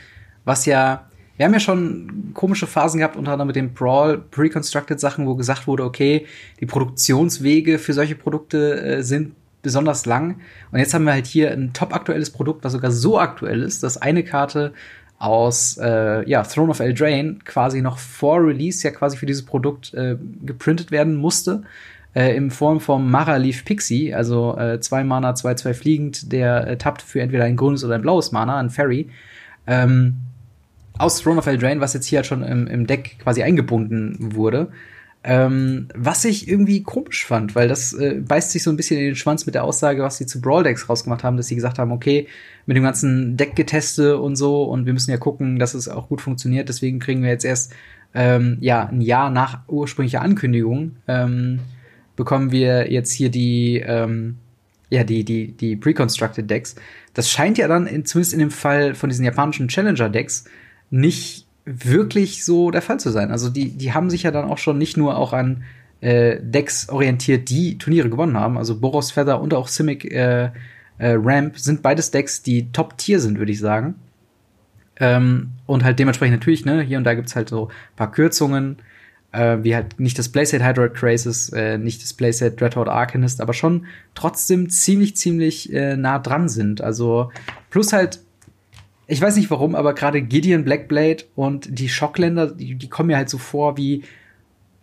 was 0.45 0.64
ja, 0.64 1.07
wir 1.36 1.45
haben 1.45 1.53
ja 1.53 1.61
schon 1.61 2.30
komische 2.32 2.66
Phasen 2.66 2.99
gehabt, 2.99 3.16
unter 3.16 3.32
anderem 3.32 3.49
mit 3.49 3.57
den 3.57 3.74
Brawl 3.74 4.18
Pre-Constructed 4.18 4.99
Sachen, 4.99 5.26
wo 5.26 5.34
gesagt 5.34 5.66
wurde, 5.66 5.84
okay, 5.84 6.26
die 6.61 6.66
Produktionswege 6.66 7.78
für 7.78 7.93
solche 7.93 8.14
Produkte 8.14 8.80
äh, 8.80 9.03
sind 9.03 9.34
besonders 9.62 10.07
lang. 10.07 10.41
Und 10.72 10.78
jetzt 10.78 10.95
haben 10.95 11.05
wir 11.05 11.12
halt 11.12 11.26
hier 11.26 11.53
ein 11.53 11.74
top 11.74 11.95
aktuelles 11.95 12.30
Produkt, 12.30 12.64
was 12.64 12.72
sogar 12.72 12.91
so 12.91 13.18
aktuell 13.18 13.62
ist, 13.62 13.82
dass 13.82 13.99
eine 13.99 14.24
Karte 14.24 14.72
aus 15.18 15.76
äh, 15.78 16.28
ja, 16.28 16.43
Throne 16.43 16.70
of 16.70 16.80
Eldraine 16.80 17.39
quasi 17.45 17.82
noch 17.82 17.99
vor 17.99 18.41
Release 18.41 18.86
ja 18.86 18.95
quasi 18.95 19.16
für 19.16 19.26
dieses 19.26 19.45
Produkt 19.45 19.93
äh, 19.95 20.16
geprintet 20.43 20.91
werden 20.91 21.16
musste 21.16 21.64
äh, 22.14 22.34
in 22.36 22.50
Form 22.50 22.80
vom 22.80 23.11
Maraleaf 23.11 23.64
Pixie, 23.64 24.14
also 24.14 24.56
äh, 24.56 24.80
zwei 24.80 25.04
Mana, 25.04 25.34
zwei, 25.34 25.54
zwei 25.54 25.74
fliegend, 25.74 26.32
der 26.32 26.66
äh, 26.66 26.78
tappt 26.78 27.02
für 27.02 27.20
entweder 27.20 27.44
ein 27.44 27.56
grünes 27.56 27.84
oder 27.84 27.94
ein 27.94 28.02
blaues 28.02 28.32
Mana, 28.32 28.59
ein 28.59 28.70
Fairy. 28.70 29.09
Ähm, 29.66 30.16
aus 30.98 31.22
Throne 31.22 31.38
of 31.38 31.46
Eldraine, 31.46 31.80
was 31.80 31.94
jetzt 31.94 32.06
hier 32.06 32.18
halt 32.18 32.26
schon 32.26 32.42
im, 32.42 32.66
im 32.66 32.86
Deck 32.86 33.18
quasi 33.20 33.42
eingebunden 33.42 34.16
wurde. 34.34 34.68
Ähm, 35.24 35.88
was 35.94 36.24
ich 36.24 36.48
irgendwie 36.48 36.82
komisch 36.82 37.26
fand, 37.26 37.54
weil 37.54 37.66
das 37.66 37.92
äh, 37.92 38.20
beißt 38.20 38.52
sich 38.52 38.62
so 38.62 38.70
ein 38.70 38.76
bisschen 38.76 38.98
in 38.98 39.06
den 39.06 39.16
Schwanz 39.16 39.46
mit 39.46 39.54
der 39.54 39.64
Aussage, 39.64 40.02
was 40.02 40.16
sie 40.16 40.26
zu 40.26 40.40
Brawl 40.40 40.62
Decks 40.62 40.88
rausgemacht 40.88 41.24
haben, 41.24 41.36
dass 41.36 41.48
sie 41.48 41.56
gesagt 41.56 41.78
haben, 41.78 41.90
okay, 41.90 42.28
mit 42.66 42.76
dem 42.76 42.84
ganzen 42.84 43.36
Deckgeteste 43.36 44.18
und 44.18 44.36
so 44.36 44.62
und 44.62 44.86
wir 44.86 44.92
müssen 44.92 45.11
ja 45.11 45.16
gucken, 45.16 45.59
dass 45.59 45.74
es 45.74 45.88
auch 45.88 46.09
gut 46.09 46.20
funktioniert, 46.20 46.68
deswegen 46.68 47.00
kriegen 47.00 47.22
wir 47.22 47.30
jetzt 47.30 47.44
erst 47.44 47.74
ähm, 48.14 48.59
ja 48.61 48.86
ein 48.86 49.00
Jahr 49.00 49.28
nach 49.28 49.61
ursprünglicher 49.66 50.22
Ankündigung 50.22 50.96
ähm, 51.09 51.61
bekommen 52.19 52.51
wir 52.51 52.91
jetzt 52.91 53.12
hier 53.12 53.31
die, 53.31 53.79
ähm, 53.79 54.39
ja, 54.91 55.05
die, 55.05 55.23
die, 55.23 55.53
die 55.53 55.77
Pre-Constructed 55.77 56.51
Decks. 56.51 56.75
Das 57.14 57.31
scheint 57.31 57.59
ja 57.59 57.69
dann, 57.69 57.87
in, 57.87 58.05
zumindest 58.05 58.33
in 58.33 58.41
dem 58.41 58.51
Fall 58.51 58.97
von 58.97 59.09
diesen 59.09 59.25
japanischen 59.25 59.69
Challenger-Decks, 59.69 60.45
nicht 60.91 61.47
wirklich 61.64 62.45
so 62.45 62.73
der 62.73 62.83
Fall 62.83 62.99
zu 62.99 63.11
sein. 63.11 63.31
Also 63.31 63.51
die, 63.51 63.71
die 63.71 63.93
haben 63.93 64.11
sich 64.11 64.25
ja 64.25 64.33
dann 64.33 64.47
auch 64.47 64.59
schon 64.59 64.79
nicht 64.79 64.97
nur 64.97 65.16
auch 65.16 65.33
an 65.33 65.62
äh, 66.01 66.39
Decks 66.41 66.89
orientiert, 66.89 67.51
die 67.51 67.79
Turniere 67.79 68.11
gewonnen 68.11 68.37
haben. 68.37 68.59
Also 68.59 68.81
Boros 68.81 69.12
Feather 69.12 69.41
und 69.41 69.55
auch 69.55 69.69
Simic 69.69 70.05
äh, 70.05 70.51
äh, 70.99 71.14
Ramp 71.16 71.57
sind 71.57 71.83
beides 71.83 72.11
Decks, 72.11 72.43
die 72.43 72.73
Top-Tier 72.73 73.21
sind, 73.21 73.39
würde 73.39 73.53
ich 73.53 73.61
sagen. 73.61 73.95
Ähm, 74.99 75.51
und 75.66 75.85
halt 75.85 76.01
dementsprechend 76.01 76.41
natürlich, 76.41 76.64
ne, 76.64 76.83
hier 76.83 76.99
und 76.99 77.05
da 77.05 77.14
gibt's 77.14 77.37
halt 77.37 77.49
so 77.49 77.69
ein 77.69 77.97
paar 77.97 78.11
Kürzungen 78.11 78.79
äh, 79.33 79.59
wie 79.62 79.74
halt 79.74 80.01
nicht 80.01 80.18
das 80.18 80.29
Playset 80.31 80.62
Hydroid 80.62 80.95
Crisis, 80.95 81.51
äh, 81.51 81.79
nicht 81.79 82.03
das 82.03 82.14
Playset 82.14 82.61
Dreadhorde 82.61 82.93
Arcanist, 82.93 83.41
aber 83.41 83.53
schon 83.53 83.87
trotzdem 84.14 84.70
ziemlich, 84.70 85.16
ziemlich 85.16 85.72
äh, 85.72 85.97
nah 85.97 86.18
dran 86.18 86.49
sind. 86.49 86.81
Also 86.81 87.31
plus 87.70 87.93
halt, 87.93 88.20
ich 89.07 89.20
weiß 89.20 89.37
nicht 89.37 89.51
warum, 89.51 89.74
aber 89.74 89.95
gerade 89.95 90.22
Gideon 90.22 90.64
Blackblade 90.64 91.24
und 91.35 91.79
die 91.79 91.89
Schockländer, 91.89 92.49
die, 92.49 92.74
die 92.74 92.89
kommen 92.89 93.09
mir 93.09 93.16
halt 93.16 93.31
so 93.31 93.39
vor 93.39 93.76
wie 93.76 94.05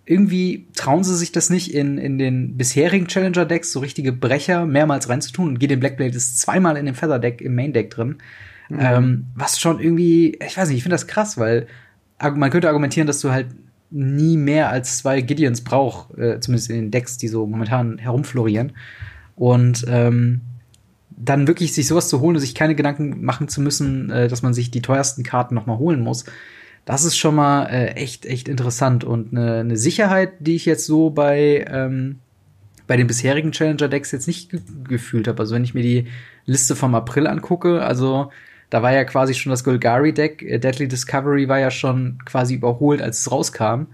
irgendwie 0.08 0.68
trauen 0.76 1.04
sie 1.04 1.16
sich 1.16 1.32
das 1.32 1.50
nicht 1.50 1.74
in, 1.74 1.98
in 1.98 2.20
den 2.20 2.58
bisherigen 2.58 3.08
Challenger-Decks, 3.08 3.72
so 3.72 3.80
richtige 3.80 4.12
Brecher 4.12 4.66
mehrmals 4.68 5.10
reinzutun. 5.10 5.48
Und 5.48 5.60
Gideon 5.60 5.80
Blackblade 5.80 6.16
ist 6.16 6.40
zweimal 6.40 6.78
in 6.78 6.86
dem 6.86 6.94
Feather-Deck 6.94 7.42
im 7.42 7.56
Main-Deck 7.56 7.90
drin. 7.90 8.18
Mhm. 8.70 8.80
Ähm, 8.80 9.26
was 9.36 9.60
schon 9.60 9.80
irgendwie, 9.80 10.38
ich 10.46 10.58
weiß 10.58 10.70
nicht, 10.70 10.78
ich 10.78 10.84
finde 10.84 10.94
das 10.94 11.08
krass, 11.08 11.40
weil 11.40 11.66
man 12.22 12.52
könnte 12.52 12.68
argumentieren, 12.68 13.08
dass 13.08 13.20
du 13.20 13.32
halt 13.32 13.48
nie 13.92 14.38
mehr 14.38 14.70
als 14.70 14.98
zwei 14.98 15.22
Gideons 15.22 15.62
braucht, 15.62 16.18
äh, 16.18 16.40
zumindest 16.40 16.70
in 16.70 16.76
den 16.76 16.92
Decks, 16.92 17.18
die 17.18 17.28
so 17.28 17.46
momentan 17.46 17.98
herumflorieren. 17.98 18.74
Und 19.36 19.86
ähm, 19.88 20.42
dann 21.18 21.48
wirklich 21.48 21.74
sich 21.74 21.88
sowas 21.88 22.10
zu 22.10 22.20
holen 22.22 22.36
und 22.36 22.42
sich 22.42 22.56
keine 22.56 22.76
Gedanken 22.76 23.24
machen 23.24 23.48
zu 23.48 23.62
müssen, 23.62 24.10
äh, 24.10 24.28
dass 24.28 24.42
man 24.42 24.54
sich 24.54 24.72
die 24.72 24.82
teuersten 24.82 25.24
Karten 25.24 25.56
noch 25.56 25.66
mal 25.66 25.78
holen 25.78 26.02
muss. 26.02 26.26
Das 26.86 27.04
ist 27.04 27.18
schon 27.18 27.36
mal 27.36 27.66
äh, 27.66 27.94
echt, 27.94 28.26
echt 28.26 28.48
interessant 28.48 29.04
und 29.04 29.32
eine 29.32 29.64
ne 29.64 29.78
Sicherheit, 29.78 30.34
die 30.40 30.56
ich 30.56 30.66
jetzt 30.66 30.86
so 30.86 31.10
bei 31.10 31.66
ähm, 31.68 32.20
bei 32.88 32.98
den 32.98 33.08
bisherigen 33.08 33.52
Challenger-Decks 33.52 34.12
jetzt 34.12 34.28
nicht 34.28 34.52
ge 34.52 34.62
gefühlt 34.88 35.28
habe. 35.28 35.40
Also 35.40 35.56
wenn 35.56 35.64
ich 35.64 35.74
mir 35.74 35.82
die 35.82 36.08
Liste 36.46 36.76
vom 36.76 36.94
April 36.94 37.28
angucke, 37.28 37.82
also 37.82 38.30
da 38.70 38.82
war 38.82 38.94
ja 38.94 39.04
quasi 39.04 39.34
schon 39.34 39.52
das 39.52 39.64
Golgari-Deck. 39.64 40.42
Äh, 40.42 40.60
Deadly 40.60 40.88
Discovery 40.88 41.48
war 41.48 41.60
ja 41.60 41.72
schon 41.72 42.20
quasi 42.26 42.56
überholt, 42.56 43.02
als 43.02 43.20
es 43.20 43.32
rauskam. 43.32 43.88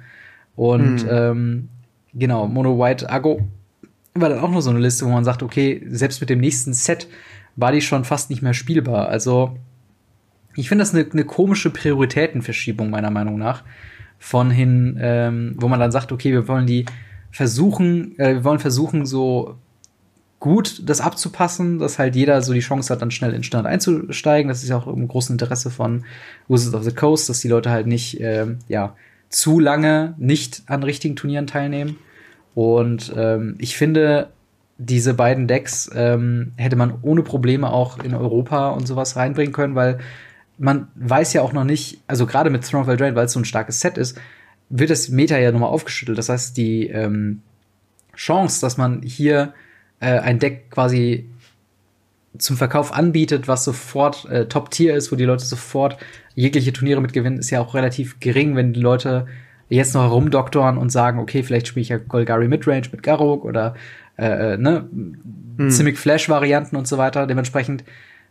Und 0.55 1.01
hm. 1.01 1.09
ähm, 1.09 1.69
genau, 2.13 2.47
Mono 2.47 2.78
White 2.78 3.09
Ago 3.09 3.47
war 4.13 4.30
dann 4.30 4.39
auch 4.39 4.51
nur 4.51 4.61
so 4.61 4.69
eine 4.69 4.80
Liste, 4.80 5.05
wo 5.05 5.09
man 5.09 5.24
sagt, 5.24 5.43
okay, 5.43 5.82
selbst 5.89 6.19
mit 6.19 6.30
dem 6.30 6.39
nächsten 6.39 6.74
Set 6.74 7.07
war 7.55 7.72
die 7.72 7.82
schon 7.82 8.03
fast 8.03 8.30
nicht 8.30 8.41
mehr 8.41 8.53
spielbar. 8.53 9.07
Also 9.07 9.57
ich 10.55 10.67
finde 10.67 10.84
das 10.84 10.93
eine, 10.93 11.05
eine 11.11 11.24
komische 11.24 11.69
Prioritätenverschiebung 11.69 12.89
meiner 12.89 13.11
Meinung 13.11 13.38
nach 13.38 13.63
von 14.19 14.51
hin, 14.51 14.97
ähm, 15.01 15.55
wo 15.57 15.67
man 15.67 15.80
dann 15.80 15.91
sagt, 15.91 16.11
okay, 16.11 16.32
wir 16.32 16.47
wollen 16.47 16.67
die 16.67 16.86
versuchen, 17.32 18.17
äh, 18.19 18.36
wir 18.36 18.43
wollen 18.43 18.59
versuchen, 18.59 19.05
so 19.05 19.55
gut, 20.42 20.82
das 20.89 21.02
abzupassen, 21.02 21.78
dass 21.78 22.00
halt 22.00 22.16
jeder 22.16 22.42
so 22.42 22.52
die 22.52 22.60
Chance 22.60 22.92
hat, 22.92 23.02
dann 23.02 23.12
schnell 23.12 23.34
in 23.34 23.44
Stand 23.44 23.68
einzusteigen. 23.68 24.50
Das 24.50 24.64
ist 24.64 24.70
ja 24.70 24.76
auch 24.76 24.88
im 24.88 25.08
großen 25.08 25.36
Interesse 25.36 25.70
von 25.70 26.04
Wizards 26.50 26.74
of 26.74 26.84
the 26.84 26.94
Coast, 26.94 27.30
dass 27.30 27.39
die 27.39 27.48
Leute 27.48 27.70
halt 27.70 27.86
nicht, 27.88 28.20
ähm, 28.20 28.58
ja, 28.68 28.96
zu 29.30 29.60
lange 29.60 30.16
nicht 30.18 30.64
an 30.66 30.84
richtigen 30.84 31.16
Turnieren 31.16 31.46
teilnehmen. 31.46 31.98
Und 32.56 33.14
ähm, 33.16 33.56
ich 33.60 33.78
finde, 33.78 34.30
diese 34.80 35.14
beiden 35.14 35.48
Decks 35.48 35.89
ähm, 35.94 36.54
hätte 36.58 36.76
man 36.76 36.96
ohne 37.04 37.22
Probleme 37.22 37.72
auch 37.72 38.00
in 38.00 38.16
Europa 38.16 38.70
und 38.70 38.88
sowas 38.88 39.16
reinbringen 39.16 39.54
können, 39.54 39.76
weil 39.76 40.00
man 40.58 40.88
weiß 40.96 41.34
ja 41.34 41.44
auch 41.44 41.54
noch 41.54 41.66
nicht, 41.66 42.02
also 42.08 42.26
gerade 42.26 42.50
mit 42.50 42.68
Throne 42.68 42.84
of 42.84 42.89
Eldraine, 42.89 43.16
weil 43.16 43.26
es 43.26 43.34
so 43.34 43.39
ein 43.39 43.46
starkes 43.46 43.80
Set 43.80 44.00
ist, 44.00 44.20
wird 44.70 44.89
das 44.89 45.10
Meta 45.10 45.38
ja 45.38 45.52
nochmal 45.52 45.70
aufgeschüttelt. 45.70 46.18
Das 46.18 46.30
heißt, 46.30 46.58
die 46.58 46.88
ähm, 46.88 47.44
Chance, 48.16 48.60
dass 48.60 48.78
man 48.78 49.04
hier 49.04 49.54
äh, 50.02 50.20
ein 50.20 50.39
Deck 50.39 50.70
quasi 50.72 51.30
zum 52.38 52.58
Verkauf 52.58 52.93
anbietet, 52.93 53.47
was 53.47 53.64
sofort 53.64 54.26
äh, 54.30 54.47
Top-Tier 54.47 54.95
ist, 54.95 55.12
wo 55.12 55.16
die 55.16 55.26
Leute 55.26 55.45
sofort 55.45 55.97
jegliche 56.36 56.74
Turniere 56.74 57.02
mitgewinnen, 57.02 57.39
ist 57.39 57.49
ja 57.49 57.62
auch 57.62 57.74
relativ 57.74 58.20
gering, 58.20 58.56
wenn 58.56 58.74
die 58.74 58.80
Leute 58.80 59.28
jetzt 59.70 59.93
noch 59.93 60.04
herumdoktoren 60.04 60.78
und 60.78 60.91
sagen, 60.91 61.20
okay, 61.20 61.43
vielleicht 61.43 61.68
spiele 61.68 61.82
ich 61.82 61.89
ja 61.89 61.97
Golgari 61.97 62.47
Midrange 62.47 62.88
mit 62.91 63.04
Garruk 63.04 63.45
oder 63.45 63.76
äh, 64.18 64.54
äh 64.54 64.58
ne, 64.58 64.88
mhm. 64.91 65.70
Simic 65.70 65.97
Flash 65.97 66.30
Varianten 66.30 66.76
und 66.76 66.88
so 66.88 66.97
weiter. 66.97 67.28
Dementsprechend 67.28 67.84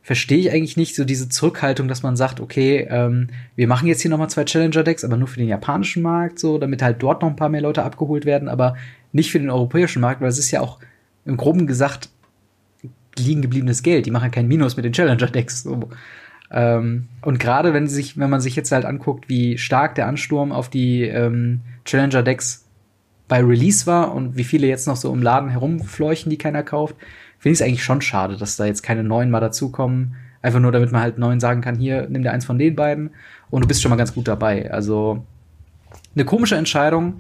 verstehe 0.03 0.39
ich 0.39 0.51
eigentlich 0.51 0.77
nicht 0.77 0.97
so 0.97 1.05
diese 1.05 1.29
Zurückhaltung, 1.29 1.89
dass 1.89 2.03
man 2.03 2.17
sagt, 2.17 2.41
okay, 2.41 2.87
ähm, 2.91 3.29
wir 3.55 3.69
machen 3.69 3.87
jetzt 3.87 4.01
hier 4.01 4.11
nochmal 4.11 4.31
zwei 4.31 4.45
Challenger-Decks, 4.45 5.05
aber 5.05 5.17
nur 5.17 5.29
für 5.29 5.39
den 5.39 5.49
japanischen 5.49 6.03
Markt, 6.03 6.39
so, 6.39 6.59
damit 6.59 6.83
halt 6.83 7.03
dort 7.03 7.23
noch 7.23 7.29
ein 7.29 7.37
paar 7.37 7.51
mehr 7.51 7.61
Leute 7.61 7.83
abgeholt 7.83 8.25
werden, 8.25 8.49
aber 8.49 8.77
nicht 9.13 9.31
für 9.31 9.39
den 9.39 9.51
europäischen 9.51 10.01
Markt, 10.01 10.21
weil 10.21 10.29
es 10.29 10.39
ist 10.39 10.51
ja 10.51 10.63
auch 10.63 10.79
im 11.25 11.37
Groben 11.37 11.67
gesagt 11.67 12.09
liegen 13.19 13.43
gebliebenes 13.43 13.83
Geld. 13.83 14.07
Die 14.07 14.11
machen 14.11 14.31
keinen 14.31 14.49
Minus 14.49 14.77
mit 14.77 14.85
den 14.85 14.93
Challenger-Decks. 14.93 15.63
So. 15.63 15.91
Ähm, 16.51 17.09
und 17.23 17.39
gerade 17.39 17.73
wenn 17.75 17.87
wenn 17.87 18.31
man 18.31 18.41
sich 18.41 18.57
jetzt 18.57 18.73
halt 18.73 18.85
anguckt, 18.85 19.29
wie 19.29 19.59
stark 19.59 19.95
der 19.95 20.07
Ansturm 20.07 20.53
auf 20.53 20.69
die 20.69 21.03
ähm, 21.03 21.61
Challenger-Decks 21.85 22.67
bei 23.29 23.41
Release 23.41 23.87
war 23.87 24.13
und 24.13 24.37
wie 24.37 24.45
viele 24.45 24.67
jetzt 24.67 24.89
noch 24.89 24.97
so 24.97 25.13
im 25.13 25.23
Laden 25.23 25.51
herumfleuchen, 25.51 26.31
die 26.31 26.39
keiner 26.39 26.63
kauft, 26.63 26.97
finde 27.39 27.53
ich 27.53 27.61
es 27.61 27.63
eigentlich 27.63 27.85
schon 27.85 28.01
schade, 28.01 28.37
dass 28.37 28.57
da 28.57 28.65
jetzt 28.65 28.83
keine 28.83 29.05
neuen 29.05 29.31
mal 29.31 29.41
dazukommen. 29.41 30.17
Einfach 30.43 30.59
nur, 30.59 30.73
damit 30.73 30.91
man 30.91 31.03
halt 31.03 31.19
neuen 31.19 31.39
sagen 31.39 31.61
kann, 31.61 31.77
hier, 31.77 32.09
nimm 32.09 32.23
dir 32.23 32.33
eins 32.33 32.45
von 32.45 32.59
den 32.59 32.75
beiden 32.75 33.11
und 33.51 33.63
du 33.63 33.69
bist 33.69 33.83
schon 33.83 33.91
mal 33.91 33.97
ganz 33.97 34.15
gut 34.15 34.27
dabei. 34.27 34.71
Also 34.73 35.25
eine 36.15 36.25
komische 36.25 36.57
Entscheidung. 36.57 37.19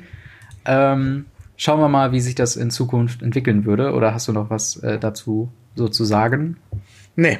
Ähm, 0.64 1.26
schauen 1.60 1.78
wir 1.78 1.88
mal, 1.88 2.10
wie 2.10 2.20
sich 2.20 2.34
das 2.34 2.56
in 2.56 2.70
Zukunft 2.70 3.22
entwickeln 3.22 3.66
würde. 3.66 3.92
Oder 3.92 4.14
hast 4.14 4.26
du 4.26 4.32
noch 4.32 4.48
was 4.48 4.76
äh, 4.76 4.98
dazu 4.98 5.52
so 5.74 5.88
zu 5.88 6.04
sagen? 6.04 6.56
Nee, 7.16 7.38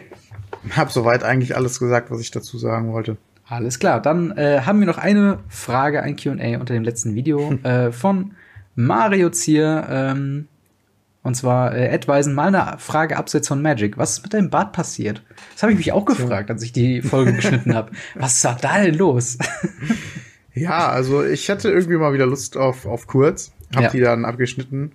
hab 0.76 0.92
soweit 0.92 1.24
eigentlich 1.24 1.56
alles 1.56 1.80
gesagt, 1.80 2.10
was 2.10 2.20
ich 2.20 2.30
dazu 2.30 2.58
sagen 2.58 2.92
wollte. 2.92 3.16
Alles 3.48 3.78
klar, 3.78 4.00
dann 4.00 4.30
äh, 4.32 4.60
haben 4.66 4.78
wir 4.78 4.86
noch 4.86 4.98
eine 4.98 5.38
Frage, 5.48 6.02
ein 6.02 6.16
Q&A 6.16 6.60
unter 6.60 6.74
dem 6.74 6.84
letzten 6.84 7.14
Video 7.14 7.52
äh, 7.62 7.92
von 7.92 8.32
Mario 8.74 9.30
Zier. 9.30 9.86
Ähm, 9.88 10.48
und 11.22 11.34
zwar 11.34 11.74
äh, 11.74 11.90
Adweisen 11.90 12.34
mal 12.34 12.54
eine 12.54 12.78
Frage 12.78 13.16
abseits 13.16 13.48
von 13.48 13.62
Magic. 13.62 13.96
Was 13.96 14.12
ist 14.12 14.22
mit 14.22 14.34
deinem 14.34 14.50
Bart 14.50 14.72
passiert? 14.72 15.22
Das 15.54 15.62
habe 15.62 15.72
ich 15.72 15.78
mich 15.78 15.92
auch 15.92 16.04
gefragt, 16.04 16.50
als 16.50 16.62
ich 16.62 16.72
die 16.72 17.00
Folge 17.00 17.32
geschnitten 17.32 17.74
habe. 17.74 17.90
Was 18.14 18.44
war 18.44 18.56
da 18.60 18.82
denn 18.82 18.94
los? 18.94 19.38
ja, 20.54 20.88
also 20.88 21.24
ich 21.24 21.48
hatte 21.50 21.70
irgendwie 21.70 21.96
mal 21.96 22.12
wieder 22.12 22.26
Lust 22.26 22.56
auf, 22.56 22.86
auf 22.86 23.06
kurz, 23.06 23.52
hab 23.74 23.82
ja. 23.82 23.90
die 23.90 24.00
dann 24.00 24.24
abgeschnitten 24.24 24.92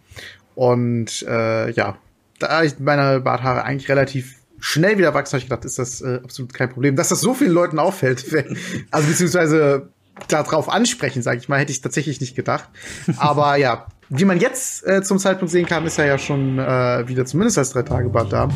und 0.55 1.23
äh, 1.27 1.71
ja, 1.71 1.97
da 2.39 2.63
ich 2.63 2.79
meine 2.79 3.19
Barthaare 3.19 3.63
eigentlich 3.63 3.89
relativ 3.89 4.35
schnell 4.59 4.97
wieder 4.97 5.13
wachsen, 5.13 5.33
habe 5.33 5.39
ich 5.39 5.45
gedacht, 5.45 5.65
ist 5.65 5.79
das 5.79 6.01
äh, 6.01 6.19
absolut 6.23 6.53
kein 6.53 6.69
Problem. 6.69 6.95
Dass 6.95 7.09
das 7.09 7.21
so 7.21 7.33
vielen 7.33 7.51
Leuten 7.51 7.77
auffällt, 7.77 8.25
also 8.91 9.07
beziehungsweise 9.07 9.89
darauf 10.27 10.69
ansprechen, 10.69 11.21
sage 11.21 11.39
ich 11.39 11.49
mal, 11.49 11.59
hätte 11.59 11.71
ich 11.71 11.81
tatsächlich 11.81 12.21
nicht 12.21 12.35
gedacht. 12.35 12.69
Aber 13.17 13.57
ja, 13.57 13.87
wie 14.09 14.25
man 14.25 14.39
jetzt 14.39 14.85
äh, 14.87 15.01
zum 15.01 15.19
Zeitpunkt 15.19 15.51
sehen 15.51 15.65
kann, 15.65 15.85
ist 15.85 15.99
er 15.99 16.05
ja 16.05 16.17
schon 16.17 16.57
äh, 16.57 17.07
wieder 17.07 17.25
zumindest 17.25 17.57
als 17.57 17.71
drei 17.71 17.83
Tage 17.83 18.09
Bad 18.09 18.31
da. 18.31 18.49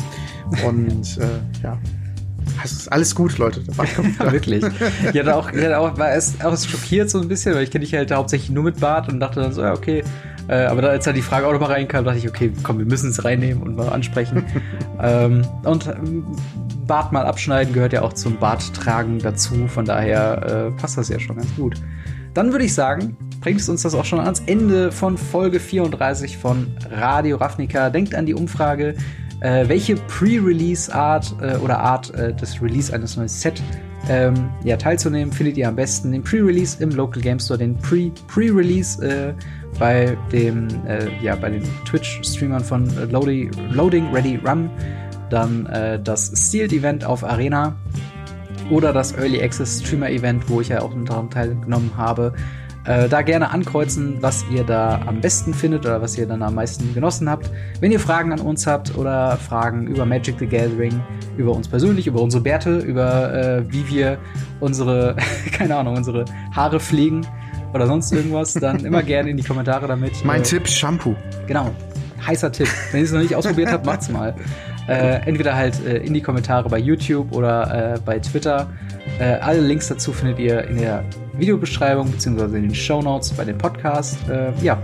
Und 0.66 1.18
äh, 1.18 1.62
ja. 1.62 1.78
Es 2.62 2.72
ist 2.72 2.92
alles 2.92 3.14
gut, 3.14 3.38
Leute. 3.38 3.62
ja, 4.18 4.32
wirklich. 4.32 4.64
Ich 5.12 5.18
hatte 5.18 5.34
auch, 5.34 5.52
ich 5.52 5.64
hatte 5.64 5.78
auch, 5.78 5.96
war 5.98 6.10
erst 6.10 6.44
auch 6.44 6.56
schockiert 6.56 7.10
so 7.10 7.20
ein 7.20 7.28
bisschen, 7.28 7.54
weil 7.54 7.64
ich 7.64 7.70
kenne 7.70 7.84
dich 7.84 7.94
halt 7.94 8.12
hauptsächlich 8.12 8.50
nur 8.50 8.64
mit 8.64 8.80
Bart 8.80 9.08
und 9.08 9.20
dachte 9.20 9.40
dann 9.40 9.52
so, 9.52 9.62
ja, 9.62 9.72
okay. 9.72 10.02
Äh, 10.48 10.64
aber 10.64 10.88
als 10.88 11.04
da 11.04 11.12
die 11.12 11.22
Frage 11.22 11.46
auch 11.46 11.52
nochmal 11.52 11.72
reinkam, 11.72 12.04
dachte 12.04 12.18
ich, 12.18 12.28
okay, 12.28 12.52
komm, 12.62 12.78
wir 12.78 12.86
müssen 12.86 13.10
es 13.10 13.24
reinnehmen 13.24 13.62
und 13.62 13.76
mal 13.76 13.88
ansprechen. 13.88 14.44
ähm, 15.02 15.46
und 15.64 15.86
ähm, 15.86 16.24
Bart 16.86 17.12
mal 17.12 17.24
abschneiden 17.24 17.72
gehört 17.72 17.92
ja 17.92 18.02
auch 18.02 18.14
zum 18.14 18.36
Barttragen 18.36 19.20
dazu. 19.20 19.68
Von 19.68 19.84
daher 19.84 20.72
äh, 20.76 20.80
passt 20.80 20.98
das 20.98 21.08
ja 21.08 21.20
schon 21.20 21.36
ganz 21.36 21.54
gut. 21.54 21.76
Dann 22.34 22.52
würde 22.52 22.64
ich 22.64 22.74
sagen, 22.74 23.16
bringt 23.40 23.60
es 23.60 23.68
uns 23.68 23.82
das 23.82 23.94
auch 23.94 24.04
schon 24.04 24.20
ans 24.20 24.42
Ende 24.46 24.92
von 24.92 25.16
Folge 25.16 25.60
34 25.60 26.36
von 26.36 26.68
Radio 26.90 27.36
Ravnica. 27.36 27.90
Denkt 27.90 28.14
an 28.14 28.26
die 28.26 28.34
Umfrage, 28.34 28.94
äh, 29.40 29.68
welche 29.68 29.96
Pre-Release-Art 29.96 31.34
äh, 31.40 31.56
oder 31.56 31.78
Art 31.78 32.12
äh, 32.14 32.34
des 32.34 32.60
Release 32.62 32.92
eines 32.92 33.16
neuen 33.16 33.28
Set 33.28 33.62
ähm, 34.08 34.50
ja, 34.64 34.76
teilzunehmen, 34.76 35.32
findet 35.32 35.56
ihr 35.56 35.68
am 35.68 35.76
besten 35.76 36.12
den 36.12 36.22
Pre-Release 36.22 36.82
im 36.82 36.90
Local 36.90 37.22
Game 37.22 37.38
Store, 37.38 37.58
den 37.58 37.76
Pre-Pre-Release 37.76 39.04
äh, 39.06 39.34
bei 39.78 40.16
dem 40.32 40.68
äh, 40.86 41.08
ja 41.22 41.36
bei 41.36 41.50
den 41.50 41.62
Twitch-Streamern 41.84 42.64
von 42.64 42.90
Loading, 43.10 43.50
Loading 43.70 44.12
Ready 44.12 44.36
Run, 44.44 44.70
dann 45.28 45.66
äh, 45.66 46.00
das 46.02 46.26
Sealed 46.26 46.72
Event 46.72 47.04
auf 47.04 47.24
Arena. 47.24 47.76
Oder 48.70 48.92
das 48.92 49.12
Early 49.12 49.42
Access 49.42 49.80
Streamer 49.80 50.10
Event, 50.10 50.48
wo 50.48 50.60
ich 50.60 50.68
ja 50.68 50.80
auch 50.80 50.92
daran 51.04 51.28
teilgenommen 51.28 51.90
habe. 51.96 52.32
Äh, 52.84 53.10
da 53.10 53.20
gerne 53.20 53.50
ankreuzen, 53.50 54.16
was 54.20 54.44
ihr 54.50 54.64
da 54.64 55.02
am 55.06 55.20
besten 55.20 55.52
findet 55.52 55.84
oder 55.84 56.00
was 56.00 56.16
ihr 56.16 56.26
dann 56.26 56.42
am 56.42 56.54
meisten 56.54 56.94
genossen 56.94 57.28
habt. 57.28 57.50
Wenn 57.80 57.92
ihr 57.92 58.00
Fragen 58.00 58.32
an 58.32 58.40
uns 58.40 58.66
habt 58.66 58.96
oder 58.96 59.36
Fragen 59.36 59.86
über 59.86 60.06
Magic 60.06 60.36
the 60.38 60.46
Gathering, 60.46 60.98
über 61.36 61.52
uns 61.52 61.68
persönlich, 61.68 62.06
über 62.06 62.22
unsere 62.22 62.42
Bärte, 62.42 62.78
über 62.78 63.34
äh, 63.34 63.70
wie 63.70 63.86
wir 63.88 64.18
unsere, 64.60 65.14
keine 65.52 65.76
Ahnung, 65.76 65.96
unsere 65.96 66.24
Haare 66.56 66.80
pflegen 66.80 67.26
oder 67.74 67.86
sonst 67.86 68.12
irgendwas, 68.12 68.54
dann 68.54 68.82
immer 68.84 69.02
gerne 69.02 69.28
in 69.28 69.36
die 69.36 69.44
Kommentare 69.44 69.86
damit. 69.86 70.24
Mein 70.24 70.40
äh, 70.40 70.44
Tipp, 70.44 70.66
Shampoo. 70.66 71.14
Genau. 71.46 71.70
Heißer 72.26 72.50
Tipp. 72.50 72.68
Wenn 72.92 73.00
ihr 73.00 73.04
es 73.04 73.12
noch 73.12 73.20
nicht 73.20 73.34
ausprobiert 73.34 73.72
habt, 73.72 73.84
macht's 73.84 74.10
mal. 74.10 74.34
Äh, 74.88 75.20
entweder 75.26 75.54
halt 75.54 75.84
äh, 75.84 75.98
in 75.98 76.14
die 76.14 76.22
Kommentare 76.22 76.68
bei 76.68 76.78
YouTube 76.78 77.32
oder 77.32 77.94
äh, 77.94 77.98
bei 78.04 78.18
Twitter. 78.18 78.68
Äh, 79.18 79.34
alle 79.40 79.60
Links 79.60 79.88
dazu 79.88 80.12
findet 80.12 80.38
ihr 80.38 80.64
in 80.64 80.78
der 80.78 81.04
Videobeschreibung 81.34 82.10
bzw. 82.10 82.44
in 82.44 82.62
den 82.62 82.74
Show 82.74 83.02
Notes 83.02 83.32
bei 83.32 83.44
dem 83.44 83.58
Podcast. 83.58 84.16
Äh, 84.28 84.52
ja, 84.62 84.78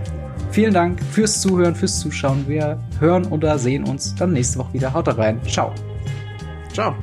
vielen 0.51 0.73
Dank 0.73 1.01
fürs 1.11 1.41
Zuhören, 1.41 1.75
fürs 1.75 1.99
Zuschauen. 1.99 2.45
Wir 2.47 2.79
hören 2.99 3.25
oder 3.27 3.57
sehen 3.57 3.83
uns 3.83 4.15
dann 4.15 4.33
nächste 4.33 4.59
Woche 4.59 4.73
wieder. 4.73 4.93
Haut 4.93 5.07
rein. 5.17 5.39
Ciao. 5.47 5.73
Ciao. 6.73 6.95